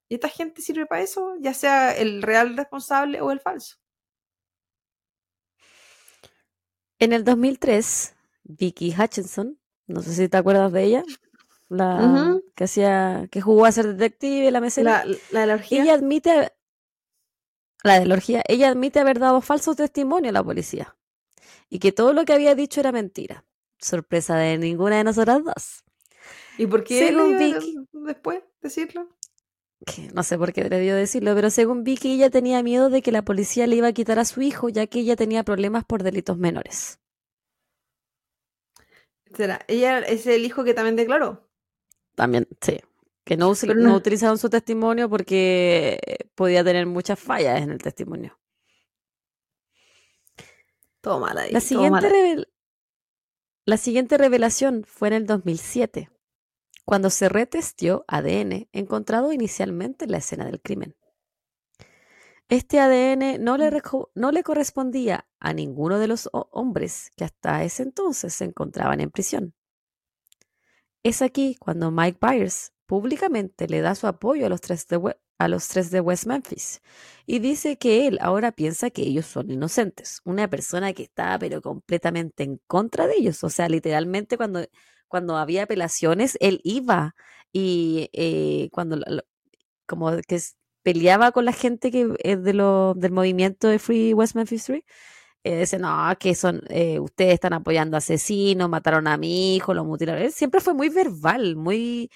Y 0.09 0.15
esta 0.15 0.29
gente 0.29 0.61
sirve 0.61 0.87
para 0.87 1.01
eso, 1.01 1.35
ya 1.39 1.53
sea 1.53 1.95
el 1.95 2.23
real 2.23 2.57
responsable 2.57 3.21
o 3.21 3.31
el 3.31 3.39
falso. 3.39 3.77
En 6.97 7.13
el 7.13 7.23
2003, 7.23 8.15
Vicky 8.43 8.93
Hutchinson, 8.97 9.59
no 9.85 10.01
sé 10.01 10.13
si 10.13 10.27
te 10.27 10.37
acuerdas 10.37 10.71
de 10.71 10.83
ella, 10.83 11.03
la 11.69 12.39
que 12.55 12.63
hacía, 12.63 13.27
que 13.31 13.41
jugó 13.41 13.65
a 13.65 13.71
ser 13.71 13.95
detective, 13.95 14.49
la 14.49 14.59
mesera. 14.59 15.05
La, 15.05 15.15
la, 15.31 15.45
la 15.45 15.53
orgía. 15.53 15.83
ella 15.83 15.93
admite, 15.93 16.51
la 17.83 17.99
de 17.99 18.05
la 18.07 18.15
orgía, 18.15 18.43
ella 18.47 18.69
admite 18.69 18.99
haber 18.99 19.19
dado 19.19 19.41
falsos 19.41 19.75
testimonios 19.75 20.31
a 20.31 20.33
la 20.33 20.43
policía 20.43 20.97
y 21.69 21.77
que 21.77 21.91
todo 21.91 22.13
lo 22.13 22.25
que 22.25 22.33
había 22.33 22.55
dicho 22.55 22.79
era 22.79 22.91
mentira. 22.91 23.45
Sorpresa 23.79 24.35
de 24.37 24.57
ninguna 24.57 24.97
de 24.97 25.03
nosotras 25.03 25.41
dos. 25.43 25.83
¿Y 26.57 26.67
por 26.67 26.83
qué 26.83 27.07
Según 27.07 27.37
Vicky. 27.37 27.75
después 27.93 28.41
decirlo? 28.61 29.07
Que 29.85 30.09
no 30.13 30.23
sé 30.23 30.37
por 30.37 30.51
qué 30.51 30.65
debió 30.65 30.95
decirlo, 30.95 31.33
pero 31.35 31.49
según 31.49 31.83
Vicky, 31.85 32.13
ella 32.15 32.29
tenía 32.29 32.61
miedo 32.61 32.89
de 32.89 33.01
que 33.01 33.13
la 33.13 33.23
policía 33.23 33.65
le 33.65 33.77
iba 33.77 33.87
a 33.87 33.93
quitar 33.93 34.19
a 34.19 34.25
su 34.25 34.41
hijo, 34.41 34.67
ya 34.67 34.87
que 34.87 34.99
ella 34.99 35.15
tenía 35.15 35.43
problemas 35.43 35.85
por 35.85 36.03
delitos 36.03 36.37
menores. 36.37 36.99
¿Será? 39.35 39.61
Ella 39.67 39.99
es 39.99 40.25
el 40.27 40.43
hijo 40.43 40.63
que 40.63 40.73
también 40.73 40.95
declaró. 40.97 41.47
También, 42.15 42.47
sí. 42.59 42.79
Que 43.23 43.37
no, 43.37 43.53
no 43.53 43.73
no- 43.75 43.95
utilizaron 43.95 44.37
su 44.37 44.49
testimonio 44.49 45.07
porque 45.09 45.99
podía 46.35 46.63
tener 46.63 46.85
muchas 46.87 47.19
fallas 47.19 47.61
en 47.61 47.69
el 47.69 47.77
testimonio. 47.77 48.37
Mal 51.03 51.37
ahí. 51.37 51.51
La 51.51 51.61
siguiente, 51.61 52.07
ahí. 52.07 52.43
La 53.69 53.77
siguiente 53.77 54.17
revelación 54.17 54.83
fue 54.83 55.09
en 55.09 55.13
el 55.13 55.25
2007, 55.27 56.09
cuando 56.85 57.11
se 57.11 57.29
retestió 57.29 58.03
ADN 58.07 58.67
encontrado 58.71 59.31
inicialmente 59.31 60.05
en 60.05 60.11
la 60.11 60.17
escena 60.17 60.45
del 60.45 60.59
crimen. 60.59 60.95
Este 62.47 62.79
ADN 62.79 63.37
no 63.43 63.57
le, 63.57 63.69
no 64.15 64.31
le 64.31 64.41
correspondía 64.41 65.27
a 65.39 65.53
ninguno 65.53 65.99
de 65.99 66.07
los 66.07 66.29
ho- 66.33 66.49
hombres 66.51 67.11
que 67.15 67.25
hasta 67.25 67.63
ese 67.63 67.83
entonces 67.83 68.33
se 68.33 68.45
encontraban 68.45 69.01
en 69.01 69.11
prisión. 69.11 69.53
Es 71.03 71.21
aquí 71.21 71.55
cuando 71.59 71.91
Mike 71.91 72.17
Byers 72.19 72.73
públicamente 72.87 73.67
le 73.67 73.81
da 73.81 73.93
su 73.93 74.07
apoyo 74.07 74.47
a 74.47 74.49
los 74.49 74.61
tres 74.61 74.87
de, 74.87 75.15
a 75.39 75.47
los 75.47 75.67
tres 75.69 75.89
de 75.91 76.01
West 76.01 76.25
Memphis 76.27 76.81
y 77.25 77.39
dice 77.39 77.77
que 77.77 78.07
él 78.07 78.19
ahora 78.21 78.51
piensa 78.51 78.89
que 78.91 79.03
ellos 79.03 79.25
son 79.25 79.51
inocentes. 79.51 80.21
Una 80.25 80.49
persona 80.49 80.93
que 80.93 81.03
estaba 81.03 81.39
pero 81.39 81.61
completamente 81.61 82.43
en 82.43 82.59
contra 82.67 83.07
de 83.07 83.15
ellos. 83.17 83.43
O 83.43 83.49
sea, 83.49 83.69
literalmente 83.69 84.37
cuando, 84.37 84.65
cuando 85.07 85.37
había 85.37 85.63
apelaciones, 85.63 86.37
él 86.41 86.61
iba 86.63 87.15
y 87.53 88.09
eh, 88.13 88.69
cuando 88.71 88.97
como 89.85 90.11
que 90.27 90.39
peleaba 90.83 91.31
con 91.31 91.45
la 91.45 91.53
gente 91.53 91.91
que 91.91 92.13
es 92.23 92.43
de 92.43 92.53
lo, 92.53 92.93
del 92.95 93.11
movimiento 93.11 93.67
de 93.67 93.79
Free 93.79 94.13
West 94.13 94.35
Memphis 94.35 94.65
3, 94.65 94.83
eh, 95.43 95.59
dice, 95.61 95.79
no, 95.79 96.11
que 96.19 96.35
son, 96.35 96.61
eh, 96.69 96.99
ustedes 96.99 97.33
están 97.35 97.53
apoyando 97.53 97.97
asesinos, 97.97 98.69
mataron 98.69 99.07
a 99.07 99.17
mi 99.17 99.55
hijo, 99.55 99.73
lo 99.73 99.85
mutilaron. 99.85 100.31
Siempre 100.31 100.61
fue 100.61 100.73
muy 100.73 100.89
verbal, 100.89 101.55
muy, 101.55 102.11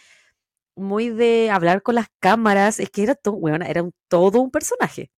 muy 0.75 1.09
de 1.09 1.49
hablar 1.51 1.81
con 1.83 1.95
las 1.95 2.07
cámaras. 2.19 2.79
Es 2.79 2.89
que 2.89 3.03
era 3.03 3.15
todo, 3.15 3.35
bueno, 3.35 3.65
era 3.65 3.83
todo 4.09 4.41
un 4.41 4.51
personaje. 4.51 5.11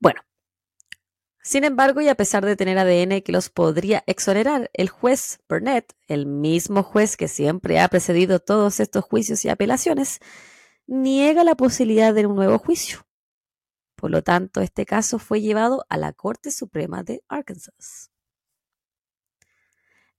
Bueno, 0.00 0.20
sin 1.42 1.64
embargo, 1.64 2.02
y 2.02 2.08
a 2.08 2.14
pesar 2.14 2.44
de 2.44 2.56
tener 2.56 2.78
ADN 2.78 3.22
que 3.22 3.32
los 3.32 3.48
podría 3.48 4.04
exonerar, 4.06 4.70
el 4.74 4.90
juez 4.90 5.40
Burnett, 5.48 5.94
el 6.06 6.26
mismo 6.26 6.82
juez 6.82 7.16
que 7.16 7.26
siempre 7.26 7.80
ha 7.80 7.88
precedido 7.88 8.38
todos 8.38 8.80
estos 8.80 9.04
juicios 9.04 9.44
y 9.46 9.48
apelaciones, 9.48 10.20
niega 10.86 11.44
la 11.44 11.54
posibilidad 11.54 12.12
de 12.12 12.26
un 12.26 12.36
nuevo 12.36 12.58
juicio. 12.58 13.06
Por 13.96 14.10
lo 14.10 14.22
tanto, 14.22 14.60
este 14.60 14.84
caso 14.84 15.18
fue 15.18 15.40
llevado 15.40 15.86
a 15.88 15.96
la 15.96 16.12
Corte 16.12 16.50
Suprema 16.50 17.02
de 17.02 17.22
Arkansas. 17.28 18.10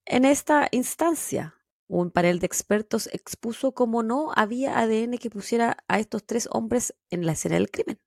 En 0.06 0.26
esta 0.26 0.68
instancia, 0.72 1.59
un 1.90 2.12
panel 2.12 2.40
de 2.40 2.46
expertos 2.46 3.10
expuso 3.12 3.74
cómo 3.74 4.04
no 4.04 4.32
había 4.36 4.78
ADN 4.80 5.18
que 5.18 5.32
pusiera 5.32 5.78
a 5.88 6.00
estos 6.00 6.24
tres 6.24 6.48
hombres 6.52 6.96
en 7.10 7.26
la 7.26 7.32
escena 7.32 7.56
del 7.56 7.72
crimen. 7.72 8.00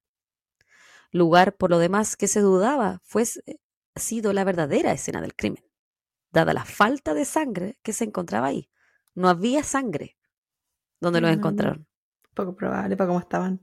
Lugar, 1.10 1.56
por 1.56 1.70
lo 1.70 1.78
demás, 1.78 2.16
que 2.16 2.28
se 2.28 2.40
dudaba 2.40 3.00
fuese 3.02 3.42
sido 3.96 4.32
la 4.32 4.44
verdadera 4.44 4.92
escena 4.92 5.20
del 5.20 5.34
crimen, 5.34 5.64
dada 6.30 6.54
la 6.54 6.64
falta 6.64 7.12
de 7.12 7.24
sangre 7.24 7.78
que 7.82 7.92
se 7.92 8.04
encontraba 8.04 8.46
ahí. 8.46 8.70
No 9.14 9.28
había 9.28 9.64
sangre 9.64 10.16
donde 11.00 11.20
los 11.20 11.30
Mm, 11.32 11.34
encontraron. 11.34 11.88
Poco 12.34 12.54
probable 12.54 12.96
para 12.96 13.08
cómo 13.08 13.18
estaban. 13.18 13.60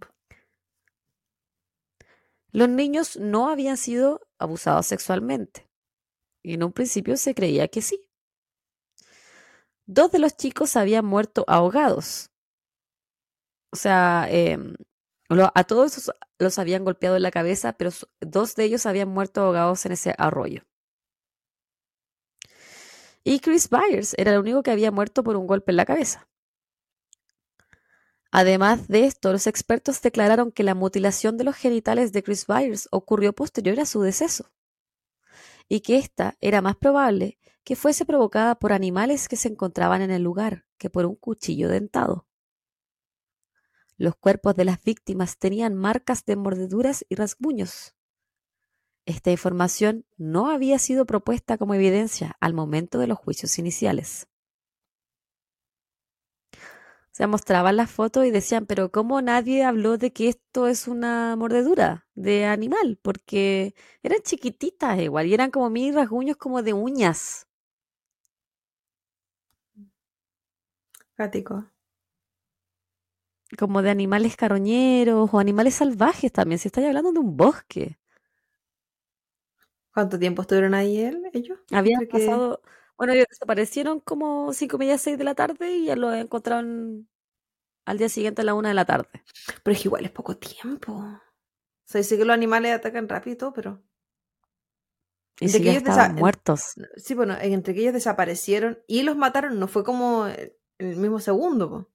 Los 2.51 2.67
niños 2.67 3.15
no 3.15 3.49
habían 3.49 3.77
sido 3.77 4.19
abusados 4.37 4.85
sexualmente. 4.85 5.69
Y 6.43 6.55
en 6.55 6.63
un 6.63 6.73
principio 6.73 7.15
se 7.15 7.33
creía 7.33 7.69
que 7.69 7.81
sí. 7.81 8.08
Dos 9.91 10.11
de 10.11 10.19
los 10.19 10.37
chicos 10.37 10.75
habían 10.75 11.03
muerto 11.03 11.43
ahogados. 11.47 12.29
O 13.71 13.75
sea, 13.75 14.27
em, 14.29 14.75
a 15.29 15.63
todos 15.63 16.11
los 16.37 16.59
habían 16.59 16.85
golpeado 16.85 17.15
en 17.15 17.23
la 17.23 17.31
cabeza, 17.31 17.73
pero 17.73 17.89
dos 18.21 18.53
de 18.53 18.65
ellos 18.65 18.85
habían 18.85 19.09
muerto 19.09 19.41
ahogados 19.41 19.83
en 19.87 19.93
ese 19.93 20.13
arroyo. 20.19 20.61
Y 23.23 23.39
Chris 23.39 23.67
Byers 23.67 24.13
era 24.19 24.33
el 24.33 24.37
único 24.37 24.61
que 24.61 24.69
había 24.69 24.91
muerto 24.91 25.23
por 25.23 25.35
un 25.35 25.47
golpe 25.47 25.71
en 25.71 25.77
la 25.77 25.85
cabeza. 25.85 26.29
Además 28.31 28.89
de 28.89 29.05
esto, 29.05 29.31
los 29.31 29.47
expertos 29.47 30.03
declararon 30.03 30.51
que 30.51 30.61
la 30.61 30.75
mutilación 30.75 31.35
de 31.35 31.45
los 31.45 31.55
genitales 31.55 32.11
de 32.11 32.21
Chris 32.21 32.45
Byers 32.45 32.87
ocurrió 32.91 33.33
posterior 33.33 33.79
a 33.79 33.87
su 33.87 34.03
deceso 34.03 34.51
y 35.67 35.79
que 35.81 35.97
esta 35.97 36.37
era 36.41 36.61
más 36.61 36.75
probable 36.75 37.39
que 37.69 37.75
fuese 37.75 38.03
provocada 38.03 38.55
por 38.55 38.73
animales 38.73 39.27
que 39.27 39.35
se 39.35 39.47
encontraban 39.47 40.01
en 40.01 40.09
el 40.09 40.23
lugar 40.23 40.65
que 40.79 40.89
por 40.89 41.05
un 41.05 41.15
cuchillo 41.15 41.69
dentado. 41.69 42.27
Los 43.95 44.15
cuerpos 44.15 44.55
de 44.55 44.65
las 44.65 44.83
víctimas 44.83 45.37
tenían 45.37 45.75
marcas 45.75 46.25
de 46.25 46.35
mordeduras 46.35 47.05
y 47.09 47.13
rasguños. 47.13 47.93
Esta 49.05 49.29
información 49.29 50.07
no 50.17 50.49
había 50.49 50.79
sido 50.79 51.05
propuesta 51.05 51.59
como 51.59 51.75
evidencia 51.75 52.35
al 52.39 52.55
momento 52.55 52.97
de 52.97 53.05
los 53.05 53.19
juicios 53.19 53.59
iniciales. 53.59 54.27
Se 57.11 57.27
mostraban 57.27 57.77
las 57.77 57.91
fotos 57.91 58.25
y 58.25 58.31
decían, 58.31 58.65
pero 58.65 58.91
¿cómo 58.91 59.21
nadie 59.21 59.63
habló 59.63 59.99
de 59.99 60.11
que 60.11 60.29
esto 60.29 60.67
es 60.67 60.87
una 60.87 61.35
mordedura 61.35 62.07
de 62.15 62.45
animal? 62.45 62.97
Porque 62.99 63.75
eran 64.01 64.23
chiquititas 64.23 64.99
igual 64.99 65.27
y 65.27 65.35
eran 65.35 65.51
como 65.51 65.69
mini 65.69 65.91
rasguños 65.91 66.35
como 66.35 66.63
de 66.63 66.73
uñas. 66.73 67.45
Como 73.57 73.81
de 73.81 73.89
animales 73.89 74.35
carroñeros 74.35 75.29
o 75.33 75.39
animales 75.39 75.75
salvajes 75.75 76.31
también, 76.31 76.59
si 76.59 76.67
estáis 76.67 76.87
hablando 76.87 77.11
de 77.11 77.19
un 77.19 77.35
bosque. 77.35 77.97
¿Cuánto 79.93 80.19
tiempo 80.19 80.41
estuvieron 80.43 80.73
ahí 80.73 80.99
él, 80.99 81.29
ellos? 81.33 81.59
Habían 81.71 82.03
Entre 82.03 82.19
que- 82.19 82.25
pasado, 82.25 82.61
bueno, 82.97 83.13
ellos 83.13 83.25
desaparecieron 83.29 83.99
como 83.99 84.53
cinco 84.53 84.75
y 84.77 84.79
media, 84.79 84.97
seis 84.97 85.17
de 85.17 85.23
la 85.23 85.35
tarde 85.35 85.71
y 85.77 85.85
ya 85.85 85.95
los 85.95 86.13
encontraron 86.15 87.07
al 87.85 87.97
día 87.97 88.09
siguiente 88.09 88.41
a 88.41 88.45
la 88.45 88.53
una 88.53 88.69
de 88.69 88.75
la 88.75 88.85
tarde. 88.85 89.09
Pero 89.63 89.73
es 89.75 89.81
que 89.81 89.87
igual 89.87 90.05
es 90.05 90.11
poco 90.11 90.37
tiempo. 90.37 91.03
Se 91.85 91.99
dice 91.99 92.17
que 92.17 92.25
los 92.25 92.33
animales 92.33 92.73
atacan 92.73 93.09
rápido 93.09 93.53
pero. 93.53 93.81
Y 95.39 95.45
De 95.47 95.51
si 95.51 95.59
que 95.59 95.65
ya 95.65 95.71
ellos 95.71 95.83
estaban 95.83 96.15
muertos. 96.15 96.73
Sí, 96.97 97.13
bueno, 97.15 97.35
entre 97.39 97.73
que 97.73 97.81
ellos 97.81 97.93
desaparecieron 97.93 98.79
y 98.87 99.03
los 99.03 99.15
mataron, 99.15 99.59
no 99.59 99.67
fue 99.67 99.83
como 99.83 100.27
el 100.79 100.95
mismo 100.95 101.19
segundo. 101.19 101.87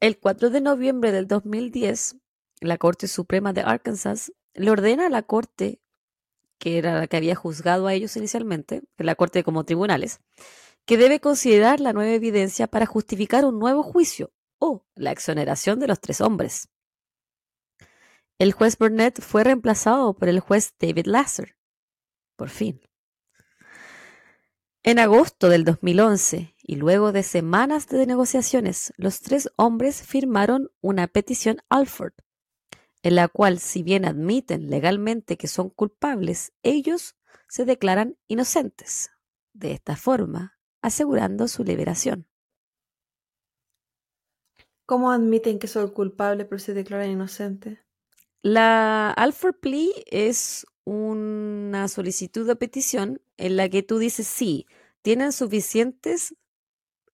El 0.00 0.18
4 0.18 0.50
de 0.50 0.60
noviembre 0.60 1.10
del 1.10 1.26
2010, 1.26 2.16
la 2.60 2.78
Corte 2.78 3.08
Suprema 3.08 3.52
de 3.52 3.62
Arkansas 3.62 4.32
le 4.54 4.70
ordena 4.70 5.06
a 5.06 5.10
la 5.10 5.22
Corte, 5.22 5.80
que 6.58 6.78
era 6.78 6.98
la 6.98 7.06
que 7.08 7.16
había 7.16 7.34
juzgado 7.34 7.86
a 7.86 7.94
ellos 7.94 8.16
inicialmente, 8.16 8.82
la 8.98 9.16
Corte 9.16 9.42
como 9.42 9.64
tribunales, 9.64 10.20
que 10.84 10.98
debe 10.98 11.18
considerar 11.18 11.80
la 11.80 11.92
nueva 11.92 12.12
evidencia 12.12 12.68
para 12.68 12.86
justificar 12.86 13.44
un 13.44 13.58
nuevo 13.58 13.82
juicio 13.82 14.30
o 14.60 14.86
la 14.94 15.10
exoneración 15.10 15.80
de 15.80 15.88
los 15.88 16.00
tres 16.00 16.20
hombres. 16.20 16.68
El 18.38 18.52
juez 18.52 18.78
Burnett 18.78 19.20
fue 19.20 19.42
reemplazado 19.42 20.14
por 20.14 20.28
el 20.28 20.38
juez 20.38 20.74
David 20.78 21.06
Lasser. 21.06 21.56
Por 22.36 22.50
fin. 22.50 22.80
En 24.84 25.00
agosto 25.00 25.48
del 25.48 25.64
2011, 25.64 26.54
y 26.62 26.76
luego 26.76 27.10
de 27.10 27.24
semanas 27.24 27.88
de 27.88 28.06
negociaciones, 28.06 28.92
los 28.96 29.20
tres 29.20 29.50
hombres 29.56 30.02
firmaron 30.02 30.70
una 30.80 31.08
petición 31.08 31.58
Alford, 31.68 32.12
en 33.02 33.16
la 33.16 33.26
cual, 33.26 33.58
si 33.58 33.82
bien 33.82 34.04
admiten 34.04 34.70
legalmente 34.70 35.36
que 35.36 35.48
son 35.48 35.70
culpables, 35.70 36.52
ellos 36.62 37.16
se 37.48 37.64
declaran 37.64 38.16
inocentes. 38.28 39.10
De 39.52 39.72
esta 39.72 39.96
forma, 39.96 40.58
asegurando 40.80 41.48
su 41.48 41.64
liberación. 41.64 42.28
¿Cómo 44.86 45.10
admiten 45.10 45.58
que 45.58 45.66
son 45.66 45.90
culpables 45.90 46.46
pero 46.48 46.60
se 46.60 46.72
declaran 46.72 47.10
inocentes? 47.10 47.80
La 48.42 49.10
Alford 49.10 49.56
Plea 49.56 49.90
es 50.06 50.64
una 50.88 51.88
solicitud 51.88 52.46
de 52.46 52.56
petición 52.56 53.20
en 53.36 53.56
la 53.56 53.68
que 53.68 53.82
tú 53.82 53.98
dices 53.98 54.26
sí, 54.26 54.66
tienen 55.02 55.32
suficientes, 55.32 56.34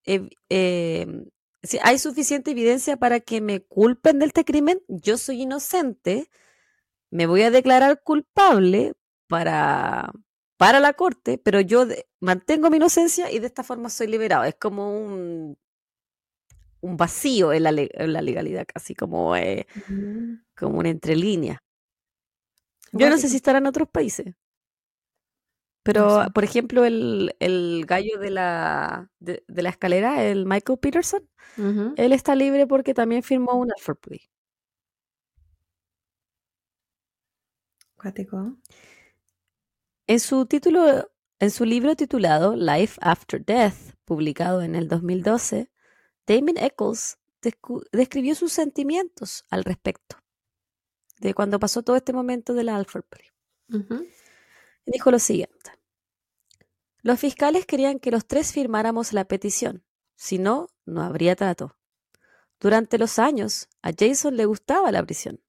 ev- 0.06 0.30
em, 0.48 1.26
si 1.62 1.78
hay 1.82 1.98
suficiente 1.98 2.52
evidencia 2.52 2.96
para 2.98 3.20
que 3.20 3.40
me 3.40 3.60
culpen 3.62 4.18
de 4.20 4.26
este 4.26 4.44
crimen, 4.44 4.80
yo 4.88 5.18
soy 5.18 5.42
inocente, 5.42 6.30
me 7.10 7.26
voy 7.26 7.42
a 7.42 7.50
declarar 7.50 8.02
culpable 8.02 8.94
para, 9.28 10.12
para 10.58 10.80
la 10.80 10.94
corte, 10.94 11.38
pero 11.38 11.60
yo 11.60 11.86
de- 11.86 12.06
mantengo 12.20 12.70
mi 12.70 12.78
inocencia 12.78 13.30
y 13.32 13.40
de 13.40 13.46
esta 13.48 13.64
forma 13.64 13.90
soy 13.90 14.08
liberado. 14.08 14.44
Es 14.44 14.56
como 14.56 14.98
un, 14.98 15.58
un 16.80 16.96
vacío 16.96 17.52
en 17.52 17.62
la, 17.64 17.70
en 17.76 18.12
la 18.12 18.22
legalidad, 18.22 18.66
casi 18.72 18.94
como... 18.94 19.36
eh, 19.36 19.66
como 20.56 20.78
una 20.78 20.90
entrelínea. 20.90 21.63
Yo 22.94 23.10
no 23.10 23.18
sé 23.18 23.28
si 23.28 23.36
estará 23.36 23.58
en 23.58 23.66
otros 23.66 23.88
países. 23.88 24.34
Pero, 25.82 26.24
sé. 26.24 26.30
por 26.30 26.44
ejemplo, 26.44 26.84
el, 26.84 27.34
el 27.40 27.84
gallo 27.86 28.18
de 28.18 28.30
la, 28.30 29.10
de, 29.18 29.44
de 29.46 29.62
la 29.62 29.68
escalera, 29.68 30.24
el 30.24 30.46
Michael 30.46 30.78
Peterson, 30.78 31.28
él 31.96 32.12
está 32.12 32.34
libre 32.34 32.66
porque 32.66 32.94
también 32.94 33.22
firmó 33.22 33.54
un 33.54 33.70
Alford 33.70 33.98
Plea. 33.98 34.20
Cuático. 37.96 38.56
En 40.06 40.20
su 40.20 40.46
título, 40.46 41.10
en 41.38 41.50
su 41.50 41.64
libro 41.64 41.96
titulado 41.96 42.56
Life 42.56 42.98
After 43.02 43.44
Death, 43.44 43.94
publicado 44.04 44.62
en 44.62 44.74
el 44.74 44.88
2012, 44.88 45.70
Damon 46.26 46.56
Eccles 46.56 47.18
describió 47.92 48.34
sus 48.34 48.52
sentimientos 48.52 49.44
al 49.50 49.64
respecto 49.64 50.23
de 51.20 51.34
cuando 51.34 51.58
pasó 51.58 51.82
todo 51.82 51.96
este 51.96 52.12
momento 52.12 52.54
de 52.54 52.64
la 52.64 52.76
Alford 52.76 53.04
Plea. 53.04 53.32
Ujú. 53.72 54.06
Y 54.86 54.92
dijo 54.92 55.10
lo 55.10 55.18
siguiente. 55.18 55.72
Los 57.02 57.20
fiscales 57.20 57.66
querían 57.66 57.98
que 57.98 58.10
los 58.10 58.26
tres 58.26 58.52
firmáramos 58.52 59.12
la 59.12 59.26
petición, 59.26 59.84
si 60.16 60.38
no, 60.38 60.68
no 60.86 61.02
habría 61.02 61.36
trato. 61.36 61.76
Durante 62.60 62.96
los 62.98 63.18
años, 63.18 63.68
a 63.82 63.90
Jason 63.96 64.36
le 64.36 64.46
gustaba 64.46 64.90
la 64.90 65.02
prisión. 65.02 65.40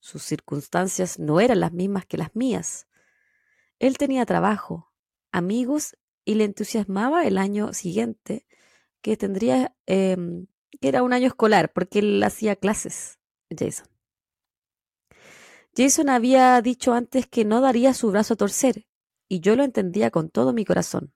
Sus 0.00 0.22
circunstancias 0.22 1.18
no 1.18 1.40
eran 1.40 1.60
las 1.60 1.72
mismas 1.72 2.06
que 2.06 2.18
las 2.18 2.34
mías. 2.34 2.88
Él 3.78 3.96
tenía 3.96 4.26
trabajo, 4.26 4.92
amigos 5.30 5.96
y 6.24 6.34
le 6.34 6.44
entusiasmaba 6.44 7.26
el 7.26 7.38
año 7.38 7.72
siguiente, 7.72 8.46
que 9.00 9.16
tendría, 9.16 9.76
em, 9.86 10.46
que 10.80 10.88
era 10.88 11.02
un 11.02 11.12
año 11.12 11.28
escolar, 11.28 11.72
porque 11.72 12.00
él 12.00 12.22
hacía 12.22 12.56
clases, 12.56 13.18
Jason. 13.56 13.86
Jason 15.78 16.08
había 16.08 16.60
dicho 16.60 16.92
antes 16.92 17.28
que 17.28 17.44
no 17.44 17.60
daría 17.60 17.94
su 17.94 18.10
brazo 18.10 18.34
a 18.34 18.36
torcer, 18.36 18.88
y 19.28 19.38
yo 19.38 19.54
lo 19.54 19.62
entendía 19.62 20.10
con 20.10 20.28
todo 20.28 20.52
mi 20.52 20.64
corazón. 20.64 21.14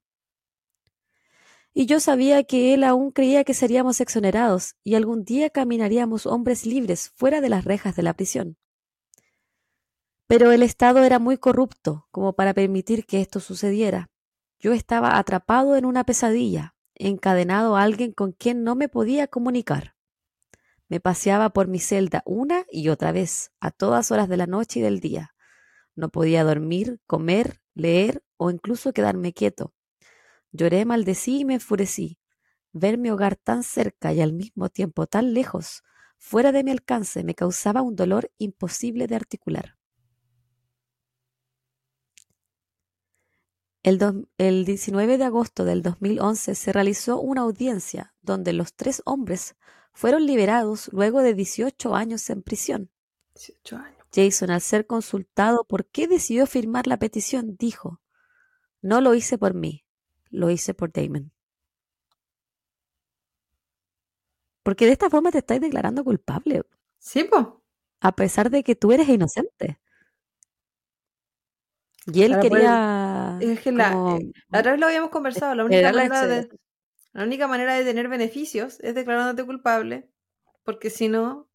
Y 1.75 1.87
yo 1.87 1.99
sabía 1.99 2.45
que 2.45 2.73
él 2.73 2.85
aún 2.85 3.11
creía 3.11 3.43
que 3.43 3.55
seríamos 3.55 4.01
exonerados 4.01 4.77
y 4.85 4.95
algún 4.95 5.25
día 5.25 5.51
caminaríamos 5.51 6.27
hombres 6.27 6.65
libres 6.65 7.11
fuera 7.17 7.41
de 7.41 7.49
las 7.49 7.65
rejas 7.65 7.97
de 7.97 8.05
la 8.05 8.15
prisión. 8.15 8.57
Pero 10.29 10.53
el 10.53 10.63
Estado 10.63 11.03
era 11.03 11.19
muy 11.19 11.39
corrupto 11.39 12.07
como 12.13 12.35
para 12.35 12.55
permitir 12.55 13.05
que 13.05 13.21
esto 13.21 13.41
sucediera. 13.41 14.11
Yo 14.61 14.75
estaba 14.75 15.19
atrapado 15.19 15.75
en 15.75 15.87
una 15.87 16.05
pesadilla, 16.05 16.77
encadenado 16.95 17.75
a 17.75 17.83
alguien 17.83 18.13
con 18.13 18.31
quien 18.31 18.63
no 18.63 18.77
me 18.77 18.89
podía 18.89 19.27
comunicar. 19.27 19.97
Me 20.93 21.01
paseaba 21.01 21.49
por 21.55 21.69
mi 21.69 21.79
celda 21.79 22.23
una 22.27 22.67
y 22.71 22.91
otra 22.91 23.13
vez, 23.13 23.51
a 23.61 23.71
todas 23.71 24.11
horas 24.11 24.29
de 24.29 24.37
la 24.37 24.47
noche 24.47 24.81
y 24.81 24.83
del 24.83 25.01
día. 25.01 25.35
No 25.95 26.11
podía 26.11 26.45
dormir, 26.45 27.01
comer, 27.07 27.63
leer 27.73 28.23
o 28.37 28.51
incluso 28.51 28.93
quedarme 28.93 29.33
quieto. 29.33 29.73
Lloré, 30.51 30.85
maldecí 30.85 31.39
y 31.39 31.45
me 31.47 31.55
enfurecí. 31.55 32.19
Ver 32.75 32.99
mi 32.99 33.09
hogar 33.09 33.37
tan 33.37 33.63
cerca 33.63 34.13
y 34.13 34.21
al 34.21 34.35
mismo 34.35 34.69
tiempo 34.69 35.07
tan 35.07 35.33
lejos, 35.33 35.83
fuera 36.19 36.53
de 36.53 36.63
mi 36.63 36.73
alcance, 36.73 37.25
me 37.25 37.35
causaba 37.35 37.81
un 37.81 37.97
dolor 37.97 38.31
imposible 38.37 39.07
de 39.07 39.17
articular. 39.17 39.79
El, 43.83 44.65
19 44.67 45.17
de 45.17 45.25
agosto 45.25 45.65
del 45.65 45.81
2011 45.81 46.55
se 46.55 46.71
realizó 46.71 47.19
una 47.19 47.41
audiencia 47.41 48.15
donde 48.21 48.53
los 48.53 48.75
tres 48.75 49.01
hombres 49.07 49.57
fueron 49.93 50.27
liberados 50.27 50.89
luego 50.93 51.21
de 51.23 51.35
18 51.35 51.95
años 51.95 52.29
en 52.31 52.43
prisión. 52.43 52.91
18 53.35 53.77
años. 53.77 54.07
Jason, 54.15 54.51
al 54.51 54.61
ser 54.61 54.87
consultado 54.87 55.65
por 55.65 55.87
qué 55.87 56.07
decidió 56.07 56.47
firmar 56.47 56.87
la 56.87 56.99
petición, 56.99 57.57
dijo, 57.57 58.01
no 58.83 59.01
lo 59.01 59.15
hice 59.15 59.39
por 59.39 59.55
mí, 59.55 59.85
lo 60.31 60.51
hice 60.51 60.75
por 60.75 60.93
Damon. 60.93 61.33
Porque 64.63 64.87
de 64.87 64.93
esta 64.93 65.11
forma 65.11 65.31
te 65.31 65.39
estáis 65.39 65.61
declarando 65.61 66.05
culpable. 66.05 66.63
Sí, 66.99 67.25
pues. 67.25 67.47
A 68.01 68.13
pesar 68.13 68.51
de 68.51 68.63
que 68.63 68.77
tú 68.77 68.93
eres 68.93 69.09
inocente. 69.09 69.81
Y 72.07 72.23
él 72.23 72.39
quería. 72.41 73.39
Es 73.41 73.61
que 73.61 73.73
la, 73.73 74.17
eh, 74.19 74.33
la, 74.49 74.59
otra 74.59 74.73
vez 74.73 74.81
lo 74.81 74.87
habíamos 74.87 75.11
conversado. 75.11 75.55
La 75.55 75.65
única, 75.65 75.93
manera 75.93 76.27
de, 76.27 76.49
la 77.13 77.25
única 77.25 77.47
manera 77.47 77.75
de 77.75 77.85
tener 77.85 78.09
beneficios 78.09 78.79
es 78.81 78.95
declarándote 78.95 79.45
culpable. 79.45 80.09
Porque 80.65 80.91
si 80.91 81.09
no, 81.09 81.49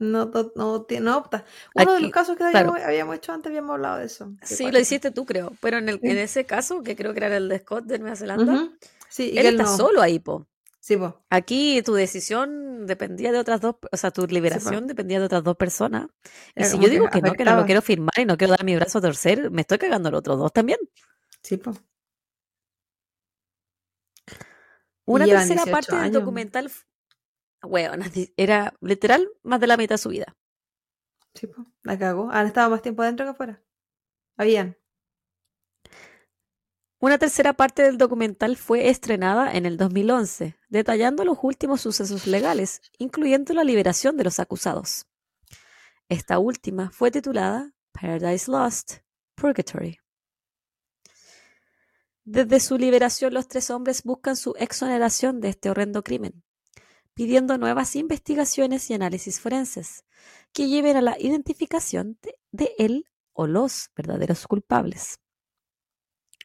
no, 0.00 0.30
no, 0.32 0.52
no, 0.56 1.16
opta. 1.18 1.44
Uno 1.74 1.92
de 1.92 2.00
los 2.00 2.10
casos 2.10 2.36
que 2.36 2.44
habíamos, 2.44 3.16
hecho 3.16 3.32
antes, 3.32 3.50
habíamos 3.50 3.74
hablado 3.74 3.98
de 3.98 4.06
eso. 4.06 4.32
Sí, 4.42 4.70
lo 4.72 4.78
hiciste 4.78 5.10
tú, 5.10 5.26
creo. 5.26 5.52
Pero 5.60 5.76
en, 5.76 5.90
el, 5.90 6.00
en 6.02 6.16
ese 6.16 6.46
caso, 6.46 6.82
que 6.82 6.96
creo 6.96 7.12
que 7.12 7.18
era 7.22 7.36
el 7.36 7.50
de 7.50 7.58
Scott 7.58 7.84
de 7.84 7.98
Nueva 7.98 8.16
Zelanda, 8.16 8.70
sí, 9.10 9.32
él, 9.36 9.46
está 9.46 9.66
solo 9.66 10.00
ahí, 10.00 10.18
po. 10.18 10.46
Sí, 10.80 10.96
po. 10.96 11.22
Aquí 11.28 11.82
tu 11.82 11.92
decisión 11.92 12.86
dependía 12.86 13.30
de 13.30 13.38
otras 13.38 13.60
dos, 13.60 13.76
o 13.92 13.96
sea, 13.98 14.10
tu 14.10 14.26
liberación 14.26 14.86
dependía 14.86 15.18
de 15.18 15.26
otras 15.26 15.44
dos 15.44 15.56
personas. 15.56 16.06
Y 16.56 16.64
si 16.64 16.78
yo 16.78 16.88
digo 16.88 17.10
que, 17.10 17.20
no, 17.20 17.34
que 17.34 17.44
no 17.44 17.56
lo 17.56 17.66
quiero 17.66 17.82
firmar 17.82 18.18
y 18.18 18.24
no 18.24 18.38
quiero 18.38 18.52
dar 18.52 18.64
mi 18.64 18.74
brazo 18.74 18.98
a 18.98 19.02
torcer, 19.02 19.50
me 19.50 19.60
estoy 19.60 19.76
cagando 19.76 20.08
a 20.08 20.12
los 20.12 20.20
otros 20.20 20.38
dos 20.38 20.50
también. 20.50 20.78
Sí, 21.42 21.58
po. 21.58 21.74
Una 25.12 25.26
tercera 25.26 25.66
parte 25.66 25.96
del 25.96 26.12
documental 26.12 26.70
Weón, 27.62 28.02
era 28.36 28.74
literal 28.80 29.28
más 29.42 29.60
de 29.60 29.66
la 29.66 29.76
mitad 29.76 29.94
de 29.94 29.98
su 29.98 30.08
vida. 30.08 30.36
Sí, 31.34 31.46
pues, 31.46 31.66
la 31.82 31.98
cagó. 31.98 32.30
Han 32.30 32.46
estado 32.46 32.70
más 32.70 32.82
tiempo 32.82 33.02
adentro 33.02 33.26
que 33.26 33.30
afuera. 33.30 33.62
Habían. 34.36 34.76
Una 36.98 37.18
tercera 37.18 37.54
parte 37.54 37.82
del 37.82 37.96
documental 37.96 38.56
fue 38.56 38.88
estrenada 38.88 39.52
en 39.52 39.64
el 39.64 39.78
2011, 39.78 40.56
detallando 40.68 41.24
los 41.24 41.38
últimos 41.42 41.80
sucesos 41.80 42.26
legales, 42.26 42.82
incluyendo 42.98 43.54
la 43.54 43.64
liberación 43.64 44.16
de 44.18 44.24
los 44.24 44.38
acusados. 44.38 45.06
Esta 46.10 46.38
última 46.38 46.90
fue 46.90 47.10
titulada 47.10 47.72
Paradise 47.92 48.50
Lost, 48.50 48.98
Purgatory. 49.34 49.98
Desde 52.32 52.60
su 52.60 52.78
liberación, 52.78 53.34
los 53.34 53.48
tres 53.48 53.70
hombres 53.70 54.02
buscan 54.04 54.36
su 54.36 54.54
exoneración 54.58 55.40
de 55.40 55.48
este 55.48 55.70
horrendo 55.70 56.02
crimen 56.02 56.44
pidiendo 57.20 57.58
nuevas 57.58 57.96
investigaciones 57.96 58.88
y 58.88 58.94
análisis 58.94 59.40
forenses 59.40 60.04
que 60.54 60.68
lleven 60.68 60.96
a 60.96 61.02
la 61.02 61.16
identificación 61.18 62.18
de, 62.50 62.70
él 62.78 63.04
o 63.34 63.46
los 63.46 63.90
verdaderos 63.94 64.46
culpables. 64.46 65.20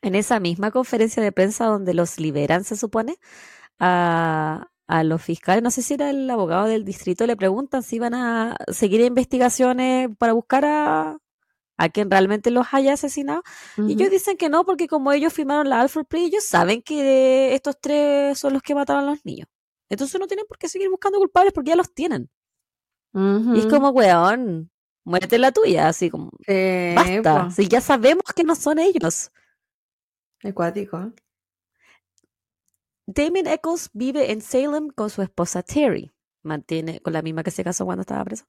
En 0.02 0.16
esa 0.16 0.40
misma 0.41 0.72
conferencia 0.72 1.24
de 1.24 1.32
prensa 1.32 1.66
donde 1.68 1.94
los 1.94 2.20
liberan, 2.20 2.66
se 2.66 2.76
supone, 2.76 3.16
a, 3.80 4.68
los 5.03 5.22
fiscales, 5.22 5.64
no 5.64 5.72
sé 5.72 5.82
si 5.82 5.94
era 5.94 6.10
el 6.10 6.30
abogado 6.30 6.66
del 6.68 6.84
distrito, 6.84 7.26
le 7.26 7.38
preguntan 7.38 7.82
si 7.82 7.98
van 7.98 8.14
a 8.14 8.57
seguir 8.68 8.99
investigaciones 8.99 10.10
para 10.18 10.34
buscar 10.34 10.66
a, 10.66 11.18
a 11.77 11.89
quien 11.89 12.10
realmente 12.10 12.52
los 12.52 12.68
haya 12.72 12.93
asesinado. 12.93 13.43
Y 13.77 13.93
ellos 13.93 14.10
dicen 14.10 14.38
que 14.38 14.49
no, 14.49 14.65
porque 14.65 14.88
como 14.88 15.11
ellos 15.11 15.34
firmaron 15.34 15.69
la 15.69 15.81
Alfred 15.81 16.06
Plea, 16.06 16.26
ellos 16.26 16.43
saben 16.43 16.81
que 16.81 17.53
estos 17.53 17.80
tres 17.80 18.38
son 18.38 18.53
los 18.53 18.61
que 18.61 18.76
mataron 18.76 19.03
a 19.03 19.11
los 19.11 19.26
niños. 19.26 19.47
Entonces 19.89 20.19
no 20.19 20.27
tienen 20.27 20.45
por 20.47 20.57
qué 20.57 20.68
seguir 20.69 20.89
buscando 20.89 21.19
culpables 21.19 21.53
porque 21.53 21.69
ya 21.69 21.76
los 21.76 21.93
tienen. 21.93 22.30
Y 23.14 23.60
es 23.60 23.65
como, 23.68 23.89
weón, 23.91 24.69
muérete 25.06 25.38
la 25.38 25.53
tuya, 25.53 25.88
así 25.88 26.10
como, 26.10 26.31
basta, 26.45 27.49
si 27.52 27.68
ya 27.69 27.80
sabemos 27.80 28.23
que 28.35 28.43
no 28.43 28.56
son 28.56 28.80
ellos. 28.80 29.31
Ecuático. 30.41 31.14
Damon 33.07 33.47
Eccles 33.47 33.89
vive 33.93 34.31
en 34.31 34.41
Salem 34.41 34.89
con 34.89 35.10
su 35.10 35.22
esposa 35.22 35.64
Terry. 35.64 36.11
Mantiene, 36.43 36.99
con 36.99 37.14
la 37.14 37.22
misma 37.22 37.43
que 37.43 37.52
se 37.52 37.64
casó 37.64 37.85
cuando 37.85 38.02
estaba 38.02 38.23
preso. 38.26 38.45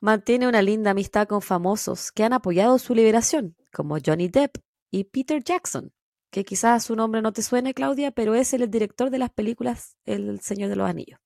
Mantiene 0.00 0.48
una 0.48 0.62
linda 0.62 0.90
amistad 0.90 1.26
con 1.26 1.42
famosos 1.42 2.12
que 2.12 2.24
han 2.24 2.32
apoyado 2.32 2.78
su 2.78 2.94
liberación, 2.94 3.56
como 3.72 3.98
Johnny 4.04 4.28
Depp 4.28 4.58
y 4.90 5.04
Peter 5.04 5.42
Jackson 5.42 5.92
que 6.34 6.44
quizás 6.44 6.82
su 6.82 6.96
nombre 6.96 7.22
no 7.22 7.32
te 7.32 7.42
suene, 7.42 7.74
Claudia, 7.74 8.10
pero 8.10 8.34
es 8.34 8.52
el 8.54 8.68
director 8.68 9.08
de 9.08 9.18
las 9.18 9.30
películas 9.30 9.96
El 10.04 10.40
Señor 10.40 10.68
de 10.68 10.74
los 10.74 10.90
Anillos. 10.90 11.20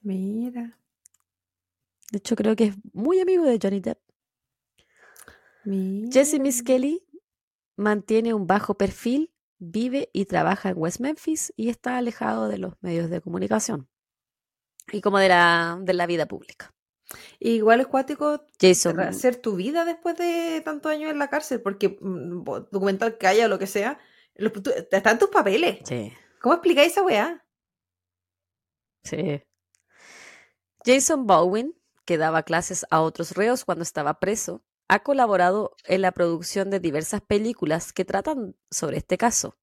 Mira. 0.00 0.78
De 2.12 2.18
hecho, 2.18 2.36
creo 2.36 2.54
que 2.54 2.66
es 2.66 2.76
muy 2.92 3.18
amigo 3.18 3.42
de 3.42 3.58
Johnny 3.60 3.80
Depp. 3.80 3.98
Jesse 6.12 6.38
Miss 6.38 6.62
Kelly 6.62 7.04
mantiene 7.74 8.32
un 8.32 8.46
bajo 8.46 8.76
perfil, 8.76 9.32
vive 9.58 10.08
y 10.12 10.26
trabaja 10.26 10.68
en 10.68 10.78
West 10.78 11.00
Memphis 11.00 11.52
y 11.56 11.68
está 11.68 11.96
alejado 11.96 12.46
de 12.46 12.58
los 12.58 12.74
medios 12.82 13.10
de 13.10 13.20
comunicación 13.20 13.88
y 14.92 15.00
como 15.00 15.18
de 15.18 15.30
la, 15.30 15.80
de 15.82 15.94
la 15.94 16.06
vida 16.06 16.26
pública. 16.26 16.75
Igual 17.38 17.80
es 17.80 17.86
cuático 17.86 18.44
Jason. 18.60 19.00
hacer 19.00 19.36
tu 19.36 19.56
vida 19.56 19.84
después 19.84 20.16
de 20.16 20.60
tantos 20.64 20.90
años 20.90 21.10
en 21.10 21.18
la 21.18 21.28
cárcel, 21.28 21.60
porque 21.60 21.98
mm, 22.00 22.44
documental 22.70 23.18
que 23.18 23.26
haya 23.26 23.46
o 23.46 23.48
lo 23.48 23.58
que 23.58 23.66
sea, 23.66 23.98
están 24.34 25.18
tus 25.18 25.28
papeles. 25.28 25.78
Sí. 25.84 26.12
¿Cómo 26.40 26.54
explicáis 26.54 26.92
esa 26.92 27.02
weá? 27.02 27.44
Sí. 29.04 29.42
Jason 30.84 31.26
Bowen, 31.26 31.74
que 32.04 32.18
daba 32.18 32.42
clases 32.42 32.86
a 32.90 33.00
otros 33.00 33.32
reos 33.32 33.64
cuando 33.64 33.82
estaba 33.82 34.20
preso, 34.20 34.64
ha 34.88 35.00
colaborado 35.00 35.74
en 35.84 36.02
la 36.02 36.12
producción 36.12 36.70
de 36.70 36.80
diversas 36.80 37.20
películas 37.20 37.92
que 37.92 38.04
tratan 38.04 38.56
sobre 38.70 38.98
este 38.98 39.18
caso 39.18 39.56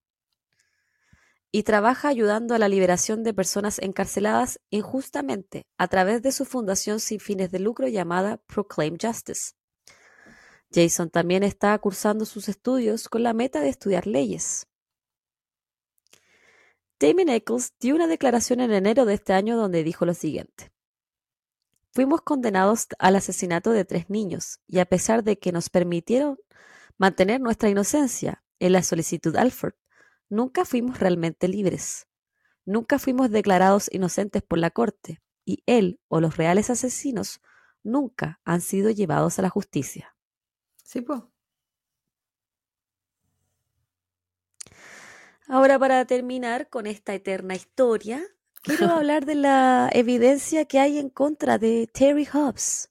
y 1.55 1.61
trabaja 1.61 2.07
ayudando 2.07 2.55
a 2.55 2.57
la 2.57 2.67
liberación 2.67 3.23
de 3.23 3.31
personas 3.31 3.77
encarceladas 3.77 4.59
injustamente 4.71 5.67
a 5.77 5.87
través 5.87 6.23
de 6.23 6.31
su 6.31 6.45
fundación 6.45 6.99
sin 6.99 7.19
fines 7.19 7.51
de 7.51 7.59
lucro 7.59 7.87
llamada 7.87 8.37
Proclaim 8.47 8.97
Justice. 8.99 9.53
Jason 10.73 11.11
también 11.11 11.43
está 11.43 11.77
cursando 11.77 12.25
sus 12.25 12.49
estudios 12.49 13.07
con 13.07 13.21
la 13.21 13.33
meta 13.33 13.61
de 13.61 13.69
estudiar 13.69 14.07
leyes. 14.07 14.65
Damon 16.99 17.29
Eccles 17.29 17.75
dio 17.79 17.93
una 17.93 18.07
declaración 18.07 18.59
en 18.59 18.71
enero 18.71 19.05
de 19.05 19.13
este 19.13 19.33
año 19.33 19.55
donde 19.55 19.83
dijo 19.83 20.07
lo 20.07 20.15
siguiente. 20.15 20.71
Fuimos 21.91 22.21
condenados 22.21 22.87
al 22.97 23.15
asesinato 23.15 23.69
de 23.69 23.85
tres 23.85 24.09
niños 24.09 24.59
y 24.67 24.79
a 24.79 24.85
pesar 24.85 25.23
de 25.23 25.37
que 25.37 25.51
nos 25.51 25.69
permitieron 25.69 26.39
mantener 26.97 27.41
nuestra 27.41 27.69
inocencia 27.69 28.43
en 28.57 28.71
la 28.71 28.81
solicitud 28.81 29.35
Alford, 29.35 29.75
Nunca 30.33 30.65
fuimos 30.65 30.99
realmente 30.99 31.47
libres. 31.47 32.07
Nunca 32.65 32.97
fuimos 32.97 33.29
declarados 33.29 33.87
inocentes 33.93 34.41
por 34.41 34.57
la 34.57 34.71
corte 34.71 35.21
y 35.45 35.61
él 35.67 35.99
o 36.07 36.19
los 36.19 36.37
reales 36.37 36.71
asesinos 36.71 37.39
nunca 37.83 38.41
han 38.43 38.59
sido 38.59 38.89
llevados 38.89 39.37
a 39.37 39.43
la 39.43 39.51
justicia. 39.51 40.15
Sí, 40.83 41.01
pues. 41.01 41.21
Ahora, 45.47 45.77
para 45.77 46.03
terminar 46.05 46.67
con 46.67 46.87
esta 46.87 47.13
eterna 47.13 47.53
historia, 47.53 48.23
quiero 48.63 48.87
hablar 48.89 49.27
de 49.27 49.35
la 49.35 49.87
evidencia 49.93 50.65
que 50.65 50.79
hay 50.79 50.97
en 50.97 51.11
contra 51.11 51.59
de 51.59 51.87
Terry 51.93 52.25
Hobbs, 52.25 52.89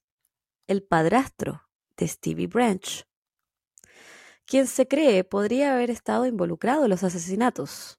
el 0.68 0.84
padrastro 0.84 1.64
de 1.96 2.06
Stevie 2.06 2.46
Branch, 2.46 3.04
quien 4.52 4.66
se 4.66 4.86
cree 4.86 5.24
podría 5.24 5.72
haber 5.72 5.88
estado 5.88 6.26
involucrado 6.26 6.84
en 6.84 6.90
los 6.90 7.02
asesinatos. 7.02 7.98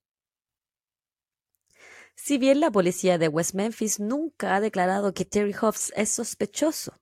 Si 2.16 2.38
bien 2.38 2.60
la 2.60 2.70
policía 2.70 3.18
de 3.18 3.28
West 3.28 3.56
Memphis 3.56 4.00
nunca 4.00 4.56
ha 4.56 4.62
declarado 4.62 5.16
que 5.16 5.26
Terry 5.26 5.54
Hobbs 5.60 5.92
es 5.96 6.12
sospechoso, 6.12 6.94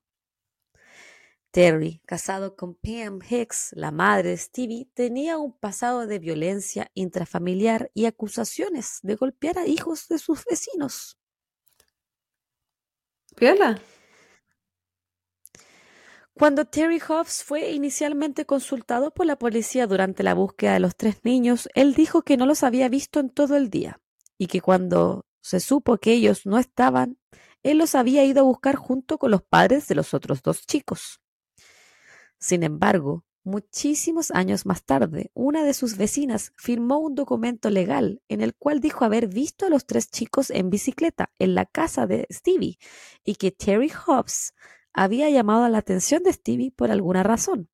Terry, 1.50 2.00
casado 2.06 2.56
con 2.56 2.76
Pam 2.76 3.18
Hicks, 3.28 3.74
la 3.76 3.90
madre 3.90 4.30
de 4.30 4.38
Stevie, 4.38 4.88
tenía 4.94 5.36
un 5.36 5.52
pasado 5.52 6.06
de 6.06 6.18
violencia 6.18 6.90
intrafamiliar 6.94 7.90
y 7.92 8.06
acusaciones 8.06 9.00
de 9.02 9.16
golpear 9.16 9.58
a 9.58 9.66
hijos 9.66 10.08
de 10.08 10.16
sus 10.16 10.46
vecinos. 10.46 11.18
¿Piola? 13.36 13.78
Cuando 16.34 16.64
Terry 16.64 16.98
Hobbs 16.98 17.44
fue 17.44 17.72
inicialmente 17.72 18.46
consultado 18.46 19.12
por 19.12 19.26
la 19.26 19.38
policía 19.38 19.86
durante 19.86 20.22
la 20.22 20.34
búsqueda 20.34 20.72
de 20.74 20.80
los 20.80 20.96
tres 20.96 21.20
niños, 21.24 21.68
él 21.74 21.94
dijo 21.94 22.22
que 22.22 22.38
no 22.38 22.46
los 22.46 22.62
había 22.62 22.88
visto 22.88 23.20
en 23.20 23.28
todo 23.28 23.54
el 23.56 23.68
día 23.68 24.00
y 24.38 24.46
que 24.46 24.62
cuando 24.62 25.26
se 25.42 25.60
supo 25.60 25.98
que 25.98 26.12
ellos 26.12 26.46
no 26.46 26.58
estaban, 26.58 27.18
él 27.62 27.78
los 27.78 27.94
había 27.94 28.24
ido 28.24 28.40
a 28.40 28.44
buscar 28.44 28.76
junto 28.76 29.18
con 29.18 29.30
los 29.30 29.42
padres 29.42 29.86
de 29.88 29.94
los 29.94 30.14
otros 30.14 30.42
dos 30.42 30.66
chicos. 30.66 31.20
Sin 32.38 32.62
embargo, 32.62 33.24
muchísimos 33.44 34.30
años 34.30 34.64
más 34.64 34.84
tarde, 34.84 35.30
una 35.34 35.64
de 35.64 35.74
sus 35.74 35.96
vecinas 35.96 36.52
firmó 36.56 36.98
un 36.98 37.14
documento 37.14 37.68
legal 37.68 38.22
en 38.28 38.40
el 38.40 38.54
cual 38.54 38.80
dijo 38.80 39.04
haber 39.04 39.28
visto 39.28 39.66
a 39.66 39.68
los 39.68 39.84
tres 39.84 40.10
chicos 40.10 40.50
en 40.50 40.70
bicicleta 40.70 41.30
en 41.38 41.54
la 41.54 41.66
casa 41.66 42.06
de 42.06 42.26
Stevie 42.32 42.78
y 43.22 43.34
que 43.34 43.52
Terry 43.52 43.90
Hobbs 43.90 44.54
había 44.92 45.30
llamado 45.30 45.68
la 45.68 45.78
atención 45.78 46.22
de 46.22 46.32
Stevie 46.32 46.70
por 46.70 46.90
alguna 46.90 47.22
razón. 47.22 47.68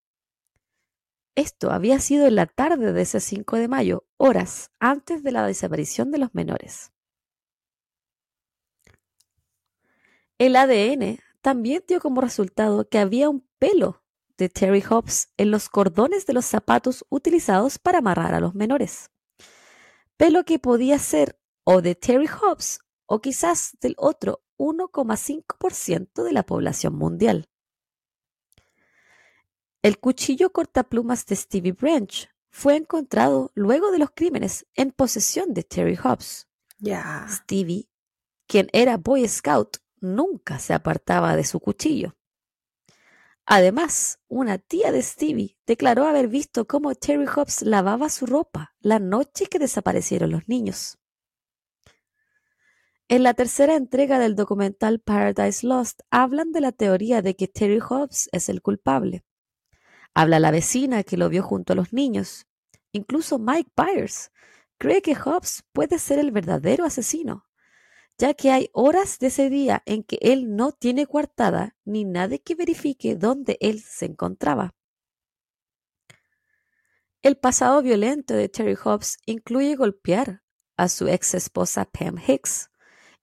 Esto 1.34 1.70
había 1.70 2.00
sido 2.00 2.26
en 2.26 2.34
la 2.34 2.46
tarde 2.46 2.92
de 2.92 3.02
ese 3.02 3.20
5 3.20 3.56
de 3.56 3.68
mayo, 3.68 4.06
horas 4.16 4.72
antes 4.80 5.22
de 5.22 5.32
la 5.32 5.46
desaparición 5.46 6.10
de 6.10 6.18
los 6.18 6.34
menores. 6.34 6.92
El 10.38 10.56
ADN 10.56 11.20
también 11.40 11.84
dio 11.86 12.00
como 12.00 12.20
resultado 12.20 12.88
que 12.88 12.98
había 12.98 13.28
un 13.28 13.46
pelo 13.58 14.02
de 14.36 14.48
Terry 14.48 14.82
Hobbs 14.82 15.28
en 15.36 15.50
los 15.50 15.68
cordones 15.68 16.26
de 16.26 16.32
los 16.32 16.44
zapatos 16.44 17.04
utilizados 17.08 17.78
para 17.78 17.98
amarrar 17.98 18.34
a 18.34 18.40
los 18.40 18.54
menores. 18.54 19.10
Pelo 20.16 20.44
que 20.44 20.58
podía 20.58 20.98
ser 20.98 21.38
o 21.64 21.82
de 21.82 21.94
Terry 21.94 22.28
Hobbs 22.28 22.80
o 23.09 23.20
quizás 23.20 23.76
del 23.80 23.94
otro 23.97 24.43
1,5% 24.59 26.22
de 26.22 26.32
la 26.32 26.44
población 26.44 26.94
mundial. 26.94 27.48
El 29.82 29.98
cuchillo 29.98 30.52
cortaplumas 30.52 31.24
de 31.26 31.36
Stevie 31.36 31.72
Branch 31.72 32.28
fue 32.51 32.76
encontrado 32.76 33.51
luego 33.55 33.90
de 33.90 33.98
los 33.98 34.10
crímenes 34.10 34.66
en 34.74 34.90
posesión 34.93 35.55
de 35.55 35.62
Terry 35.62 35.97
Hobbs. 35.97 36.48
Stevie, 37.30 37.89
quien 38.47 38.68
era 38.72 38.98
Boy 38.98 39.26
Scout, 39.26 39.78
nunca 40.01 40.59
se 40.59 40.74
apartaba 40.74 41.35
de 41.35 41.44
su 41.44 41.60
cuchillo. 41.60 42.14
Además, 43.47 44.20
una 44.28 44.59
tía 44.59 44.93
de 44.93 45.02
Stevie 45.02 45.56
declaró 45.66 46.06
haber 46.06 46.28
visto 46.28 46.66
cómo 46.66 46.94
Terry 46.94 47.26
Hobbs 47.26 47.62
lavaba 47.62 48.10
su 48.10 48.26
ropa 48.26 48.74
la 48.80 48.98
noche 48.98 49.47
que 49.47 49.59
desaparecieron 49.59 50.30
los 50.30 50.47
niños. 50.48 50.98
En 53.09 53.22
la 53.22 53.35
tercera 53.35 53.74
entrega 53.74 54.18
del 54.18 54.36
documental 54.36 55.01
Paradise 55.01 55.66
Lost 55.66 56.02
hablan 56.10 56.52
de 56.52 56.60
la 56.60 56.72
teoría 56.72 57.22
de 57.22 57.36
que 57.36 57.48
Terry 57.48 57.80
Hobbs 57.80 58.28
es 58.32 58.48
el 58.48 58.60
culpable. 58.60 59.24
Habla 60.14 60.40
la 60.40 60.51
vecina 60.51 61.02
que 61.02 61.16
lo 61.16 61.28
vio 61.28 61.43
junto 61.43 61.72
a 61.72 61.76
los 61.76 61.93
niños. 61.93 62.47
Incluso 62.93 63.39
Mike 63.39 63.70
Byers 63.76 64.30
cree 64.76 65.02
que 65.02 65.14
Hobbs 65.14 65.64
puede 65.72 65.98
ser 65.98 66.18
el 66.18 66.32
verdadero 66.32 66.85
asesino 66.85 67.48
ya 68.18 68.35
que 68.35 68.51
hay 68.51 68.68
horas 68.72 69.18
de 69.20 69.28
ese 69.28 69.48
día 69.48 69.82
en 69.86 70.02
que 70.02 70.18
él 70.20 70.56
no 70.56 70.72
tiene 70.72 71.06
coartada 71.06 71.76
ni 71.85 72.05
nadie 72.05 72.40
que 72.40 72.56
verifique 72.56 73.14
dónde 73.14 73.56
él 73.60 73.80
se 73.80 74.06
encontraba. 74.06 74.74
El 77.22 77.36
pasado 77.36 77.80
violento 77.80 78.35
de 78.35 78.48
Terry 78.48 78.76
Hobbs 78.82 79.18
incluye 79.24 79.76
golpear 79.76 80.43
a 80.76 80.89
su 80.89 81.09
ex 81.09 81.35
esposa 81.35 81.85
Pam 81.85 82.16
Hicks 82.18 82.67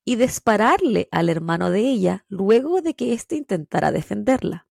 y 0.05 0.15
dispararle 0.15 1.09
al 1.11 1.29
hermano 1.29 1.71
de 1.71 1.81
ella 1.81 2.25
luego 2.29 2.81
de 2.81 2.95
que 2.95 3.11
éste 3.11 3.35
intentara 3.35 3.91
defenderla. 3.91 4.67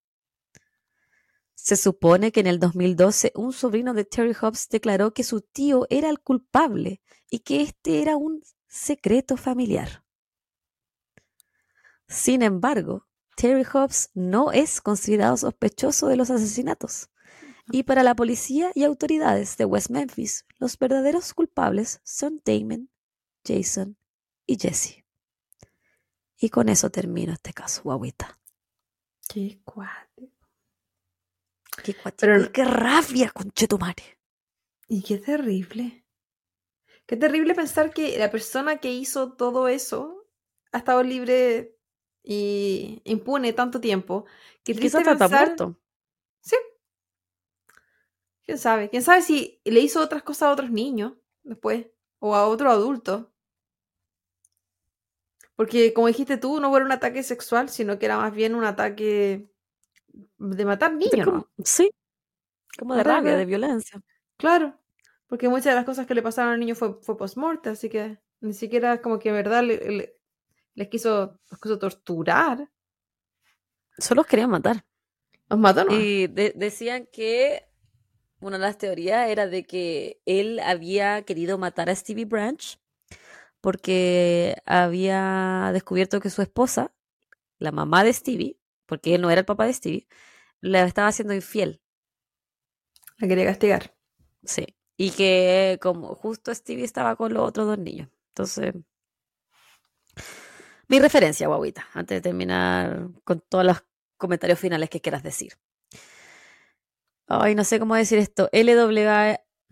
Se 1.55 1.77
supone 1.77 2.31
que 2.31 2.40
en 2.40 2.47
el 2.47 2.61
2012 2.61 3.32
un 3.35 3.52
sobrino 3.52 3.94
de 3.94 4.05
Terry 4.05 4.35
Hobbs 4.40 4.69
declaró 4.69 5.12
que 5.12 5.24
su 5.24 5.40
tío 5.40 5.86
era 5.90 6.09
el 6.09 6.20
culpable 6.20 7.02
y 7.28 7.40
que 7.40 7.62
este 7.62 8.01
era 8.01 8.16
un 8.16 8.43
secreto 8.69 9.36
familiar. 9.36 10.05
Sin 12.06 12.43
embargo, 12.43 13.09
Terry 13.36 13.65
Hobbs 13.65 14.11
no 14.15 14.52
es 14.52 14.81
considerado 14.81 15.36
sospechoso 15.36 16.06
de 16.06 16.16
los 16.16 16.31
asesinatos. 16.31 17.11
Y 17.73 17.85
para 17.85 18.02
la 18.02 18.15
policía 18.15 18.70
y 18.74 18.85
autoridades 18.85 19.56
de 19.56 19.65
West 19.65 19.90
Memphis, 19.90 20.44
los 20.59 20.78
verdaderos 20.78 21.32
culpables 21.32 22.01
son 22.05 22.43
Damon, 22.44 22.90
Jason 23.43 23.97
y 24.47 24.59
Jesse. 24.59 25.03
Y 26.39 26.51
con 26.51 26.69
eso 26.69 26.90
termino 26.90 27.32
este 27.32 27.52
caso, 27.52 27.82
guaguita. 27.82 28.39
Qué 29.28 29.61
cuate. 29.65 30.32
Qué 31.82 31.94
cuate. 31.94 32.27
Pero 32.27 32.52
qué 32.52 32.65
rabia, 32.65 33.31
conchetumare. 33.31 34.19
Y 34.89 35.02
qué 35.02 35.19
terrible. 35.19 36.05
Qué 37.06 37.16
terrible 37.16 37.55
pensar 37.55 37.93
que 37.93 38.19
la 38.19 38.31
persona 38.31 38.78
que 38.78 38.93
hizo 38.93 39.32
todo 39.32 39.69
eso 39.69 40.27
ha 40.73 40.78
estado 40.78 41.02
libre 41.02 41.77
y 42.23 43.02
impune 43.05 43.52
tanto 43.52 43.81
tiempo. 43.81 44.24
Que 44.62 44.74
Quizás 44.74 45.06
está 45.06 45.28
muerto. 45.28 45.78
Sí. 46.40 46.56
¿Quién 48.44 48.59
sabe? 48.59 48.89
¿Quién 48.90 49.02
sabe 49.02 49.23
si 49.23 49.61
le 49.65 49.81
hizo 49.81 50.01
otras 50.01 50.23
cosas 50.23 50.48
a 50.48 50.52
otros 50.52 50.70
niños 50.70 51.12
después? 51.43 51.86
O 52.19 52.35
a 52.35 52.47
otro 52.47 52.70
adulto. 52.70 53.34
Porque 55.56 55.93
como 55.93 56.09
dijiste 56.09 56.36
tú, 56.36 56.60
no 56.60 56.70
fue 56.70 56.82
un 56.82 56.93
ataque 56.93 57.22
sexual, 57.22 57.68
sino 57.68 57.98
que 57.98 58.06
era 58.06 58.16
más 58.16 58.35
bien 58.35 58.55
un 58.55 58.64
ataque 58.64 59.48
de 60.39 60.64
matar 60.64 60.93
niños, 60.94 61.26
¿no? 61.26 61.48
Sí. 61.64 61.90
Como 62.78 62.94
de 62.94 63.05
rabia, 63.05 63.36
de 63.36 63.47
violencia. 63.47 64.01
Claro. 64.36 64.78
Porque 65.28 65.48
muchas 65.48 65.66
de 65.66 65.74
las 65.74 65.85
cosas 65.85 66.06
que 66.06 66.14
le 66.14 66.22
pasaron 66.22 66.52
al 66.52 66.60
niño 66.60 66.74
fue, 66.74 66.94
fue 67.02 67.16
post-morte, 67.16 67.70
así 67.70 67.89
que 67.89 68.18
ni 68.40 68.52
siquiera 68.52 69.01
como 69.01 69.18
que 69.18 69.31
en 69.31 69.36
verdad 69.36 69.62
le, 69.62 70.18
les 70.74 70.89
quiso, 70.89 71.40
los 71.51 71.60
quiso 71.60 71.78
torturar. 71.78 72.70
Solo 73.97 74.20
los 74.20 74.26
querían 74.26 74.51
matar. 74.51 74.85
Los 75.48 75.59
mató, 75.59 75.86
Y 75.90 76.26
decían 76.26 77.09
que 77.12 77.68
una 78.40 78.59
de 78.59 78.62
las 78.62 78.78
teorías 78.78 79.28
era 79.28 79.47
de 79.47 79.64
que 79.64 80.20
él 80.26 80.59
había 80.60 81.22
querido 81.22 81.59
matar 81.59 81.89
a 81.89 81.94
Stevie 81.94 82.24
Branch 82.24 82.78
porque 83.65 84.57
había 84.66 85.70
descubierto 85.73 86.20
que 86.20 86.28
su 86.28 86.43
esposa, 86.43 86.93
la 87.59 87.73
mamá 87.73 88.05
de 88.05 88.12
Stevie, 88.12 88.59
porque 88.85 89.15
él 89.15 89.23
no 89.23 89.31
era 89.31 89.39
el 89.39 89.47
papá 89.47 89.65
de 89.65 89.73
Stevie, 89.73 90.07
le 90.61 90.82
estaba 90.82 91.09
haciendo 91.09 91.32
infiel. 91.32 91.81
La 93.16 93.27
quería 93.27 93.47
castigar. 93.47 93.97
Sí. 94.43 94.77
Y 94.99 95.12
que 95.12 95.78
como 95.81 96.15
justo 96.15 96.55
Stevie 96.55 96.85
estaba 96.85 97.16
con 97.16 97.32
los 97.32 97.43
otros 97.43 97.66
dos 97.66 97.78
niños. 97.78 98.11
Entonces, 98.32 98.74
mi 100.86 101.01
referencia, 101.01 101.49
guaguita, 101.49 101.89
antes 101.95 102.19
de 102.19 102.20
terminar 102.20 103.09
con 103.24 103.41
todos 103.49 103.65
los 103.65 103.82
comentarios 104.19 104.59
finales 104.59 104.91
que 104.91 105.01
quieras 105.01 105.23
decir. 105.23 105.55
Ay, 107.28 107.55
no 107.55 107.65
sé 107.65 107.78
cómo 107.78 107.95
decir 107.95 108.19
esto. 108.19 108.51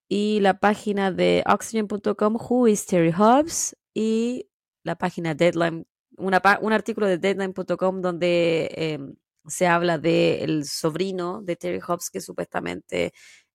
y 0.08 0.40
la 0.40 0.58
página 0.58 1.12
de 1.12 1.44
oxygen.com, 1.46 2.36
Who 2.36 2.68
is 2.68 2.86
Terry 2.86 3.12
Hobbs, 3.12 3.76
y 3.94 4.48
la 4.84 4.96
página 4.96 5.34
Deadline, 5.34 5.86
un 6.16 6.72
artículo 6.72 7.06
de 7.06 7.18
Deadline.com 7.18 8.00
donde 8.00 8.70
em, 8.74 9.16
se 9.46 9.66
habla 9.66 9.98
del 9.98 10.64
sobrino 10.64 11.42
de 11.42 11.56
Terry 11.56 11.80
Hobbs 11.80 12.10
que 12.10 12.20
supuestamente 12.20 13.12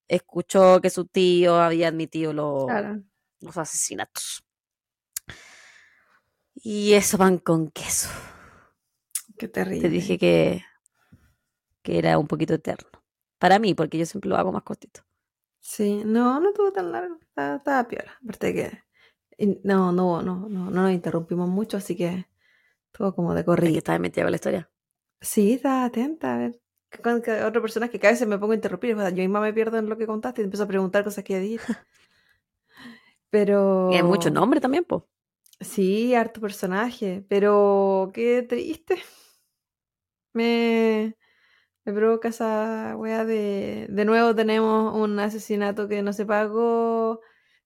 escuchó 0.08 0.82
que 0.82 0.90
su 0.90 1.06
tío 1.06 1.56
había 1.56 1.88
admitido 1.88 2.34
los 3.44 3.58
asesinatos. 3.58 4.44
Y 6.56 6.94
eso 6.94 7.18
van 7.18 7.40
con 7.40 7.72
queso. 7.72 8.10
Qué 9.38 9.48
terrible. 9.48 9.82
Te 9.82 9.90
dije 9.90 10.18
que, 10.18 10.64
que 11.82 11.98
era 11.98 12.18
un 12.18 12.28
poquito 12.28 12.54
eterno. 12.54 12.90
Para 13.40 13.60
mí, 13.60 13.74
porque 13.74 13.98
yo 13.98 14.06
siempre 14.06 14.30
lo 14.30 14.38
hago 14.38 14.52
más 14.52 14.64
cortito. 14.64 15.02
Sí, 15.60 16.04
no, 16.06 16.40
no 16.40 16.50
estuvo 16.50 16.72
tan 16.72 16.92
largo. 16.92 17.18
Estaba, 17.36 17.88
piola. 17.88 18.18
Aparte 18.24 18.54
que. 18.54 18.84
No, 19.64 19.92
no, 19.92 20.22
no, 20.22 20.48
no, 20.48 20.70
no 20.70 20.70
nos 20.70 20.92
interrumpimos 20.92 21.50
mucho, 21.50 21.78
así 21.78 21.96
que 21.96 22.28
estuvo 22.88 23.16
como 23.16 23.34
de 23.34 23.44
corrido. 23.44 23.78
¿Estás 23.78 24.00
metida 24.00 24.24
con 24.24 24.32
la 24.32 24.36
historia? 24.36 24.70
Sí, 25.20 25.54
estaba 25.54 25.86
atenta 25.86 26.36
a 26.36 26.38
ver. 26.38 26.60
Con 27.02 27.16
otra 27.16 27.62
persona 27.62 27.90
que 27.90 28.00
cada 28.00 28.14
vez 28.14 28.28
me 28.28 28.38
pongo 28.38 28.52
a 28.52 28.56
interrumpir. 28.56 28.96
Yo 28.96 29.12
misma 29.16 29.42
me 29.42 29.54
pierdo 29.54 29.78
en 29.78 29.90
lo 29.90 29.98
que 29.98 30.06
contaste 30.06 30.42
y 30.42 30.44
empiezo 30.44 30.66
a 30.66 30.68
preguntar 30.68 31.04
cosas 31.04 31.24
que 31.24 31.40
dije. 31.40 31.66
Pero. 33.34 33.90
Y 33.92 33.96
hay 33.96 34.04
mucho 34.04 34.30
nombre 34.30 34.62
también, 34.62 34.84
pues. 34.84 35.02
Sí, 35.60 36.14
harto 36.14 36.40
personaje, 36.40 37.26
pero 37.28 38.12
qué 38.14 38.44
triste. 38.44 39.02
Me, 40.34 41.18
me 41.84 41.94
provoca 41.94 42.28
esa 42.28 42.94
weá 42.96 43.26
de... 43.26 43.88
De 43.90 44.06
nuevo 44.06 44.36
tenemos 44.36 44.96
un 44.96 45.20
asesinato 45.20 45.88
que 45.88 46.04
no 46.04 46.14
se 46.14 46.28
pagó, 46.28 47.22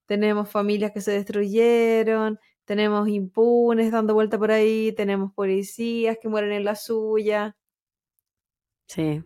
tenemos 0.05 0.49
familias 0.49 0.91
que 0.93 1.01
se 1.01 1.11
destruyeron, 1.11 2.39
tenemos 2.63 3.09
impunes 3.09 3.91
dando 3.91 4.13
vuelta 4.13 4.37
por 4.37 4.51
ahí, 4.51 4.93
tenemos 4.93 5.33
policías 5.33 6.17
que 6.21 6.29
mueren 6.29 6.53
en 6.53 6.63
la 6.63 6.75
suya. 6.75 7.57
Sí. 8.87 9.21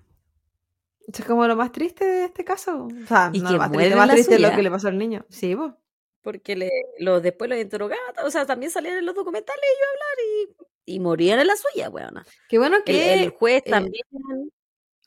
Eso 1.02 1.22
es 1.22 1.26
como 1.26 1.46
lo 1.46 1.56
más 1.56 1.72
triste 1.72 2.04
de 2.04 2.26
este 2.26 2.44
caso. 2.44 2.86
O 2.86 3.08
sea, 3.08 3.30
no, 3.30 3.52
lo 3.52 3.58
más 3.60 3.72
triste, 3.72 3.96
más 3.96 4.10
triste 4.10 4.36
es 4.36 4.42
lo 4.42 4.52
que 4.56 4.64
le 4.64 4.72
pasó 4.72 4.88
al 4.88 4.98
niño. 4.98 5.24
Sí, 5.30 5.54
vos 5.54 5.74
porque 6.22 6.56
le, 6.56 6.70
los, 7.00 7.22
después 7.22 7.50
los 7.50 7.60
interrogaban, 7.60 8.14
o 8.24 8.32
sea, 8.32 8.46
también 8.46 8.72
salían 8.72 8.98
en 8.98 9.06
los 9.06 9.16
documentales 9.16 9.62
ellos 9.64 9.88
a 9.88 9.92
hablar 9.92 10.68
y, 10.86 10.96
y 10.96 11.00
morían 11.00 11.40
en 11.40 11.48
la 11.48 11.56
suya, 11.56 11.90
weona. 11.90 12.26
Qué 12.50 12.58
bueno 12.58 12.78
que... 12.86 13.14
El, 13.14 13.30
juez 13.32 13.64
eh, 13.66 13.70
también... 13.70 14.04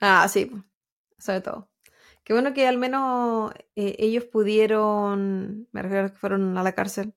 Ah, 0.01 0.29
sí, 0.29 0.51
sobre 1.19 1.41
todo. 1.41 1.71
Qué 2.25 2.33
bueno 2.33 2.55
que 2.55 2.67
al 2.67 2.79
menos 2.79 3.53
eh, 3.77 3.97
ellos 3.99 4.25
pudieron, 4.25 5.69
me 5.73 5.83
refiero 5.83 6.07
a 6.07 6.11
que 6.11 6.17
fueron 6.17 6.57
a 6.59 6.63
la 6.63 6.73
cárcel, 6.75 7.15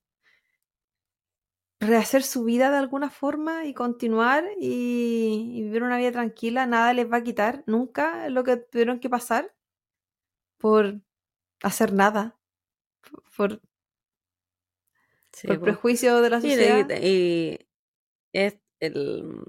rehacer 1.80 2.24
su 2.24 2.44
vida 2.44 2.72
de 2.72 2.78
alguna 2.78 3.10
forma 3.10 3.66
y 3.66 3.74
continuar 3.74 4.44
y, 4.60 5.54
y, 5.56 5.64
vivir 5.64 5.84
una 5.84 5.98
vida 5.98 6.12
tranquila. 6.12 6.66
Nada 6.66 6.94
les 6.94 7.12
va 7.12 7.18
a 7.18 7.24
quitar 7.24 7.64
nunca 7.68 8.30
lo 8.30 8.44
que 8.44 8.58
tuvieron 8.58 9.00
que 9.00 9.10
pasar 9.10 9.54
por 10.58 11.02
hacer 11.62 11.94
nada, 11.94 12.38
por 13.36 13.62
el 15.44 15.60
prejuicio 15.60 16.22
de 16.22 16.30
la 16.30 16.42
sociedad. 16.42 16.90
y, 17.02 17.60
es 18.34 18.60
el 18.80 19.44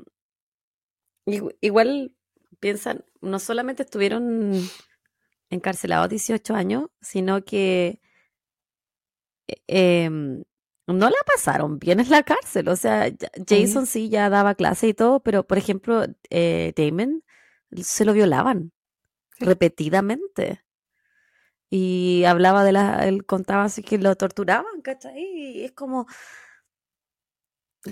igual 1.61 2.15
piensan, 2.61 3.05
no 3.21 3.39
solamente 3.39 3.83
estuvieron 3.83 4.53
encarcelados 5.51 6.09
18 6.09 6.55
años, 6.55 6.91
sino 7.01 7.45
que 7.45 8.01
eh, 9.67 10.09
no 10.11 11.11
la 11.11 11.17
pasaron 11.27 11.79
bien 11.79 12.01
en 12.01 12.11
la 12.11 12.23
cárcel. 12.23 12.69
O 12.69 12.77
sea, 12.77 13.11
Jason 13.47 13.87
sí 13.87 14.09
ya 14.09 14.31
daba 14.31 14.55
clase 14.55 14.89
y 14.89 14.95
todo, 14.95 15.21
pero 15.21 15.47
por 15.47 15.59
ejemplo, 15.59 16.05
eh, 16.31 16.73
Damon 16.77 17.23
se 17.77 18.05
lo 18.05 18.13
violaban 18.13 18.73
repetidamente 19.39 20.65
y 21.71 22.25
hablaba 22.25 22.65
de 22.65 22.73
la, 22.73 23.07
él 23.07 23.27
contaba 23.27 23.65
así 23.65 23.83
que 23.83 23.99
lo 23.99 24.15
torturaban, 24.17 24.81
¿cachai? 24.83 25.23
Y 25.23 25.65
es 25.65 25.73
como, 25.73 26.07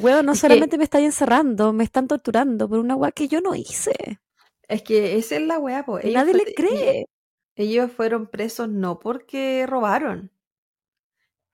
weón, 0.01 0.27
no 0.27 0.35
solamente 0.35 0.79
me 0.79 0.85
estáis 0.85 1.07
encerrando, 1.07 1.73
me 1.73 1.85
están 1.85 2.09
torturando 2.09 2.69
por 2.69 2.79
una 2.79 2.97
weá 2.97 3.13
que 3.13 3.29
yo 3.29 3.41
no 3.41 3.55
hice. 3.55 4.21
Es 4.69 4.83
que 4.83 5.17
esa 5.17 5.37
es 5.37 5.43
la 5.43 5.59
weá, 5.59 5.85
pues. 5.85 6.05
Nadie 6.13 6.35
le 6.35 6.55
cree. 6.55 7.07
Ellos 7.55 7.91
fueron 7.91 8.27
presos 8.27 8.69
no 8.69 8.99
porque 8.99 9.65
robaron. 9.67 10.31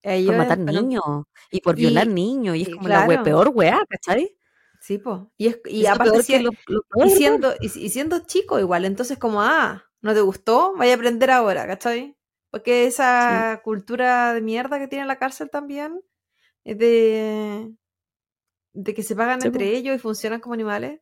por 0.02 0.36
matar 0.36 0.58
niños 0.58 1.04
y 1.50 1.60
por 1.60 1.76
violar 1.76 2.06
niños. 2.06 2.56
Y 2.56 2.62
es 2.62 2.68
como 2.70 2.88
la 2.88 3.22
peor 3.22 3.50
weá, 3.54 3.84
¿cachai? 3.88 4.36
Sí, 4.80 4.98
pues. 4.98 5.20
Y, 5.38 5.54
y 5.66 5.86
aparte, 5.86 6.18
y, 6.18 6.22
siendo, 7.10 7.54
y, 7.60 7.68
siendo 7.68 8.18
chico 8.26 8.58
igual, 8.58 8.84
entonces 8.84 9.16
como, 9.16 9.40
ah, 9.40 9.84
no 10.02 10.14
te 10.14 10.20
gustó, 10.20 10.74
vaya 10.76 10.92
a 10.94 10.96
aprender 10.96 11.30
ahora, 11.30 11.66
¿cachai? 11.66 12.16
Porque 12.50 12.86
esa 12.86 13.60
cultura 13.64 14.34
de 14.34 14.42
mierda 14.42 14.78
que 14.78 14.88
tiene 14.88 15.06
la 15.06 15.18
cárcel 15.18 15.50
también 15.50 16.02
es 16.64 16.78
de, 16.78 17.74
de 18.74 18.94
que 18.94 19.02
se 19.02 19.16
pagan 19.16 19.42
entre 19.42 19.74
ellos 19.76 19.96
y 19.96 19.98
funcionan 19.98 20.40
como 20.40 20.54
animales. 20.54 21.00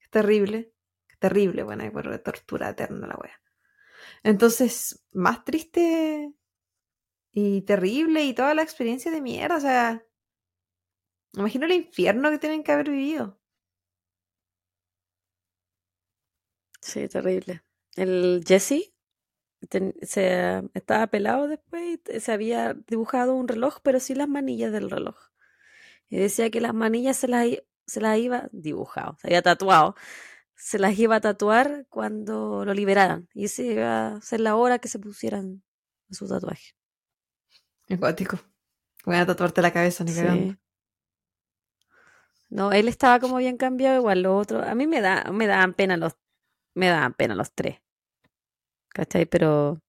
Es 0.00 0.08
terrible, 0.10 0.72
es 1.08 1.18
terrible, 1.18 1.62
bueno, 1.64 1.82
hay 1.82 1.90
de 1.90 2.18
tortura 2.20 2.68
eterna 2.70 3.06
la 3.08 3.16
wea. 3.16 3.40
Entonces, 4.24 5.04
más 5.12 5.44
triste 5.44 6.32
y 7.32 7.62
terrible 7.62 8.24
y 8.24 8.34
toda 8.34 8.54
la 8.54 8.62
experiencia 8.62 9.10
de 9.10 9.20
mierda, 9.20 9.56
o 9.56 9.60
sea, 9.60 10.02
imagino 11.36 11.66
el 11.66 11.72
infierno 11.72 12.30
que 12.30 12.38
tienen 12.38 12.64
que 12.64 12.72
haber 12.72 12.90
vivido. 12.90 13.38
Sí, 16.80 17.08
terrible. 17.08 17.64
El 17.96 18.44
Jesse 18.46 18.94
se, 20.02 20.62
estaba 20.74 21.06
pelado 21.06 21.48
después 21.48 22.00
y 22.12 22.20
se 22.20 22.32
había 22.32 22.74
dibujado 22.86 23.34
un 23.34 23.48
reloj, 23.48 23.78
pero 23.82 24.00
sin 24.00 24.18
las 24.18 24.28
manillas 24.28 24.72
del 24.72 24.90
reloj. 24.90 25.16
Y 26.08 26.18
decía 26.18 26.50
que 26.50 26.60
las 26.60 26.74
manillas 26.74 27.16
se 27.16 27.28
las, 27.28 27.46
se 27.86 28.00
las 28.00 28.18
iba 28.18 28.48
dibujado, 28.52 29.16
se 29.20 29.28
había 29.28 29.42
tatuado, 29.42 29.94
se 30.54 30.78
las 30.78 30.98
iba 30.98 31.16
a 31.16 31.20
tatuar 31.20 31.86
cuando 31.88 32.64
lo 32.64 32.74
liberaran. 32.74 33.28
Y 33.34 33.46
esa 33.46 33.62
iba 33.62 34.06
a 34.08 34.20
ser 34.20 34.40
la 34.40 34.56
hora 34.56 34.78
que 34.78 34.88
se 34.88 34.98
pusieran 34.98 35.62
su 36.10 36.28
tatuaje. 36.28 36.74
Acuático. 37.90 38.38
Voy 39.04 39.16
a 39.16 39.26
tatuarte 39.26 39.60
la 39.60 39.72
cabeza, 39.72 40.04
ni 40.04 40.12
sí. 40.12 40.56
No, 42.48 42.72
él 42.72 42.88
estaba 42.88 43.18
como 43.18 43.36
bien 43.38 43.56
cambiado, 43.56 43.96
igual 43.96 44.22
lo 44.22 44.36
otro. 44.36 44.62
A 44.62 44.74
mí 44.74 44.86
me 44.86 45.00
da, 45.00 45.24
me 45.32 45.46
daban 45.46 45.74
pena 45.74 45.96
los, 45.96 46.16
me 46.74 46.86
daban 46.86 47.12
pena 47.14 47.34
los 47.34 47.52
tres. 47.52 47.83
¿Cachai? 48.94 49.26
Pero, 49.26 49.80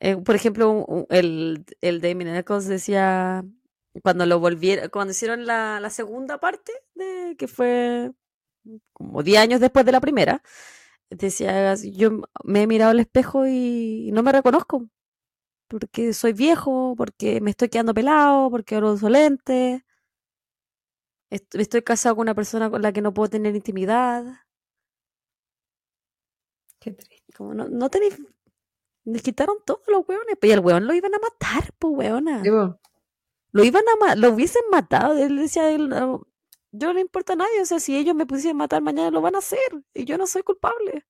eh, 0.00 0.16
por 0.16 0.34
ejemplo, 0.34 1.06
el, 1.10 1.64
el 1.80 2.00
Damien 2.00 2.34
Eccles 2.36 2.66
decía, 2.66 3.44
cuando 4.02 4.26
lo 4.26 4.40
volvieron, 4.40 4.88
cuando 4.90 5.12
hicieron 5.12 5.46
la, 5.46 5.80
la 5.80 5.90
segunda 5.90 6.38
parte, 6.40 6.72
de, 6.94 7.36
que 7.38 7.48
fue 7.48 8.10
como 8.94 9.22
10 9.24 9.40
años 9.40 9.60
después 9.60 9.86
de 9.86 9.92
la 9.92 10.00
primera, 10.00 10.42
decía, 11.10 11.74
yo 11.76 12.22
me 12.44 12.62
he 12.64 12.68
mirado 12.68 12.92
al 12.92 13.00
espejo 13.00 13.46
y 13.48 14.10
no 14.14 14.22
me 14.24 14.32
reconozco, 14.32 14.88
porque 15.68 16.14
soy 16.14 16.32
viejo, 16.34 16.94
porque 16.98 17.40
me 17.42 17.50
estoy 17.52 17.68
quedando 17.70 17.94
pelado, 17.94 18.50
porque 18.50 18.76
ahora 18.76 18.92
uso 18.92 19.10
lentes, 19.10 19.82
estoy 21.30 21.82
casado 21.82 22.14
con 22.16 22.22
una 22.22 22.34
persona 22.36 22.70
con 22.70 22.82
la 22.82 22.92
que 22.92 23.02
no 23.02 23.12
puedo 23.14 23.30
tener 23.30 23.54
intimidad. 23.56 24.24
Qué 26.78 26.90
triste. 26.92 27.19
Como 27.36 27.54
no, 27.54 27.68
no 27.68 27.90
tenéis. 27.90 28.18
Les 29.04 29.22
quitaron 29.22 29.56
todos 29.64 29.82
los 29.88 30.06
hueones. 30.06 30.36
Pues 30.38 30.50
y 30.50 30.52
el 30.52 30.60
hueón 30.60 30.86
lo 30.86 30.94
iban 30.94 31.14
a 31.14 31.18
matar, 31.18 31.72
pues 31.78 31.94
hueona. 31.96 32.42
Lo 33.52 33.64
iban 33.64 33.82
a 33.88 33.96
matar, 33.96 34.18
lo 34.18 34.30
hubiesen 34.30 34.62
matado. 34.70 35.16
Él 35.16 35.36
decía, 35.36 35.70
él, 35.70 35.88
yo 35.90 36.88
no 36.88 36.92
le 36.92 37.00
importa 37.00 37.32
a 37.32 37.36
nadie. 37.36 37.62
O 37.62 37.66
sea, 37.66 37.80
si 37.80 37.96
ellos 37.96 38.14
me 38.14 38.26
pusiesen 38.26 38.56
matar 38.56 38.82
mañana, 38.82 39.10
lo 39.10 39.20
van 39.20 39.34
a 39.34 39.38
hacer. 39.38 39.58
Y 39.94 40.04
yo 40.04 40.18
no 40.18 40.26
soy 40.26 40.42
culpable. 40.42 41.06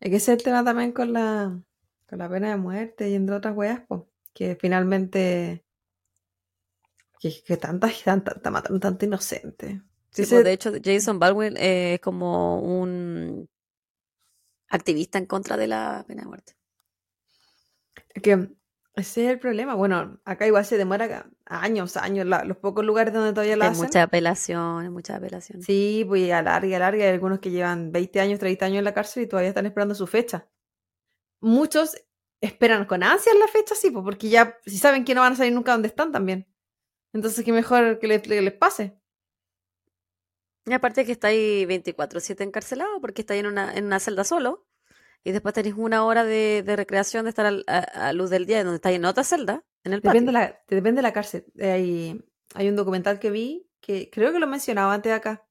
Hay 0.00 0.10
que 0.10 0.20
ser 0.20 0.40
tema 0.42 0.64
también 0.64 0.92
con 0.92 1.12
la, 1.12 1.60
con 2.08 2.18
la 2.18 2.28
pena 2.28 2.50
de 2.50 2.56
muerte 2.56 3.10
y 3.10 3.14
entre 3.14 3.36
otras 3.36 3.56
weas, 3.56 3.82
pues. 3.88 4.02
Que 4.32 4.56
finalmente. 4.56 5.64
Que, 7.18 7.42
que 7.42 7.56
tanta, 7.56 7.90
tanta, 8.04 8.34
tanta, 8.40 8.62
tanta 8.78 9.04
inocente. 9.04 9.82
Sí, 10.10 10.24
pues, 10.26 10.44
de 10.44 10.52
hecho, 10.52 10.72
Jason 10.82 11.18
Baldwin 11.18 11.56
es 11.56 12.00
como 12.00 12.60
un 12.60 13.48
activista 14.70 15.18
en 15.18 15.26
contra 15.26 15.56
de 15.56 15.66
la 15.66 16.04
pena 16.06 16.22
de 16.22 16.28
muerte. 16.28 16.56
Que 18.22 18.48
Ese 18.94 19.24
es 19.24 19.30
el 19.30 19.38
problema. 19.38 19.74
Bueno, 19.74 20.20
acá 20.24 20.46
igual 20.46 20.64
se 20.64 20.78
demora 20.78 21.26
años, 21.46 21.96
años, 21.96 22.26
los 22.26 22.56
pocos 22.56 22.84
lugares 22.84 23.12
donde 23.12 23.32
todavía 23.32 23.56
lo 23.56 23.64
Hay 23.64 23.70
hacen. 23.70 23.84
mucha 23.84 24.02
apelación, 24.02 24.82
hay 24.82 24.90
mucha 24.90 25.16
apelación. 25.16 25.62
Sí, 25.62 26.04
pues 26.06 26.30
alarga, 26.32 26.76
alarga. 26.76 27.04
Hay 27.04 27.10
algunos 27.10 27.40
que 27.40 27.50
llevan 27.50 27.92
20 27.92 28.20
años, 28.20 28.38
30 28.38 28.66
años 28.66 28.78
en 28.78 28.84
la 28.84 28.94
cárcel 28.94 29.24
y 29.24 29.26
todavía 29.26 29.50
están 29.50 29.66
esperando 29.66 29.94
su 29.94 30.06
fecha. 30.06 30.48
Muchos 31.40 31.96
esperan 32.40 32.84
con 32.86 33.02
ansias 33.02 33.36
la 33.38 33.48
fecha, 33.48 33.74
sí, 33.74 33.90
pues 33.90 34.04
porque 34.04 34.28
ya 34.28 34.56
si 34.64 34.78
saben 34.78 35.04
que 35.04 35.14
no 35.14 35.20
van 35.20 35.34
a 35.34 35.36
salir 35.36 35.52
nunca 35.52 35.72
donde 35.72 35.88
están 35.88 36.12
también. 36.12 36.46
Entonces, 37.12 37.44
qué 37.44 37.52
mejor 37.52 37.98
que 37.98 38.06
les 38.06 38.52
pase. 38.52 38.99
Y 40.66 40.72
aparte 40.72 41.04
que 41.04 41.12
está 41.12 41.28
ahí 41.28 41.64
24-7 41.66 42.44
encarcelado 42.44 43.00
porque 43.00 43.22
está 43.22 43.34
ahí 43.34 43.40
en 43.40 43.46
una, 43.46 43.74
en 43.74 43.86
una 43.86 43.98
celda 44.00 44.24
solo 44.24 44.66
y 45.24 45.32
después 45.32 45.54
tenés 45.54 45.74
una 45.76 46.04
hora 46.04 46.24
de, 46.24 46.62
de 46.64 46.76
recreación 46.76 47.24
de 47.24 47.30
estar 47.30 47.46
al- 47.46 47.64
a, 47.66 47.78
a 48.08 48.12
luz 48.12 48.30
del 48.30 48.46
día 48.46 48.62
donde 48.64 48.76
está 48.76 48.92
en 48.92 49.04
otra 49.04 49.24
celda, 49.24 49.64
en 49.84 49.92
el. 49.94 50.00
Depende 50.02 50.26
de 50.26 50.32
la, 50.32 50.60
depende 50.68 50.98
de 50.98 51.02
la 51.02 51.12
cárcel. 51.12 51.44
Hay, 51.60 52.22
hay 52.54 52.68
un 52.68 52.76
documental 52.76 53.18
que 53.18 53.30
vi 53.30 53.66
que 53.80 54.10
creo 54.10 54.32
que 54.32 54.38
lo 54.38 54.46
mencionaba 54.46 54.94
antes 54.94 55.12
acá. 55.12 55.46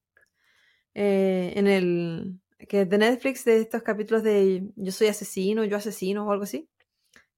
eh, 0.94 1.52
en 1.56 1.66
el. 1.66 2.40
que 2.68 2.82
es 2.82 2.90
de 2.90 2.98
Netflix, 2.98 3.44
de 3.44 3.60
estos 3.60 3.82
capítulos 3.82 4.22
de 4.22 4.68
Yo 4.76 4.92
soy 4.92 5.08
asesino, 5.08 5.64
yo 5.64 5.76
asesino 5.76 6.26
o 6.26 6.32
algo 6.32 6.44
así. 6.44 6.68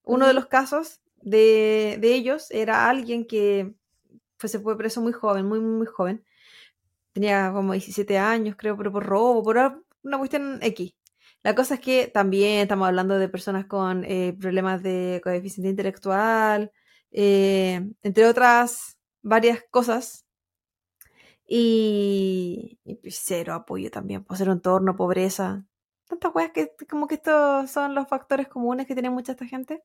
Uno 0.04 0.26
de 0.26 0.34
los 0.34 0.46
casos 0.46 1.00
de, 1.22 1.98
de 2.00 2.14
ellos 2.14 2.50
era 2.50 2.88
alguien 2.90 3.26
que 3.26 3.74
fue, 4.38 4.48
se 4.48 4.60
fue 4.60 4.76
preso 4.78 5.00
muy 5.00 5.12
joven, 5.12 5.46
muy, 5.46 5.60
muy, 5.60 5.78
muy 5.78 5.86
joven. 5.86 6.24
Tenía 7.12 7.52
como 7.52 7.72
17 7.72 8.18
años, 8.18 8.56
creo, 8.56 8.76
pero 8.76 8.92
por 8.92 9.04
robo, 9.04 9.42
por 9.42 9.56
una 10.02 10.18
cuestión 10.18 10.58
X. 10.62 10.94
La 11.42 11.54
cosa 11.54 11.74
es 11.74 11.80
que 11.80 12.06
también 12.08 12.60
estamos 12.60 12.88
hablando 12.88 13.18
de 13.18 13.28
personas 13.28 13.66
con 13.66 14.04
eh, 14.04 14.36
problemas 14.40 14.82
de 14.82 15.20
coeficiente 15.24 15.70
intelectual, 15.70 16.72
eh, 17.10 17.90
entre 18.02 18.26
otras 18.26 18.98
varias 19.22 19.62
cosas. 19.70 20.24
Y, 21.46 22.78
y 22.84 22.94
pues 22.96 23.20
cero 23.22 23.54
apoyo 23.54 23.90
también, 23.90 24.24
pues 24.24 24.38
cero 24.38 24.52
entorno, 24.52 24.96
pobreza. 24.96 25.64
Tantas 26.08 26.34
weas 26.34 26.52
que 26.52 26.72
como 26.88 27.06
que 27.08 27.16
estos 27.16 27.70
son 27.70 27.94
los 27.94 28.08
factores 28.08 28.48
comunes 28.48 28.86
que 28.86 28.94
tiene 28.94 29.10
mucha 29.10 29.32
esta 29.32 29.46
gente. 29.46 29.82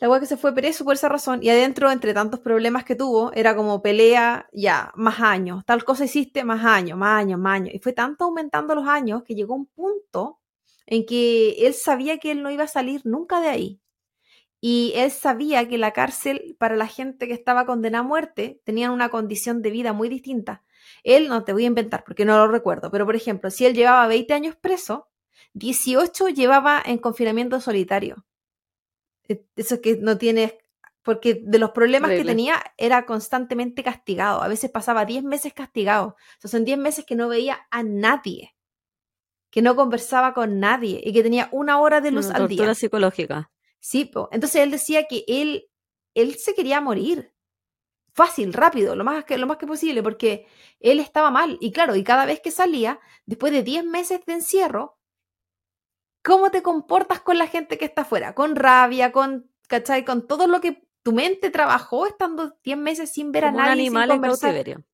La 0.00 0.08
wea 0.08 0.20
que 0.20 0.26
se 0.26 0.36
fue 0.36 0.54
preso 0.54 0.84
por 0.84 0.94
esa 0.94 1.08
razón 1.08 1.40
y 1.42 1.50
adentro, 1.50 1.90
entre 1.90 2.14
tantos 2.14 2.40
problemas 2.40 2.84
que 2.84 2.96
tuvo, 2.96 3.32
era 3.34 3.54
como 3.54 3.82
pelea, 3.82 4.48
ya, 4.52 4.90
más 4.96 5.20
años, 5.20 5.64
tal 5.64 5.84
cosa 5.84 6.04
hiciste, 6.04 6.44
más 6.44 6.64
años, 6.64 6.98
más 6.98 7.20
años, 7.20 7.38
más 7.38 7.54
años. 7.56 7.74
Y 7.74 7.78
fue 7.78 7.92
tanto 7.92 8.24
aumentando 8.24 8.74
los 8.74 8.88
años 8.88 9.22
que 9.22 9.34
llegó 9.34 9.54
un 9.54 9.66
punto 9.66 10.40
en 10.86 11.06
que 11.06 11.66
él 11.66 11.74
sabía 11.74 12.18
que 12.18 12.30
él 12.32 12.42
no 12.42 12.50
iba 12.50 12.64
a 12.64 12.68
salir 12.68 13.02
nunca 13.04 13.40
de 13.40 13.48
ahí. 13.48 13.80
Y 14.60 14.92
él 14.94 15.10
sabía 15.10 15.68
que 15.68 15.78
la 15.78 15.92
cárcel 15.92 16.56
para 16.58 16.76
la 16.76 16.86
gente 16.86 17.26
que 17.26 17.34
estaba 17.34 17.66
condenada 17.66 18.04
a 18.04 18.06
muerte 18.06 18.60
tenían 18.64 18.92
una 18.92 19.08
condición 19.10 19.60
de 19.60 19.70
vida 19.70 19.92
muy 19.92 20.08
distinta. 20.08 20.62
Él, 21.04 21.28
no 21.28 21.44
te 21.44 21.52
voy 21.52 21.64
a 21.64 21.68
inventar 21.68 22.04
porque 22.04 22.24
no 22.24 22.36
lo 22.36 22.48
recuerdo, 22.48 22.90
pero 22.90 23.04
por 23.04 23.16
ejemplo, 23.16 23.50
si 23.50 23.66
él 23.66 23.74
llevaba 23.74 24.06
20 24.06 24.32
años 24.34 24.56
preso, 24.56 25.08
18 25.54 26.28
llevaba 26.28 26.80
en 26.84 26.98
confinamiento 26.98 27.60
solitario. 27.60 28.24
Eh, 29.28 29.44
Eso 29.56 29.80
que 29.80 29.96
no 29.96 30.18
tiene, 30.18 30.58
porque 31.02 31.40
de 31.44 31.58
los 31.58 31.70
problemas 31.70 32.10
que 32.10 32.24
tenía 32.24 32.62
era 32.76 33.06
constantemente 33.06 33.82
castigado. 33.82 34.42
A 34.42 34.48
veces 34.48 34.70
pasaba 34.70 35.04
10 35.04 35.24
meses 35.24 35.52
castigado. 35.52 36.08
O 36.08 36.40
sea, 36.40 36.50
son 36.50 36.64
10 36.64 36.78
meses 36.78 37.04
que 37.04 37.14
no 37.16 37.28
veía 37.28 37.66
a 37.70 37.82
nadie, 37.82 38.54
que 39.50 39.62
no 39.62 39.76
conversaba 39.76 40.32
con 40.34 40.60
nadie 40.60 41.00
y 41.04 41.12
que 41.12 41.22
tenía 41.22 41.48
una 41.52 41.80
hora 41.80 42.00
de 42.00 42.10
luz 42.10 42.26
Una 42.26 42.36
al 42.36 42.48
día. 42.48 42.74
psicológica. 42.74 43.50
Sí, 43.80 44.04
po. 44.04 44.28
entonces 44.30 44.62
él 44.62 44.70
decía 44.70 45.06
que 45.08 45.24
él, 45.26 45.68
él 46.14 46.36
se 46.36 46.54
quería 46.54 46.80
morir. 46.80 47.32
Fácil, 48.14 48.52
rápido, 48.52 48.94
lo 48.94 49.04
más, 49.04 49.24
que, 49.24 49.38
lo 49.38 49.46
más 49.46 49.56
que 49.56 49.66
posible, 49.66 50.02
porque 50.02 50.46
él 50.80 51.00
estaba 51.00 51.30
mal. 51.30 51.56
Y 51.60 51.72
claro, 51.72 51.96
y 51.96 52.04
cada 52.04 52.26
vez 52.26 52.40
que 52.40 52.50
salía, 52.50 53.00
después 53.24 53.52
de 53.52 53.62
10 53.62 53.84
meses 53.86 54.20
de 54.26 54.34
encierro, 54.34 54.98
¿cómo 56.22 56.50
te 56.50 56.62
comportas 56.62 57.20
con 57.20 57.38
la 57.38 57.46
gente 57.46 57.78
que 57.78 57.84
está 57.84 58.02
afuera? 58.02 58.34
Con 58.34 58.56
rabia, 58.56 59.12
con, 59.12 59.50
¿cachai? 59.68 60.04
Con 60.04 60.26
todo 60.26 60.46
lo 60.46 60.60
que 60.60 60.86
tu 61.02 61.12
mente 61.12 61.50
trabajó 61.50 62.06
estando 62.06 62.56
10 62.62 62.78
meses 62.78 63.12
sin 63.12 63.32
ver 63.32 63.44
Como 63.44 63.58
a 63.58 63.62
un 63.62 63.68
nadie, 63.68 63.82
sin 63.82 63.96
animal 63.96 64.10
en 64.10 64.16
conversar. 64.16 64.84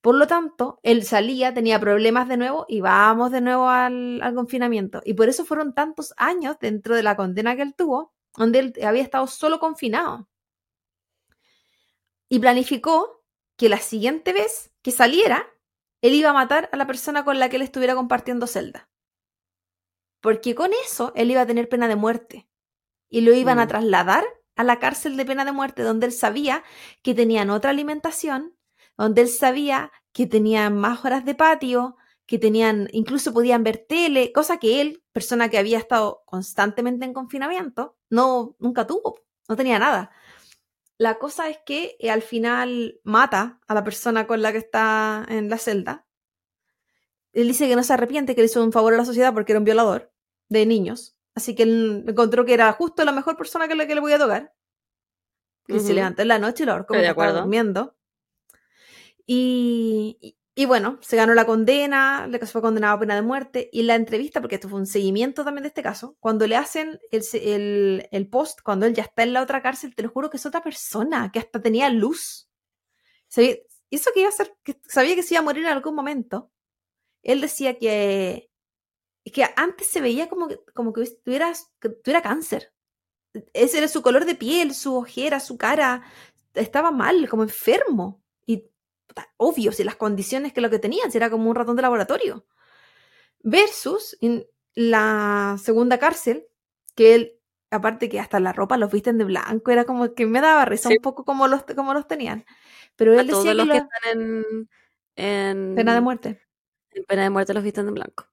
Por 0.00 0.14
lo 0.14 0.28
tanto, 0.28 0.78
él 0.84 1.02
salía, 1.02 1.52
tenía 1.52 1.80
problemas 1.80 2.28
de 2.28 2.36
nuevo 2.36 2.66
y 2.68 2.80
vamos 2.80 3.32
de 3.32 3.40
nuevo 3.40 3.68
al, 3.68 4.22
al 4.22 4.34
confinamiento. 4.34 5.00
Y 5.04 5.14
por 5.14 5.28
eso 5.28 5.44
fueron 5.44 5.74
tantos 5.74 6.14
años 6.16 6.56
dentro 6.60 6.94
de 6.94 7.02
la 7.02 7.16
condena 7.16 7.56
que 7.56 7.62
él 7.62 7.74
tuvo, 7.74 8.14
donde 8.36 8.60
él 8.60 8.74
había 8.84 9.02
estado 9.02 9.26
solo 9.26 9.58
confinado. 9.58 10.28
Y 12.28 12.38
planificó 12.38 13.24
que 13.56 13.68
la 13.68 13.78
siguiente 13.78 14.32
vez 14.32 14.70
que 14.82 14.92
saliera, 14.92 15.46
él 16.00 16.14
iba 16.14 16.30
a 16.30 16.34
matar 16.34 16.68
a 16.72 16.76
la 16.76 16.86
persona 16.86 17.24
con 17.24 17.40
la 17.40 17.48
que 17.48 17.56
él 17.56 17.62
estuviera 17.62 17.96
compartiendo 17.96 18.46
celda. 18.46 18.88
Porque 20.20 20.54
con 20.54 20.70
eso 20.84 21.12
él 21.16 21.30
iba 21.30 21.42
a 21.42 21.46
tener 21.46 21.68
pena 21.68 21.88
de 21.88 21.96
muerte. 21.96 22.48
Y 23.10 23.22
lo 23.22 23.34
iban 23.34 23.58
a 23.58 23.66
Mm. 23.66 23.68
trasladar 23.68 24.24
a 24.56 24.64
la 24.64 24.78
cárcel 24.80 25.16
de 25.16 25.24
pena 25.26 25.44
de 25.44 25.52
muerte, 25.52 25.82
donde 25.82 26.06
él 26.06 26.12
sabía 26.12 26.64
que 27.02 27.14
tenían 27.14 27.50
otra 27.50 27.70
alimentación, 27.70 28.56
donde 28.96 29.22
él 29.22 29.28
sabía 29.28 29.92
que 30.12 30.26
tenían 30.26 30.76
más 30.78 31.04
horas 31.04 31.24
de 31.24 31.34
patio, 31.36 31.96
que 32.26 32.38
tenían, 32.38 32.88
incluso 32.92 33.32
podían 33.32 33.64
ver 33.64 33.86
tele, 33.88 34.32
cosa 34.32 34.58
que 34.58 34.80
él, 34.80 35.04
persona 35.12 35.48
que 35.50 35.58
había 35.58 35.78
estado 35.78 36.22
constantemente 36.26 37.04
en 37.06 37.14
confinamiento, 37.14 37.96
no, 38.10 38.56
nunca 38.58 38.86
tuvo, 38.86 39.20
no 39.48 39.56
tenía 39.56 39.78
nada. 39.78 40.10
La 40.98 41.18
cosa 41.20 41.48
es 41.50 41.58
que 41.64 41.96
eh, 42.00 42.10
al 42.10 42.22
final 42.22 43.00
mata 43.04 43.60
a 43.68 43.74
la 43.74 43.84
persona 43.84 44.26
con 44.26 44.42
la 44.42 44.52
que 44.52 44.58
está 44.58 45.24
en 45.28 45.50
la 45.50 45.58
celda. 45.58 46.07
Él 47.40 47.48
dice 47.48 47.68
que 47.68 47.76
no 47.76 47.82
se 47.84 47.92
arrepiente, 47.92 48.34
que 48.34 48.40
le 48.40 48.46
hizo 48.46 48.62
un 48.62 48.72
favor 48.72 48.94
a 48.94 48.96
la 48.96 49.04
sociedad 49.04 49.32
porque 49.32 49.52
era 49.52 49.58
un 49.58 49.64
violador 49.64 50.12
de 50.48 50.66
niños. 50.66 51.16
Así 51.34 51.54
que 51.54 51.62
él 51.64 52.04
encontró 52.08 52.44
que 52.44 52.54
era 52.54 52.72
justo 52.72 53.04
la 53.04 53.12
mejor 53.12 53.36
persona 53.36 53.68
que 53.68 53.74
le, 53.76 53.86
que 53.86 53.94
le 53.94 54.00
podía 54.00 54.18
tocar. 54.18 54.54
Que 55.66 55.78
se 55.78 55.86
Ujú. 55.86 55.94
levantó 55.94 56.22
en 56.22 56.28
la 56.28 56.38
noche 56.38 56.62
y 56.62 56.66
lo 56.66 56.72
ahorcó 56.72 56.94
estaba 57.10 57.26
durmiendo. 57.42 57.96
Y, 59.26 60.18
y- 60.20 60.36
y 60.54 60.66
bueno, 60.66 60.98
se 61.02 61.16
ganó 61.16 61.34
la 61.34 61.46
condena, 61.46 62.26
le 62.26 62.40
fue 62.44 62.60
condenado 62.60 62.96
a 62.96 62.98
pena 63.00 63.14
de 63.14 63.22
muerte. 63.22 63.68
Y 63.72 63.82
la 63.82 63.94
entrevista, 63.94 64.40
porque 64.40 64.56
esto 64.56 64.68
fue 64.68 64.80
un 64.80 64.86
seguimiento 64.86 65.44
también 65.44 65.62
de 65.62 65.68
este 65.68 65.82
caso, 65.84 66.16
cuando 66.18 66.46
le 66.48 66.56
hacen 66.56 66.98
el, 67.12 67.22
se- 67.22 67.54
el- 67.54 68.08
el 68.10 68.28
post, 68.28 68.60
cuando 68.62 68.86
él 68.86 68.94
ya 68.94 69.04
está 69.04 69.22
en 69.22 69.32
la 69.34 69.42
otra 69.42 69.62
cárcel, 69.62 69.94
te 69.94 70.02
lo 70.02 70.08
juro 70.08 70.30
que 70.30 70.38
es 70.38 70.46
otra 70.46 70.62
persona, 70.62 71.30
que 71.32 71.38
hasta 71.38 71.60
tenía 71.62 71.90
luz. 71.90 72.48
Sabía, 73.28 73.56
hizo 73.90 74.10
que 74.12 74.20
iba 74.20 74.28
a 74.30 74.32
ser, 74.32 74.56
que 74.64 74.80
sabía 74.88 75.14
que 75.14 75.22
se 75.22 75.34
iba 75.34 75.40
a 75.40 75.44
morir 75.44 75.62
en 75.64 75.70
algún 75.70 75.94
momento. 75.94 76.50
Él 77.22 77.40
decía 77.40 77.78
que, 77.78 78.50
que 79.24 79.46
antes 79.56 79.86
se 79.88 80.00
veía 80.00 80.28
como 80.28 80.48
que, 80.48 80.58
como 80.74 80.92
que 80.92 81.04
tuviera, 81.24 81.52
que 81.80 81.88
tuviera 81.90 82.22
cáncer. 82.22 82.72
Ese 83.52 83.78
era 83.78 83.88
su 83.88 84.02
color 84.02 84.24
de 84.24 84.34
piel, 84.34 84.74
su 84.74 84.94
ojera, 84.96 85.40
su 85.40 85.58
cara. 85.58 86.02
Estaba 86.54 86.90
mal, 86.90 87.28
como 87.28 87.42
enfermo. 87.42 88.22
Y 88.46 88.64
obvio, 89.36 89.72
si 89.72 89.84
las 89.84 89.96
condiciones 89.96 90.52
que 90.52 90.60
lo 90.60 90.70
que 90.70 90.78
tenían, 90.78 91.10
si 91.12 91.18
era 91.18 91.30
como 91.30 91.48
un 91.50 91.56
ratón 91.56 91.76
de 91.76 91.82
laboratorio. 91.82 92.46
Versus 93.42 94.16
en 94.20 94.46
la 94.74 95.56
segunda 95.62 95.98
cárcel, 95.98 96.46
que 96.94 97.14
él, 97.14 97.32
aparte 97.70 98.08
que 98.08 98.20
hasta 98.20 98.40
la 98.40 98.52
ropa 98.52 98.76
los 98.76 98.90
visten 98.90 99.18
de 99.18 99.24
blanco, 99.24 99.70
era 99.70 99.84
como 99.84 100.14
que 100.14 100.26
me 100.26 100.40
daba 100.40 100.64
risa 100.64 100.88
Sí. 100.88 100.96
un 100.96 101.02
poco 101.02 101.24
como 101.24 101.46
los, 101.48 101.62
como 101.64 101.94
los 101.94 102.06
tenían. 102.08 102.44
Pero 102.96 103.12
A 103.12 103.20
él 103.20 103.26
decía 103.28 103.32
todos 103.32 103.44
que 103.44 103.54
los 103.54 103.66
que 103.66 103.74
lo- 103.74 103.74
están 103.74 104.20
en, 104.20 104.68
en 105.16 105.74
pena 105.76 105.94
de 105.94 106.00
muerte. 106.00 106.40
En 106.98 107.04
pena 107.04 107.22
de 107.24 107.30
muerte 107.30 107.54
los 107.54 107.64
visten 107.64 107.86
de 107.86 107.92
blanco. 107.92 108.26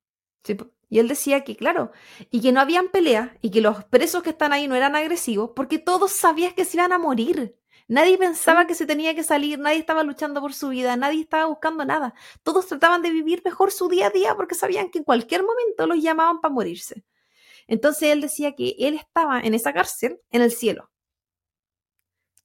Sí, 0.43 0.57
y 0.89 0.99
él 0.99 1.07
decía 1.07 1.43
que, 1.43 1.55
claro, 1.55 1.91
y 2.29 2.41
que 2.41 2.51
no 2.51 2.61
habían 2.61 2.89
peleas 2.89 3.31
y 3.41 3.49
que 3.49 3.61
los 3.61 3.83
presos 3.85 4.21
que 4.23 4.29
están 4.29 4.53
ahí 4.53 4.67
no 4.67 4.75
eran 4.75 4.95
agresivos 4.95 5.51
porque 5.55 5.79
todos 5.79 6.11
sabían 6.11 6.53
que 6.53 6.65
se 6.65 6.77
iban 6.77 6.91
a 6.93 6.99
morir. 6.99 7.57
Nadie 7.87 8.17
pensaba 8.17 8.65
que 8.67 8.75
se 8.75 8.85
tenía 8.85 9.15
que 9.15 9.23
salir, 9.23 9.59
nadie 9.59 9.79
estaba 9.79 10.03
luchando 10.03 10.41
por 10.41 10.53
su 10.53 10.69
vida, 10.69 10.95
nadie 10.97 11.21
estaba 11.21 11.45
buscando 11.47 11.85
nada. 11.85 12.13
Todos 12.43 12.67
trataban 12.67 13.01
de 13.01 13.09
vivir 13.11 13.41
mejor 13.43 13.71
su 13.71 13.89
día 13.89 14.07
a 14.07 14.09
día 14.11 14.35
porque 14.35 14.55
sabían 14.55 14.89
que 14.91 14.99
en 14.99 15.03
cualquier 15.03 15.43
momento 15.43 15.87
los 15.87 16.01
llamaban 16.01 16.39
para 16.41 16.53
morirse. 16.53 17.03
Entonces 17.67 18.09
él 18.11 18.21
decía 18.21 18.53
que 18.55 18.75
él 18.79 18.95
estaba 18.95 19.41
en 19.41 19.53
esa 19.55 19.73
cárcel 19.73 20.21
en 20.31 20.41
el 20.43 20.51
cielo. 20.51 20.91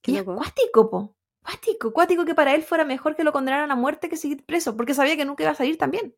Qué 0.01 0.11
Y 0.11 0.17
es 0.17 0.25
loco. 0.25 0.35
cuático, 0.35 0.89
po. 0.91 1.15
Cuático, 1.43 1.91
cuático 1.91 2.25
que 2.25 2.35
para 2.35 2.53
él 2.53 2.63
fuera 2.63 2.85
mejor 2.85 3.15
que 3.15 3.23
lo 3.23 3.31
condenaran 3.31 3.71
a 3.71 3.75
muerte 3.75 4.09
que 4.09 4.17
seguir 4.17 4.45
preso, 4.45 4.75
porque 4.77 4.93
sabía 4.93 5.15
que 5.17 5.25
nunca 5.25 5.43
iba 5.43 5.51
a 5.51 5.55
salir 5.55 5.77
también. 5.77 6.15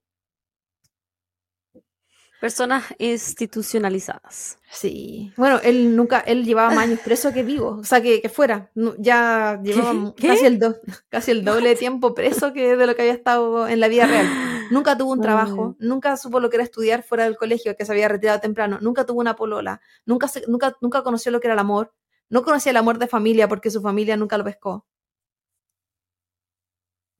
Personas 2.41 2.83
institucionalizadas. 2.97 4.57
Sí. 4.69 5.31
Bueno, 5.37 5.61
él 5.63 5.95
nunca, 5.95 6.19
él 6.19 6.43
llevaba 6.43 6.71
más 6.75 6.79
años 6.85 6.99
preso 6.99 7.31
que 7.31 7.41
vivo. 7.41 7.77
O 7.79 7.83
sea, 7.85 8.01
que, 8.01 8.21
que 8.21 8.27
fuera. 8.27 8.69
No, 8.75 8.95
ya 8.97 9.61
llevaba 9.63 9.93
casi 10.27 10.45
el, 10.47 10.59
do- 10.59 10.75
casi 11.07 11.31
el 11.31 11.45
doble 11.45 11.69
de 11.69 11.75
tiempo 11.77 12.13
preso 12.13 12.51
que 12.51 12.75
de 12.75 12.85
lo 12.85 12.95
que 12.97 13.03
había 13.03 13.13
estado 13.13 13.65
en 13.69 13.79
la 13.79 13.87
vida 13.87 14.07
real. 14.07 14.27
Nunca 14.71 14.97
tuvo 14.97 15.13
un 15.13 15.19
trabajo, 15.21 15.75
nunca 15.79 16.17
supo 16.17 16.41
lo 16.41 16.49
que 16.49 16.57
era 16.57 16.63
estudiar 16.65 17.03
fuera 17.03 17.23
del 17.23 17.37
colegio, 17.37 17.77
que 17.77 17.85
se 17.85 17.91
había 17.93 18.09
retirado 18.09 18.41
temprano, 18.41 18.77
nunca 18.81 19.05
tuvo 19.05 19.21
una 19.21 19.35
polola, 19.37 19.79
nunca, 20.05 20.27
se- 20.27 20.43
nunca, 20.47 20.75
nunca 20.81 21.01
conoció 21.03 21.31
lo 21.31 21.39
que 21.39 21.47
era 21.47 21.53
el 21.53 21.59
amor, 21.59 21.93
No 22.29 22.41
conocía 22.43 22.71
el 22.71 22.77
amor 22.77 22.97
de 22.97 23.07
familia 23.07 23.47
porque 23.47 23.69
su 23.69 23.81
familia 23.81 24.17
nunca 24.17 24.37
lo 24.37 24.43
pescó. 24.43 24.85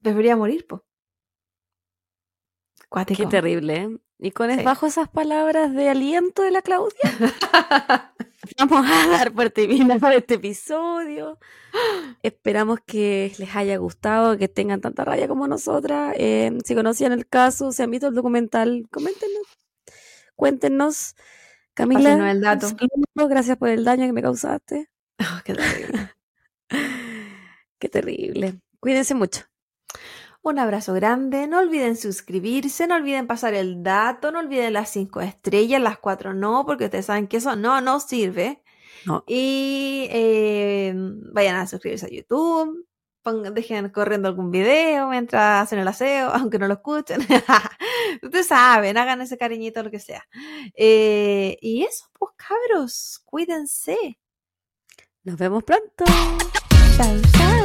Debería 0.03 0.35
morir, 0.35 0.67
po. 0.67 0.83
Qué 3.07 3.25
terrible, 3.25 3.75
¿eh? 3.75 3.97
Y 4.19 4.31
con 4.31 4.51
Sí. 4.51 4.63
bajo 4.63 4.85
esas 4.85 5.09
palabras 5.09 5.73
de 5.73 5.89
aliento 5.89 6.43
de 6.43 6.51
la 6.51 6.61
Claudia, 6.61 6.99
vamos 8.59 8.85
a 8.89 9.07
dar 9.07 9.33
por 9.33 9.49
terminado 9.49 10.09
este 10.11 10.35
episodio. 10.35 11.39
Esperamos 12.21 12.79
que 12.85 13.33
les 13.39 13.55
haya 13.55 13.75
gustado, 13.77 14.37
que 14.37 14.47
tengan 14.47 14.79
tanta 14.79 15.03
raya 15.03 15.27
como 15.27 15.47
nosotras. 15.47 16.13
Eh, 16.17 16.51
si 16.63 16.75
conocían 16.75 17.11
el 17.13 17.27
caso, 17.27 17.71
si 17.71 17.81
han 17.81 17.89
visto 17.91 18.07
el 18.07 18.13
documental, 18.15 18.87
coméntenos, 18.91 19.43
cuéntenos. 20.35 21.15
Camila, 21.73 22.01
Pásenos 22.11 22.31
el 22.31 22.41
dato. 22.41 22.67
saludos, 22.67 23.29
gracias 23.29 23.57
por 23.57 23.69
el 23.69 23.83
daño 23.83 24.05
que 24.05 24.13
me 24.13 24.21
causaste. 24.21 24.89
Oh, 25.19 25.41
qué 25.45 25.53
terrible. 25.53 26.11
Qué 27.79 27.87
terrible. 27.89 28.59
Cuídense 28.79 29.13
mucho. 29.15 29.41
Un 30.45 30.59
abrazo 30.59 30.93
grande, 30.93 31.47
no 31.47 31.59
olviden 31.59 31.95
suscribirse, 31.95 32.85
no 32.85 32.95
olviden 32.95 33.27
pasar 33.27 33.53
el 33.53 33.81
dato, 33.81 34.29
no 34.29 34.39
olviden 34.39 34.73
las 34.73 34.89
cinco 34.89 35.21
estrellas, 35.21 35.81
las 35.81 35.97
cuatro 35.99 36.33
no, 36.33 36.65
porque 36.65 36.83
ustedes 36.85 37.05
saben 37.05 37.27
que 37.27 37.37
eso 37.37 37.55
no 37.55 37.79
nos 37.79 38.03
sirve. 38.03 38.61
No. 39.05 39.23
Y 39.25 40.07
eh, 40.11 40.93
vayan 41.31 41.55
a 41.55 41.65
suscribirse 41.65 42.07
a 42.07 42.09
YouTube, 42.09 42.85
pongan- 43.23 43.53
dejen 43.53 43.87
corriendo 43.89 44.27
algún 44.27 44.51
video 44.51 45.07
mientras 45.07 45.63
hacen 45.63 45.79
el 45.79 45.87
aseo, 45.87 46.29
aunque 46.33 46.59
no 46.59 46.67
lo 46.67 46.73
escuchen. 46.73 47.21
ustedes 48.21 48.47
saben, 48.47 48.97
hagan 48.97 49.21
ese 49.21 49.37
cariñito, 49.37 49.81
lo 49.81 49.91
que 49.91 49.99
sea. 49.99 50.25
Eh, 50.75 51.57
y 51.61 51.83
eso, 51.83 52.03
pues 52.19 52.33
cabros, 52.35 53.21
cuídense. 53.23 54.19
Nos 55.23 55.37
vemos 55.37 55.63
pronto. 55.63 56.03
Chao, 56.97 57.21
chao. 57.31 57.63